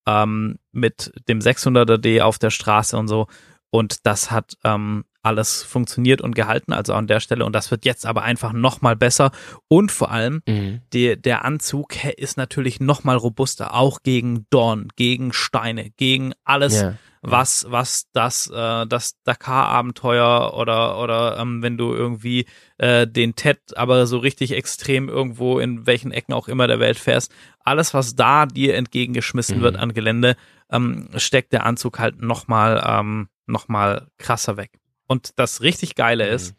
ähm, 0.05 0.57
mit 0.71 1.11
dem 1.27 1.39
600er-D 1.39 2.21
auf 2.21 2.39
der 2.39 2.49
Straße 2.49 2.97
und 2.97 3.07
so. 3.07 3.27
Und 3.69 4.05
das 4.05 4.31
hat 4.31 4.55
ähm, 4.63 5.05
alles 5.23 5.63
funktioniert 5.63 6.19
und 6.21 6.35
gehalten, 6.35 6.73
also 6.73 6.93
an 6.93 7.07
der 7.07 7.19
Stelle. 7.19 7.45
Und 7.45 7.53
das 7.53 7.69
wird 7.71 7.85
jetzt 7.85 8.05
aber 8.05 8.23
einfach 8.23 8.51
nochmal 8.53 8.95
besser. 8.95 9.31
Und 9.67 9.91
vor 9.91 10.11
allem, 10.11 10.41
Mhm. 10.47 10.81
der, 10.93 11.15
der 11.15 11.45
Anzug 11.45 12.03
ist 12.17 12.37
natürlich 12.37 12.79
nochmal 12.79 13.15
robuster, 13.17 13.73
auch 13.75 14.01
gegen 14.03 14.45
Dorn, 14.49 14.87
gegen 14.95 15.31
Steine, 15.31 15.91
gegen 15.91 16.33
alles, 16.43 16.81
Ja. 16.81 16.95
was, 17.21 17.67
was 17.69 18.07
das, 18.13 18.47
äh, 18.47 18.87
das 18.87 19.13
Dakar-Abenteuer 19.23 20.53
oder, 20.55 20.97
oder 20.99 21.37
ähm, 21.39 21.61
wenn 21.61 21.77
du 21.77 21.93
irgendwie 21.93 22.45
äh, 22.77 23.07
den 23.07 23.35
TED 23.35 23.59
aber 23.77 24.07
so 24.07 24.17
richtig 24.17 24.51
extrem 24.53 25.07
irgendwo 25.07 25.59
in 25.59 25.85
welchen 25.85 26.11
Ecken 26.11 26.33
auch 26.33 26.47
immer 26.47 26.67
der 26.67 26.79
Welt 26.79 26.97
fährst, 26.97 27.31
alles, 27.65 27.93
was 27.93 28.15
da 28.15 28.45
dir 28.45 28.75
entgegengeschmissen 28.75 29.57
Mhm. 29.59 29.61
wird 29.61 29.77
an 29.77 29.93
Gelände, 29.93 30.35
ähm, 30.71 31.09
steckt 31.17 31.53
der 31.53 31.65
Anzug 31.65 31.99
halt 31.99 32.21
nochmal 32.21 32.83
ähm, 32.85 33.27
noch 33.47 33.67
mal 33.67 34.07
krasser 34.17 34.57
weg. 34.57 34.71
Und 35.07 35.31
das 35.37 35.61
richtig 35.61 35.95
Geile 35.95 36.27
Mhm. 36.27 36.35
ist, 36.35 36.55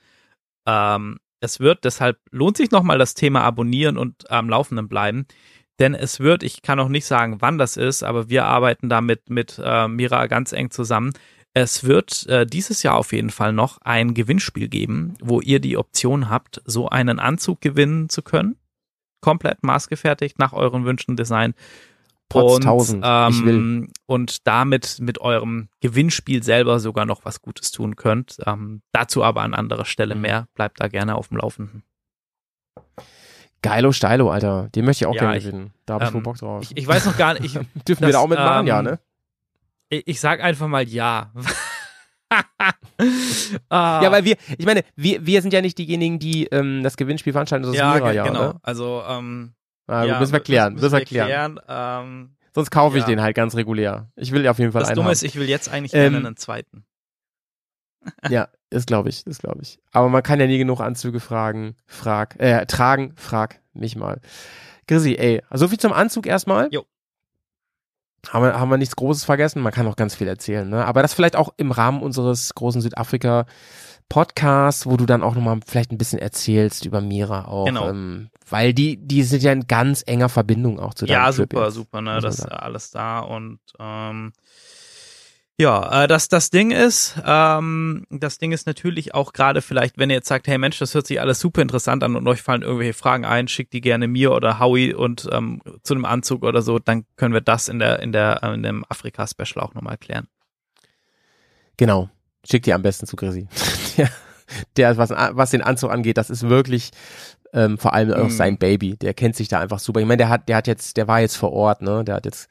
ähm, 0.66 1.18
es 1.40 1.58
wird, 1.58 1.84
deshalb 1.84 2.18
lohnt 2.30 2.56
sich 2.56 2.70
nochmal 2.70 2.98
das 2.98 3.14
Thema 3.14 3.42
abonnieren 3.42 3.98
und 3.98 4.30
am 4.30 4.48
Laufenden 4.48 4.88
bleiben. 4.88 5.26
Denn 5.80 5.94
es 5.94 6.20
wird, 6.20 6.42
ich 6.44 6.62
kann 6.62 6.78
auch 6.78 6.88
nicht 6.88 7.06
sagen, 7.06 7.40
wann 7.40 7.58
das 7.58 7.76
ist, 7.76 8.02
aber 8.04 8.28
wir 8.28 8.44
arbeiten 8.44 8.88
da 8.88 9.00
mit, 9.00 9.30
mit 9.30 9.60
äh, 9.64 9.88
Mira 9.88 10.26
ganz 10.26 10.52
eng 10.52 10.70
zusammen. 10.70 11.12
es 11.54 11.84
wird 11.84 12.26
äh, 12.28 12.46
dieses 12.46 12.82
Jahr 12.82 12.94
auf 12.96 13.12
jeden 13.12 13.28
Fall 13.30 13.52
noch 13.52 13.78
ein 13.82 14.14
Gewinnspiel 14.14 14.68
geben, 14.68 15.16
wo 15.20 15.40
ihr 15.42 15.60
die 15.60 15.76
Option 15.76 16.30
habt, 16.30 16.62
so 16.64 16.88
einen 16.88 17.18
Anzug 17.18 17.60
gewinnen 17.60 18.08
zu 18.08 18.22
können. 18.22 18.56
Komplett 19.22 19.62
maßgefertigt 19.62 20.38
nach 20.38 20.52
euren 20.52 20.84
Wünschen 20.84 21.16
Design. 21.16 21.54
Trotz 22.28 22.56
Und, 22.56 22.62
1000. 22.66 23.04
Ich 23.34 23.44
will. 23.44 23.54
ähm, 23.54 23.88
und 24.06 24.46
damit 24.46 24.98
mit 25.00 25.20
eurem 25.20 25.68
Gewinnspiel 25.80 26.42
selber 26.42 26.80
sogar 26.80 27.04
noch 27.06 27.24
was 27.24 27.40
Gutes 27.42 27.70
tun 27.72 27.96
könnt. 27.96 28.36
Ähm, 28.46 28.82
dazu 28.92 29.22
aber 29.24 29.42
an 29.42 29.54
anderer 29.54 29.84
Stelle 29.84 30.14
Mhm. 30.14 30.20
mehr. 30.22 30.48
Bleibt 30.54 30.80
da 30.80 30.88
gerne 30.88 31.14
auf 31.14 31.28
dem 31.28 31.36
Laufenden. 31.38 31.82
Geilo 33.62 33.92
Steilo, 33.92 34.30
Alter. 34.30 34.68
Den 34.74 34.84
möchte 34.84 35.04
ich 35.04 35.06
auch 35.06 35.14
Ja, 35.14 35.20
gerne 35.20 35.38
ich- 35.38 35.44
gewinnen. 35.44 35.72
Da 35.86 35.94
habe 35.94 36.04
ich 36.04 36.08
ähm, 36.10 36.14
wohl 36.14 36.22
Bock 36.22 36.36
drauf. 36.38 36.62
Ich, 36.62 36.76
ich 36.76 36.86
weiß 36.86 37.04
noch 37.06 37.16
gar 37.16 37.34
nicht, 37.34 37.44
ich, 37.44 37.52
Dürfen 37.84 38.00
wir 38.00 38.08
das, 38.08 38.12
da 38.12 38.18
auch 38.18 38.28
mitmachen? 38.28 38.66
ja, 38.66 38.78
ähm, 38.80 38.84
ne? 38.86 38.98
ich, 39.88 40.02
ich 40.08 40.20
sag 40.20 40.42
einfach 40.42 40.66
mal 40.68 40.82
ja. 40.88 41.32
Ah, 43.68 44.00
Ja, 44.02 44.12
weil 44.12 44.24
wir, 44.24 44.36
ich 44.58 44.64
meine, 44.66 44.82
wir, 44.96 45.24
wir 45.26 45.42
sind 45.42 45.52
ja 45.52 45.60
nicht 45.60 45.76
diejenigen, 45.78 46.18
die 46.18 46.46
ähm, 46.46 46.82
das 46.82 46.96
Gewinnspiel 46.96 47.32
veranstalten, 47.32 47.64
das 47.64 47.72
ist 47.72 47.78
ja, 47.78 47.94
Mira, 47.94 48.08
ge- 48.08 48.16
ja, 48.16 48.24
genau. 48.24 48.40
oder? 48.50 48.60
Also, 48.62 49.02
ähm, 49.08 49.54
Ah, 49.88 50.04
ja, 50.04 50.18
müssen 50.20 50.32
wir 50.32 50.40
klären, 50.40 50.74
müssen 50.74 50.92
wir 50.92 50.98
wir 51.00 51.04
klären. 51.04 51.60
Ähm, 51.68 52.36
Sonst 52.54 52.70
kaufe 52.70 52.96
ich 52.98 53.02
Ja. 53.04 53.08
den 53.08 53.22
halt 53.22 53.34
ganz 53.34 53.56
regulär. 53.56 54.10
Ich 54.14 54.30
will 54.30 54.46
auf 54.46 54.58
jeden 54.58 54.72
Fall 54.72 54.80
das 54.80 54.90
einen 54.90 54.96
Dumme 54.96 55.06
haben. 55.06 55.12
ist, 55.12 55.22
ich 55.24 55.36
will 55.36 55.48
jetzt 55.48 55.68
eigentlich 55.70 55.92
Ähm, 55.94 56.12
gerne 56.12 56.26
einen 56.28 56.36
zweiten. 56.36 56.84
Ja, 58.30 58.48
ist 58.70 58.86
glaube 58.86 59.08
ich, 59.08 59.26
ist 59.26 59.40
glaube 59.42 59.60
ich. 59.62 59.78
Aber 59.92 60.08
man 60.08 60.22
kann 60.22 60.38
ja 60.40 60.46
nie 60.46 60.58
genug 60.58 60.80
Anzüge 60.80 61.20
fragen, 61.20 61.76
frag, 61.86 62.38
äh, 62.40 62.66
tragen, 62.66 63.14
frag 63.16 63.60
mich 63.72 63.96
mal. 63.96 64.20
Grissi, 64.88 65.14
ey, 65.16 65.42
so 65.52 65.68
viel 65.68 65.78
zum 65.78 65.92
Anzug 65.92 66.26
erstmal. 66.26 66.68
Jo. 66.72 66.84
Haben 68.28 68.44
wir, 68.44 68.58
haben 68.58 68.70
wir 68.70 68.76
nichts 68.78 68.96
Großes 68.96 69.24
vergessen? 69.24 69.62
Man 69.62 69.72
kann 69.72 69.84
noch 69.84 69.96
ganz 69.96 70.14
viel 70.14 70.28
erzählen, 70.28 70.68
ne? 70.68 70.84
Aber 70.84 71.02
das 71.02 71.12
vielleicht 71.12 71.36
auch 71.36 71.52
im 71.56 71.72
Rahmen 71.72 72.02
unseres 72.02 72.54
großen 72.54 72.80
Südafrika 72.80 73.46
Podcasts, 74.08 74.86
wo 74.86 74.96
du 74.96 75.06
dann 75.06 75.22
auch 75.22 75.34
nochmal 75.34 75.60
vielleicht 75.66 75.90
ein 75.90 75.98
bisschen 75.98 76.18
erzählst 76.18 76.84
über 76.84 77.00
Mira 77.00 77.46
auch. 77.46 77.64
Genau. 77.64 77.88
Ähm, 77.88 78.28
weil 78.48 78.74
die, 78.74 78.98
die 78.98 79.22
sind 79.22 79.42
ja 79.42 79.52
in 79.52 79.66
ganz 79.66 80.04
enger 80.06 80.28
Verbindung 80.28 80.78
auch 80.78 80.92
zu 80.94 81.06
deinem 81.06 81.14
Ja, 81.14 81.32
Trip 81.32 81.50
super, 81.50 81.64
jetzt, 81.64 81.74
super, 81.74 82.00
ne? 82.02 82.20
Das 82.20 82.38
ist 82.38 82.44
alles 82.44 82.90
da 82.90 83.20
und 83.20 83.58
ähm, 83.78 84.32
ja, 85.58 86.04
äh, 86.04 86.08
das, 86.08 86.28
das 86.28 86.50
Ding 86.50 86.70
ist, 86.70 87.14
ähm, 87.24 88.06
das 88.10 88.38
Ding 88.38 88.52
ist 88.52 88.66
natürlich 88.66 89.14
auch 89.14 89.32
gerade 89.32 89.60
vielleicht, 89.60 89.98
wenn 89.98 90.10
ihr 90.10 90.16
jetzt 90.16 90.28
sagt, 90.28 90.48
hey 90.48 90.58
Mensch, 90.58 90.78
das 90.78 90.94
hört 90.94 91.06
sich 91.06 91.20
alles 91.20 91.40
super 91.40 91.62
interessant 91.62 92.02
an 92.02 92.16
und 92.16 92.26
euch 92.26 92.42
fallen 92.42 92.62
irgendwelche 92.62 92.94
Fragen 92.94 93.24
ein, 93.24 93.48
schickt 93.48 93.72
die 93.72 93.80
gerne 93.80 94.08
mir 94.08 94.32
oder 94.32 94.58
Howie 94.58 94.94
und 94.94 95.28
ähm, 95.30 95.60
zu 95.82 95.94
einem 95.94 96.04
Anzug 96.04 96.42
oder 96.42 96.62
so, 96.62 96.78
dann 96.78 97.04
können 97.16 97.34
wir 97.34 97.42
das 97.42 97.68
in 97.68 97.78
der, 97.78 98.00
in 98.00 98.12
der, 98.12 98.42
äh, 98.42 98.54
in 98.54 98.62
dem 98.62 98.84
Afrika-Special 98.88 99.62
auch 99.62 99.74
nochmal 99.74 99.98
klären. 99.98 100.26
Genau. 101.76 102.08
Schick 102.48 102.64
die 102.64 102.72
am 102.72 102.82
besten 102.82 103.06
zu 103.06 103.16
Grissi. 103.16 103.46
der, 103.96 104.08
der 104.76 104.96
was, 104.96 105.10
was 105.10 105.50
den 105.50 105.62
Anzug 105.62 105.90
angeht, 105.90 106.16
das 106.16 106.30
ist 106.30 106.48
wirklich 106.48 106.90
ähm, 107.54 107.76
vor 107.76 107.92
allem 107.92 108.12
auch 108.14 108.24
Mhm. 108.24 108.30
sein 108.30 108.56
Baby. 108.58 108.96
Der 108.96 109.12
kennt 109.12 109.36
sich 109.36 109.46
da 109.48 109.60
einfach 109.60 109.78
super. 109.78 110.00
Ich 110.00 110.06
meine, 110.06 110.16
der 110.16 110.30
hat, 110.30 110.48
der 110.48 110.56
hat 110.56 110.66
jetzt, 110.66 110.96
der 110.96 111.06
war 111.06 111.20
jetzt 111.20 111.36
vor 111.36 111.52
Ort, 111.52 111.82
ne? 111.82 112.02
Der 112.02 112.14
hat 112.14 112.24
jetzt 112.24 112.48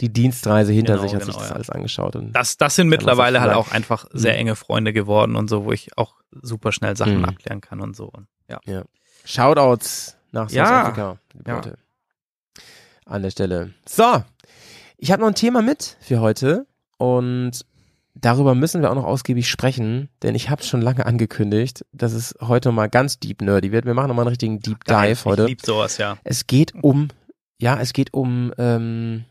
die 0.00 0.12
Dienstreise 0.12 0.72
hinter 0.72 0.92
Genau, 0.94 1.02
sich, 1.02 1.14
hat 1.14 1.22
genau, 1.22 1.32
sich 1.32 1.40
das 1.40 1.48
ja. 1.50 1.54
alles 1.56 1.70
angeschaut. 1.70 2.14
Und 2.14 2.32
Das, 2.32 2.56
das 2.56 2.76
sind 2.76 2.88
mittlerweile 2.88 3.40
halt 3.40 3.52
auch 3.54 3.72
einfach 3.72 4.06
sehr 4.12 4.34
Mhm. 4.34 4.38
enge 4.38 4.56
Freunde 4.56 4.92
geworden 4.92 5.34
und 5.34 5.50
so, 5.50 5.64
wo 5.64 5.72
ich 5.72 5.98
auch 5.98 6.14
super 6.40 6.70
schnell 6.70 6.96
Sachen 6.96 7.18
Mhm. 7.18 7.24
abklären 7.24 7.60
kann 7.60 7.80
und 7.80 7.96
so. 7.96 8.06
Und, 8.06 8.28
ja. 8.48 8.84
Shoutouts 9.24 10.16
nach 10.30 10.48
Ja. 10.50 10.66
Südafrika. 10.66 11.18
liebe 11.32 11.50
Ja. 11.50 11.60
An 13.06 13.22
der 13.22 13.30
Stelle. 13.30 13.74
So. 13.88 14.22
Ich 14.98 15.10
habe 15.10 15.20
noch 15.22 15.28
ein 15.28 15.34
Thema 15.34 15.62
mit 15.62 15.96
für 16.00 16.20
heute 16.20 16.66
und 16.96 17.52
darüber 18.14 18.54
müssen 18.54 18.80
wir 18.82 18.90
auch 18.90 18.94
noch 18.94 19.04
ausgiebig 19.04 19.48
sprechen, 19.48 20.08
denn 20.22 20.34
ich 20.34 20.50
habe 20.50 20.62
es 20.62 20.68
schon 20.68 20.80
lange 20.82 21.06
angekündigt, 21.06 21.84
dass 21.92 22.12
es 22.12 22.34
heute 22.40 22.72
mal 22.72 22.88
ganz 22.88 23.18
deep 23.18 23.42
nerdy 23.42 23.72
wird. 23.72 23.84
Wir 23.86 23.94
machen 23.94 24.08
nochmal 24.08 24.24
einen 24.24 24.30
richtigen 24.30 24.60
Deep 24.60 24.84
Geil, 24.84 25.10
Dive 25.14 25.24
heute. 25.24 25.42
Ich 25.42 25.48
lieb 25.48 25.62
sowas, 25.62 25.98
ja. 25.98 26.16
Es 26.24 26.46
geht 26.46 26.74
um, 26.74 27.08
ja, 27.58 27.78
es 27.80 27.92
geht 27.92 28.14
um 28.14 28.52
ähm, 28.58 29.24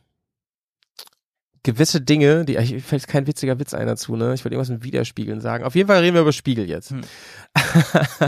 gewisse 1.64 2.02
Dinge, 2.02 2.44
die, 2.44 2.58
ich 2.58 2.84
fällt 2.84 3.08
kein 3.08 3.26
witziger 3.26 3.58
Witz 3.58 3.74
ein 3.74 3.88
dazu, 3.88 4.18
ne? 4.18 4.34
Ich 4.34 4.44
wollte 4.44 4.56
irgendwas 4.56 4.70
mit 4.70 4.84
Widerspiegeln 4.84 5.40
sagen. 5.40 5.64
Auf 5.64 5.76
jeden 5.76 5.88
Fall 5.88 6.00
reden 6.02 6.14
wir 6.16 6.22
über 6.22 6.34
Spiegel 6.34 6.70
jetzt. 6.70 6.92
Hm. 6.92 7.02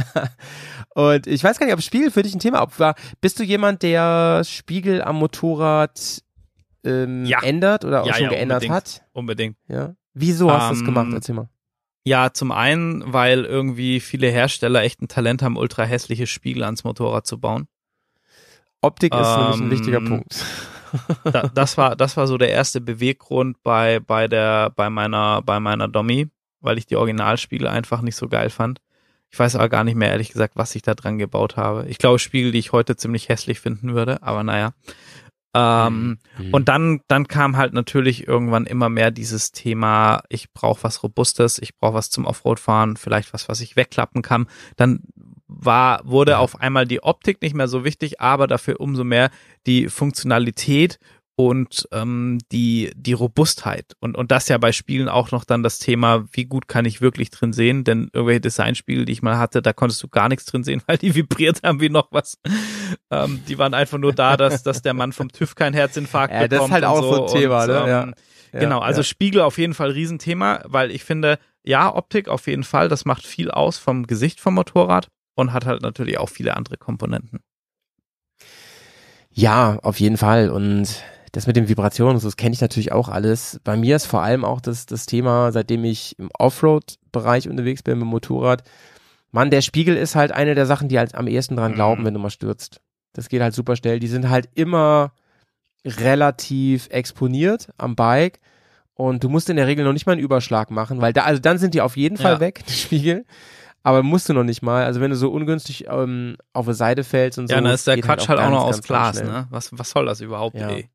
Und 0.95 1.27
ich 1.27 1.43
weiß 1.43 1.59
gar 1.59 1.65
nicht, 1.65 1.75
ob 1.75 1.81
Spiegel 1.81 2.11
für 2.11 2.23
dich 2.23 2.33
ein 2.33 2.39
Thema 2.39 2.65
war. 2.77 2.95
Bist 3.19 3.37
du 3.39 3.43
jemand, 3.43 3.83
der 3.83 4.43
Spiegel 4.45 5.01
am 5.01 5.17
Motorrad 5.17 6.21
ähm, 6.85 7.25
Ja. 7.25 7.41
ändert 7.43 7.83
oder 7.83 8.03
auch 8.03 8.07
Ja, 8.07 8.13
schon 8.13 8.23
ja, 8.23 8.29
geändert 8.29 8.63
unbedingt. 8.63 8.73
hat? 8.73 9.03
Unbedingt. 9.11 9.57
Ja. 9.67 9.95
Wieso 10.15 10.51
hast 10.51 10.69
du 10.69 10.73
das 10.73 10.79
Ähm, 10.79 10.85
gemacht? 10.85 11.07
Erzähl 11.13 11.35
mal. 11.35 11.49
Ja, 12.07 12.33
zum 12.33 12.51
einen, 12.51 13.03
weil 13.13 13.45
irgendwie 13.45 13.99
viele 13.99 14.27
Hersteller 14.29 14.81
echt 14.83 15.01
ein 15.01 15.07
Talent 15.07 15.41
haben, 15.43 15.57
ultra 15.57 15.83
hässliche 15.83 16.27
Spiegel 16.27 16.63
ans 16.63 16.83
Motorrad 16.83 17.25
zu 17.27 17.39
bauen. 17.39 17.67
Optik 18.81 19.13
ist 19.13 19.37
nämlich 19.37 19.57
ein 19.57 19.63
ähm, 19.63 19.71
wichtiger 19.71 20.01
Punkt. 20.01 20.43
Da, 21.25 21.49
das 21.53 21.77
war, 21.77 21.97
das 21.97 22.15
war 22.15 22.25
so 22.25 22.37
der 22.37 22.51
erste 22.51 22.79
Beweggrund 22.79 23.61
bei, 23.63 23.99
bei 23.99 24.29
der, 24.29 24.69
bei 24.69 24.89
meiner, 24.89 25.41
bei 25.41 25.59
meiner 25.59 25.89
Dommy, 25.89 26.29
weil 26.61 26.77
ich 26.77 26.85
die 26.85 26.95
Originalspiegel 26.95 27.67
einfach 27.67 28.01
nicht 28.01 28.15
so 28.15 28.29
geil 28.29 28.49
fand. 28.49 28.79
Ich 29.29 29.37
weiß 29.37 29.55
aber 29.55 29.67
gar 29.67 29.83
nicht 29.83 29.95
mehr, 29.95 30.11
ehrlich 30.11 30.31
gesagt, 30.31 30.55
was 30.55 30.73
ich 30.73 30.83
da 30.83 30.93
dran 30.93 31.17
gebaut 31.17 31.57
habe. 31.57 31.85
Ich 31.89 31.97
glaube, 31.97 32.19
Spiegel, 32.19 32.53
die 32.53 32.59
ich 32.59 32.71
heute 32.71 32.95
ziemlich 32.95 33.27
hässlich 33.27 33.59
finden 33.59 33.93
würde, 33.93 34.23
aber 34.23 34.43
naja. 34.43 34.71
Ähm, 35.55 36.19
Mhm. 36.37 36.53
Und 36.53 36.69
dann, 36.69 37.01
dann 37.07 37.27
kam 37.27 37.57
halt 37.57 37.73
natürlich 37.73 38.27
irgendwann 38.27 38.65
immer 38.65 38.89
mehr 38.89 39.11
dieses 39.11 39.51
Thema, 39.51 40.21
ich 40.29 40.51
brauche 40.53 40.83
was 40.83 41.03
Robustes, 41.03 41.59
ich 41.59 41.77
brauche 41.77 41.93
was 41.93 42.09
zum 42.09 42.25
Offroad-Fahren, 42.25 42.97
vielleicht 42.97 43.33
was, 43.33 43.47
was 43.47 43.61
ich 43.61 43.75
wegklappen 43.75 44.21
kann. 44.21 44.47
Dann 44.75 45.01
war, 45.47 46.01
wurde 46.03 46.39
auf 46.39 46.59
einmal 46.59 46.85
die 46.85 47.03
Optik 47.03 47.41
nicht 47.41 47.55
mehr 47.55 47.67
so 47.67 47.83
wichtig, 47.85 48.19
aber 48.19 48.47
dafür 48.47 48.79
umso 48.79 49.03
mehr 49.03 49.29
die 49.67 49.89
Funktionalität 49.89 50.99
und 51.37 51.87
ähm, 51.91 52.39
die, 52.51 52.91
die 52.95 53.13
Robustheit. 53.13 53.93
Und, 53.99 54.15
und 54.15 54.31
das 54.31 54.47
ja 54.47 54.57
bei 54.57 54.71
Spielen 54.71 55.09
auch 55.09 55.31
noch 55.31 55.43
dann 55.43 55.63
das 55.63 55.79
Thema, 55.79 56.25
wie 56.31 56.45
gut 56.45 56.67
kann 56.67 56.85
ich 56.85 57.01
wirklich 57.01 57.29
drin 57.29 57.51
sehen, 57.51 57.83
denn 57.83 58.09
irgendwelche 58.13 58.41
Designspiele, 58.41 59.05
die 59.05 59.11
ich 59.11 59.21
mal 59.21 59.37
hatte, 59.37 59.61
da 59.61 59.73
konntest 59.73 60.01
du 60.01 60.07
gar 60.07 60.29
nichts 60.29 60.45
drin 60.45 60.63
sehen, 60.63 60.81
weil 60.87 60.97
die 60.97 61.13
vibriert 61.13 61.61
haben 61.63 61.81
wie 61.81 61.89
noch 61.89 62.07
was. 62.11 62.37
Ähm, 63.11 63.43
die 63.47 63.57
waren 63.57 63.73
einfach 63.73 63.97
nur 63.97 64.13
da, 64.13 64.37
dass, 64.37 64.63
dass 64.63 64.81
der 64.81 64.93
Mann 64.93 65.11
vom 65.11 65.29
TÜV 65.29 65.55
kein 65.55 65.73
Herzinfarkt 65.73 66.33
Ja, 66.33 66.47
das 66.47 66.47
ist 66.47 66.51
bekommt. 66.53 66.73
halt 66.73 66.83
auch 66.85 67.01
so 67.01 67.25
ein 67.25 67.41
Thema, 67.41 67.63
und, 67.63 67.67
ne? 67.67 68.03
ähm. 68.03 68.13
Ja, 68.53 68.59
genau, 68.61 68.79
also 68.79 69.01
ja. 69.01 69.03
Spiegel 69.03 69.41
auf 69.41 69.57
jeden 69.57 69.73
Fall 69.73 69.91
Riesenthema, 69.91 70.61
weil 70.63 70.89
ich 70.91 71.03
finde, 71.03 71.39
ja, 71.63 71.93
Optik 71.93 72.29
auf 72.29 72.47
jeden 72.47 72.63
Fall, 72.63 72.87
das 72.87 73.03
macht 73.03 73.27
viel 73.27 73.51
aus 73.51 73.77
vom 73.77 74.07
Gesicht 74.07 74.39
vom 74.39 74.53
Motorrad 74.53 75.09
und 75.35 75.51
hat 75.51 75.65
halt 75.65 75.81
natürlich 75.81 76.17
auch 76.19 76.29
viele 76.29 76.55
andere 76.55 76.77
Komponenten. 76.77 77.41
Ja, 79.29 79.77
auf 79.81 79.99
jeden 79.99 80.15
Fall. 80.15 80.49
Und 80.49 81.03
das 81.35 81.47
mit 81.47 81.55
den 81.55 81.67
Vibrationen, 81.67 82.19
das 82.21 82.37
kenne 82.37 82.53
ich 82.53 82.61
natürlich 82.61 82.91
auch 82.91 83.09
alles. 83.09 83.59
Bei 83.63 83.75
mir 83.75 83.95
ist 83.97 84.05
vor 84.05 84.21
allem 84.21 84.45
auch 84.45 84.61
das, 84.61 84.85
das 84.85 85.05
Thema, 85.05 85.51
seitdem 85.51 85.83
ich 85.83 86.17
im 86.17 86.29
Offroad-Bereich 86.37 87.49
unterwegs 87.49 87.83
bin 87.83 87.95
mit 87.99 88.03
dem 88.05 88.09
Motorrad. 88.09 88.63
Mann, 89.31 89.49
der 89.51 89.61
Spiegel 89.61 89.97
ist 89.97 90.15
halt 90.15 90.31
eine 90.31 90.55
der 90.55 90.65
Sachen, 90.65 90.87
die 90.87 90.97
halt 90.97 91.13
am 91.15 91.27
ehesten 91.27 91.57
dran 91.57 91.71
Mhm. 91.71 91.75
glauben, 91.75 92.05
wenn 92.05 92.13
du 92.13 92.19
mal 92.21 92.29
stürzt. 92.29 92.79
Das 93.13 93.27
geht 93.27 93.41
halt 93.41 93.53
super 93.53 93.75
schnell. 93.75 93.99
Die 93.99 94.07
sind 94.07 94.29
halt 94.29 94.47
immer 94.55 95.11
relativ 95.85 96.87
exponiert 96.89 97.69
am 97.77 97.95
Bike. 97.95 98.39
Und 98.93 99.23
du 99.23 99.29
musst 99.29 99.49
in 99.49 99.57
der 99.57 99.67
Regel 99.67 99.83
noch 99.83 99.91
nicht 99.93 100.05
mal 100.05 100.13
einen 100.13 100.21
Überschlag 100.21 100.71
machen, 100.71 101.01
weil 101.01 101.11
da, 101.11 101.23
also 101.23 101.41
dann 101.41 101.57
sind 101.57 101.73
die 101.73 101.81
auf 101.81 101.97
jeden 101.97 102.15
Fall 102.17 102.33
Ja. 102.35 102.39
weg, 102.39 102.63
die 102.67 102.73
Spiegel. 102.73 103.25
Aber 103.83 104.01
musst 104.03 104.29
du 104.29 104.33
noch 104.33 104.45
nicht 104.45 104.61
mal. 104.63 104.85
Also 104.85 105.01
wenn 105.01 105.11
du 105.11 105.17
so 105.17 105.29
ungünstig 105.31 105.85
ähm, 105.89 106.37
auf 106.53 106.65
die 106.65 106.73
Seite 106.73 107.03
fällst 107.03 107.37
und 107.37 107.47
so. 107.49 107.53
ja, 107.55 107.61
dann 107.61 107.71
ist 107.73 107.85
der 107.85 107.95
geht 107.95 108.05
Quatsch 108.05 108.27
halt 108.29 108.39
auch, 108.39 108.43
ganz, 108.43 108.53
noch 108.55 108.63
aus 108.63 108.81
Glas, 108.81 109.21
ne? 109.21 109.47
Was, 109.51 109.69
was 109.77 109.89
soll 109.91 110.05
das 110.05 110.21
überhaupt, 110.21 110.55
Ja. 110.55 110.69
ey? 110.69 110.89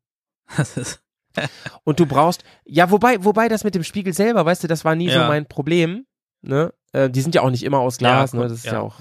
Und 1.83 1.99
du 1.99 2.05
brauchst, 2.05 2.43
ja, 2.65 2.91
wobei, 2.91 3.23
wobei 3.23 3.47
das 3.47 3.63
mit 3.63 3.73
dem 3.75 3.83
Spiegel 3.83 4.13
selber, 4.13 4.45
weißt 4.45 4.63
du, 4.63 4.67
das 4.67 4.83
war 4.83 4.95
nie 4.95 5.09
so 5.09 5.19
Ja. 5.19 5.27
mein 5.27 5.45
Problem, 5.47 6.05
ne? 6.41 6.73
Äh, 6.93 7.09
die 7.09 7.21
sind 7.21 7.33
ja 7.35 7.41
auch 7.41 7.49
nicht 7.49 7.63
immer 7.63 7.79
aus 7.79 7.97
Glas, 7.99 8.33
Ja, 8.33 8.39
ne? 8.39 8.43
Das 8.49 8.57
ist 8.57 8.65
ja, 8.65 8.73
ja, 8.73 8.81
auch. 8.81 8.95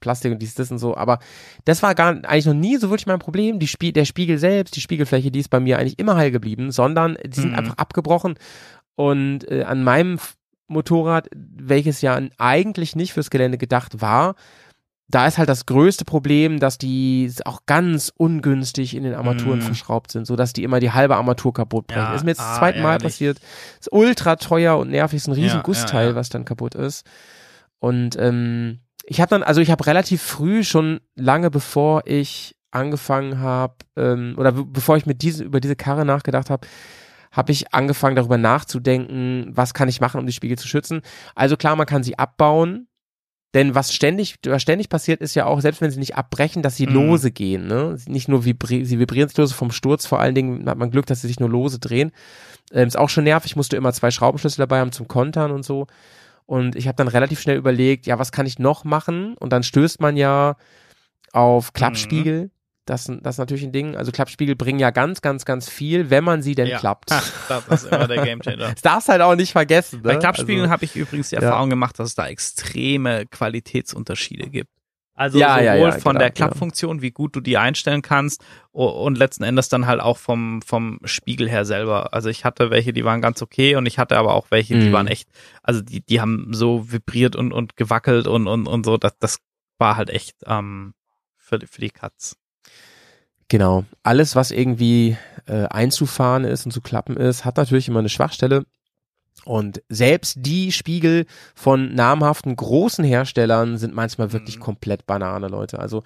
Plastik 0.00 0.30
und 0.32 0.40
dies, 0.40 0.54
das 0.54 0.70
und 0.70 0.78
so. 0.78 0.94
Aber 0.94 1.18
das 1.64 1.82
war 1.82 1.94
gar 1.94 2.10
eigentlich 2.10 2.44
noch 2.46 2.52
nie 2.52 2.76
so 2.76 2.90
wirklich 2.90 3.06
mein 3.06 3.18
Problem. 3.18 3.58
Die 3.58 3.66
Spie 3.66 3.94
der 3.94 4.04
Spiegel 4.04 4.36
selbst, 4.36 4.76
die 4.76 4.82
Spiegelfläche, 4.82 5.30
die 5.30 5.40
ist 5.40 5.48
bei 5.48 5.58
mir 5.60 5.78
eigentlich 5.78 5.98
immer 5.98 6.16
heil 6.16 6.30
geblieben, 6.30 6.70
sondern 6.70 7.16
die 7.24 7.40
sind 7.40 7.52
Mhm. 7.52 7.58
einfach 7.58 7.78
abgebrochen. 7.78 8.34
Und 8.94 9.50
äh, 9.50 9.62
an 9.62 9.82
meinem 9.82 10.18
Motorrad, 10.68 11.28
welches 11.34 12.02
ja 12.02 12.20
eigentlich 12.36 12.94
nicht 12.94 13.14
fürs 13.14 13.30
Gelände 13.30 13.56
gedacht 13.56 14.02
war, 14.02 14.34
da 15.10 15.26
ist 15.26 15.38
halt 15.38 15.48
das 15.48 15.66
größte 15.66 16.04
Problem, 16.04 16.60
dass 16.60 16.78
die 16.78 17.32
auch 17.44 17.62
ganz 17.66 18.12
ungünstig 18.16 18.94
in 18.94 19.02
den 19.02 19.14
Armaturen 19.14 19.58
Mhm. 19.58 19.62
verschraubt 19.62 20.12
sind, 20.12 20.26
so 20.26 20.36
dass 20.36 20.52
die 20.52 20.62
immer 20.62 20.78
die 20.80 20.92
halbe 20.92 21.16
Armatur 21.16 21.52
kaputt 21.52 21.86
brechen. 21.88 22.10
Ja, 22.10 22.14
ist 22.14 22.24
mir 22.24 22.30
jetzt 22.30 22.40
das 22.40 22.56
ah, 22.56 22.58
zweite 22.60 22.80
Mal 22.80 22.98
passiert. 22.98 23.40
Ist 23.80 23.92
ultra 23.92 24.36
teuer 24.36 24.78
und 24.78 24.90
nervig, 24.90 25.16
ist 25.16 25.26
ein 25.26 25.32
riesen 25.34 25.58
Ja, 25.58 25.62
Gussteil, 25.62 26.10
ja, 26.10 26.14
was 26.14 26.28
dann 26.28 26.44
kaputt 26.44 26.74
ist. 26.74 27.04
Und 27.78 28.16
ähm, 28.18 28.80
ich 29.04 29.20
habe 29.20 29.30
dann, 29.30 29.42
also 29.42 29.60
ich 29.60 29.70
habe 29.70 29.86
relativ 29.86 30.22
früh 30.22 30.62
schon 30.64 31.00
lange 31.16 31.50
bevor 31.50 32.02
ich 32.06 32.54
angefangen 32.70 33.40
habe 33.40 33.74
ähm, 33.96 34.34
oder 34.38 34.52
be- 34.52 34.64
bevor 34.66 34.96
ich 34.96 35.06
mit 35.06 35.22
diese 35.22 35.42
über 35.42 35.60
diese 35.60 35.74
Karre 35.76 36.04
nachgedacht 36.04 36.50
habe, 36.50 36.68
habe 37.32 37.52
ich 37.52 37.72
angefangen 37.74 38.16
darüber 38.16 38.38
nachzudenken, 38.38 39.50
was 39.52 39.74
kann 39.74 39.88
ich 39.88 40.00
machen, 40.00 40.20
um 40.20 40.26
die 40.26 40.32
Spiegel 40.32 40.58
zu 40.58 40.68
schützen. 40.68 41.00
Also 41.34 41.56
klar, 41.56 41.74
man 41.76 41.86
kann 41.86 42.02
sie 42.02 42.18
abbauen, 42.18 42.86
denn 43.54 43.74
was 43.74 43.92
ständig, 43.92 44.36
was 44.46 44.62
ständig 44.62 44.88
passiert, 44.88 45.20
ist 45.20 45.34
ja 45.34 45.46
auch, 45.46 45.60
selbst 45.60 45.80
wenn 45.80 45.90
sie 45.90 45.98
nicht 45.98 46.16
abbrechen, 46.16 46.62
dass 46.62 46.76
sie 46.76 46.86
Mhm. 46.86 46.92
lose 46.94 47.30
gehen. 47.32 47.66
Ne? 47.66 47.96
Nicht 48.06 48.28
nur 48.28 48.44
vibri 48.44 48.84
sie 48.84 48.98
vibrieren 48.98 49.28
sich 49.28 49.38
lose 49.38 49.54
vom 49.54 49.72
Sturz, 49.72 50.06
vor 50.06 50.20
allen 50.20 50.34
Dingen 50.34 50.68
hat 50.68 50.78
man 50.78 50.90
Glück, 50.90 51.06
dass 51.06 51.20
sie 51.22 51.26
sich 51.26 51.40
nur 51.40 51.48
lose 51.50 51.78
drehen. 51.80 52.12
Ähm, 52.72 52.86
ist 52.86 52.98
auch 52.98 53.08
schon 53.08 53.24
nervig, 53.24 53.56
musste 53.56 53.76
immer 53.76 53.92
zwei 53.92 54.10
Schraubenschlüssel 54.12 54.62
dabei 54.62 54.78
haben 54.80 54.92
zum 54.92 55.08
Kontern 55.08 55.50
und 55.50 55.64
so. 55.64 55.86
Und 56.46 56.76
ich 56.76 56.86
habe 56.86 56.96
dann 56.96 57.08
relativ 57.08 57.40
schnell 57.40 57.56
überlegt, 57.56 58.06
ja, 58.06 58.18
was 58.18 58.32
kann 58.32 58.46
ich 58.46 58.58
noch 58.58 58.84
machen? 58.84 59.36
Und 59.38 59.52
dann 59.52 59.62
stößt 59.62 60.00
man 60.00 60.16
ja 60.16 60.56
auf 61.32 61.72
Klappspiegel. 61.72 62.50
Das, 62.90 63.04
das 63.22 63.34
ist 63.34 63.38
natürlich 63.38 63.62
ein 63.62 63.70
Ding. 63.72 63.94
Also 63.94 64.10
Klappspiegel 64.10 64.56
bringen 64.56 64.80
ja 64.80 64.90
ganz, 64.90 65.22
ganz, 65.22 65.44
ganz 65.44 65.68
viel, 65.68 66.10
wenn 66.10 66.24
man 66.24 66.42
sie 66.42 66.56
denn 66.56 66.66
Ja. 66.66 66.78
klappt. 66.80 67.10
Das 67.10 67.68
ist 67.68 67.84
immer 67.86 68.08
der 68.08 68.24
Gamechanger. 68.24 68.70
Das 68.74 68.82
darfst 68.82 69.08
halt 69.08 69.22
auch 69.22 69.36
nicht 69.36 69.52
vergessen. 69.52 69.98
Ne? 69.98 70.02
Bei 70.02 70.16
Klappspiegeln 70.16 70.62
also, 70.62 70.72
habe 70.72 70.84
ich 70.84 70.96
übrigens 70.96 71.28
die 71.28 71.36
ja. 71.36 71.42
Erfahrung 71.42 71.70
gemacht, 71.70 71.98
dass 72.00 72.08
es 72.08 72.14
da 72.16 72.26
extreme 72.26 73.26
Qualitätsunterschiede 73.26 74.50
gibt. 74.50 74.70
Also 75.14 75.38
Ja, 75.38 75.54
sowohl 75.54 75.64
ja, 75.64 75.74
ja, 75.76 75.92
von 75.92 76.00
genau, 76.12 76.18
der 76.18 76.30
genau. 76.30 76.46
Klappfunktion, 76.48 77.02
wie 77.02 77.10
gut 77.10 77.36
du 77.36 77.40
die 77.40 77.58
einstellen 77.58 78.00
kannst 78.02 78.42
und 78.72 79.18
letzten 79.18 79.42
Endes 79.44 79.68
dann 79.68 79.86
halt 79.86 80.00
auch 80.00 80.16
vom, 80.16 80.62
vom 80.62 80.98
Spiegel 81.04 81.48
her 81.48 81.64
selber. 81.64 82.14
Also 82.14 82.28
ich 82.30 82.44
hatte 82.44 82.70
welche, 82.70 82.92
die 82.92 83.04
waren 83.04 83.20
ganz 83.20 83.42
okay 83.42 83.76
und 83.76 83.86
ich 83.86 83.98
hatte 83.98 84.16
aber 84.16 84.34
auch 84.34 84.50
welche, 84.50 84.78
die 84.78 84.88
Mhm. 84.88 84.92
waren 84.92 85.06
echt, 85.08 85.28
also 85.62 85.82
die, 85.82 86.00
die 86.00 86.20
haben 86.20 86.48
so 86.54 86.90
vibriert 86.90 87.36
und, 87.36 87.52
und 87.52 87.76
gewackelt 87.76 88.26
und, 88.26 88.46
und, 88.48 88.66
und 88.66 88.84
so, 88.86 88.96
das, 88.96 89.16
das 89.18 89.38
war 89.78 89.96
halt 89.96 90.08
echt 90.10 90.36
ähm, 90.46 90.94
für, 91.36 91.58
die- 91.58 91.66
für 91.66 91.80
die 91.82 91.90
Katz. 91.90 92.36
Genau. 93.50 93.84
Alles, 94.04 94.36
was 94.36 94.52
irgendwie 94.52 95.16
äh, 95.46 95.66
einzufahren 95.66 96.44
ist 96.44 96.64
und 96.64 96.70
zu 96.70 96.80
klappen 96.80 97.16
ist, 97.16 97.44
hat 97.44 97.56
natürlich 97.56 97.88
immer 97.88 97.98
eine 97.98 98.08
Schwachstelle. 98.08 98.64
Und 99.44 99.82
selbst 99.88 100.36
die 100.40 100.70
Spiegel 100.70 101.26
von 101.54 101.94
namhaften 101.94 102.54
großen 102.54 103.04
Herstellern 103.04 103.76
sind 103.76 103.92
manchmal 103.94 104.32
wirklich 104.32 104.56
Mhm. 104.58 104.60
komplett 104.62 105.06
Banane, 105.06 105.48
Leute. 105.48 105.80
Also 105.80 106.02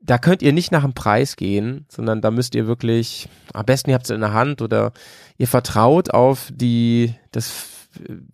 da 0.00 0.18
könnt 0.18 0.42
ihr 0.42 0.52
nicht 0.52 0.70
nach 0.70 0.82
dem 0.82 0.92
Preis 0.92 1.36
gehen, 1.36 1.86
sondern 1.88 2.20
da 2.20 2.30
müsst 2.30 2.54
ihr 2.54 2.66
wirklich, 2.66 3.28
am 3.54 3.64
besten 3.64 3.90
ihr 3.90 3.94
habt 3.94 4.06
es 4.06 4.10
in 4.10 4.20
der 4.20 4.34
Hand 4.34 4.60
oder 4.60 4.92
ihr 5.38 5.48
vertraut 5.48 6.10
auf 6.10 6.50
die, 6.52 7.14
das 7.30 7.52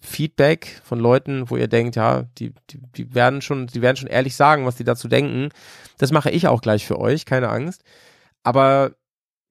Feedback 0.01 0.81
von 0.83 0.99
Leuten, 0.99 1.51
wo 1.51 1.57
ihr 1.57 1.69
denkt, 1.69 1.95
ja, 1.95 2.25
die, 2.39 2.55
die, 2.71 2.81
die 2.97 3.15
werden 3.15 3.41
schon, 3.43 3.67
die 3.69 3.83
werden 3.83 3.97
schon 3.97 4.09
ehrlich 4.09 4.35
sagen, 4.35 4.67
was 4.67 4.77
die 4.77 4.85
dazu 4.85 5.07
denken. 5.09 5.51
Das 5.99 6.11
mache 6.11 6.31
ich 6.31 6.49
auch 6.49 6.63
gleich 6.63 6.87
für 6.87 6.99
euch, 6.99 7.25
keine 7.25 7.51
Angst. 7.51 7.83
Aber 8.43 8.93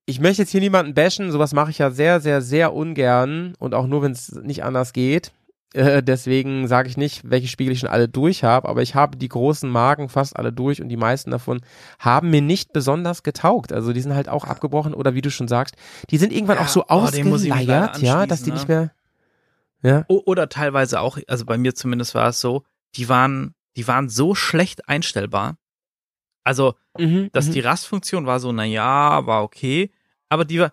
ich 0.06 0.20
möchte 0.20 0.42
jetzt 0.42 0.52
hier 0.52 0.62
niemanden 0.62 0.94
bashen, 0.94 1.32
sowas 1.32 1.54
mache 1.54 1.72
ich 1.72 1.78
ja 1.78 1.92
sehr, 1.92 2.22
sehr, 2.22 2.42
sehr 2.42 2.74
ungern 2.74 3.54
und 3.60 3.74
auch 3.74 3.88
nur, 3.88 4.02
wenn 4.02 4.14
es 4.14 4.32
nicht 4.32 4.64
anders 4.64 4.94
geht. 4.94 5.32
Äh, 5.74 6.02
deswegen 6.02 6.68
sage 6.68 6.88
ich 6.88 6.96
nicht, 6.96 7.30
welche 7.30 7.50
Spiegel 7.50 7.74
ich 7.74 7.80
schon 7.80 7.90
alle 7.90 8.08
durch 8.08 8.44
habe, 8.44 8.70
aber 8.70 8.82
ich 8.82 8.96
habe 8.96 9.18
die 9.18 9.28
großen 9.28 9.70
Marken 9.70 10.08
fast 10.08 10.38
alle 10.38 10.54
durch 10.54 10.82
und 10.82 10.88
die 10.88 10.98
meisten 10.98 11.30
davon 11.30 11.60
haben 12.00 12.30
mir 12.30 12.42
nicht 12.42 12.72
besonders 12.72 13.22
getaugt. 13.22 13.74
Also 13.74 13.92
die 13.92 14.00
sind 14.00 14.16
halt 14.16 14.30
auch 14.30 14.46
abgebrochen 14.46 14.94
oder 14.94 15.14
wie 15.14 15.22
du 15.22 15.30
schon 15.30 15.50
sagst, 15.50 15.76
die 16.10 16.18
sind 16.18 16.32
irgendwann 16.32 16.56
Ja, 16.56 16.64
auch 16.64 16.70
so 16.70 16.84
oh, 16.84 16.86
ausgeleiert, 16.88 18.00
ja, 18.00 18.26
dass 18.26 18.44
die 18.44 18.52
nicht 18.52 18.62
anschließen, 18.62 18.92
mehr. 19.84 20.06
Ja. 20.08 20.16
Oder 20.26 20.48
teilweise 20.48 21.02
auch, 21.02 21.18
also 21.28 21.46
bei 21.46 21.58
mir 21.58 21.76
zumindest 21.76 22.16
war 22.16 22.30
es 22.30 22.40
so, 22.40 22.64
die 22.96 23.10
waren, 23.10 23.54
die 23.76 23.88
waren 23.88 24.08
so 24.08 24.36
schlecht 24.36 24.88
einstellbar. 24.88 25.58
Also, 26.48 26.76
Mhm, 26.98 27.30
dass 27.34 27.48
mhm. 27.48 27.52
die 27.52 27.60
Rastfunktion 27.60 28.26
war 28.26 28.40
so, 28.40 28.52
na 28.54 28.64
ja, 28.64 29.26
war 29.28 29.44
okay, 29.44 29.92
aber 30.30 30.46
die 30.46 30.60
war 30.60 30.72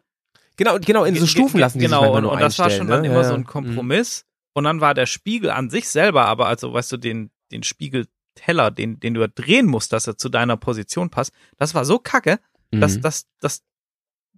genau, 0.56 0.78
genau, 0.78 1.04
in 1.04 1.16
so 1.16 1.26
Stufen 1.26 1.58
lassen 1.60 1.80
die 1.80 1.84
genau, 1.84 2.02
sich 2.02 2.12
manchmal 2.12 2.24
und, 2.26 2.32
und 2.32 2.40
das 2.40 2.58
war 2.60 2.70
schon 2.70 2.86
dann 2.86 3.02
ne? 3.02 3.08
immer 3.08 3.22
Ja, 3.22 3.24
so 3.24 3.34
ein 3.34 3.44
Kompromiss. 3.44 4.24
Und 4.54 4.64
dann 4.64 4.80
war 4.80 4.94
der 4.94 5.06
Spiegel 5.06 5.50
an 5.50 5.68
sich 5.68 5.88
selber, 5.88 6.26
aber 6.26 6.46
also, 6.46 6.72
weißt 6.72 6.92
du, 6.92 6.96
den, 6.96 7.30
den 7.50 7.64
Spiegelteller, 7.64 8.70
den, 8.70 9.00
den 9.00 9.14
du 9.14 9.28
drehen 9.28 9.66
musst, 9.66 9.92
dass 9.92 10.06
er 10.06 10.16
zu 10.16 10.28
deiner 10.28 10.56
Position 10.56 11.10
passt, 11.10 11.32
das 11.58 11.74
war 11.74 11.84
so 11.84 11.98
kacke, 11.98 12.38
Mhm. 12.72 12.80
dass 12.80 13.00
das, 13.00 13.26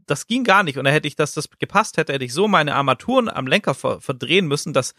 das, 0.06 0.26
ging 0.26 0.44
gar 0.44 0.62
nicht. 0.62 0.78
Und 0.78 0.84
da 0.84 0.90
hätte 0.90 1.08
ich, 1.08 1.16
dass 1.16 1.34
das 1.34 1.48
gepasst 1.58 1.96
hätte, 1.96 2.12
hätte 2.12 2.24
ich 2.24 2.32
so 2.32 2.48
meine 2.48 2.74
Armaturen 2.74 3.28
am 3.28 3.46
Lenker 3.46 3.74
ver, 3.74 4.00
verdrehen 4.00 4.46
müssen, 4.46 4.72
dass 4.72 4.94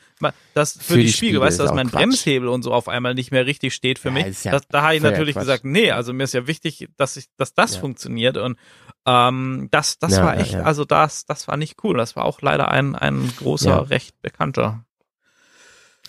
das 0.53 0.73
für, 0.73 0.79
Für 0.93 0.97
die, 0.97 1.05
die 1.05 1.11
Spiegel, 1.11 1.29
Spiegel 1.35 1.41
weißt 1.41 1.59
du, 1.59 1.63
dass 1.63 1.73
mein 1.73 1.87
Quatsch. 1.89 1.99
Bremshebel 2.01 2.49
und 2.49 2.63
so 2.63 2.73
auf 2.73 2.87
einmal 2.87 3.13
nicht 3.13 3.31
mehr 3.31 3.45
richtig 3.45 3.73
steht 3.73 3.99
für 3.99 4.09
Ja, 4.09 4.13
mich. 4.13 4.43
ja 4.43 4.51
das, 4.51 4.63
da 4.69 4.81
habe 4.83 4.95
ich 4.95 5.01
natürlich 5.01 5.33
Quatsch. 5.33 5.43
gesagt, 5.43 5.65
nee, 5.65 5.91
also 5.91 6.13
mir 6.13 6.23
ist 6.23 6.33
ja 6.33 6.47
wichtig, 6.47 6.89
dass 6.97 7.17
ich, 7.17 7.27
dass 7.37 7.53
das 7.53 7.75
Ja. 7.75 7.79
funktioniert. 7.81 8.37
Und 8.37 8.57
ähm, 9.05 9.67
das, 9.71 9.99
das 9.99 10.13
Ja, 10.13 10.23
war 10.23 10.35
ja, 10.35 10.41
echt, 10.41 10.53
ja. 10.53 10.61
also 10.63 10.85
das, 10.85 11.25
das 11.25 11.47
war 11.47 11.57
nicht 11.57 11.77
cool. 11.83 11.97
Das 11.97 12.15
war 12.15 12.25
auch 12.25 12.41
leider 12.41 12.69
ein, 12.69 12.95
ein 12.95 13.31
großer, 13.37 13.69
Ja. 13.69 13.79
recht 13.79 14.21
bekannter. 14.21 14.83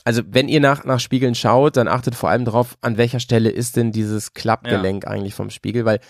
Also 0.04 0.22
wenn 0.26 0.48
ihr 0.48 0.60
nach, 0.60 0.84
nach 0.84 1.00
Spiegeln 1.00 1.34
schaut, 1.34 1.76
dann 1.76 1.86
achtet 1.86 2.14
vor 2.14 2.30
allem 2.30 2.44
drauf, 2.46 2.78
an 2.80 2.96
welcher 2.96 3.20
Stelle 3.20 3.50
ist 3.50 3.76
denn 3.76 3.92
dieses 3.92 4.32
Klappgelenk 4.32 5.06
eigentlich 5.06 5.34
vom 5.34 5.50
Spiegel, 5.50 5.84
weil 5.84 6.00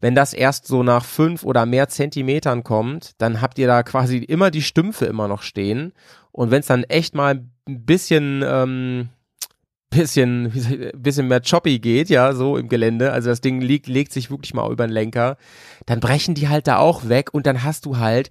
wenn 0.00 0.14
das 0.14 0.32
erst 0.32 0.66
so 0.66 0.82
nach 0.82 1.04
fünf 1.04 1.44
oder 1.44 1.66
mehr 1.66 1.88
Zentimetern 1.88 2.64
kommt, 2.64 3.12
dann 3.18 3.40
habt 3.40 3.58
ihr 3.58 3.66
da 3.66 3.82
quasi 3.82 4.18
immer 4.18 4.50
die 4.50 4.62
Stümpfe 4.62 5.06
immer 5.06 5.28
noch 5.28 5.42
stehen. 5.42 5.92
Und 6.32 6.50
wenn 6.50 6.60
es 6.60 6.66
dann 6.66 6.84
echt 6.84 7.14
mal 7.14 7.44
ein 7.66 7.84
bisschen, 7.84 8.42
ähm, 8.46 9.08
bisschen, 9.90 10.52
bisschen 10.94 11.28
mehr 11.28 11.42
choppy 11.42 11.78
geht, 11.78 12.08
ja, 12.08 12.32
so 12.32 12.56
im 12.56 12.68
Gelände, 12.68 13.12
also 13.12 13.28
das 13.28 13.40
Ding 13.40 13.60
liegt, 13.60 13.88
legt 13.88 14.12
sich 14.12 14.30
wirklich 14.30 14.54
mal 14.54 14.70
über 14.70 14.86
den 14.86 14.92
Lenker, 14.92 15.36
dann 15.86 16.00
brechen 16.00 16.34
die 16.34 16.48
halt 16.48 16.66
da 16.66 16.78
auch 16.78 17.08
weg 17.08 17.34
und 17.34 17.46
dann 17.46 17.62
hast 17.62 17.84
du 17.84 17.98
halt 17.98 18.30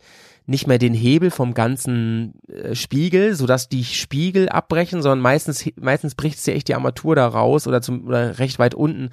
nicht 0.50 0.68
mehr 0.68 0.80
den 0.80 0.94
Hebel 0.94 1.32
vom 1.32 1.54
ganzen 1.54 2.34
äh, 2.48 2.76
Spiegel, 2.76 3.36
sodass 3.36 3.70
die 3.70 3.86
Spiegel 3.86 4.50
abbrechen, 4.50 5.02
sondern 5.02 5.20
meistens 5.20 5.64
meistens 5.80 6.16
bricht 6.16 6.46
dir 6.46 6.56
echt 6.56 6.68
die 6.68 6.76
Armatur 6.76 7.16
da 7.16 7.28
raus 7.28 7.68
oder 7.68 7.82
zum 7.82 8.08
oder 8.08 8.40
recht 8.40 8.60
weit 8.60 8.74
unten 8.74 9.06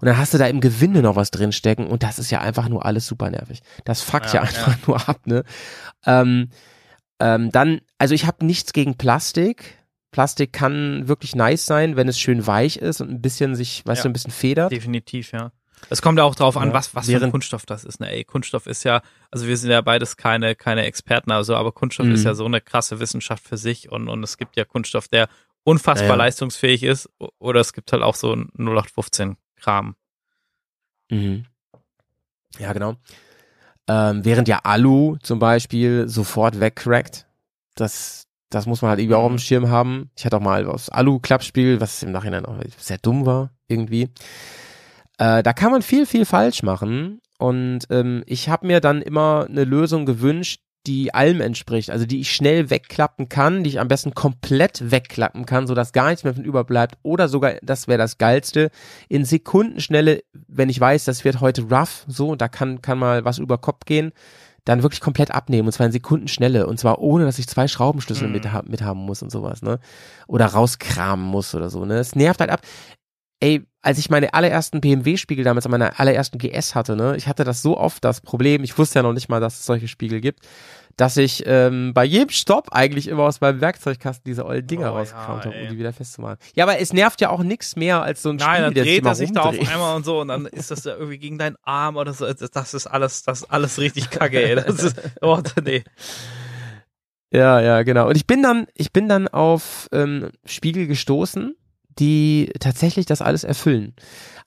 und 0.00 0.06
dann 0.06 0.16
hast 0.16 0.32
du 0.34 0.38
da 0.38 0.46
im 0.46 0.60
Gewinde 0.60 1.02
noch 1.02 1.16
was 1.16 1.30
drin 1.30 1.52
stecken 1.52 1.86
und 1.86 2.02
das 2.02 2.18
ist 2.18 2.30
ja 2.30 2.40
einfach 2.40 2.68
nur 2.68 2.86
alles 2.86 3.06
super 3.06 3.28
nervig. 3.30 3.60
Das 3.84 4.00
fuckt 4.02 4.26
ja, 4.32 4.34
Ja, 4.34 4.40
einfach 4.42 4.86
nur 4.86 5.08
ab, 5.08 5.26
ne? 5.26 5.42
Ähm, 6.06 6.48
ähm, 7.20 7.50
dann, 7.50 7.80
also 7.98 8.14
ich 8.14 8.26
habe 8.26 8.44
nichts 8.46 8.72
gegen 8.72 8.96
Plastik. 8.96 9.78
Plastik 10.10 10.52
kann 10.52 11.08
wirklich 11.08 11.34
nice 11.34 11.66
sein, 11.66 11.96
wenn 11.96 12.06
es 12.08 12.18
schön 12.20 12.46
weich 12.46 12.76
ist 12.76 13.00
und 13.00 13.10
ein 13.10 13.20
bisschen 13.20 13.56
sich, 13.56 13.82
weißt 13.84 14.00
Ja. 14.00 14.02
du, 14.04 14.10
ein 14.10 14.12
bisschen 14.12 14.30
federt. 14.32 14.70
Definitiv, 14.72 15.32
ja. 15.32 15.50
Es 15.90 16.02
kommt 16.02 16.18
ja 16.18 16.24
auch 16.24 16.34
drauf 16.34 16.56
an, 16.56 16.68
Ja. 16.68 16.74
was, 16.74 16.94
was 16.94 17.06
für 17.06 17.22
ein 17.22 17.30
Kunststoff 17.30 17.66
das 17.66 17.84
ist. 17.84 18.00
Ne? 18.00 18.10
Ey, 18.10 18.24
Kunststoff 18.24 18.66
ist 18.66 18.84
ja, 18.84 19.02
also 19.30 19.46
wir 19.46 19.56
sind 19.56 19.70
ja 19.70 19.80
beides 19.80 20.16
keine, 20.16 20.54
keine 20.54 20.84
Experten, 20.84 21.30
also, 21.30 21.54
aber 21.56 21.72
Kunststoff 21.72 22.06
Mhm. 22.06 22.14
ist 22.14 22.24
ja 22.24 22.34
so 22.34 22.44
eine 22.44 22.60
krasse 22.60 23.00
Wissenschaft 23.00 23.44
für 23.46 23.56
sich 23.56 23.90
und, 23.92 24.08
und 24.08 24.22
es 24.22 24.36
gibt 24.38 24.56
ja 24.56 24.64
Kunststoff, 24.64 25.08
der 25.08 25.28
unfassbar 25.64 26.10
Ja, 26.10 26.14
leistungsfähig 26.16 26.82
ist 26.82 27.08
oder 27.38 27.60
es 27.60 27.72
gibt 27.72 27.92
halt 27.92 28.02
auch 28.02 28.14
so 28.14 28.32
ein 28.34 28.50
0815 28.58 29.36
Kram. 29.56 29.96
Mhm. 31.10 31.46
Ja, 32.58 32.72
genau. 32.72 32.96
Ähm, 33.88 34.24
während 34.24 34.48
ja 34.48 34.60
Alu 34.64 35.16
zum 35.22 35.38
Beispiel 35.38 36.08
sofort 36.08 36.60
wegcrackt. 36.60 37.26
Das, 37.74 38.26
das 38.50 38.66
muss 38.66 38.80
man 38.82 38.90
halt 38.90 39.00
irgendwie 39.00 39.16
auch 39.16 39.24
auf 39.24 39.30
dem 39.32 39.38
Schirm 39.38 39.68
haben. 39.68 40.10
Ich 40.16 40.24
hatte 40.24 40.36
auch 40.36 40.40
mal 40.40 40.66
aus 40.66 40.88
Alu-Klappspiel, 40.88 41.80
was 41.80 42.02
im 42.02 42.12
Nachhinein 42.12 42.46
auch 42.46 42.56
sehr 42.78 42.98
dumm 42.98 43.26
war, 43.26 43.50
irgendwie. 43.68 44.08
Äh, 45.18 45.42
da 45.42 45.52
kann 45.52 45.70
man 45.72 45.82
viel, 45.82 46.06
viel 46.06 46.24
falsch 46.24 46.62
machen. 46.62 47.20
Und 47.38 47.80
ähm, 47.90 48.22
ich 48.26 48.48
habe 48.48 48.66
mir 48.66 48.80
dann 48.80 49.02
immer 49.02 49.46
eine 49.48 49.64
Lösung 49.64 50.06
gewünscht, 50.06 50.60
die 50.86 51.14
allem 51.14 51.40
entspricht, 51.40 51.90
also 51.90 52.04
die 52.04 52.20
ich 52.20 52.34
schnell 52.34 52.68
wegklappen 52.68 53.30
kann, 53.30 53.64
die 53.64 53.70
ich 53.70 53.80
am 53.80 53.88
besten 53.88 54.14
komplett 54.14 54.90
wegklappen 54.90 55.46
kann, 55.46 55.66
sodass 55.66 55.92
gar 55.92 56.08
nichts 56.10 56.24
mehr 56.24 56.34
von 56.34 56.44
überbleibt 56.44 56.98
oder 57.02 57.28
sogar, 57.28 57.54
das 57.62 57.88
wäre 57.88 57.98
das 57.98 58.18
Geilste, 58.18 58.70
in 59.08 59.24
Sekundenschnelle, 59.24 60.22
wenn 60.46 60.68
ich 60.68 60.78
weiß, 60.78 61.04
das 61.04 61.24
wird 61.24 61.40
heute 61.40 61.62
rough, 61.70 62.04
so, 62.06 62.34
da 62.34 62.48
kann, 62.48 62.82
kann 62.82 62.98
mal 62.98 63.24
was 63.24 63.38
über 63.38 63.56
Kopf 63.56 63.86
gehen, 63.86 64.12
dann 64.66 64.82
wirklich 64.82 65.00
komplett 65.00 65.30
abnehmen 65.30 65.68
und 65.68 65.72
zwar 65.72 65.86
in 65.86 65.92
Sekundenschnelle 65.92 66.66
und 66.66 66.78
zwar 66.78 66.98
ohne, 66.98 67.24
dass 67.24 67.38
ich 67.38 67.48
zwei 67.48 67.66
Schraubenschlüssel 67.66 68.28
Mhm. 68.28 68.32
mit, 68.32 68.48
mit 68.68 68.82
haben 68.82 69.00
muss 69.00 69.22
und 69.22 69.30
sowas, 69.30 69.62
ne, 69.62 69.78
oder 70.26 70.46
rauskramen 70.46 71.24
muss 71.24 71.54
oder 71.54 71.70
so, 71.70 71.86
ne, 71.86 71.94
es 71.98 72.14
nervt 72.14 72.40
halt 72.40 72.50
ab. 72.50 72.60
Ey, 73.40 73.64
als 73.84 73.98
ich 73.98 74.08
meine 74.08 74.32
allerersten 74.32 74.80
BMW-Spiegel 74.80 75.44
damals 75.44 75.66
an 75.66 75.70
meiner 75.70 76.00
allerersten 76.00 76.38
GS 76.38 76.74
hatte, 76.74 76.96
ne, 76.96 77.16
ich 77.16 77.28
hatte 77.28 77.44
das 77.44 77.60
so 77.60 77.76
oft, 77.76 78.02
das 78.02 78.22
Problem, 78.22 78.64
ich 78.64 78.78
wusste 78.78 79.00
ja 79.00 79.02
noch 79.02 79.12
nicht 79.12 79.28
mal, 79.28 79.40
dass 79.40 79.60
es 79.60 79.66
solche 79.66 79.88
Spiegel 79.88 80.20
gibt, 80.20 80.40
dass 80.96 81.16
ich 81.16 81.42
ähm, 81.46 81.92
bei 81.92 82.04
jedem 82.04 82.30
Stopp 82.30 82.68
eigentlich 82.72 83.08
immer 83.08 83.24
aus 83.24 83.40
meinem 83.40 83.60
Werkzeugkasten 83.60 84.22
diese 84.24 84.46
ollen 84.46 84.66
Dinger 84.66 84.92
Oh, 84.92 84.96
rausgekramt 84.96 85.44
ja, 85.44 85.50
habe, 85.50 85.62
um 85.62 85.68
die 85.68 85.78
wieder 85.78 85.92
festzumachen. 85.92 86.38
Ja, 86.54 86.64
aber 86.64 86.78
es 86.78 86.92
nervt 86.92 87.20
ja 87.20 87.28
auch 87.28 87.42
nichts 87.42 87.76
mehr 87.76 88.02
als 88.02 88.22
so 88.22 88.30
ein 88.30 88.36
Nein, 88.36 88.46
Spiegel, 88.46 88.64
dann 88.64 88.74
der 88.74 88.84
dreht 88.84 88.98
immer 89.00 89.10
er 89.10 89.14
sich 89.16 89.32
da 89.32 89.42
auf 89.42 89.58
einmal 89.58 89.96
und 89.96 90.04
so 90.04 90.20
und 90.20 90.28
dann 90.28 90.46
ist 90.52 90.70
das 90.70 90.84
ja 90.84 90.94
irgendwie 90.94 91.18
gegen 91.18 91.36
deinen 91.36 91.56
Arm 91.62 91.96
oder 91.96 92.14
so. 92.14 92.26
Das 92.32 92.50
das 92.50 92.74
ist 92.74 92.86
alles, 92.86 93.22
das 93.24 93.42
ist 93.42 93.50
alles 93.50 93.78
richtig 93.78 94.08
kacke, 94.10 94.42
ey. 94.42 94.54
Das 94.54 94.82
ist, 94.82 94.96
oh, 95.20 95.40
nee. 95.62 95.84
Ja, 97.30 97.60
ja, 97.60 97.82
genau. 97.82 98.08
Und 98.08 98.16
ich 98.16 98.26
bin 98.26 98.42
dann, 98.42 98.66
ich 98.74 98.92
bin 98.92 99.08
dann 99.08 99.26
auf 99.28 99.88
ähm, 99.92 100.30
Spiegel 100.46 100.86
gestoßen, 100.86 101.56
die 101.98 102.52
tatsächlich 102.60 103.06
das 103.06 103.22
alles 103.22 103.44
erfüllen. 103.44 103.94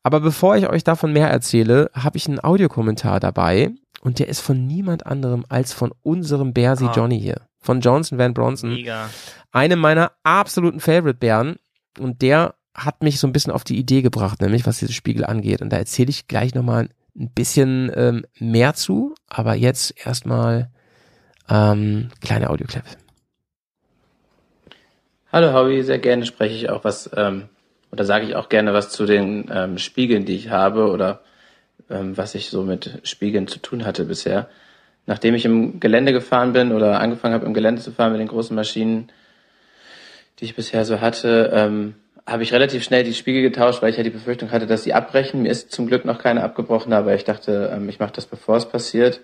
Aber 0.03 0.19
bevor 0.19 0.55
ich 0.55 0.67
euch 0.69 0.83
davon 0.83 1.11
mehr 1.13 1.29
erzähle, 1.29 1.89
habe 1.93 2.17
ich 2.17 2.27
einen 2.27 2.43
Audiokommentar 2.43 3.19
dabei 3.19 3.71
und 4.01 4.19
der 4.19 4.29
ist 4.29 4.39
von 4.39 4.65
niemand 4.67 5.05
anderem 5.05 5.45
als 5.49 5.73
von 5.73 5.91
unserem 6.03 6.53
Bersi 6.53 6.85
Ah. 6.85 6.93
Johnny 6.95 7.19
hier. 7.19 7.41
von 7.59 7.81
Johnson 7.81 8.17
Van 8.17 8.33
Bronson. 8.33 8.69
Mega. 8.75 9.09
Eine 9.51 9.75
meiner 9.75 10.11
absoluten 10.23 10.79
Favorite-Bären. 10.79 11.57
Und 11.99 12.21
der 12.21 12.55
hat 12.73 13.01
mich 13.03 13.19
so 13.19 13.27
ein 13.27 13.33
bisschen 13.33 13.51
auf 13.51 13.65
die 13.65 13.77
Idee 13.77 14.01
gebracht, 14.01 14.39
nämlich 14.39 14.65
was 14.65 14.77
diese 14.79 14.93
Spiegel 14.93 15.25
angeht. 15.25 15.61
Und 15.61 15.71
da 15.73 15.77
erzähle 15.77 16.09
ich 16.11 16.27
gleich 16.27 16.53
nochmal 16.55 16.89
ein 17.17 17.31
bisschen 17.33 17.91
ähm, 17.95 18.25
mehr 18.39 18.73
zu. 18.75 19.15
Aber 19.27 19.55
jetzt 19.55 19.93
erstmal 20.05 20.69
ähm, 21.49 22.09
kleine 22.21 22.49
Audioclip. 22.49 22.83
Hallo 25.37 25.53
Howie, 25.53 25.83
sehr 25.83 25.99
gerne 25.99 26.25
spreche 26.25 26.55
ich 26.55 26.67
auch 26.71 26.83
was, 26.83 27.11
ähm, 27.15 27.43
oder 27.91 28.05
sage 28.05 28.25
ich 28.25 28.35
auch 28.35 28.49
gerne 28.49 28.73
was 28.73 28.89
zu 28.89 29.05
den 29.05 29.51
ähm, 29.53 29.77
Spiegeln, 29.77 30.25
die 30.25 30.35
ich 30.35 30.49
habe 30.49 30.89
oder 30.89 31.21
ähm, 31.91 32.17
was 32.17 32.33
ich 32.33 32.49
so 32.49 32.63
mit 32.63 33.01
Spiegeln 33.03 33.47
zu 33.47 33.59
tun 33.59 33.85
hatte 33.85 34.05
bisher. 34.05 34.49
Nachdem 35.05 35.35
ich 35.35 35.45
im 35.45 35.79
Gelände 35.79 36.11
gefahren 36.11 36.53
bin 36.53 36.71
oder 36.71 36.99
angefangen 36.99 37.35
habe 37.35 37.45
im 37.45 37.53
Gelände 37.53 37.83
zu 37.83 37.91
fahren 37.91 38.13
mit 38.13 38.19
den 38.19 38.29
großen 38.29 38.55
Maschinen, 38.55 39.11
die 40.39 40.45
ich 40.45 40.55
bisher 40.55 40.85
so 40.85 41.01
hatte, 41.01 41.51
ähm, 41.53 41.93
habe 42.25 42.41
ich 42.41 42.51
relativ 42.51 42.83
schnell 42.83 43.03
die 43.03 43.13
Spiegel 43.13 43.43
getauscht, 43.43 43.83
weil 43.83 43.91
ich 43.91 43.97
ja 43.97 44.03
die 44.03 44.09
Befürchtung 44.09 44.49
hatte, 44.49 44.65
dass 44.65 44.85
sie 44.85 44.95
abbrechen. 44.95 45.43
Mir 45.43 45.51
ist 45.51 45.71
zum 45.71 45.85
Glück 45.85 46.03
noch 46.03 46.17
keine 46.17 46.43
abgebrochen, 46.43 46.93
aber 46.93 47.13
ich 47.13 47.25
dachte, 47.25 47.71
ähm, 47.75 47.87
ich 47.89 47.99
mache 47.99 48.13
das, 48.13 48.25
bevor 48.25 48.57
es 48.57 48.67
passiert. 48.67 49.21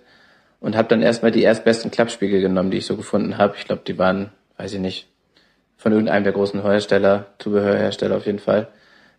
Und 0.60 0.76
habe 0.76 0.90
dann 0.90 1.02
erstmal 1.02 1.32
die 1.32 1.42
erstbesten 1.42 1.90
Klappspiegel 1.90 2.40
genommen, 2.40 2.70
die 2.70 2.78
ich 2.78 2.86
so 2.86 2.98
gefunden 2.98 3.40
habe. 3.40 3.56
Ich 3.58 3.66
glaube, 3.66 3.82
die 3.88 3.98
waren, 3.98 4.30
weiß 4.58 4.76
ich 4.76 4.80
nicht, 4.80 5.08
von 5.78 5.92
irgendeinem 5.92 6.24
der 6.24 6.34
großen 6.34 6.62
Hersteller, 6.62 7.28
Zubehörhersteller 7.40 8.18
auf 8.18 8.26
jeden 8.26 8.40
Fall. 8.40 8.70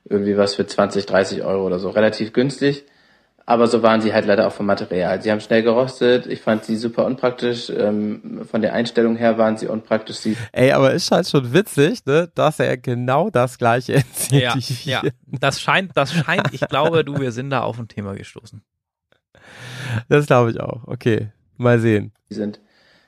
Irgendwie 0.05 0.37
was 0.37 0.55
für 0.55 0.67
20, 0.67 1.07
30 1.07 1.43
Euro 1.43 1.67
oder 1.67 1.79
so. 1.79 1.91
Relativ 1.91 2.33
günstig. 2.33 2.85
Aber 3.47 3.67
so 3.67 3.83
waren 3.83 4.01
sie 4.01 4.15
halt 4.15 4.25
leider 4.25 4.47
auch 4.47 4.53
vom 4.53 4.65
Material. 4.65 5.21
Sie 5.21 5.31
haben 5.31 5.41
schnell 5.41 5.63
gerostet. 5.63 6.27
Ich 6.27 6.41
fand 6.41 6.65
sie 6.65 6.77
super 6.77 7.05
unpraktisch. 7.05 7.69
Ähm, 7.69 8.41
von 8.51 8.63
der 8.63 8.73
Einstellung 8.73 9.17
her 9.17 9.37
waren 9.37 9.59
sie 9.59 9.67
unpraktisch. 9.67 10.17
Sie 10.17 10.37
Ey, 10.53 10.73
aber 10.73 10.93
ist 10.93 11.11
halt 11.11 11.29
schon 11.29 11.53
witzig, 11.53 12.07
ne, 12.07 12.31
dass 12.35 12.59
er 12.59 12.79
genau 12.79 13.29
das 13.29 13.59
gleiche 13.59 13.95
erzählt. 13.95 14.45
Ja, 14.85 15.03
ja. 15.03 15.11
Das 15.27 15.61
scheint, 15.61 15.93
das 15.95 16.13
scheint, 16.13 16.53
ich 16.53 16.61
glaube, 16.69 17.05
du, 17.05 17.21
wir 17.21 17.33
sind 17.33 17.51
da 17.51 17.61
auf 17.61 17.79
ein 17.79 17.89
Thema 17.89 18.15
gestoßen. 18.15 18.63
Das 20.09 20.27
glaube 20.27 20.51
ich 20.51 20.61
auch. 20.61 20.85
Okay, 20.87 21.29
mal 21.57 21.79
sehen. 21.79 22.13
sind, 22.31 22.61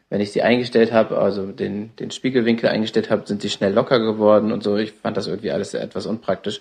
wenn 0.08 0.20
ich 0.20 0.32
sie 0.32 0.42
eingestellt 0.42 0.92
habe, 0.92 1.18
also 1.18 1.46
den, 1.46 1.94
den 1.96 2.10
Spiegelwinkel 2.10 2.68
eingestellt 2.68 3.10
habe, 3.10 3.26
sind 3.26 3.42
sie 3.42 3.50
schnell 3.50 3.72
locker 3.72 3.98
geworden 3.98 4.52
und 4.52 4.62
so. 4.62 4.76
Ich 4.76 4.92
fand 4.92 5.16
das 5.16 5.26
irgendwie 5.26 5.50
alles 5.50 5.74
etwas 5.74 6.06
unpraktisch. 6.06 6.60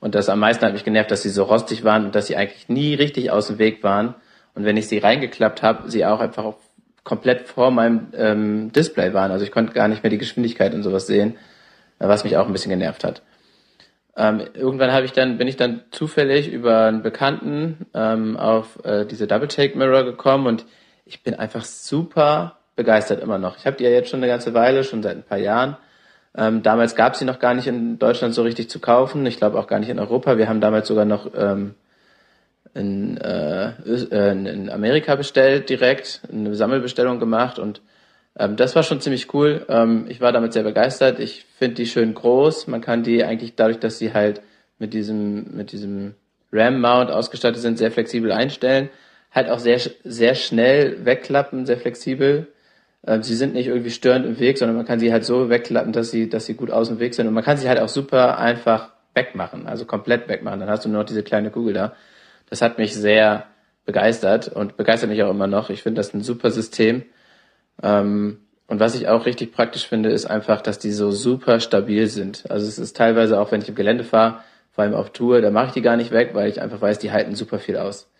Und 0.00 0.14
das 0.14 0.28
am 0.28 0.38
meisten 0.38 0.64
hat 0.64 0.72
mich 0.72 0.84
genervt, 0.84 1.10
dass 1.10 1.22
sie 1.22 1.28
so 1.28 1.44
rostig 1.44 1.84
waren 1.84 2.06
und 2.06 2.14
dass 2.14 2.28
sie 2.28 2.36
eigentlich 2.36 2.68
nie 2.68 2.94
richtig 2.94 3.30
aus 3.30 3.48
dem 3.48 3.58
Weg 3.58 3.82
waren. 3.82 4.14
Und 4.54 4.64
wenn 4.64 4.76
ich 4.76 4.88
sie 4.88 4.98
reingeklappt 4.98 5.62
habe, 5.62 5.90
sie 5.90 6.06
auch 6.06 6.20
einfach 6.20 6.54
komplett 7.04 7.48
vor 7.48 7.70
meinem 7.70 8.08
ähm, 8.14 8.72
Display 8.72 9.12
waren. 9.12 9.32
Also 9.32 9.44
ich 9.44 9.52
konnte 9.52 9.72
gar 9.72 9.88
nicht 9.88 10.02
mehr 10.02 10.10
die 10.10 10.18
Geschwindigkeit 10.18 10.74
und 10.74 10.82
sowas 10.82 11.06
sehen, 11.06 11.36
was 11.98 12.24
mich 12.24 12.36
auch 12.36 12.46
ein 12.46 12.52
bisschen 12.52 12.70
genervt 12.70 13.04
hat. 13.04 13.22
Ähm, 14.16 14.42
irgendwann 14.54 14.92
habe 14.92 15.06
ich 15.06 15.12
dann, 15.12 15.38
bin 15.38 15.48
ich 15.48 15.56
dann 15.56 15.82
zufällig 15.90 16.52
über 16.52 16.86
einen 16.86 17.02
Bekannten 17.02 17.86
ähm, 17.94 18.36
auf 18.36 18.84
äh, 18.84 19.04
diese 19.06 19.26
Double 19.26 19.48
Take 19.48 19.76
Mirror 19.78 20.04
gekommen 20.04 20.46
und 20.46 20.66
ich 21.06 21.22
bin 21.22 21.34
einfach 21.34 21.64
super 21.64 22.57
begeistert 22.78 23.20
immer 23.20 23.38
noch. 23.38 23.58
Ich 23.58 23.66
habe 23.66 23.76
die 23.76 23.84
ja 23.84 23.90
jetzt 23.90 24.08
schon 24.08 24.20
eine 24.20 24.32
ganze 24.32 24.54
Weile, 24.54 24.84
schon 24.84 25.02
seit 25.02 25.16
ein 25.16 25.24
paar 25.24 25.36
Jahren. 25.36 25.76
Ähm, 26.34 26.62
damals 26.62 26.94
gab 26.94 27.16
sie 27.16 27.24
noch 27.24 27.40
gar 27.40 27.52
nicht 27.52 27.66
in 27.66 27.98
Deutschland 27.98 28.34
so 28.34 28.42
richtig 28.42 28.70
zu 28.70 28.78
kaufen. 28.78 29.26
Ich 29.26 29.36
glaube 29.36 29.58
auch 29.58 29.66
gar 29.66 29.80
nicht 29.80 29.88
in 29.88 29.98
Europa. 29.98 30.38
Wir 30.38 30.48
haben 30.48 30.60
damals 30.60 30.86
sogar 30.86 31.04
noch 31.04 31.28
ähm, 31.36 31.74
in, 32.74 33.16
äh, 33.18 33.70
äh, 33.70 34.30
in 34.30 34.70
Amerika 34.70 35.16
bestellt 35.16 35.68
direkt, 35.68 36.22
eine 36.32 36.54
Sammelbestellung 36.54 37.18
gemacht 37.18 37.58
und 37.58 37.82
ähm, 38.38 38.54
das 38.54 38.76
war 38.76 38.84
schon 38.84 39.00
ziemlich 39.00 39.34
cool. 39.34 39.66
Ähm, 39.68 40.06
ich 40.08 40.20
war 40.20 40.30
damit 40.30 40.52
sehr 40.52 40.62
begeistert. 40.62 41.18
Ich 41.18 41.44
finde 41.58 41.74
die 41.74 41.86
schön 41.86 42.14
groß. 42.14 42.68
Man 42.68 42.80
kann 42.80 43.02
die 43.02 43.24
eigentlich 43.24 43.56
dadurch, 43.56 43.80
dass 43.80 43.98
sie 43.98 44.12
halt 44.14 44.40
mit 44.78 44.94
diesem 44.94 45.56
mit 45.56 45.72
diesem 45.72 46.14
RAM-Mount 46.52 47.10
ausgestattet 47.10 47.60
sind, 47.60 47.78
sehr 47.78 47.90
flexibel 47.90 48.30
einstellen. 48.30 48.90
Halt 49.32 49.50
auch 49.50 49.58
sehr 49.58 49.80
sehr 50.04 50.36
schnell 50.36 51.04
wegklappen, 51.04 51.66
sehr 51.66 51.78
flexibel. 51.78 52.46
Ähm, 53.06 53.22
sie 53.22 53.34
sind 53.34 53.54
nicht 53.54 53.68
irgendwie 53.68 53.90
störend 53.90 54.26
im 54.26 54.38
Weg, 54.38 54.58
sondern 54.58 54.76
man 54.76 54.86
kann 54.86 54.98
sie 54.98 55.12
halt 55.12 55.24
so 55.24 55.48
wegklappen, 55.50 55.92
dass 55.92 56.10
sie 56.10 56.28
dass 56.28 56.46
sie 56.46 56.54
gut 56.54 56.70
aus 56.70 56.88
dem 56.88 56.98
Weg 56.98 57.14
sind 57.14 57.26
und 57.26 57.34
man 57.34 57.44
kann 57.44 57.56
sie 57.56 57.68
halt 57.68 57.80
auch 57.80 57.88
super 57.88 58.38
einfach 58.38 58.90
wegmachen, 59.14 59.66
also 59.66 59.84
komplett 59.84 60.28
wegmachen. 60.28 60.60
Dann 60.60 60.70
hast 60.70 60.84
du 60.84 60.88
nur 60.88 61.00
noch 61.00 61.06
diese 61.06 61.22
kleine 61.22 61.50
Kugel 61.50 61.74
da. 61.74 61.94
Das 62.50 62.62
hat 62.62 62.78
mich 62.78 62.94
sehr 62.94 63.46
begeistert 63.84 64.48
und 64.48 64.76
begeistert 64.76 65.10
mich 65.10 65.22
auch 65.22 65.30
immer 65.30 65.46
noch. 65.46 65.70
Ich 65.70 65.82
finde 65.82 65.98
das 65.98 66.14
ein 66.14 66.22
super 66.22 66.50
System. 66.50 67.04
Ähm, 67.82 68.40
und 68.66 68.80
was 68.80 68.94
ich 68.94 69.08
auch 69.08 69.24
richtig 69.24 69.52
praktisch 69.52 69.88
finde, 69.88 70.10
ist 70.10 70.26
einfach, 70.26 70.60
dass 70.60 70.78
die 70.78 70.92
so 70.92 71.10
super 71.10 71.58
stabil 71.58 72.06
sind. 72.06 72.44
Also 72.50 72.66
es 72.66 72.78
ist 72.78 72.96
teilweise 72.96 73.40
auch, 73.40 73.50
wenn 73.50 73.62
ich 73.62 73.68
im 73.68 73.74
Gelände 73.74 74.04
fahre, 74.04 74.40
vor 74.72 74.84
allem 74.84 74.94
auf 74.94 75.10
Tour, 75.10 75.40
da 75.40 75.50
mache 75.50 75.68
ich 75.68 75.72
die 75.72 75.82
gar 75.82 75.96
nicht 75.96 76.12
weg, 76.12 76.30
weil 76.34 76.50
ich 76.50 76.60
einfach 76.60 76.80
weiß, 76.80 76.98
die 76.98 77.10
halten 77.10 77.34
super 77.34 77.58
viel 77.58 77.78
aus. 77.78 78.10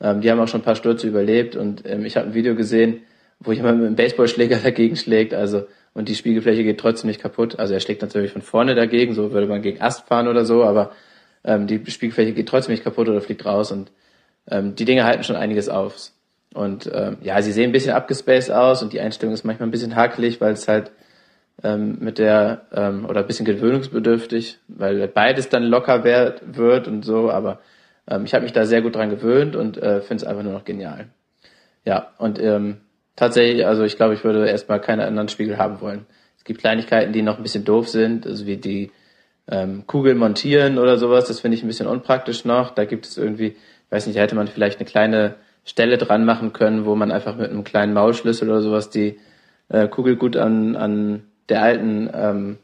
Ähm, 0.00 0.22
die 0.22 0.30
haben 0.30 0.40
auch 0.40 0.48
schon 0.48 0.62
ein 0.62 0.64
paar 0.64 0.74
Stürze 0.74 1.06
überlebt 1.06 1.54
und 1.54 1.84
ich 1.84 2.16
habe 2.16 2.28
ein 2.28 2.34
Video 2.34 2.54
gesehen, 2.54 3.02
wo 3.40 3.52
jemand 3.52 3.78
mit 3.78 3.86
einem 3.86 3.96
Baseballschläger 3.96 4.58
dagegen 4.62 4.96
schlägt, 4.96 5.34
also 5.34 5.66
und 5.92 6.08
die 6.08 6.14
Spiegelfläche 6.14 6.62
geht 6.62 6.78
trotzdem 6.78 7.08
nicht 7.08 7.20
kaputt. 7.20 7.58
Also 7.58 7.74
er 7.74 7.80
schlägt 7.80 8.02
natürlich 8.02 8.30
von 8.30 8.42
vorne 8.42 8.74
dagegen, 8.74 9.12
so 9.12 9.32
würde 9.32 9.48
man 9.48 9.60
gegen 9.60 9.80
Ast 9.80 10.06
fahren 10.06 10.28
oder 10.28 10.44
so, 10.44 10.62
aber 10.62 10.92
ähm, 11.44 11.66
die 11.66 11.82
Spiegelfläche 11.90 12.32
geht 12.32 12.48
trotzdem 12.48 12.72
nicht 12.72 12.84
kaputt 12.84 13.08
oder 13.08 13.20
fliegt 13.20 13.44
raus 13.44 13.72
und 13.72 13.90
ähm, 14.48 14.76
die 14.76 14.84
Dinge 14.84 15.04
halten 15.04 15.24
schon 15.24 15.36
einiges 15.36 15.68
auf. 15.68 16.12
Und 16.54 16.90
ähm, 16.92 17.18
ja, 17.22 17.40
sie 17.42 17.52
sehen 17.52 17.70
ein 17.70 17.72
bisschen 17.72 17.92
abgespaced 17.92 18.50
aus 18.50 18.82
und 18.82 18.92
die 18.92 19.00
Einstellung 19.00 19.34
ist 19.34 19.44
manchmal 19.44 19.68
ein 19.68 19.72
bisschen 19.72 19.96
hakelig, 19.96 20.40
weil 20.40 20.52
es 20.52 20.68
halt 20.68 20.90
ähm, 21.62 21.98
mit 22.00 22.18
der 22.18 22.66
ähm, 22.72 23.04
oder 23.04 23.20
ein 23.20 23.26
bisschen 23.26 23.46
gewöhnungsbedürftig, 23.46 24.58
weil 24.68 25.06
beides 25.08 25.48
dann 25.48 25.64
locker 25.64 26.04
werd, 26.04 26.56
wird 26.56 26.88
und 26.88 27.04
so, 27.04 27.30
aber 27.30 27.60
ähm, 28.08 28.24
ich 28.24 28.34
habe 28.34 28.42
mich 28.42 28.52
da 28.52 28.64
sehr 28.64 28.82
gut 28.82 28.96
dran 28.96 29.10
gewöhnt 29.10 29.56
und 29.56 29.76
äh, 29.76 30.00
finde 30.00 30.22
es 30.22 30.24
einfach 30.24 30.42
nur 30.42 30.52
noch 30.52 30.64
genial. 30.64 31.08
Ja, 31.84 32.12
und 32.18 32.40
ähm, 32.40 32.78
tatsächlich, 33.20 33.66
also 33.66 33.84
ich 33.84 33.96
glaube, 33.96 34.14
ich 34.14 34.24
würde 34.24 34.48
erstmal 34.48 34.80
keine 34.80 35.06
anderen 35.06 35.28
Spiegel 35.28 35.58
haben 35.58 35.80
wollen. 35.82 36.06
Es 36.38 36.44
gibt 36.44 36.60
Kleinigkeiten, 36.60 37.12
die 37.12 37.20
noch 37.20 37.36
ein 37.36 37.42
bisschen 37.42 37.66
doof 37.66 37.86
sind, 37.86 38.26
also 38.26 38.46
wie 38.46 38.56
die 38.56 38.90
ähm, 39.46 39.86
Kugel 39.86 40.14
montieren 40.14 40.78
oder 40.78 40.96
sowas, 40.96 41.26
das 41.26 41.40
finde 41.40 41.58
ich 41.58 41.62
ein 41.62 41.66
bisschen 41.66 41.86
unpraktisch 41.86 42.46
noch. 42.46 42.70
Da 42.70 42.86
gibt 42.86 43.04
es 43.04 43.18
irgendwie, 43.18 43.56
weiß 43.90 44.06
nicht, 44.06 44.16
da 44.16 44.22
hätte 44.22 44.36
man 44.36 44.48
vielleicht 44.48 44.80
eine 44.80 44.88
kleine 44.88 45.34
Stelle 45.66 45.98
dran 45.98 46.24
machen 46.24 46.54
können, 46.54 46.86
wo 46.86 46.94
man 46.94 47.12
einfach 47.12 47.36
mit 47.36 47.50
einem 47.50 47.62
kleinen 47.62 47.92
Maulschlüssel 47.92 48.48
oder 48.48 48.62
sowas 48.62 48.88
die 48.88 49.20
äh, 49.68 49.86
Kugel 49.86 50.16
gut 50.16 50.38
an, 50.38 50.74
an 50.74 51.24
der 51.50 51.62
alten 51.62 52.08
ähm, 52.14 52.58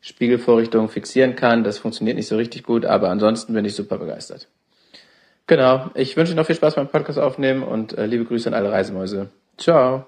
Spiegelvorrichtung 0.00 0.88
fixieren 0.88 1.36
kann. 1.36 1.62
Das 1.62 1.76
funktioniert 1.76 2.16
nicht 2.16 2.28
so 2.28 2.36
richtig 2.36 2.62
gut, 2.62 2.86
aber 2.86 3.10
ansonsten 3.10 3.52
bin 3.52 3.66
ich 3.66 3.74
super 3.74 3.98
begeistert. 3.98 4.48
Genau, 5.46 5.90
ich 5.94 6.16
wünsche 6.16 6.32
Ihnen 6.32 6.38
noch 6.38 6.46
viel 6.46 6.56
Spaß 6.56 6.76
beim 6.76 6.88
Podcast 6.88 7.18
aufnehmen 7.18 7.62
und 7.62 7.98
äh, 7.98 8.06
liebe 8.06 8.24
Grüße 8.24 8.48
an 8.48 8.54
alle 8.54 8.72
Reisemäuse. 8.72 9.28
Ciao. 9.56 10.06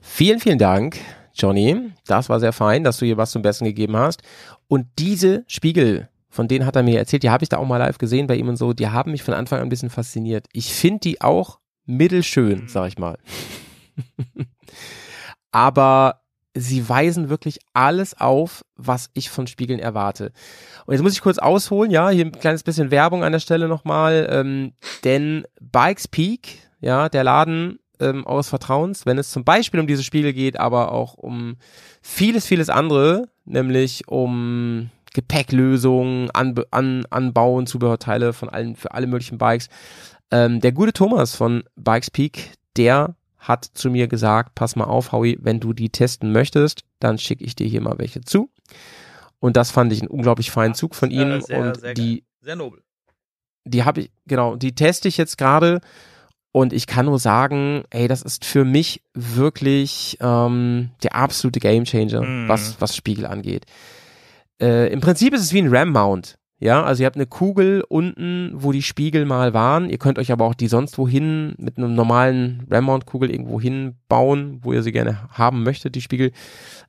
Vielen, 0.00 0.40
vielen 0.40 0.58
Dank, 0.58 0.98
Johnny. 1.34 1.92
Das 2.06 2.28
war 2.28 2.40
sehr 2.40 2.52
fein, 2.52 2.84
dass 2.84 2.98
du 2.98 3.06
hier 3.06 3.16
was 3.16 3.30
zum 3.30 3.42
Besten 3.42 3.64
gegeben 3.64 3.96
hast. 3.96 4.22
Und 4.68 4.86
diese 4.98 5.44
Spiegel, 5.46 6.08
von 6.28 6.48
denen 6.48 6.66
hat 6.66 6.76
er 6.76 6.82
mir 6.82 6.98
erzählt, 6.98 7.22
die 7.22 7.30
habe 7.30 7.44
ich 7.44 7.48
da 7.48 7.58
auch 7.58 7.66
mal 7.66 7.78
live 7.78 7.98
gesehen 7.98 8.26
bei 8.26 8.36
ihm 8.36 8.48
und 8.48 8.56
so, 8.56 8.72
die 8.72 8.88
haben 8.88 9.10
mich 9.10 9.22
von 9.22 9.34
Anfang 9.34 9.58
an 9.58 9.66
ein 9.66 9.70
bisschen 9.70 9.90
fasziniert. 9.90 10.46
Ich 10.52 10.72
finde 10.72 11.00
die 11.00 11.20
auch 11.20 11.58
mittelschön, 11.86 12.68
sag 12.68 12.88
ich 12.88 12.98
mal. 12.98 13.18
Aber 15.52 16.22
sie 16.54 16.88
weisen 16.88 17.28
wirklich 17.28 17.60
alles 17.72 18.18
auf, 18.18 18.64
was 18.76 19.10
ich 19.14 19.30
von 19.30 19.46
Spiegeln 19.46 19.80
erwarte. 19.80 20.32
Und 20.86 20.94
jetzt 20.94 21.02
muss 21.02 21.14
ich 21.14 21.22
kurz 21.22 21.38
ausholen, 21.38 21.90
ja, 21.90 22.10
hier 22.10 22.26
ein 22.26 22.32
kleines 22.32 22.62
bisschen 22.62 22.90
Werbung 22.90 23.24
an 23.24 23.32
der 23.32 23.38
Stelle 23.38 23.68
nochmal, 23.68 24.26
ähm, 24.30 24.72
denn 25.04 25.46
Bikes 25.60 26.08
Peak, 26.08 26.58
ja, 26.80 27.08
der 27.08 27.24
Laden 27.24 27.78
ähm, 28.02 28.26
eures 28.26 28.48
Vertrauens, 28.48 29.06
wenn 29.06 29.18
es 29.18 29.30
zum 29.30 29.44
Beispiel 29.44 29.80
um 29.80 29.86
diese 29.86 30.02
Spiegel 30.02 30.32
geht, 30.32 30.58
aber 30.58 30.92
auch 30.92 31.14
um 31.14 31.56
vieles, 32.02 32.46
vieles 32.46 32.68
andere, 32.68 33.28
nämlich 33.44 34.08
um 34.08 34.90
Gepäcklösungen, 35.14 36.30
Anbe 36.30 36.66
an, 36.70 37.06
Anbauen, 37.10 37.66
Zubehörteile 37.66 38.32
von 38.32 38.48
allen, 38.48 38.76
für 38.76 38.92
alle 38.92 39.06
möglichen 39.06 39.38
Bikes. 39.38 39.68
Ähm, 40.30 40.60
der 40.60 40.72
gute 40.72 40.92
Thomas 40.92 41.36
von 41.36 41.64
Bikes 41.76 42.10
Peak, 42.10 42.52
der 42.76 43.14
hat 43.38 43.64
zu 43.74 43.90
mir 43.90 44.06
gesagt, 44.08 44.54
pass 44.54 44.76
mal 44.76 44.84
auf, 44.84 45.12
Howie, 45.12 45.38
wenn 45.40 45.60
du 45.60 45.72
die 45.72 45.90
testen 45.90 46.32
möchtest, 46.32 46.84
dann 47.00 47.18
schicke 47.18 47.44
ich 47.44 47.56
dir 47.56 47.66
hier 47.66 47.80
mal 47.80 47.98
welche 47.98 48.20
zu. 48.20 48.50
Und 49.40 49.56
das 49.56 49.70
fand 49.72 49.92
ich 49.92 50.00
einen 50.00 50.08
unglaublich 50.10 50.50
feinen 50.50 50.74
Zug 50.74 50.94
von 50.94 51.10
ihm. 51.10 51.30
Äh, 51.30 51.40
sehr, 51.42 51.60
und 51.60 51.80
sehr 51.80 51.94
die, 51.94 52.20
geil. 52.20 52.26
Sehr 52.42 52.56
nobel. 52.56 52.82
die 53.64 53.84
habe 53.84 54.02
ich, 54.02 54.10
genau, 54.26 54.56
die 54.56 54.74
teste 54.74 55.08
ich 55.08 55.16
jetzt 55.16 55.36
gerade 55.36 55.80
und 56.52 56.72
ich 56.72 56.86
kann 56.86 57.06
nur 57.06 57.18
sagen, 57.18 57.82
ey, 57.90 58.08
das 58.08 58.22
ist 58.22 58.44
für 58.44 58.64
mich 58.64 59.02
wirklich 59.14 60.18
ähm, 60.20 60.90
der 61.02 61.16
absolute 61.16 61.60
Gamechanger, 61.60 62.22
Mhm. 62.22 62.48
was, 62.48 62.76
was 62.80 62.94
Spiegel 62.96 63.26
angeht. 63.26 63.64
Äh, 64.60 64.92
Im 64.92 65.00
Prinzip 65.00 65.34
ist 65.34 65.40
es 65.42 65.52
wie 65.52 65.60
ein 65.62 65.74
RAM-Mount. 65.74 66.38
Ja, 66.58 66.84
also 66.84 67.02
ihr 67.02 67.06
habt 67.06 67.16
eine 67.16 67.26
Kugel 67.26 67.82
unten, 67.88 68.52
wo 68.54 68.70
die 68.70 68.82
Spiegel 68.82 69.24
mal 69.24 69.52
waren. 69.52 69.90
Ihr 69.90 69.98
könnt 69.98 70.16
euch 70.20 70.30
aber 70.30 70.44
auch 70.44 70.54
die 70.54 70.68
sonst 70.68 70.96
wohin 70.96 71.54
mit 71.58 71.76
einem 71.76 71.96
normalen 71.96 72.64
Ram-Mount-Kugel 72.70 73.30
irgendwo 73.32 73.60
hinbauen, 73.60 74.60
wo 74.62 74.72
ihr 74.72 74.84
sie 74.84 74.92
gerne 74.92 75.28
haben 75.30 75.64
möchtet, 75.64 75.96
die 75.96 76.00
Spiegel. 76.00 76.30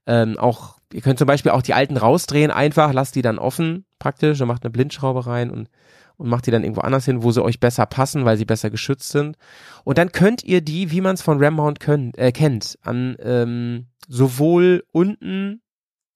Ähm, 0.05 0.37
auch, 0.37 0.77
ihr 0.93 1.01
könnt 1.01 1.17
zum 1.17 1.25
Beispiel 1.25 1.53
auch 1.53 1.63
die 1.63 1.73
alten 1.73 1.97
rausdrehen 1.97 2.51
einfach, 2.51 2.93
lasst 2.93 3.15
die 3.15 3.23
dann 3.23 3.39
offen 3.39 3.85
praktisch, 3.97 4.37
dann 4.37 4.47
macht 4.47 4.63
eine 4.63 4.69
Blindschraube 4.71 5.25
rein 5.25 5.49
und, 5.49 5.69
und 6.23 6.29
macht 6.29 6.47
die 6.47 6.51
dann 6.51 6.63
irgendwo 6.63 6.81
anders 6.81 7.05
hin, 7.05 7.21
wo 7.21 7.31
sie 7.31 7.43
euch 7.43 7.59
besser 7.59 7.85
passen, 7.85 8.25
weil 8.25 8.37
sie 8.37 8.45
besser 8.45 8.69
geschützt 8.71 9.09
sind. 9.09 9.37
Und 9.83 9.97
dann 9.99 10.11
könnt 10.11 10.43
ihr 10.43 10.61
die, 10.61 10.89
wie 10.91 11.01
man 11.01 11.13
es 11.15 11.21
von 11.21 11.43
Ram-Mount 11.43 11.79
könnt, 11.79 12.17
äh, 12.17 12.31
kennt, 12.31 12.79
an 12.81 13.15
ähm, 13.21 13.85
sowohl 14.07 14.83
unten 14.91 15.59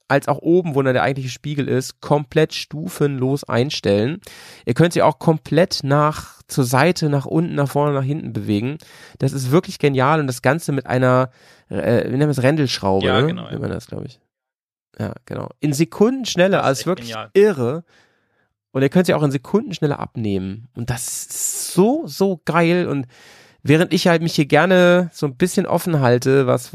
als 0.10 0.30
auch 0.30 0.38
oben, 0.38 0.74
wo 0.74 0.82
dann 0.82 0.94
der 0.94 1.04
eigentliche 1.04 1.30
Spiegel 1.30 1.68
ist, 1.68 2.00
komplett 2.00 2.54
stufenlos 2.54 3.44
einstellen. 3.44 4.22
Ihr 4.66 4.74
könnt 4.74 4.94
sie 4.94 5.02
auch 5.02 5.20
komplett 5.20 5.82
nach 5.84 6.42
zur 6.48 6.64
Seite, 6.64 7.10
nach 7.10 7.26
unten, 7.26 7.56
nach 7.56 7.68
vorne, 7.68 7.94
nach 7.94 8.06
hinten 8.06 8.32
bewegen. 8.32 8.78
Das 9.20 9.34
ist 9.34 9.52
wirklich 9.52 9.80
genial 9.80 10.22
und 10.22 10.28
das 10.28 10.42
Ganze 10.42 10.72
mit 10.72 10.86
einer, 10.88 11.30
äh, 11.68 12.06
wie 12.06 12.12
nennt 12.12 12.22
man 12.22 12.30
es, 12.30 12.42
Rändelschraube, 12.42 13.06
Ja, 13.06 13.20
ne? 13.20 13.28
genau, 13.28 13.44
ja. 13.44 13.50
Nennt 13.50 13.62
man 13.62 13.72
das, 13.72 13.88
glaube 13.88 14.06
ich. 14.06 14.22
Ja, 14.98 15.14
genau. 15.26 15.50
In 15.60 15.74
Sekunden 15.74 16.26
schneller, 16.26 16.60
Das 16.60 16.66
ist 16.66 16.68
als 16.70 16.80
echt 16.80 16.88
wirklich 16.88 17.08
genial. 17.10 17.30
irre. 17.34 17.84
Und 18.78 18.84
ihr 18.84 18.90
könnt 18.90 19.08
sie 19.08 19.16
auch 19.16 19.24
in 19.24 19.32
Sekunden 19.32 19.74
schneller 19.74 19.98
abnehmen. 19.98 20.68
Und 20.76 20.92
das 20.92 21.08
ist 21.08 21.74
so, 21.74 22.04
so 22.06 22.40
geil. 22.46 22.86
Und 22.86 23.08
während 23.64 23.92
ich 23.92 24.06
halt 24.06 24.22
mich 24.22 24.36
hier 24.36 24.46
gerne 24.46 25.10
so 25.12 25.26
ein 25.26 25.36
bisschen 25.36 25.66
offen 25.66 26.00
halte, 26.00 26.46
was 26.46 26.74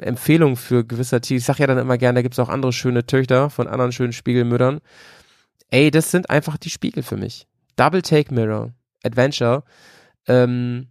Empfehlungen 0.00 0.54
für 0.54 0.84
gewisse 0.84 1.20
Tiere, 1.20 1.38
ich 1.38 1.44
sag 1.44 1.58
ja 1.58 1.66
dann 1.66 1.78
immer 1.78 1.98
gerne, 1.98 2.18
da 2.18 2.22
gibt's 2.22 2.38
auch 2.38 2.48
andere 2.48 2.72
schöne 2.72 3.06
Töchter 3.06 3.50
von 3.50 3.66
anderen 3.66 3.90
schönen 3.90 4.12
Spiegelmüttern. 4.12 4.78
Ey, 5.68 5.90
das 5.90 6.12
sind 6.12 6.30
einfach 6.30 6.58
die 6.58 6.70
Spiegel 6.70 7.02
für 7.02 7.16
mich. 7.16 7.48
Double 7.74 8.02
Take 8.02 8.32
Mirror, 8.32 8.70
Adventure, 9.02 9.64
ähm, 10.28 10.90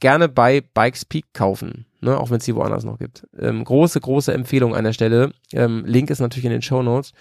gerne 0.00 0.28
bei 0.28 0.62
Bikes 0.74 1.04
Peak 1.04 1.26
kaufen, 1.32 1.86
ne, 2.00 2.18
auch 2.18 2.30
wenn 2.30 2.38
es 2.38 2.44
die 2.44 2.56
woanders 2.56 2.82
noch 2.82 2.98
gibt. 2.98 3.24
Ähm, 3.38 3.62
große, 3.62 4.00
große 4.00 4.34
Empfehlung 4.34 4.74
an 4.74 4.82
der 4.82 4.94
Stelle. 4.94 5.30
Ähm, 5.52 5.84
Link 5.86 6.10
ist 6.10 6.18
natürlich 6.18 6.46
in 6.46 6.50
den 6.50 6.62
Show 6.62 6.82
Notes. 6.82 7.12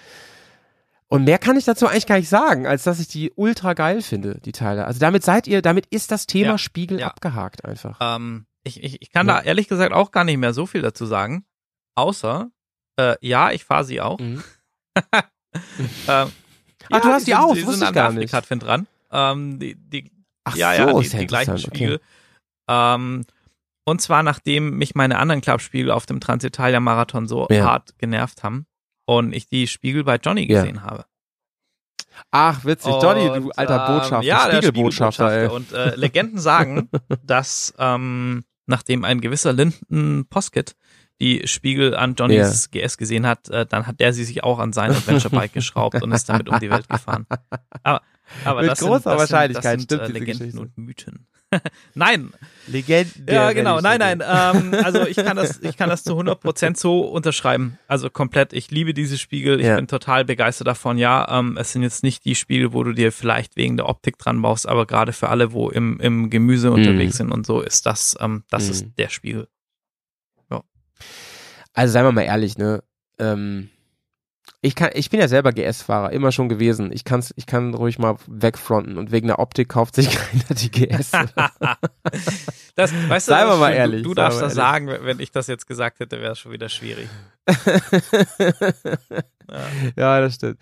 Und 1.11 1.25
mehr 1.25 1.38
kann 1.39 1.57
ich 1.57 1.65
dazu 1.65 1.88
eigentlich 1.88 2.07
gar 2.07 2.17
nicht 2.17 2.29
sagen, 2.29 2.65
als 2.65 2.83
dass 2.83 2.99
ich 3.01 3.07
die 3.09 3.31
ultra 3.35 3.73
geil 3.73 4.01
finde, 4.01 4.39
die 4.45 4.53
Teile. 4.53 4.85
Also 4.85 4.99
damit 4.99 5.23
seid 5.23 5.45
ihr, 5.45 5.61
damit 5.61 5.85
ist 5.88 6.09
das 6.11 6.25
Thema 6.25 6.51
Ja, 6.51 6.57
Spiegel 6.57 7.01
ja. 7.01 7.07
abgehakt 7.07 7.65
einfach. 7.65 7.97
Ähm, 7.99 8.45
ich, 8.63 8.81
ich, 8.81 9.01
ich 9.01 9.11
kann 9.11 9.27
Ja. 9.27 9.38
da 9.39 9.41
ehrlich 9.41 9.67
gesagt 9.67 9.91
auch 9.93 10.11
gar 10.11 10.23
nicht 10.23 10.38
mehr 10.38 10.53
so 10.53 10.65
viel 10.65 10.81
dazu 10.81 11.05
sagen. 11.05 11.43
Außer, 11.95 12.49
äh, 12.97 13.15
ja, 13.19 13.51
ich 13.51 13.65
fahre 13.65 13.83
sie 13.83 13.99
auch. 13.99 14.19
Mhm. 14.19 14.41
ähm, 16.07 16.31
Ach, 16.89 17.01
du 17.01 17.07
hast 17.09 17.27
die 17.27 17.31
sind- 17.31 17.39
auch, 17.39 17.53
Die 17.55 17.65
wusste 17.65 17.85
ich 17.85 17.91
gar 17.93 18.11
nicht. 18.13 18.33
Afrika-Fin 18.33 18.59
dran. 18.59 18.88
Ähm, 19.11 19.59
die, 19.59 19.75
die, 19.75 20.11
Ach 20.45 20.55
ja, 20.55 20.73
so, 20.75 20.81
ja, 20.88 20.93
die, 20.99 21.05
ist 21.05 21.13
ja 21.13 21.19
die 21.19 21.27
gleichen 21.27 21.51
okay. 21.55 21.61
Spiegel. 21.61 22.01
Ähm, 22.69 23.25
und 23.85 24.01
zwar 24.01 24.23
nachdem 24.23 24.77
mich 24.77 24.95
meine 24.95 25.17
anderen 25.19 25.41
Klappspiegel 25.41 25.91
auf 25.91 26.05
dem 26.05 26.21
Transitalia-Marathon 26.21 27.27
so 27.27 27.47
Ja. 27.49 27.65
hart 27.65 27.97
genervt 27.97 28.43
haben 28.43 28.65
und 29.17 29.33
ich 29.33 29.47
die 29.47 29.67
Spiegel 29.67 30.03
bei 30.03 30.15
Johnny 30.17 30.49
Ja. 30.49 30.61
gesehen 30.61 30.83
habe. 30.83 31.05
Ach, 32.29 32.63
witzig. 32.65 32.93
Johnny, 33.01 33.27
du 33.27 33.47
Und, 33.47 33.57
alter 33.57 33.88
ähm, 33.88 33.95
Botschafter, 33.95 34.27
ja, 34.27 34.47
der 34.49 34.61
Spiegelbotschafter, 34.61 35.31
ey. 35.31 35.47
Und 35.47 35.71
äh, 35.71 35.95
Legenden 35.95 36.39
sagen, 36.39 36.89
dass 37.23 37.73
ähm, 37.77 38.43
nachdem 38.67 39.03
ein 39.03 39.21
gewisser 39.21 39.53
Linden 39.53 40.25
Poskett 40.29 40.75
die 41.19 41.47
Spiegel 41.47 41.95
an 41.95 42.15
Johnnys 42.15 42.69
GS 42.71 42.97
gesehen 42.97 43.27
hat, 43.27 43.49
äh, 43.49 43.65
dann 43.65 43.85
hat 43.85 43.99
der 43.99 44.13
sie 44.13 44.23
sich 44.23 44.43
auch 44.43 44.59
an 44.59 44.73
sein 44.73 44.91
Adventure 44.91 45.35
Bike 45.35 45.53
geschraubt 45.59 46.01
und 46.01 46.11
ist 46.11 46.29
damit 46.29 46.49
um 46.49 46.59
die 46.59 46.69
Welt 46.69 46.88
gefahren. 46.89 47.25
Aber, 47.83 48.01
aber 48.45 48.61
Mit 48.61 48.71
das 48.71 48.79
großer 48.79 48.99
sind, 48.99 49.05
das 49.05 49.19
Wahrscheinlichkeit 49.19 49.79
sind, 49.79 49.91
das 49.91 49.97
stimmt 49.97 50.15
sind, 50.15 50.15
äh, 50.15 50.19
Legenden 50.19 50.59
und 50.59 50.77
Mythen. 50.77 51.27
Nein, 51.95 52.32
Legenden. 52.68 53.26
ja, 53.30 53.52
genau. 53.52 53.82
Nein, 53.82 53.99
nein. 53.99 54.23
Ähm, 54.26 54.73
also 54.84 55.06
ich 55.06 55.18
kann 55.18 55.36
das, 55.36 55.60
ich 55.61 55.76
kann 55.78 55.90
das 55.90 56.03
zu 56.03 56.14
100% 56.18 56.78
so 56.78 57.02
unterschreiben. 57.02 57.78
Also 57.88 58.10
komplett. 58.10 58.53
Ich 58.53 58.72
liebe 58.72 58.94
diese 58.94 59.18
Spiegel. 59.18 59.60
Ich 59.60 59.65
Ja. 59.68 59.76
bin 59.76 59.88
total 59.88 60.23
begeistert 60.26 60.68
davon. 60.68 60.98
Ja, 60.98 61.28
ähm, 61.40 61.57
es 61.57 61.73
sind 61.73 61.84
jetzt 61.84 62.03
nicht 62.03 62.23
die 62.23 62.36
Spiegel, 62.36 62.72
wo 62.73 62.84
du 62.84 62.94
dir 62.94 63.11
vielleicht 63.11 63.57
wegen 63.57 63.76
der 63.78 63.90
Optik 63.90 64.18
dran 64.18 64.41
baust, 64.41 64.68
aber 64.69 64.86
gerade 64.86 65.11
für 65.11 65.30
alle, 65.30 65.52
wo 65.52 65.69
im, 65.69 65.99
im 65.99 66.30
Gemüse 66.30 66.72
unterwegs 66.72 67.18
sind 67.18 67.32
und 67.32 67.45
so, 67.45 67.61
ist 67.61 67.86
das, 67.86 68.15
ähm, 68.22 68.44
das 68.49 68.65
Mhm. 68.65 68.72
ist 68.72 68.86
der 68.98 69.10
Spiegel. 69.10 69.48
Also 71.73 71.94
seien 71.94 72.03
wir 72.06 72.11
mal 72.11 72.23
ehrlich, 72.23 72.57
ne? 72.57 72.84
Ähm, 73.18 73.69
ich 74.64 74.76
kann, 74.76 74.91
ich 74.94 75.10
bin 75.10 75.19
ja 75.19 75.28
selber 75.28 75.53
GS-Fahrer, 75.53 76.11
immer 76.11 76.32
schon 76.32 76.48
gewesen. 76.48 76.91
Ich 76.94 77.03
kann's, 77.03 77.34
ich 77.36 77.48
kann 77.48 77.73
ruhig 77.73 77.98
mal 77.98 78.18
wegfronten 78.28 78.98
und 78.98 79.11
wegen 79.11 79.28
der 79.28 79.40
Optik 79.40 79.69
kauft 79.69 79.95
sich 79.95 80.10
keiner 80.15 80.60
die 80.60 80.69
GS. 80.69 81.11
Das, 82.76 82.94
weißt 82.94 83.28
du, 83.28 83.32
Seien 83.32 83.48
wir 83.48 83.57
mal 83.57 83.73
ehrlich, 83.73 84.02
Du, 84.03 84.10
du 84.10 84.15
darfst 84.15 84.41
das 84.41 84.53
sagen, 84.53 84.88
wenn 84.88 85.19
ich 85.19 85.32
das 85.32 85.48
jetzt 85.48 85.68
gesagt 85.68 85.99
hätte, 85.99 86.22
wäre 86.22 86.32
es 86.32 86.40
schon 86.40 86.52
wieder 86.53 86.69
schwierig. 86.69 87.10
ja, 89.98 90.22
das 90.22 90.36
stimmt. 90.36 90.57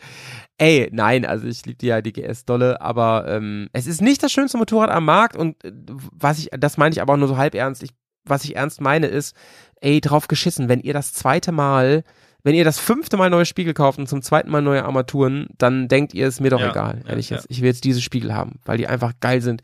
Ey, 0.58 0.90
nein, 0.92 1.26
also 1.26 1.48
ich 1.48 1.66
liebe 1.66 1.78
die 1.78 1.88
ja 1.88 2.02
die 2.02 2.12
GS 2.12 2.46
dolle, 2.46 2.82
aber 2.82 3.26
ähm, 3.28 3.70
es 3.74 3.86
ist 3.86 4.02
nicht 4.02 4.24
das 4.24 4.32
schönste 4.32 4.58
Motorrad 4.58 4.90
am 4.90 5.06
Markt 5.06 5.38
und 5.38 5.64
äh, 5.64 5.72
was 6.12 6.40
ich, 6.40 6.50
das 6.52 6.78
meine 6.78 6.94
ich 6.94 7.02
aber 7.02 7.14
auch 7.14 7.18
nur 7.18 7.28
so 7.28 7.38
halb 7.38 7.54
ernst. 7.54 7.84
Ich, 7.84 7.92
was 8.26 8.44
ich 8.44 8.56
ernst 8.56 8.82
meine 8.82 9.08
ist, 9.08 9.36
ey, 9.82 10.02
drauf 10.02 10.28
geschissen, 10.28 10.68
wenn 10.68 10.82
ihr 10.82 10.94
das 10.94 11.14
zweite 11.14 11.52
Mal, 11.52 12.04
wenn 12.44 12.56
ihr 12.56 12.64
das 12.64 12.80
fünfte 12.80 13.18
Mal 13.18 13.30
neue 13.30 13.46
Spiegel 13.46 13.74
kauft 13.74 14.00
und 14.00 14.08
zum 14.08 14.22
zweiten 14.22 14.50
Mal 14.50 14.62
neue 14.62 14.84
Armaturen, 14.86 15.48
dann 15.58 15.88
denkt 15.88 16.14
ihr, 16.14 16.28
ist 16.28 16.40
mir 16.40 16.50
doch 16.50 16.60
Ja, 16.62 16.72
egal, 16.72 17.02
ehrlich 17.08 17.30
ja. 17.30 17.38
jetzt. 17.38 17.48
Ich 17.50 17.62
will 17.62 17.68
jetzt 17.68 17.84
diese 17.84 18.02
Spiegel 18.02 18.34
haben, 18.34 18.60
weil 18.66 18.78
die 18.78 18.88
einfach 18.88 19.14
geil 19.20 19.42
sind. 19.42 19.62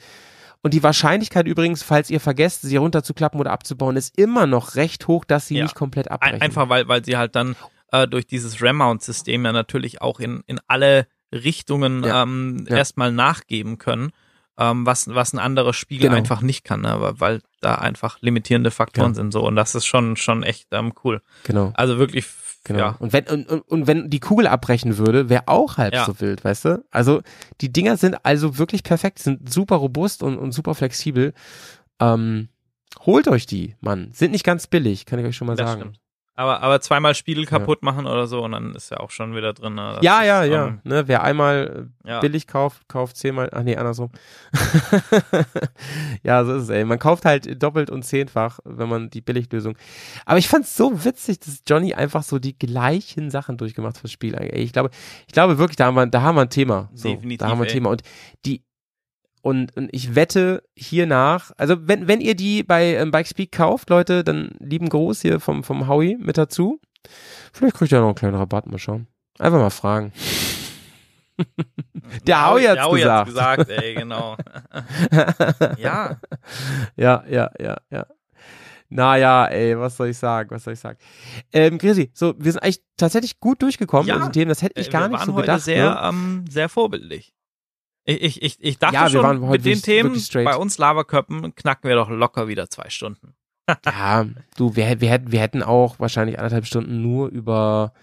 Und 0.62 0.74
die 0.74 0.82
Wahrscheinlichkeit 0.84 1.48
übrigens, 1.48 1.84
falls 1.84 2.10
ihr 2.10 2.20
vergesst, 2.20 2.64
sie 2.64 2.76
runterzuklappen 2.78 3.40
oder 3.40 3.52
abzubauen, 3.52 3.96
ist 3.98 4.18
immer 4.18 4.48
noch 4.48 4.76
recht 4.76 5.08
hoch, 5.08 5.24
dass 5.24 5.48
sie 5.48 5.58
Ja. 5.58 5.64
nicht 5.64 5.76
komplett 5.76 6.10
abbrechen. 6.10 6.42
einfach 6.42 6.70
weil, 6.70 6.88
weil 6.88 7.06
sie 7.06 7.18
halt 7.18 7.36
dann 7.36 7.56
äh, 7.92 8.08
durch 8.08 8.26
dieses 8.26 8.62
Ram-Mount-System 8.64 9.46
ja 9.46 9.52
natürlich 9.52 10.02
auch 10.02 10.20
in, 10.20 10.44
in 10.48 10.60
alle 10.68 11.08
Richtungen 11.32 12.04
ähm, 12.06 12.66
erstmal 12.68 13.12
nachgeben 13.12 13.78
können, 13.78 14.12
ähm, 14.58 14.86
was, 14.86 15.08
was 15.14 15.34
ein 15.34 15.40
anderer 15.40 15.74
Spiegel 15.74 16.08
Genau. 16.08 16.18
einfach 16.18 16.42
nicht 16.42 16.64
kann, 16.64 16.82
ne? 16.82 16.96
weil, 17.00 17.20
weil 17.20 17.42
da 17.62 17.76
einfach 17.76 18.18
limitierende 18.22 18.72
Faktoren 18.72 19.12
Ja. 19.12 19.16
sind 19.16 19.32
so 19.32 19.46
und 19.46 19.56
das 19.56 19.76
ist 19.76 19.86
schon, 19.86 20.16
schon 20.18 20.44
echt 20.44 20.68
ähm, 20.72 20.94
cool. 21.04 21.22
Genau. 21.44 21.72
Also 21.76 21.98
wirklich, 22.00 22.26
Genau. 22.66 22.80
ja. 22.80 22.96
Und 23.00 23.14
wenn 23.14 23.26
und, 23.28 23.46
und, 23.48 23.88
wenn 23.88 24.10
die 24.10 24.20
Kugel 24.20 24.48
abbrechen 24.48 24.98
würde, 24.98 25.30
wäre 25.30 25.48
auch 25.48 25.78
halb 25.78 25.94
Ja. 25.94 26.06
so 26.06 26.20
wild, 26.20 26.44
weißt 26.44 26.66
du? 26.66 26.86
Also 26.92 27.22
die 27.62 27.72
Dinger 27.72 27.96
sind 27.96 28.18
also 28.26 28.58
wirklich 28.58 28.84
perfekt, 28.84 29.20
sind 29.20 29.52
super 29.54 29.76
robust 29.78 30.22
und, 30.24 30.38
und 30.38 30.52
super 30.52 30.76
flexibel. 30.76 31.34
Ähm, 32.02 32.50
holt 33.06 33.28
euch 33.28 33.46
die, 33.46 33.76
Mann. 33.82 34.10
Sind 34.14 34.32
nicht 34.32 34.44
ganz 34.44 34.68
billig, 34.68 35.06
kann 35.06 35.20
ich 35.20 35.26
euch 35.26 35.36
schon 35.38 35.48
mal 35.48 35.56
Das 35.56 35.70
sagen. 35.70 35.82
stimmt. 35.82 36.00
Aber, 36.38 36.62
aber 36.62 36.82
zweimal 36.82 37.16
Spiegel 37.16 37.46
kaputt 37.46 37.82
machen 37.82 38.06
oder 38.06 38.28
so 38.28 38.44
und 38.44 38.52
dann 38.52 38.76
ist 38.76 38.92
ja 38.92 38.98
auch 39.00 39.10
schon 39.10 39.36
wieder 39.36 39.54
drin. 39.54 39.76
Ne? 39.76 39.94
Das 39.96 40.04
Ja, 40.04 40.20
ist, 40.22 40.28
ja, 40.28 40.44
ja. 40.44 40.78
ne, 40.84 41.08
wer 41.08 41.24
einmal 41.24 41.88
äh, 42.04 42.10
Ja. 42.10 42.20
billig 42.20 42.46
kauft, 42.46 42.88
kauft 42.90 43.16
zehnmal. 43.16 43.50
Ach 43.54 43.64
nee, 43.64 43.78
andersrum. 43.78 44.12
ja, 46.24 46.44
so 46.46 46.56
ist 46.56 46.64
es, 46.64 46.70
ey. 46.70 46.84
Man 46.86 47.00
kauft 47.00 47.26
halt 47.26 47.62
doppelt 47.62 47.90
und 47.90 48.04
zehnfach, 48.04 48.60
wenn 48.66 48.90
man 48.90 49.10
die 49.10 49.22
Billiglösung. 49.22 49.78
Aber 50.26 50.38
ich 50.38 50.48
fand's 50.48 50.76
so 50.76 51.06
witzig, 51.06 51.40
dass 51.40 51.62
Johnny 51.68 51.94
einfach 51.94 52.24
so 52.24 52.40
die 52.40 52.58
gleichen 52.58 53.30
Sachen 53.32 53.58
durchgemacht 53.58 53.96
hat 53.96 54.02
fürs 54.02 54.12
Spiel. 54.12 54.36
Ey, 54.36 54.62
ich 54.62 54.74
glaube, 54.74 54.90
ich 55.28 55.34
glaube 55.34 55.58
wirklich, 55.58 55.78
da 55.78 55.86
haben 55.86 55.96
wir, 55.96 56.06
da 56.08 56.22
haben 56.22 56.36
wir 56.36 56.42
ein 56.42 56.50
Thema. 56.50 56.90
So, 56.94 57.10
Definitiv, 57.10 57.40
da 57.40 57.48
haben 57.50 57.60
wir 57.60 57.64
ein 57.64 57.68
ey. 57.70 57.74
Thema. 57.74 57.90
Und 57.92 58.02
die, 58.46 58.64
und, 59.46 59.78
und 59.78 59.90
ich 59.92 60.16
wette 60.16 60.64
hiernach, 60.76 61.52
also 61.58 61.76
wenn, 61.88 62.08
wenn 62.08 62.20
ihr 62.20 62.34
die 62.36 62.64
bei 62.64 62.96
ähm, 62.96 63.12
Bikespeak 63.12 63.52
kauft, 63.52 63.92
Leute, 63.92 64.24
dann 64.24 64.50
lieben 64.60 64.90
Gruß 64.90 65.22
hier 65.22 65.40
vom, 65.40 65.64
vom 65.64 65.88
Howie 65.88 66.18
mit 66.20 66.40
dazu. 66.40 66.82
Vielleicht 67.54 67.76
kriegt 67.76 67.92
ihr 67.92 68.00
noch 68.00 68.08
einen 68.08 68.16
kleinen 68.16 68.36
Rabatt, 68.36 68.66
mal 68.66 68.80
schauen. 68.80 69.06
Einfach 69.38 69.60
mal 69.60 69.70
fragen. 69.70 70.12
Der 72.28 72.50
Howie 72.50 72.64
hat's 72.68 72.76
der 72.76 72.86
Howie 72.86 73.00
gesagt. 73.02 73.28
gesagt, 73.28 73.70
ey, 73.70 73.94
genau. 73.96 74.36
ja. 75.78 76.18
Ja, 76.96 77.24
ja, 77.30 77.52
ja, 77.60 77.78
ja. 77.92 78.06
Naja, 78.90 79.46
ey, 79.48 79.78
was 79.78 79.98
soll 79.98 80.10
ich 80.10 80.18
sagen, 80.18 80.50
was 80.52 80.64
soll 80.64 80.74
ich 80.74 80.80
sagen? 80.80 80.98
Ähm, 81.52 81.78
Grisi, 81.78 82.10
so, 82.14 82.34
wir 82.38 82.52
sind 82.52 82.62
eigentlich 82.64 82.82
tatsächlich 82.98 83.40
gut 83.40 83.62
durchgekommen 83.62 84.08
Ja. 84.08 84.16
in 84.16 84.22
den 84.24 84.32
Themen, 84.32 84.50
das 84.50 84.62
hätte 84.62 84.80
ich 84.80 84.88
Äh, 84.88 84.92
gar 84.92 85.02
wir 85.04 85.10
nicht 85.10 85.20
waren 85.20 85.26
so 85.28 85.34
heute 85.34 85.42
gedacht. 85.48 85.62
sehr, 85.62 85.90
ne? 85.92 86.00
ähm, 86.04 86.46
sehr 86.50 86.70
vorbildlich. 86.70 87.34
Ich, 88.06 88.22
ich, 88.22 88.42
ich, 88.44 88.58
ich 88.64 88.78
dachte 88.80 88.96
Ja, 88.96 89.04
wir 89.04 89.10
schon, 89.10 89.40
mit 89.50 89.62
den 89.62 89.66
wirklich- 89.66 89.82
Themen 89.82 90.14
wirklich 90.16 90.46
bei 90.46 90.56
uns 90.56 90.78
Laberköppen 90.78 91.56
knacken 91.56 91.90
wir 91.90 91.96
doch 91.96 92.10
locker 92.10 92.48
wieder 92.48 92.70
zwei 92.70 92.90
Stunden. 92.90 93.34
Ja, 93.86 94.26
du, 94.58 94.76
wir, 94.76 95.02
wir, 95.02 95.10
hätten, 95.10 95.32
wir 95.32 95.40
hätten 95.40 95.64
auch 95.64 95.98
wahrscheinlich 96.00 96.38
anderthalb 96.38 96.66
Stunden 96.68 97.02
nur 97.02 97.30
über 97.30 97.94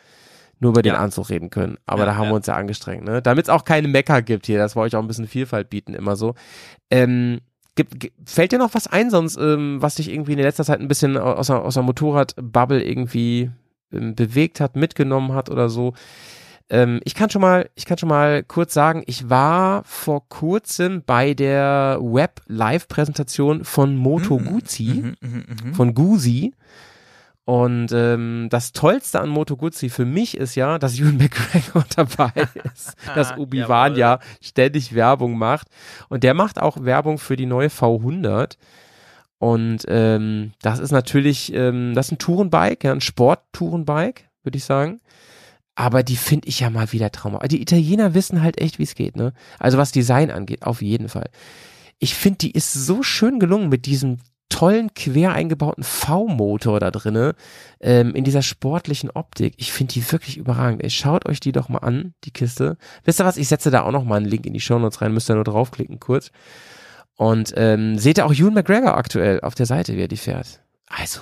nur 0.59 0.71
über 0.73 0.83
den 0.83 0.95
Ja. 0.95 0.99
Anzug 1.01 1.31
reden 1.31 1.51
können. 1.51 1.77
Aber 1.87 2.01
Ja, 2.01 2.07
da 2.07 2.15
haben 2.17 2.25
ja. 2.25 2.31
wir 2.31 2.35
uns 2.37 2.47
ja 2.47 2.55
angestrengt, 2.55 3.05
ne? 3.05 3.21
Damit 3.23 3.45
es 3.47 3.49
auch 3.49 3.65
keine 3.65 3.87
Mecker 3.89 4.23
gibt 4.23 4.47
hier, 4.47 4.59
dass 4.59 4.77
wir 4.77 4.81
euch 4.81 4.95
auch 4.97 5.01
ein 5.01 5.07
bisschen 5.09 5.27
Vielfalt 5.29 5.71
bieten, 5.71 5.95
immer 5.95 6.15
so. 6.17 6.35
Ähm, 6.91 7.41
gibt, 7.75 8.13
fällt 8.29 8.53
dir 8.53 8.59
noch 8.59 8.73
was 8.75 8.87
ein, 8.87 9.11
sonst, 9.11 9.37
ähm, 9.39 9.83
was 9.83 9.97
dich 9.97 10.09
irgendwie 10.11 10.33
in 10.33 10.39
der 10.39 10.47
letzter 10.47 10.65
Zeit 10.65 10.81
ein 10.81 10.87
bisschen 10.89 11.17
aus 11.17 11.49
der, 11.49 11.63
aus 11.63 11.75
der 11.75 11.83
Motorrad-Bubble 11.85 12.83
irgendwie 12.83 13.51
ähm, 13.93 14.15
bewegt 14.15 14.61
hat, 14.61 14.77
mitgenommen 14.77 15.33
hat 15.33 15.49
oder 15.51 15.69
so? 15.69 15.95
Ähm, 16.73 17.01
ich 17.05 17.15
kann 17.15 17.29
schon 17.29 17.43
mal, 17.43 17.69
ich 17.75 17.85
kann 17.85 17.99
schon 17.99 18.09
mal 18.09 18.43
kurz 18.43 18.73
sagen, 18.73 19.03
ich 19.07 19.29
war 19.29 19.85
vor 19.85 20.27
kurzem 20.31 21.03
bei 21.05 21.35
der 21.35 21.99
Web-Live-Präsentation 22.01 23.65
von 23.65 23.95
Moto 23.95 24.39
Guzzi, 24.39 24.85
Mhm, 24.85 25.17
mhm, 25.21 25.45
mhm. 25.65 25.75
von 25.75 25.93
Guzi. 25.95 26.55
Und 27.45 27.93
ähm, 27.93 28.47
das 28.51 28.73
Tollste 28.73 29.21
an 29.21 29.29
Moto 29.29 29.59
Guzzi 29.59 29.91
für 29.91 30.07
mich 30.07 30.35
ist 30.35 30.55
ja, 30.55 30.79
dass 30.79 30.99
Ewan 30.99 31.17
McGregor 31.19 31.85
dabei 31.95 32.33
ist, 32.73 32.95
dass 33.15 33.37
Obi-Wan 33.37 33.97
ja 33.97 34.21
ständig 34.41 34.95
Werbung 34.95 35.37
macht. 35.37 35.67
Und 36.09 36.25
der 36.25 36.33
macht 36.33 36.59
auch 36.59 36.83
Werbung 36.83 37.19
für 37.19 37.37
die 37.37 37.47
neue 37.47 37.69
V100. 37.69 38.57
Und 39.37 39.85
ähm, 39.89 40.53
das 40.63 40.79
ist 40.79 40.93
natürlich, 40.93 41.53
ähm, 41.53 41.93
das 41.95 42.07
ist 42.07 42.13
ein 42.13 42.19
Tourenbike, 42.19 42.85
ja, 42.85 42.93
ein 42.93 43.03
Sport-Tourenbike, 43.03 44.31
würde 44.43 44.57
ich 44.57 44.65
sagen. 44.65 45.03
Aber 45.75 46.03
die 46.03 46.17
finde 46.17 46.49
ich 46.49 46.61
ja 46.61 46.71
mal 46.71 46.93
wieder 46.93 47.11
traumhaft. 47.11 47.51
Die 47.51 47.63
Italiener 47.63 48.15
wissen 48.15 48.43
halt 48.43 48.61
echt, 48.61 48.79
wie 48.79 48.83
es 48.83 48.95
geht, 48.95 49.17
ne? 49.17 49.33
Also 49.59 49.79
was 49.79 49.93
Design 49.93 50.31
angeht, 50.31 50.65
auf 50.65 50.83
jeden 50.83 51.09
Fall. 51.09 51.31
Ich 51.99 52.15
finde, 52.15 52.39
die 52.39 52.51
ist 52.51 52.73
so 52.73 53.03
schön 53.03 53.39
gelungen 53.39 53.69
mit 53.69 53.87
diesem 53.87 54.19
tollen 54.53 54.93
quer 54.93 55.33
eingebauten 55.33 55.83
V-Motor 55.83 56.79
da 56.79 56.91
drinne, 56.91 57.35
ähm, 57.81 58.15
in 58.15 58.23
dieser 58.23 58.43
sportlichen 58.43 59.11
Optik. 59.11 59.55
Ich 59.57 59.73
finde 59.73 59.95
die 59.95 60.13
wirklich 60.13 60.37
überragend. 60.37 60.85
Ey, 60.85 60.91
schaut 60.91 61.27
euch 61.27 61.41
die 61.41 61.53
doch 61.53 61.71
mal 61.71 61.79
an, 61.79 62.13
die 62.25 62.33
Kiste. 62.33 62.77
Wisst 63.05 63.21
ihr 63.21 63.25
was? 63.25 63.39
Ich 63.39 63.49
setze 63.49 63.71
da 63.71 63.83
auch 63.83 63.93
noch 63.93 64.05
mal 64.05 64.17
einen 64.17 64.27
Link 64.27 64.45
in 64.45 64.53
die 64.53 64.61
Shownotes 64.61 65.01
rein. 65.01 65.15
Müsst 65.15 65.31
ihr 65.31 65.37
nur 65.37 65.45
draufklicken 65.45 66.01
kurz. 66.01 66.31
Und 67.17 67.55
ähm, 67.57 67.99
seht 67.99 68.19
ihr 68.19 68.27
auch 68.27 68.33
Ewan 68.33 68.55
McGregor 68.55 68.97
aktuell 68.97 69.41
auf 69.41 69.55
der 69.55 69.67
Seite, 69.67 69.97
wie 69.97 70.03
er 70.03 70.09
die 70.09 70.17
fährt. 70.17 70.61
Also, 70.89 71.21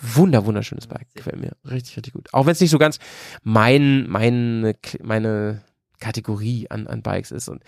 wunder, 0.00 0.46
wunderschönes 0.46 0.86
Bike. 0.86 1.08
Gefällt 1.14 1.40
mir 1.40 1.52
richtig, 1.70 1.96
richtig 1.96 2.14
gut. 2.14 2.28
Auch 2.32 2.46
wenn 2.46 2.52
es 2.52 2.60
nicht 2.60 2.70
so 2.70 2.78
ganz 2.78 2.98
mein, 3.42 4.08
meine, 4.08 4.74
meine 5.02 5.62
Kategorie 6.00 6.66
an, 6.70 6.86
an 6.86 7.02
Bikes 7.02 7.30
ist. 7.30 7.48
Und 7.48 7.62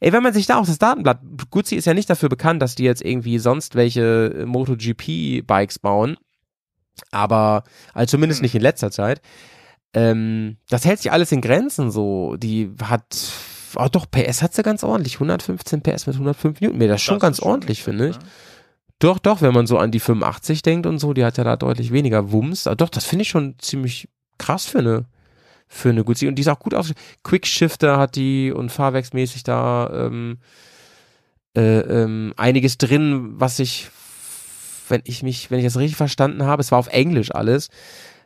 ey, 0.00 0.12
wenn 0.12 0.22
man 0.22 0.32
sich 0.32 0.46
da 0.46 0.58
auch 0.58 0.66
das 0.66 0.78
Datenblatt, 0.78 1.20
Guzzi 1.50 1.76
ist 1.76 1.84
ja 1.84 1.94
nicht 1.94 2.10
dafür 2.10 2.28
bekannt, 2.28 2.60
dass 2.62 2.74
die 2.74 2.84
jetzt 2.84 3.04
irgendwie 3.04 3.38
sonst 3.38 3.74
welche 3.74 4.34
äh, 4.34 4.46
MotoGP-Bikes 4.46 5.78
bauen. 5.78 6.16
Aber, 7.10 7.64
also 7.92 8.12
zumindest 8.12 8.42
nicht 8.42 8.54
in 8.54 8.62
letzter 8.62 8.90
Zeit. 8.90 9.20
Ähm, 9.92 10.56
das 10.68 10.84
hält 10.84 11.00
sich 11.00 11.12
alles 11.12 11.30
in 11.30 11.40
Grenzen 11.40 11.90
so. 11.90 12.36
Die 12.36 12.72
hat, 12.82 13.16
oh 13.76 13.88
doch, 13.90 14.10
PS 14.10 14.42
hat 14.42 14.54
sie 14.54 14.62
ganz 14.62 14.82
ordentlich. 14.82 15.14
115 15.14 15.82
PS 15.82 16.06
mit 16.06 16.16
105 16.16 16.60
Newtonmeter. 16.60 16.94
Das 16.94 17.00
ist 17.00 17.06
schon 17.06 17.18
ganz 17.18 17.40
ordentlich, 17.40 17.82
finde 17.82 18.08
ich. 18.08 18.16
Doch, 19.04 19.18
doch, 19.18 19.42
wenn 19.42 19.52
man 19.52 19.66
so 19.66 19.76
an 19.76 19.90
die 19.90 20.00
85 20.00 20.62
denkt 20.62 20.86
und 20.86 20.98
so, 20.98 21.12
die 21.12 21.26
hat 21.26 21.36
ja 21.36 21.44
da 21.44 21.56
deutlich 21.56 21.92
weniger 21.92 22.32
Wumms. 22.32 22.66
Aber 22.66 22.76
doch, 22.76 22.88
das 22.88 23.04
finde 23.04 23.24
ich 23.24 23.28
schon 23.28 23.54
ziemlich 23.58 24.08
krass 24.38 24.64
für 24.64 24.78
eine, 24.78 25.04
für 25.68 25.90
eine 25.90 26.04
Guzzi. 26.04 26.26
Und 26.26 26.36
die 26.36 26.40
ist 26.40 26.48
auch 26.48 26.58
gut 26.58 26.72
aus. 26.72 26.94
Quickshifter 27.22 27.98
hat 27.98 28.16
die 28.16 28.50
und 28.50 28.72
fahrwerksmäßig 28.72 29.42
da 29.42 29.90
ähm, 29.92 30.38
äh, 31.54 31.80
ähm, 31.80 32.32
einiges 32.38 32.78
drin, 32.78 33.34
was 33.38 33.58
ich, 33.58 33.90
wenn 34.88 35.02
ich 35.04 35.22
mich, 35.22 35.50
wenn 35.50 35.58
ich 35.58 35.66
das 35.66 35.76
richtig 35.76 35.98
verstanden 35.98 36.44
habe, 36.44 36.62
es 36.62 36.70
war 36.70 36.78
auf 36.78 36.88
Englisch 36.88 37.30
alles, 37.34 37.68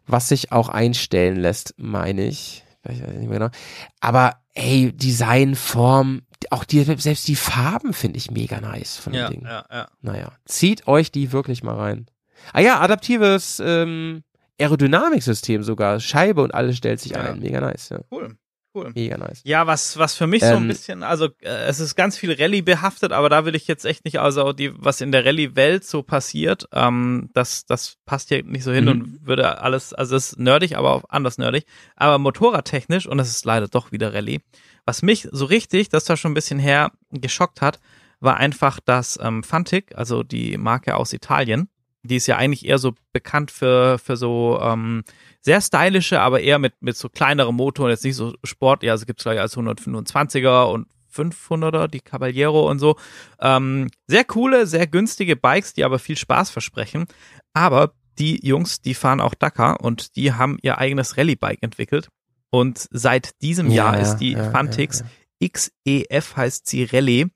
was 0.06 0.28
sich 0.28 0.52
auch 0.52 0.68
einstellen 0.68 1.40
lässt, 1.40 1.74
meine 1.76 2.24
ich. 2.24 2.62
Ich 2.84 3.02
weiß 3.02 3.14
nicht 3.14 3.28
mehr 3.28 3.40
genau. 3.40 3.50
Aber 3.98 4.36
ey, 4.54 4.92
Design, 4.92 5.56
Form, 5.56 6.22
auch 6.50 6.64
die, 6.64 6.82
selbst 6.82 7.26
die 7.28 7.36
Farben 7.36 7.92
finde 7.92 8.18
ich 8.18 8.30
mega 8.30 8.60
nice 8.60 8.96
von 8.96 9.12
dem 9.12 9.20
Ja, 9.20 9.28
Ding. 9.28 9.42
ja, 9.44 9.64
ja. 9.70 9.88
Naja, 10.02 10.32
zieht 10.44 10.86
euch 10.86 11.10
die 11.10 11.32
wirklich 11.32 11.62
mal 11.62 11.76
rein. 11.76 12.06
Ah 12.52 12.60
ja, 12.60 12.80
adaptives 12.80 13.60
ähm, 13.64 14.22
Aerodynamiksystem 14.60 15.62
sogar. 15.62 16.00
Scheibe 16.00 16.42
und 16.42 16.54
alles 16.54 16.76
stellt 16.76 17.00
sich 17.00 17.16
ein. 17.16 17.40
Mega 17.40 17.60
nice, 17.60 17.88
ja. 17.90 18.00
Cool, 18.10 18.36
cool. 18.84 18.92
Mega 18.94 19.16
nice. 19.18 19.40
Ja, 19.44 19.66
was, 19.66 19.98
was 19.98 20.14
für 20.14 20.26
mich 20.26 20.42
so 20.42 20.48
ein 20.48 20.62
Ähm, 20.62 20.68
bisschen, 20.68 21.02
also 21.02 21.26
äh, 21.40 21.48
es 21.66 21.80
ist 21.80 21.94
ganz 21.94 22.16
viel 22.16 22.32
Rallye 22.32 22.62
behaftet, 22.62 23.12
aber 23.12 23.28
da 23.28 23.44
will 23.44 23.54
ich 23.54 23.66
jetzt 23.66 23.84
echt 23.84 24.04
nicht, 24.04 24.18
also 24.20 24.52
die, 24.52 24.72
was 24.76 25.00
in 25.00 25.12
der 25.12 25.24
Rallye-Welt 25.24 25.84
so 25.84 26.02
passiert, 26.02 26.66
ähm, 26.72 27.30
das, 27.34 27.66
das 27.66 27.96
passt 28.06 28.28
hier 28.28 28.42
nicht 28.44 28.64
so 28.64 28.72
hin 28.72 28.84
Mhm. 28.84 28.90
und 28.90 29.26
würde 29.26 29.60
alles, 29.60 29.92
also 29.92 30.16
es 30.16 30.32
ist 30.32 30.38
nerdig, 30.38 30.76
aber 30.76 30.92
auch 30.92 31.04
anders 31.08 31.38
nerdig. 31.38 31.64
Aber 31.96 32.18
motorradtechnisch, 32.18 33.06
und 33.06 33.18
das 33.18 33.30
ist 33.30 33.44
leider 33.44 33.68
doch 33.68 33.92
wieder 33.92 34.14
Rallye, 34.14 34.40
was 34.84 35.02
mich 35.02 35.28
so 35.30 35.44
richtig, 35.44 35.88
das 35.90 36.08
war 36.08 36.16
schon 36.16 36.30
ein 36.32 36.34
bisschen 36.34 36.58
her, 36.58 36.90
geschockt 37.10 37.60
hat, 37.60 37.78
war 38.20 38.36
einfach, 38.38 38.80
dass 38.80 39.18
ähm, 39.22 39.42
Fantic, 39.42 39.94
also 39.96 40.22
die 40.22 40.56
Marke 40.56 40.96
aus 40.96 41.12
Italien, 41.12 41.68
die 42.02 42.16
ist 42.16 42.26
ja 42.26 42.36
eigentlich 42.36 42.64
eher 42.64 42.78
so 42.78 42.94
bekannt 43.12 43.50
für, 43.50 43.98
für 43.98 44.16
so 44.16 44.58
ähm, 44.62 45.02
sehr 45.48 45.62
stylische, 45.62 46.20
aber 46.20 46.42
eher 46.42 46.58
mit, 46.58 46.74
mit 46.82 46.94
so 46.94 47.08
kleinerem 47.08 47.56
Motor, 47.56 47.88
jetzt 47.88 48.04
nicht 48.04 48.16
so 48.16 48.34
Sport, 48.44 48.82
ja, 48.82 48.92
also 48.92 49.06
gibt's 49.06 49.22
glaube 49.22 49.36
ich 49.36 49.40
als 49.40 49.56
125er 49.56 50.70
und 50.70 50.88
500er, 51.10 51.88
die 51.88 52.00
Caballero 52.00 52.68
und 52.70 52.80
so. 52.80 52.96
Ähm, 53.40 53.88
sehr 54.06 54.24
coole, 54.24 54.66
sehr 54.66 54.86
günstige 54.86 55.36
Bikes, 55.36 55.72
die 55.72 55.84
aber 55.84 55.98
viel 55.98 56.18
Spaß 56.18 56.50
versprechen. 56.50 57.06
Aber 57.54 57.94
die 58.18 58.46
Jungs, 58.46 58.82
die 58.82 58.92
fahren 58.92 59.22
auch 59.22 59.32
Dakar 59.32 59.80
und 59.80 60.16
die 60.16 60.34
haben 60.34 60.58
ihr 60.60 60.76
eigenes 60.76 61.16
Rallye-Bike 61.16 61.62
entwickelt. 61.62 62.08
Und 62.50 62.86
seit 62.90 63.40
diesem 63.40 63.70
Ja, 63.70 63.84
Jahr 63.84 63.94
ja, 63.94 64.02
ist 64.02 64.16
die 64.18 64.32
ja, 64.32 64.50
Fantix 64.50 65.02
ja, 65.40 65.48
XEF 65.48 66.36
heißt 66.36 66.66
sie 66.66 66.84
Rallye. 66.84 67.28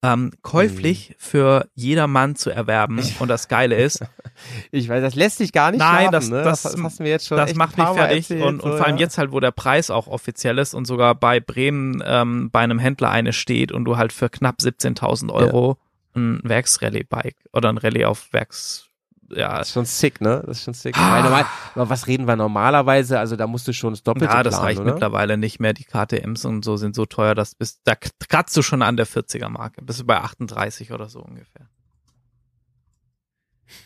Ähm, 0.00 0.32
käuflich 0.42 1.16
für 1.18 1.66
jedermann 1.74 2.36
zu 2.36 2.50
erwerben. 2.50 3.00
Und 3.18 3.28
das 3.28 3.48
Geile 3.48 3.74
ist, 3.74 4.04
Ich 4.70 4.88
weiß, 4.88 5.02
das 5.02 5.14
lässt 5.14 5.38
sich 5.38 5.52
gar 5.52 5.70
nicht 5.70 5.80
Nein, 5.80 6.08
schlafen, 6.08 6.12
das, 6.12 6.28
ne? 6.28 6.42
das, 6.42 6.62
das 6.62 6.96
du 6.96 7.02
mir 7.02 7.10
jetzt 7.10 7.26
schon 7.26 7.38
das 7.38 7.54
macht 7.54 7.78
mich 7.78 7.86
fertig 7.86 8.30
erzählt, 8.30 8.42
und, 8.42 8.60
und 8.60 8.72
so, 8.72 8.76
vor 8.76 8.86
allem 8.86 8.96
ja. 8.96 9.02
jetzt 9.02 9.18
halt, 9.18 9.32
wo 9.32 9.40
der 9.40 9.50
Preis 9.50 9.90
auch 9.90 10.06
offiziell 10.06 10.58
ist 10.58 10.74
und 10.74 10.86
sogar 10.86 11.14
bei 11.14 11.40
Bremen 11.40 12.02
ähm, 12.04 12.50
bei 12.50 12.60
einem 12.60 12.78
Händler 12.78 13.10
eine 13.10 13.32
steht 13.32 13.72
und 13.72 13.84
du 13.84 13.96
halt 13.96 14.12
für 14.12 14.28
knapp 14.28 14.58
17.000 14.60 15.32
Euro 15.32 15.78
ein 16.14 16.40
Werksrallye-Bike 16.42 17.36
oder 17.52 17.68
ein 17.68 17.78
Rallye 17.78 18.06
auf 18.06 18.32
Werks, 18.32 18.87
ja, 19.30 19.58
Das 19.58 19.68
ist 19.68 19.74
schon 19.74 19.84
sick, 19.84 20.20
ne? 20.20 20.42
Das 20.46 20.58
ist 20.58 20.64
schon 20.64 20.74
sick. 20.74 20.96
Ah. 20.98 21.20
Normal, 21.22 21.44
aber 21.74 21.90
was 21.90 22.06
reden 22.06 22.26
wir 22.26 22.36
normalerweise? 22.36 23.18
Also 23.18 23.36
da 23.36 23.46
musst 23.46 23.68
du 23.68 23.72
schon 23.72 23.92
das 23.92 24.02
Doppelte 24.02 24.32
ja, 24.32 24.42
das 24.42 24.54
planen, 24.54 24.64
reicht 24.66 24.80
oder? 24.80 24.92
mittlerweile 24.92 25.36
nicht 25.36 25.60
mehr. 25.60 25.74
Die 25.74 25.84
KTMs 25.84 26.44
und 26.44 26.64
so 26.64 26.76
sind 26.76 26.94
so 26.94 27.04
teuer, 27.06 27.34
dass 27.34 27.54
bis, 27.54 27.82
da 27.82 27.94
kratzt 27.94 28.56
du 28.56 28.62
schon 28.62 28.82
an 28.82 28.96
der 28.96 29.06
40er 29.06 29.48
Marke. 29.48 29.82
Bist 29.82 30.00
du 30.00 30.04
bei 30.04 30.18
38 30.18 30.92
oder 30.92 31.08
so 31.08 31.20
ungefähr. 31.20 31.68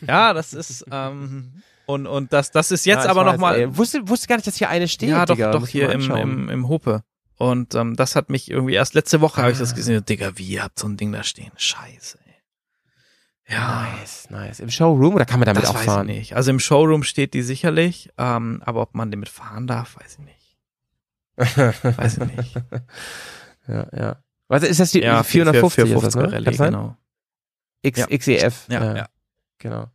Ja, 0.07 0.33
das 0.33 0.53
ist, 0.53 0.85
ähm, 0.91 1.61
und, 1.85 2.07
und 2.07 2.31
das, 2.31 2.51
das 2.51 2.71
ist 2.71 2.85
jetzt 2.85 3.03
Ja, 3.05 3.11
aber 3.11 3.23
nochmal. 3.25 3.75
Wusste, 3.77 4.07
wusste 4.07 4.27
gar 4.27 4.35
nicht, 4.37 4.47
dass 4.47 4.55
hier 4.55 4.69
eine 4.69 4.87
steht, 4.87 5.09
Ja, 5.09 5.25
doch, 5.25 5.35
Digga. 5.35 5.51
doch, 5.51 5.67
hier 5.67 5.91
im, 5.91 6.09
im, 6.11 6.49
im 6.49 6.67
Hope. 6.69 7.03
Und 7.37 7.75
ähm, 7.75 7.95
das 7.95 8.15
hat 8.15 8.29
mich 8.29 8.49
irgendwie 8.49 8.73
erst 8.75 8.93
letzte 8.93 9.19
Woche 9.19 9.41
habe 9.41 9.51
ich 9.51 9.57
Ah. 9.57 9.61
das 9.61 9.75
gesehen. 9.75 10.05
Digga, 10.05 10.37
wie 10.37 10.45
ihr 10.45 10.63
habt 10.63 10.79
so 10.79 10.87
ein 10.87 10.95
Ding 10.95 11.11
da 11.11 11.23
stehen? 11.23 11.51
Scheiße. 11.57 12.19
Ja, 13.47 13.87
Nice, 13.99 14.29
nice. 14.29 14.59
Im 14.61 14.69
Showroom 14.69 15.15
oder 15.15 15.25
kann 15.25 15.39
man 15.39 15.47
damit 15.47 15.63
das 15.63 15.69
auch 15.71 15.75
weiß 15.75 15.85
fahren? 15.85 16.09
ich 16.09 16.17
nicht. 16.17 16.35
Also 16.35 16.49
im 16.51 16.59
Showroom 16.59 17.03
steht 17.03 17.33
die 17.33 17.41
sicherlich, 17.41 18.09
ähm, 18.17 18.61
aber 18.65 18.81
ob 18.81 18.95
man 18.95 19.11
damit 19.11 19.29
fahren 19.29 19.67
darf, 19.67 19.97
weiß 19.99 20.17
ich 20.19 20.25
nicht. 20.25 20.39
Weiß 21.97 22.17
ich 22.19 22.37
nicht. 22.37 22.55
ja, 23.67 23.87
ja. 23.97 24.15
Was 24.47 24.61
ist 24.63 24.79
das 24.79 24.91
die 24.91 24.99
Ja, 25.01 25.23
450 25.23 25.83
ist 25.91 26.03
das, 26.03 26.15
450er 26.15 26.21
ne? 26.27 26.31
Rallye, 26.33 26.55
Kann 26.57 26.65
genau. 26.71 26.97
X, 27.81 27.99
Ja. 27.99 28.07
XEF. 28.17 28.65
Ja, 28.69 28.95
ja. 28.95 29.07
Genau. 29.57 29.87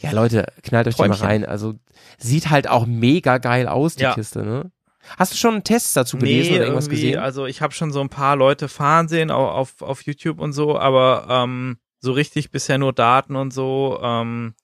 Ja, 0.00 0.10
Leute, 0.12 0.46
knallt 0.62 0.86
euch 0.86 0.94
die 0.94 0.98
Träumchen. 1.02 1.20
mal 1.20 1.26
rein. 1.26 1.44
Also 1.46 1.74
sieht 2.18 2.50
halt 2.50 2.68
auch 2.68 2.84
mega 2.86 3.38
geil 3.38 3.68
aus, 3.68 3.96
die 3.96 4.02
Ja. 4.02 4.14
Kiste, 4.14 4.44
ne? 4.44 4.70
Hast 5.18 5.32
du 5.32 5.36
schon 5.38 5.64
Tests 5.64 5.94
dazu 5.94 6.18
gelesen 6.18 6.50
nee, 6.50 6.56
oder 6.56 6.64
irgendwas 6.66 6.88
gesehen? 6.90 7.20
Also 7.20 7.46
ich 7.46 7.62
habe 7.62 7.72
schon 7.72 7.90
so 7.92 8.00
ein 8.00 8.08
paar 8.10 8.36
Leute 8.36 8.68
fahren 8.68 9.08
sehen 9.08 9.30
auf, 9.30 9.80
auf, 9.80 9.82
auf 9.88 10.02
YouTube 10.02 10.40
und 10.40 10.52
so, 10.52 10.78
aber 10.78 11.26
ähm, 11.30 11.78
so 12.00 12.12
richtig 12.12 12.50
bisher 12.50 12.78
nur 12.78 12.92
Daten 12.92 13.36
und 13.36 13.52
so. 13.52 13.98
Ähm, 14.02 14.54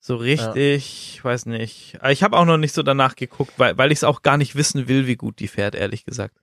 so 0.00 0.16
richtig, 0.16 1.14
ich 1.14 1.24
weiß 1.24 1.46
nicht. 1.46 1.98
Aber 2.00 2.10
Ich 2.10 2.22
habe 2.22 2.36
auch 2.36 2.46
noch 2.46 2.56
nicht 2.56 2.74
so 2.74 2.82
danach 2.82 3.16
geguckt, 3.16 3.52
weil, 3.58 3.76
weil 3.76 3.92
ich 3.92 3.98
es 3.98 4.04
auch 4.04 4.22
gar 4.22 4.38
nicht 4.38 4.54
wissen 4.56 4.88
will, 4.88 5.06
wie 5.06 5.16
gut 5.16 5.38
die 5.40 5.48
fährt, 5.48 5.74
ehrlich 5.74 6.04
gesagt. 6.04 6.40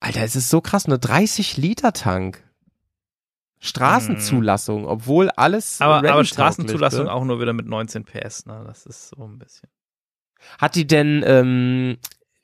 Alter, 0.00 0.22
es 0.22 0.36
ist 0.36 0.50
so 0.50 0.60
krass, 0.60 0.86
eine 0.86 0.98
30 0.98 1.56
Liter 1.56 1.92
Tank. 1.92 2.42
Straßenzulassung, 3.58 4.86
obwohl 4.86 5.30
alles 5.30 5.80
Aber, 5.80 6.08
aber 6.08 6.24
Straßenzulassung 6.24 7.08
auch 7.08 7.24
nur 7.24 7.40
wieder 7.40 7.54
mit 7.54 7.66
19 7.66 8.04
PS, 8.04 8.46
ne? 8.46 8.62
Das 8.66 8.84
ist 8.84 9.08
so 9.08 9.24
ein 9.24 9.38
bisschen. 9.38 9.70
Hat 10.58 10.74
die 10.74 10.86
denn, 10.86 11.24
ähm, 11.26 11.96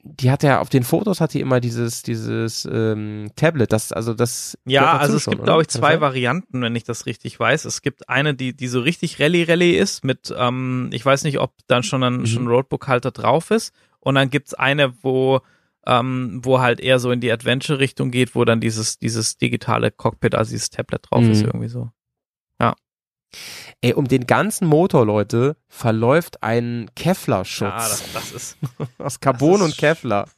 die 0.05 0.31
hat 0.33 0.43
ja 0.43 0.61
auf 0.61 0.69
den 0.69 0.83
Fotos 0.83 1.21
hat 1.21 1.33
die 1.33 1.41
immer 1.41 1.61
dieses, 1.61 2.03
dieses 2.03 2.69
ähm, 2.71 3.31
Tablet, 3.37 3.73
das, 3.73 3.93
also 3.93 4.15
das 4.15 4.59
Ja, 4.65 4.97
also 4.97 5.17
es 5.17 5.23
schon, 5.23 5.33
gibt, 5.35 5.45
glaube 5.45 5.63
ich, 5.63 5.69
zwei? 5.69 6.01
Varianten, 6.01 6.61
wenn 6.61 6.75
ich 6.75 6.83
das 6.85 7.07
richtig 7.07 7.39
weiß. 7.39 7.65
Es 7.67 7.83
gibt 7.83 8.09
eine, 8.09 8.35
die, 8.35 8.57
die 8.57 8.67
so 8.69 8.81
richtig 8.81 9.21
Rallye-Rallye 9.21 9.77
ist, 9.79 10.05
mit, 10.05 10.35
ähm, 10.37 10.91
ich 10.93 11.07
weiß 11.07 11.23
nicht, 11.25 11.39
ob 11.39 11.55
dann 11.69 11.83
schon 11.85 12.03
ein 12.03 12.17
Mhm. 12.23 12.27
schon 12.27 12.45
ein 12.45 12.49
Roadbook-Halter 12.49 13.13
drauf 13.13 13.51
ist. 13.53 13.73
Und 14.01 14.17
dann 14.17 14.29
gibt's 14.31 14.55
eine, 14.55 14.93
wo, 15.03 15.41
ähm, 15.87 16.41
wo 16.43 16.59
halt 16.61 16.81
eher 16.81 16.99
so 16.99 17.13
in 17.13 17.21
die 17.21 17.31
Adventure-Richtung 17.31 18.11
geht, 18.11 18.35
wo 18.35 18.45
dann 18.45 18.61
dieses, 18.61 18.99
dieses 18.99 19.37
digitale 19.39 19.93
Cockpit, 19.93 20.35
also 20.35 20.51
dieses 20.51 20.71
Tablet 20.71 21.03
drauf 21.11 21.29
ist, 21.29 21.43
Mhm. 21.43 21.47
irgendwie 21.47 21.69
so. 21.69 21.91
Ey, 23.81 23.95
um 23.95 24.07
den 24.09 24.27
ganzen 24.27 24.67
Motor, 24.69 25.07
Leute, 25.07 25.57
verläuft 25.69 26.43
ein 26.43 26.91
Kevlar-Schutz. 26.97 27.69
Ja, 27.71 27.77
das, 27.77 28.13
das 28.13 28.33
ist. 28.33 28.57
Aus 28.99 29.21
Carbon 29.21 29.53
das 29.55 29.63
und 29.63 29.69
ist- 29.71 29.79
Kevlar. 29.79 30.29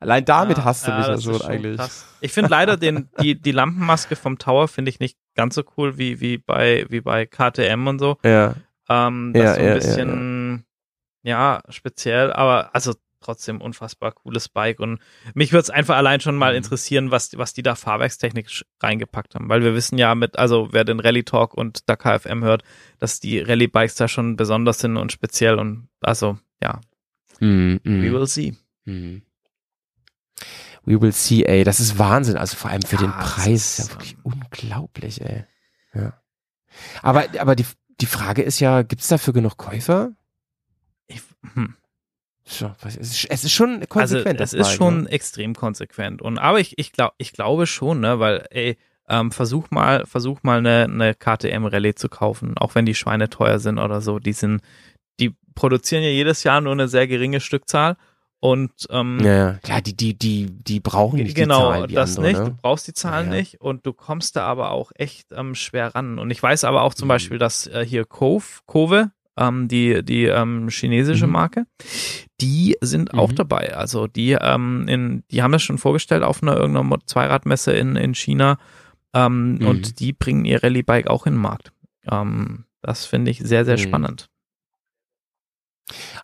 Allein 0.00 0.24
damit 0.24 0.58
Ja, 0.58 0.64
hasst 0.64 0.86
du 0.86 0.90
ja, 0.90 0.98
mich 0.98 1.06
ja 1.06 1.20
schon 1.20 1.34
ist 1.36 1.44
eigentlich. 1.44 1.76
krass. 1.76 2.06
Ich 2.20 2.32
finde 2.32 2.50
leider 2.50 2.76
den, 2.76 3.08
die, 3.20 3.40
die 3.40 3.52
Lampenmaske 3.52 4.16
vom 4.16 4.36
Tower 4.38 4.66
finde 4.66 4.88
ich 4.90 4.98
nicht 4.98 5.16
ganz 5.36 5.54
so 5.54 5.62
cool 5.76 5.96
wie, 5.96 6.20
wie 6.20 6.38
bei, 6.38 6.86
wie 6.88 7.00
bei 7.00 7.24
KTM 7.26 7.86
und 7.86 8.00
so. 8.00 8.16
Ja. 8.24 8.54
Ähm, 8.88 9.32
das 9.32 9.42
Ja, 9.42 9.52
ist 9.52 9.56
so 9.58 9.62
ein 9.62 9.74
bisschen, 10.08 10.64
ja, 11.22 11.62
speziell, 11.68 12.32
aber 12.32 12.70
also 12.74 12.94
trotzdem 13.22 13.60
unfassbar 13.60 14.12
cooles 14.12 14.48
Bike 14.48 14.80
und 14.80 15.00
mich 15.34 15.52
würde 15.52 15.62
es 15.62 15.70
einfach 15.70 15.96
allein 15.96 16.20
schon 16.20 16.34
Mhm. 16.34 16.40
mal 16.40 16.54
interessieren, 16.54 17.10
was, 17.10 17.36
was 17.38 17.54
die 17.54 17.62
da 17.62 17.74
fahrwerkstechnisch 17.74 18.64
reingepackt 18.82 19.34
haben, 19.34 19.48
weil 19.48 19.62
wir 19.62 19.74
wissen 19.74 19.96
ja 19.98 20.14
mit, 20.14 20.38
also 20.38 20.68
wer 20.72 20.84
den 20.84 21.00
Rallye 21.00 21.22
Talk 21.24 21.54
und 21.54 21.88
Dakar 21.88 22.18
FM 22.20 22.44
hört, 22.44 22.62
dass 22.98 23.20
die 23.20 23.38
Rallye 23.40 23.68
Bikes 23.68 23.94
da 23.94 24.08
schon 24.08 24.36
besonders 24.36 24.80
sind 24.80 24.96
und 24.96 25.12
speziell 25.12 25.58
und 25.58 25.88
also, 26.00 26.38
ja, 26.62 26.80
Mm, 27.40 27.78
mm. 27.82 28.02
we 28.02 28.12
will 28.12 28.26
see. 28.26 28.54
Mhm. 28.84 29.22
We 30.84 31.00
will 31.00 31.12
see, 31.12 31.44
ey. 31.44 31.64
Das 31.64 31.80
ist 31.80 31.98
Wahnsinn. 31.98 32.36
Also 32.36 32.56
vor 32.56 32.70
allem 32.70 32.82
für 32.82 32.96
den 32.96 33.10
Ja, 33.10 33.18
das 33.20 33.34
Preis. 33.34 33.46
ist, 33.46 33.78
ist 33.78 33.88
ja 33.88 33.94
wirklich 33.94 34.16
unglaublich, 34.22 35.20
ey. 35.20 35.44
Ja. 35.94 36.20
Aber, 37.02 37.24
aber 37.38 37.54
die, 37.56 37.66
die 38.00 38.06
Frage 38.06 38.42
ist 38.42 38.60
ja, 38.60 38.82
gibt's 38.82 39.08
dafür 39.08 39.32
genug 39.32 39.56
Käufer? 39.56 40.12
Ich, 41.06 41.20
hm. 41.54 41.76
Es, 42.44 42.96
ist, 42.96 43.52
schon 43.52 43.74
Also 43.76 43.86
konsequent. 43.88 44.40
es 44.40 44.50
das 44.50 44.60
ist 44.60 44.72
schon 44.72 45.02
Ne? 45.04 45.10
extrem 45.10 45.54
konsequent. 45.54 46.20
Und 46.22 46.38
aber 46.38 46.60
ich, 46.60 46.78
ich 46.78 46.92
glaube, 46.92 47.14
ich 47.18 47.32
glaube 47.32 47.66
schon, 47.66 48.00
ne, 48.00 48.18
weil, 48.18 48.46
ey, 48.50 48.76
ähm, 49.08 49.30
versuch 49.32 49.70
mal, 49.70 50.04
versuch 50.06 50.42
mal 50.42 50.58
eine, 50.58 50.84
eine 50.84 51.14
KTM 51.14 51.64
Rallye 51.66 51.94
zu 51.94 52.08
kaufen, 52.08 52.56
auch 52.58 52.74
wenn 52.74 52.86
die 52.86 52.94
Schweine 52.94 53.28
teuer 53.30 53.58
sind 53.58 53.78
oder 53.78 54.00
so. 54.00 54.18
Die 54.18 54.32
sind, 54.32 54.60
die 55.20 55.34
produzieren 55.54 56.02
ja 56.02 56.08
jedes 56.10 56.44
Jahr 56.44 56.60
nur 56.60 56.72
eine 56.72 56.88
sehr 56.88 57.06
geringe 57.06 57.40
Stückzahl. 57.40 57.96
Und 58.40 58.72
ähm, 58.90 59.20
Ja, 59.22 59.34
ja. 59.34 59.52
Klar, 59.62 59.80
die, 59.82 59.96
die, 59.96 60.14
die, 60.18 60.46
die 60.50 60.80
brauchen 60.80 61.20
nicht 61.20 61.36
genau, 61.36 61.70
die 61.70 61.76
Zahlen 61.78 61.90
wie 61.90 61.94
das 61.94 62.16
andere, 62.16 62.26
nicht. 62.32 62.40
Du 62.40 62.44
Ne? 62.50 62.58
brauchst 62.60 62.88
die 62.88 62.92
Zahlen 62.92 63.26
Ja, 63.28 63.34
ja. 63.34 63.38
nicht 63.40 63.60
und 63.60 63.86
du 63.86 63.92
kommst 63.92 64.34
da 64.34 64.46
aber 64.46 64.72
auch 64.72 64.90
echt 64.96 65.28
ähm, 65.30 65.54
schwer 65.54 65.94
ran. 65.94 66.18
Und 66.18 66.30
ich 66.32 66.42
weiß 66.42 66.64
aber 66.64 66.82
auch 66.82 66.92
Mhm. 66.92 66.96
zum 66.96 67.08
Beispiel, 67.08 67.38
dass 67.38 67.68
äh, 67.68 67.84
hier 67.86 68.04
Cove, 68.04 68.44
Kove, 68.66 69.10
ähm, 69.36 69.68
die, 69.68 70.02
die 70.04 70.24
ähm, 70.24 70.68
chinesische 70.68 71.26
Mhm. 71.26 71.32
Marke, 71.32 71.66
die 72.40 72.76
sind 72.80 73.14
auch 73.14 73.30
Mhm. 73.30 73.36
dabei. 73.36 73.74
Also 73.76 74.06
die, 74.06 74.32
ähm, 74.40 74.86
in, 74.88 75.24
die 75.30 75.42
haben 75.42 75.52
das 75.52 75.62
schon 75.62 75.78
vorgestellt 75.78 76.22
auf 76.22 76.42
einer 76.42 76.56
irgendeiner 76.56 76.98
Zweiradmesse 77.06 77.72
in, 77.72 77.96
in 77.96 78.14
China 78.14 78.58
ähm, 79.14 79.54
Mhm. 79.54 79.66
und 79.66 80.00
die 80.00 80.12
bringen 80.12 80.44
ihr 80.44 80.62
Rallye-Bike 80.62 81.06
auch 81.08 81.26
in 81.26 81.34
den 81.34 81.40
Markt. 81.40 81.72
Ähm, 82.10 82.64
das 82.82 83.06
finde 83.06 83.30
ich 83.30 83.38
sehr, 83.40 83.64
sehr 83.64 83.76
Mhm. 83.76 83.82
spannend. 83.82 84.28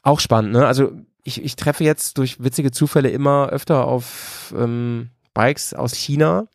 Auch 0.02 0.20
spannend, 0.20 0.52
ne? 0.52 0.66
Also 0.66 0.92
ich, 1.24 1.42
ich 1.44 1.56
treffe 1.56 1.84
jetzt 1.84 2.16
durch 2.18 2.42
witzige 2.42 2.70
Zufälle 2.70 3.10
immer 3.10 3.48
öfter 3.50 3.86
auf 3.86 4.54
ähm, 4.56 5.10
Bikes 5.34 5.74
aus 5.74 5.94
China. 5.94 6.46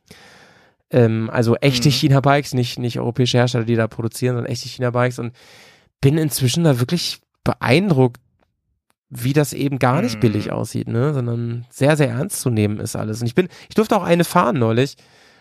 Ähm, 0.89 1.29
also 1.31 1.55
echte 1.57 1.89
Mhm. 1.89 1.93
China-Bikes, 1.93 2.53
nicht, 2.53 2.79
nicht 2.79 2.99
europäische 2.99 3.37
Hersteller, 3.37 3.65
die 3.65 3.75
da 3.75 3.87
produzieren, 3.87 4.35
sondern 4.35 4.51
echte 4.51 4.67
China-Bikes 4.69 5.19
und 5.19 5.33
bin 6.03 6.17
inzwischen 6.17 6.65
da 6.65 6.79
wirklich 6.79 7.19
beeindruckt, 7.43 8.19
wie 9.09 9.33
das 9.33 9.53
eben 9.53 9.79
gar 9.79 10.01
nicht 10.01 10.15
Mhm. 10.17 10.19
billig 10.19 10.51
aussieht, 10.51 10.87
ne? 10.87 11.13
Sondern 11.13 11.65
sehr, 11.69 11.95
sehr 11.97 12.09
ernst 12.09 12.41
zu 12.41 12.49
nehmen 12.49 12.79
ist 12.79 12.95
alles. 12.95 13.21
Und 13.21 13.27
ich 13.27 13.35
bin, 13.35 13.47
ich 13.69 13.75
durfte 13.75 13.95
auch 13.95 14.03
eine 14.03 14.23
fahren 14.23 14.59
neulich. 14.59 14.95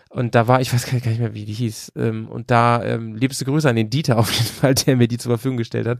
Und 0.09 0.35
da 0.35 0.47
war, 0.47 0.61
ich 0.61 0.71
weiß 0.71 0.85
gar 0.85 0.93
nicht 0.93 1.19
mehr, 1.19 1.33
wie 1.33 1.45
die 1.45 1.53
hieß. 1.53 1.93
Ähm, 1.97 2.27
und 2.27 2.49
da, 2.51 2.83
ähm, 2.83 3.15
liebste 3.15 3.45
Grüße 3.45 3.67
an 3.67 3.75
den 3.75 3.89
Dieter 3.89 4.17
auf 4.19 4.31
jeden 4.31 4.45
Fall, 4.45 4.75
der 4.75 4.95
mir 4.95 5.07
die 5.07 5.17
zur 5.17 5.31
Verfügung 5.31 5.57
gestellt 5.57 5.87
hat. 5.87 5.99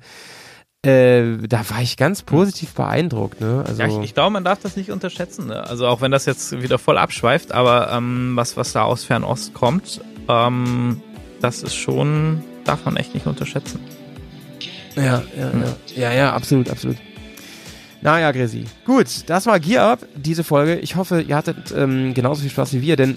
Äh, 0.86 1.38
da 1.48 1.68
war 1.70 1.82
ich 1.82 1.98
ganz 1.98 2.22
positiv 2.22 2.74
beeindruckt, 2.74 3.42
ne? 3.42 3.64
Also, 3.68 3.82
Ja, 3.82 3.88
ich, 3.88 3.98
ich 4.00 4.14
glaube, 4.14 4.32
man 4.32 4.44
darf 4.44 4.60
das 4.62 4.76
nicht 4.76 4.92
unterschätzen. 4.92 5.48
Ne? 5.48 5.64
Also 5.66 5.88
auch 5.88 6.02
wenn 6.02 6.12
das 6.12 6.26
jetzt 6.26 6.62
wieder 6.62 6.78
voll 6.78 6.98
abschweift, 6.98 7.52
aber 7.54 7.92
ähm, 7.92 8.34
was, 8.36 8.56
was 8.58 8.74
da 8.74 8.84
aus 8.84 9.04
Fernost 9.04 9.54
kommt, 9.54 10.02
ähm, 10.28 11.02
das 11.42 11.64
ist 11.64 11.76
schon, 11.76 12.44
darf 12.66 12.86
man 12.86 12.98
echt 12.98 13.14
nicht 13.14 13.26
unterschätzen. 13.28 13.80
Ja, 14.96 15.04
ja, 15.04 15.24
ja, 15.38 15.76
ja, 15.96 16.14
ja, 16.14 16.34
absolut, 16.34 16.70
absolut. 16.70 16.98
Naja, 18.02 18.32
Gresi. 18.32 18.66
Gut, 18.86 19.08
das 19.28 19.46
war 19.46 19.60
Gear 19.62 19.92
Up, 19.94 20.06
diese 20.16 20.44
Folge. 20.44 20.76
Ich 20.80 20.98
hoffe, 20.98 21.22
ihr 21.22 21.38
hattet 21.38 21.74
ähm, 21.76 22.14
genauso 22.14 22.42
viel 22.42 22.52
Spaß 22.52 22.74
wie 22.74 22.82
wir, 22.82 22.98
denn 22.98 23.16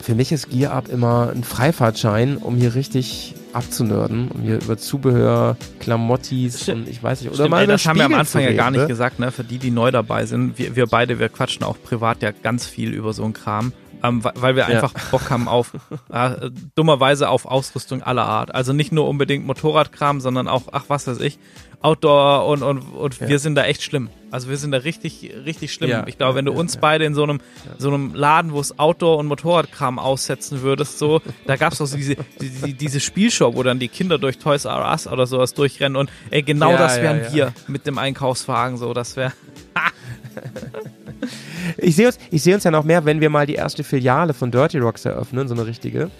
für 0.00 0.14
mich 0.14 0.30
ist 0.30 0.50
Gear 0.50 0.72
Up 0.72 0.88
immer 0.88 1.32
ein 1.34 1.42
Freifahrtschein, 1.42 2.36
um 2.36 2.56
hier 2.56 2.76
richtig 2.76 3.34
abzunörden, 3.52 4.28
um 4.28 4.42
hier 4.42 4.56
über 4.56 4.78
Zubehör, 4.78 5.56
Klamottis 5.80 6.62
Stimmt. 6.62 6.86
und 6.86 6.88
ich 6.88 7.02
weiß 7.02 7.22
nicht, 7.22 7.30
oder 7.30 7.36
Stimmt, 7.36 7.50
mal 7.50 7.60
ey, 7.62 7.66
das 7.66 7.86
haben 7.86 7.98
wir 7.98 8.04
am 8.04 8.12
Spiegel 8.12 8.20
Anfang 8.20 8.42
zu 8.42 8.48
ja 8.48 8.56
gar 8.56 8.66
reden, 8.66 8.72
nicht 8.74 8.82
ne? 8.82 8.88
gesagt, 8.88 9.18
ne? 9.18 9.32
Für 9.32 9.44
die, 9.44 9.58
die 9.58 9.70
neu 9.72 9.90
dabei 9.90 10.26
sind, 10.26 10.58
wir, 10.58 10.76
wir 10.76 10.86
beide, 10.86 11.18
wir 11.18 11.28
quatschen 11.28 11.64
auch 11.64 11.76
privat 11.82 12.22
ja 12.22 12.30
ganz 12.30 12.66
viel 12.66 12.94
über 12.94 13.12
so 13.12 13.24
einen 13.24 13.32
Kram, 13.32 13.72
ähm, 14.02 14.22
weil 14.22 14.56
wir 14.56 14.62
Ja. 14.62 14.68
einfach 14.68 14.92
Bock 15.10 15.30
haben 15.30 15.48
auf, 15.48 15.72
äh, 16.12 16.50
dummerweise 16.74 17.28
auf 17.28 17.46
Ausrüstung 17.46 18.02
aller 18.02 18.24
Art. 18.24 18.54
Also 18.54 18.72
nicht 18.72 18.92
nur 18.92 19.08
unbedingt 19.08 19.46
Motorradkram, 19.46 20.20
sondern 20.20 20.48
auch, 20.48 20.64
ach 20.72 20.84
was 20.88 21.06
weiß 21.06 21.20
ich, 21.20 21.38
Outdoor 21.80 22.46
und, 22.46 22.62
und, 22.62 22.80
und 22.80 23.20
Ja. 23.20 23.28
wir 23.28 23.38
sind 23.38 23.54
da 23.54 23.64
echt 23.64 23.82
schlimm. 23.82 24.10
Also 24.32 24.48
wir 24.50 24.56
sind 24.56 24.72
da 24.72 24.78
richtig, 24.78 25.30
richtig 25.46 25.72
schlimm. 25.72 25.90
Ja, 25.90 26.06
ich 26.08 26.18
glaube, 26.18 26.34
wenn 26.34 26.44
du 26.44 26.52
ja, 26.52 26.58
uns 26.58 26.74
ja. 26.74 26.80
beide 26.80 27.04
in 27.04 27.14
so 27.14 27.22
einem, 27.22 27.40
so 27.78 27.88
einem 27.88 28.14
Laden, 28.14 28.52
wo 28.52 28.60
es 28.60 28.78
Outdoor 28.78 29.16
und 29.18 29.26
Motorradkram 29.26 29.98
aussetzen 30.00 30.62
würdest, 30.62 30.98
so, 30.98 31.22
da 31.46 31.54
gab's 31.56 31.78
doch 31.78 31.86
so 31.86 31.96
diese, 31.96 32.16
die, 32.40 32.74
diese 32.74 32.98
Spielshop, 33.00 33.54
wo 33.54 33.62
dann 33.62 33.78
die 33.78 33.88
Kinder 33.88 34.18
durch 34.18 34.38
Toys 34.38 34.64
R 34.64 34.90
Us 34.90 35.06
oder 35.06 35.26
sowas 35.28 35.54
durchrennen 35.54 35.96
und 35.96 36.10
ey, 36.30 36.42
genau 36.42 36.72
Ja, 36.72 36.78
das 36.78 36.96
ja, 36.96 37.02
wären 37.04 37.20
ja. 37.26 37.32
wir 37.32 37.52
mit 37.68 37.86
dem 37.86 37.96
Einkaufswagen, 37.96 38.76
so, 38.76 38.92
das 38.92 39.16
wäre. 39.16 39.32
Ich 41.76 41.96
sehe 41.96 42.06
uns, 42.06 42.18
ich 42.30 42.42
sehe 42.42 42.54
uns 42.54 42.64
ja 42.64 42.70
noch 42.70 42.84
mehr, 42.84 43.04
wenn 43.04 43.20
wir 43.20 43.30
mal 43.30 43.46
die 43.46 43.54
erste 43.54 43.84
Filiale 43.84 44.32
von 44.34 44.50
Dirty 44.50 44.78
Rocks 44.78 45.04
eröffnen, 45.04 45.48
so 45.48 45.54
eine 45.54 45.66
richtige. 45.66 46.10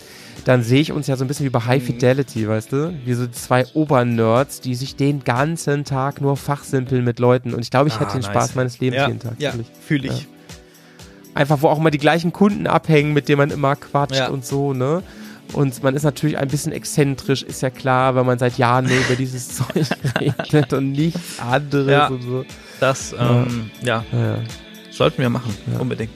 Dann 0.44 0.62
sehe 0.62 0.80
ich 0.80 0.92
uns 0.92 1.06
ja 1.06 1.16
so 1.16 1.24
ein 1.24 1.28
bisschen 1.28 1.46
wie 1.46 1.50
bei 1.50 1.58
Mhm. 1.58 1.66
High 1.66 1.82
Fidelity, 1.82 2.48
weißt 2.48 2.72
du? 2.72 2.94
Wie 3.04 3.14
so 3.14 3.26
zwei 3.26 3.66
Obernerds, 3.74 4.60
die 4.60 4.74
sich 4.74 4.96
den 4.96 5.24
ganzen 5.24 5.84
Tag 5.84 6.20
nur 6.20 6.36
fachsimpeln 6.36 7.04
mit 7.04 7.18
Leuten. 7.18 7.54
Und 7.54 7.60
ich 7.60 7.70
glaube, 7.70 7.88
ich 7.88 7.94
Ah, 7.94 8.00
hätte 8.00 8.12
den 8.12 8.20
nice. 8.22 8.30
Spaß 8.30 8.54
meines 8.54 8.78
Lebens 8.80 8.98
Ja, 8.98 9.06
jeden 9.08 9.20
Tag. 9.20 9.34
ja, 9.38 9.52
fühle 9.86 10.08
ich. 10.08 10.26
Einfach, 11.34 11.62
wo 11.62 11.68
auch 11.68 11.78
immer 11.78 11.90
die 11.90 11.98
gleichen 11.98 12.32
Kunden 12.32 12.66
abhängen, 12.66 13.12
mit 13.12 13.28
denen 13.28 13.38
man 13.38 13.50
immer 13.50 13.76
quatscht 13.76 14.16
Ja. 14.18 14.28
und 14.28 14.44
so, 14.44 14.72
ne? 14.72 15.02
Und 15.54 15.82
man 15.82 15.94
ist 15.94 16.02
natürlich 16.02 16.36
ein 16.36 16.48
bisschen 16.48 16.72
exzentrisch, 16.72 17.42
ist 17.42 17.62
ja 17.62 17.70
klar, 17.70 18.14
weil 18.14 18.24
man 18.24 18.38
seit 18.38 18.58
Jahren 18.58 18.84
nur 18.86 18.98
über 18.98 19.14
dieses 19.16 19.48
Zeug 19.56 19.86
redet 20.20 20.72
und 20.72 20.92
nichts 20.92 21.38
anderes 21.40 21.90
Ja. 21.90 22.08
und 22.08 22.22
so. 22.22 22.44
Das, 22.80 23.14
ähm, 23.18 23.70
ja, 23.82 24.04
Ja, 24.12 24.18
ja. 24.18 24.38
Sollten 24.98 25.22
wir 25.22 25.30
machen, 25.30 25.54
unbedingt. 25.78 26.10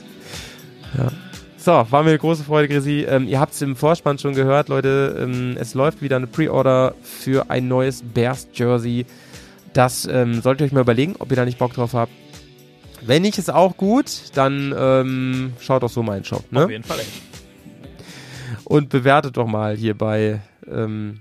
So, 1.57 1.71
war 1.71 2.03
mir 2.03 2.11
eine 2.11 2.19
große 2.19 2.43
Freude, 2.43 2.69
Grisi. 2.69 3.07
Ähm, 3.09 3.29
ihr 3.29 3.39
habt 3.39 3.55
es 3.55 3.63
im 3.63 3.77
Vorspann 3.77 4.19
schon 4.19 4.35
gehört, 4.35 4.69
Leute. 4.69 5.17
Ähm, 5.21 5.57
es 5.59 5.75
läuft 5.75 6.03
wieder 6.03 6.17
eine 6.17 6.27
Pre-Order 6.27 6.95
für 7.03 7.51
ein 7.51 7.69
neues 7.69 8.03
Bears-Jersey. 8.03 9.07
Das 9.73 10.05
ähm, 10.07 10.43
solltet 10.43 10.63
ihr 10.63 10.67
euch 10.67 10.73
mal 10.73 10.81
überlegen, 10.81 11.15
ob 11.21 11.31
ihr 11.31 11.37
da 11.37 11.45
nicht 11.45 11.59
Bock 11.59 11.73
drauf 11.73 11.95
habt. 11.95 12.13
Wenn 13.01 13.23
nicht, 13.23 13.39
ist 13.39 13.53
auch 13.53 13.77
gut. 13.77 14.07
Dann 14.35 14.75
ähm, 14.77 15.53
schaut 15.61 15.85
doch 15.85 15.89
so 15.89 16.03
meinen 16.03 16.25
Shop. 16.25 16.45
Ne? 16.51 16.65
Auf 16.65 16.71
jeden 16.71 16.85
Fall. 16.85 16.99
Ey. 16.99 17.07
Und 18.65 18.89
bewertet 18.89 19.37
doch 19.37 19.47
mal 19.47 19.77
hier 19.77 19.97
bei 19.97 20.41
ähm, 20.69 21.21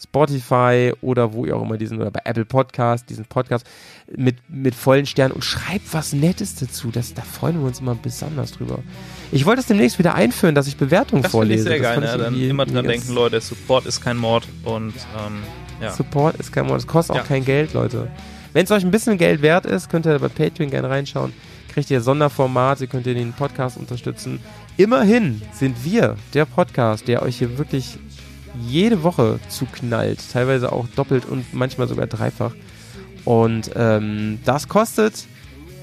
Spotify 0.00 0.92
oder 1.00 1.32
wo 1.32 1.44
ihr 1.44 1.56
auch 1.56 1.62
immer 1.62 1.76
diesen, 1.76 2.00
oder 2.00 2.10
bei 2.10 2.20
Apple 2.24 2.44
Podcast, 2.44 3.08
diesen 3.10 3.24
Podcast 3.24 3.66
mit, 4.16 4.36
mit 4.48 4.74
vollen 4.74 5.06
Sternen 5.06 5.32
und 5.32 5.42
schreibt 5.44 5.92
was 5.92 6.12
Nettes 6.12 6.54
dazu. 6.54 6.90
Das, 6.90 7.14
da 7.14 7.22
freuen 7.22 7.58
wir 7.60 7.66
uns 7.66 7.80
immer 7.80 7.94
besonders 7.94 8.52
drüber. 8.52 8.78
Ich 9.32 9.44
wollte 9.46 9.60
es 9.60 9.66
demnächst 9.66 9.98
wieder 9.98 10.14
einführen, 10.14 10.54
dass 10.54 10.68
ich 10.68 10.76
Bewertungen 10.76 11.22
Das 11.22 11.32
finde 11.32 11.54
ich 11.54 11.62
vorlese. 11.62 11.68
sehr 11.68 11.78
Das 11.78 12.10
geil, 12.10 12.18
ne? 12.18 12.24
Dann 12.24 12.40
immer 12.40 12.64
dran 12.66 12.84
denken, 12.86 13.12
Leute, 13.12 13.40
Support 13.40 13.86
ist 13.86 14.00
kein 14.00 14.16
Mord 14.16 14.46
und 14.64 14.94
ähm, 15.26 15.42
ja. 15.82 15.92
Support 15.92 16.36
ist 16.36 16.52
kein 16.52 16.66
Mord. 16.66 16.78
Es 16.80 16.86
kostet 16.86 17.16
auch 17.16 17.20
Ja. 17.20 17.26
kein 17.26 17.44
Geld, 17.44 17.72
Leute. 17.74 18.08
Wenn 18.52 18.64
es 18.64 18.70
euch 18.70 18.84
ein 18.84 18.90
bisschen 18.90 19.18
Geld 19.18 19.42
wert 19.42 19.66
ist, 19.66 19.90
könnt 19.90 20.06
ihr 20.06 20.18
bei 20.18 20.28
Patreon 20.28 20.70
gerne 20.70 20.88
reinschauen. 20.88 21.32
Kriegt 21.72 21.90
ihr 21.90 22.00
Sonderformate, 22.00 22.86
könnt 22.88 23.06
ihr 23.06 23.14
den 23.14 23.32
Podcast 23.32 23.76
unterstützen. 23.76 24.40
Immerhin 24.78 25.42
sind 25.52 25.84
wir 25.84 26.16
der 26.34 26.44
Podcast, 26.46 27.06
der 27.08 27.22
euch 27.22 27.38
hier 27.38 27.58
wirklich 27.58 27.98
jede 28.66 29.02
Woche 29.02 29.38
zuknallt. 29.48 30.20
Teilweise 30.32 30.72
auch 30.72 30.86
doppelt 30.96 31.24
und 31.26 31.52
manchmal 31.54 31.88
sogar 31.88 32.06
dreifach. 32.06 32.52
Und 33.24 33.70
ähm, 33.76 34.38
das 34.44 34.68
kostet 34.68 35.26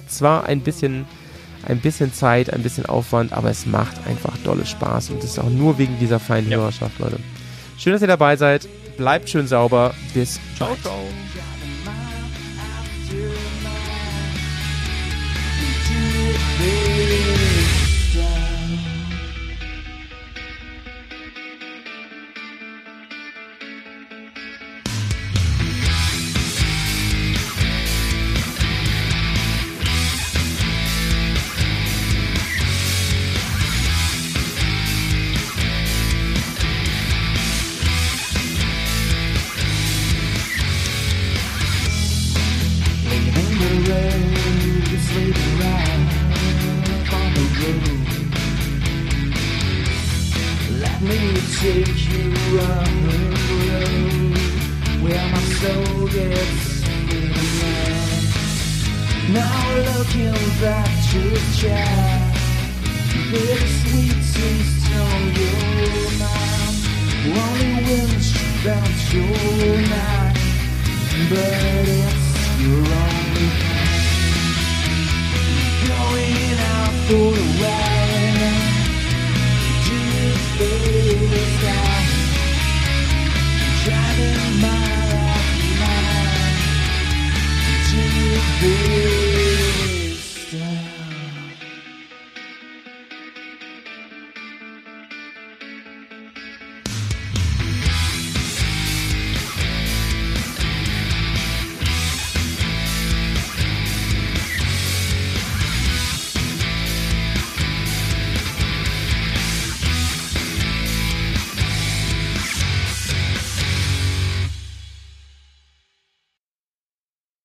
zwar 0.08 0.46
ein 0.46 0.62
bisschen, 0.62 1.06
ein 1.68 1.80
bisschen 1.80 2.14
Zeit, 2.14 2.52
ein 2.52 2.64
bisschen 2.64 2.86
Aufwand, 2.86 3.34
aber 3.34 3.50
es 3.50 3.66
macht 3.66 3.96
einfach 4.08 4.38
dolle 4.44 4.66
Spaß. 4.66 5.10
Und 5.12 5.24
das 5.24 5.32
ist 5.32 5.40
auch 5.40 5.50
nur 5.50 5.78
wegen 5.78 5.98
dieser 6.00 6.20
feinen 6.20 6.50
Ja. 6.50 6.58
Hörerschaft, 6.58 6.98
Leute. 7.00 7.20
Schön, 7.78 7.94
dass 7.94 8.02
ihr 8.02 8.08
dabei 8.08 8.36
seid. 8.36 8.68
Bleibt 8.98 9.30
schön 9.30 9.48
sauber. 9.48 9.94
Bis 10.14 10.40
Ciao, 10.58 10.76
ciao. 10.82 11.00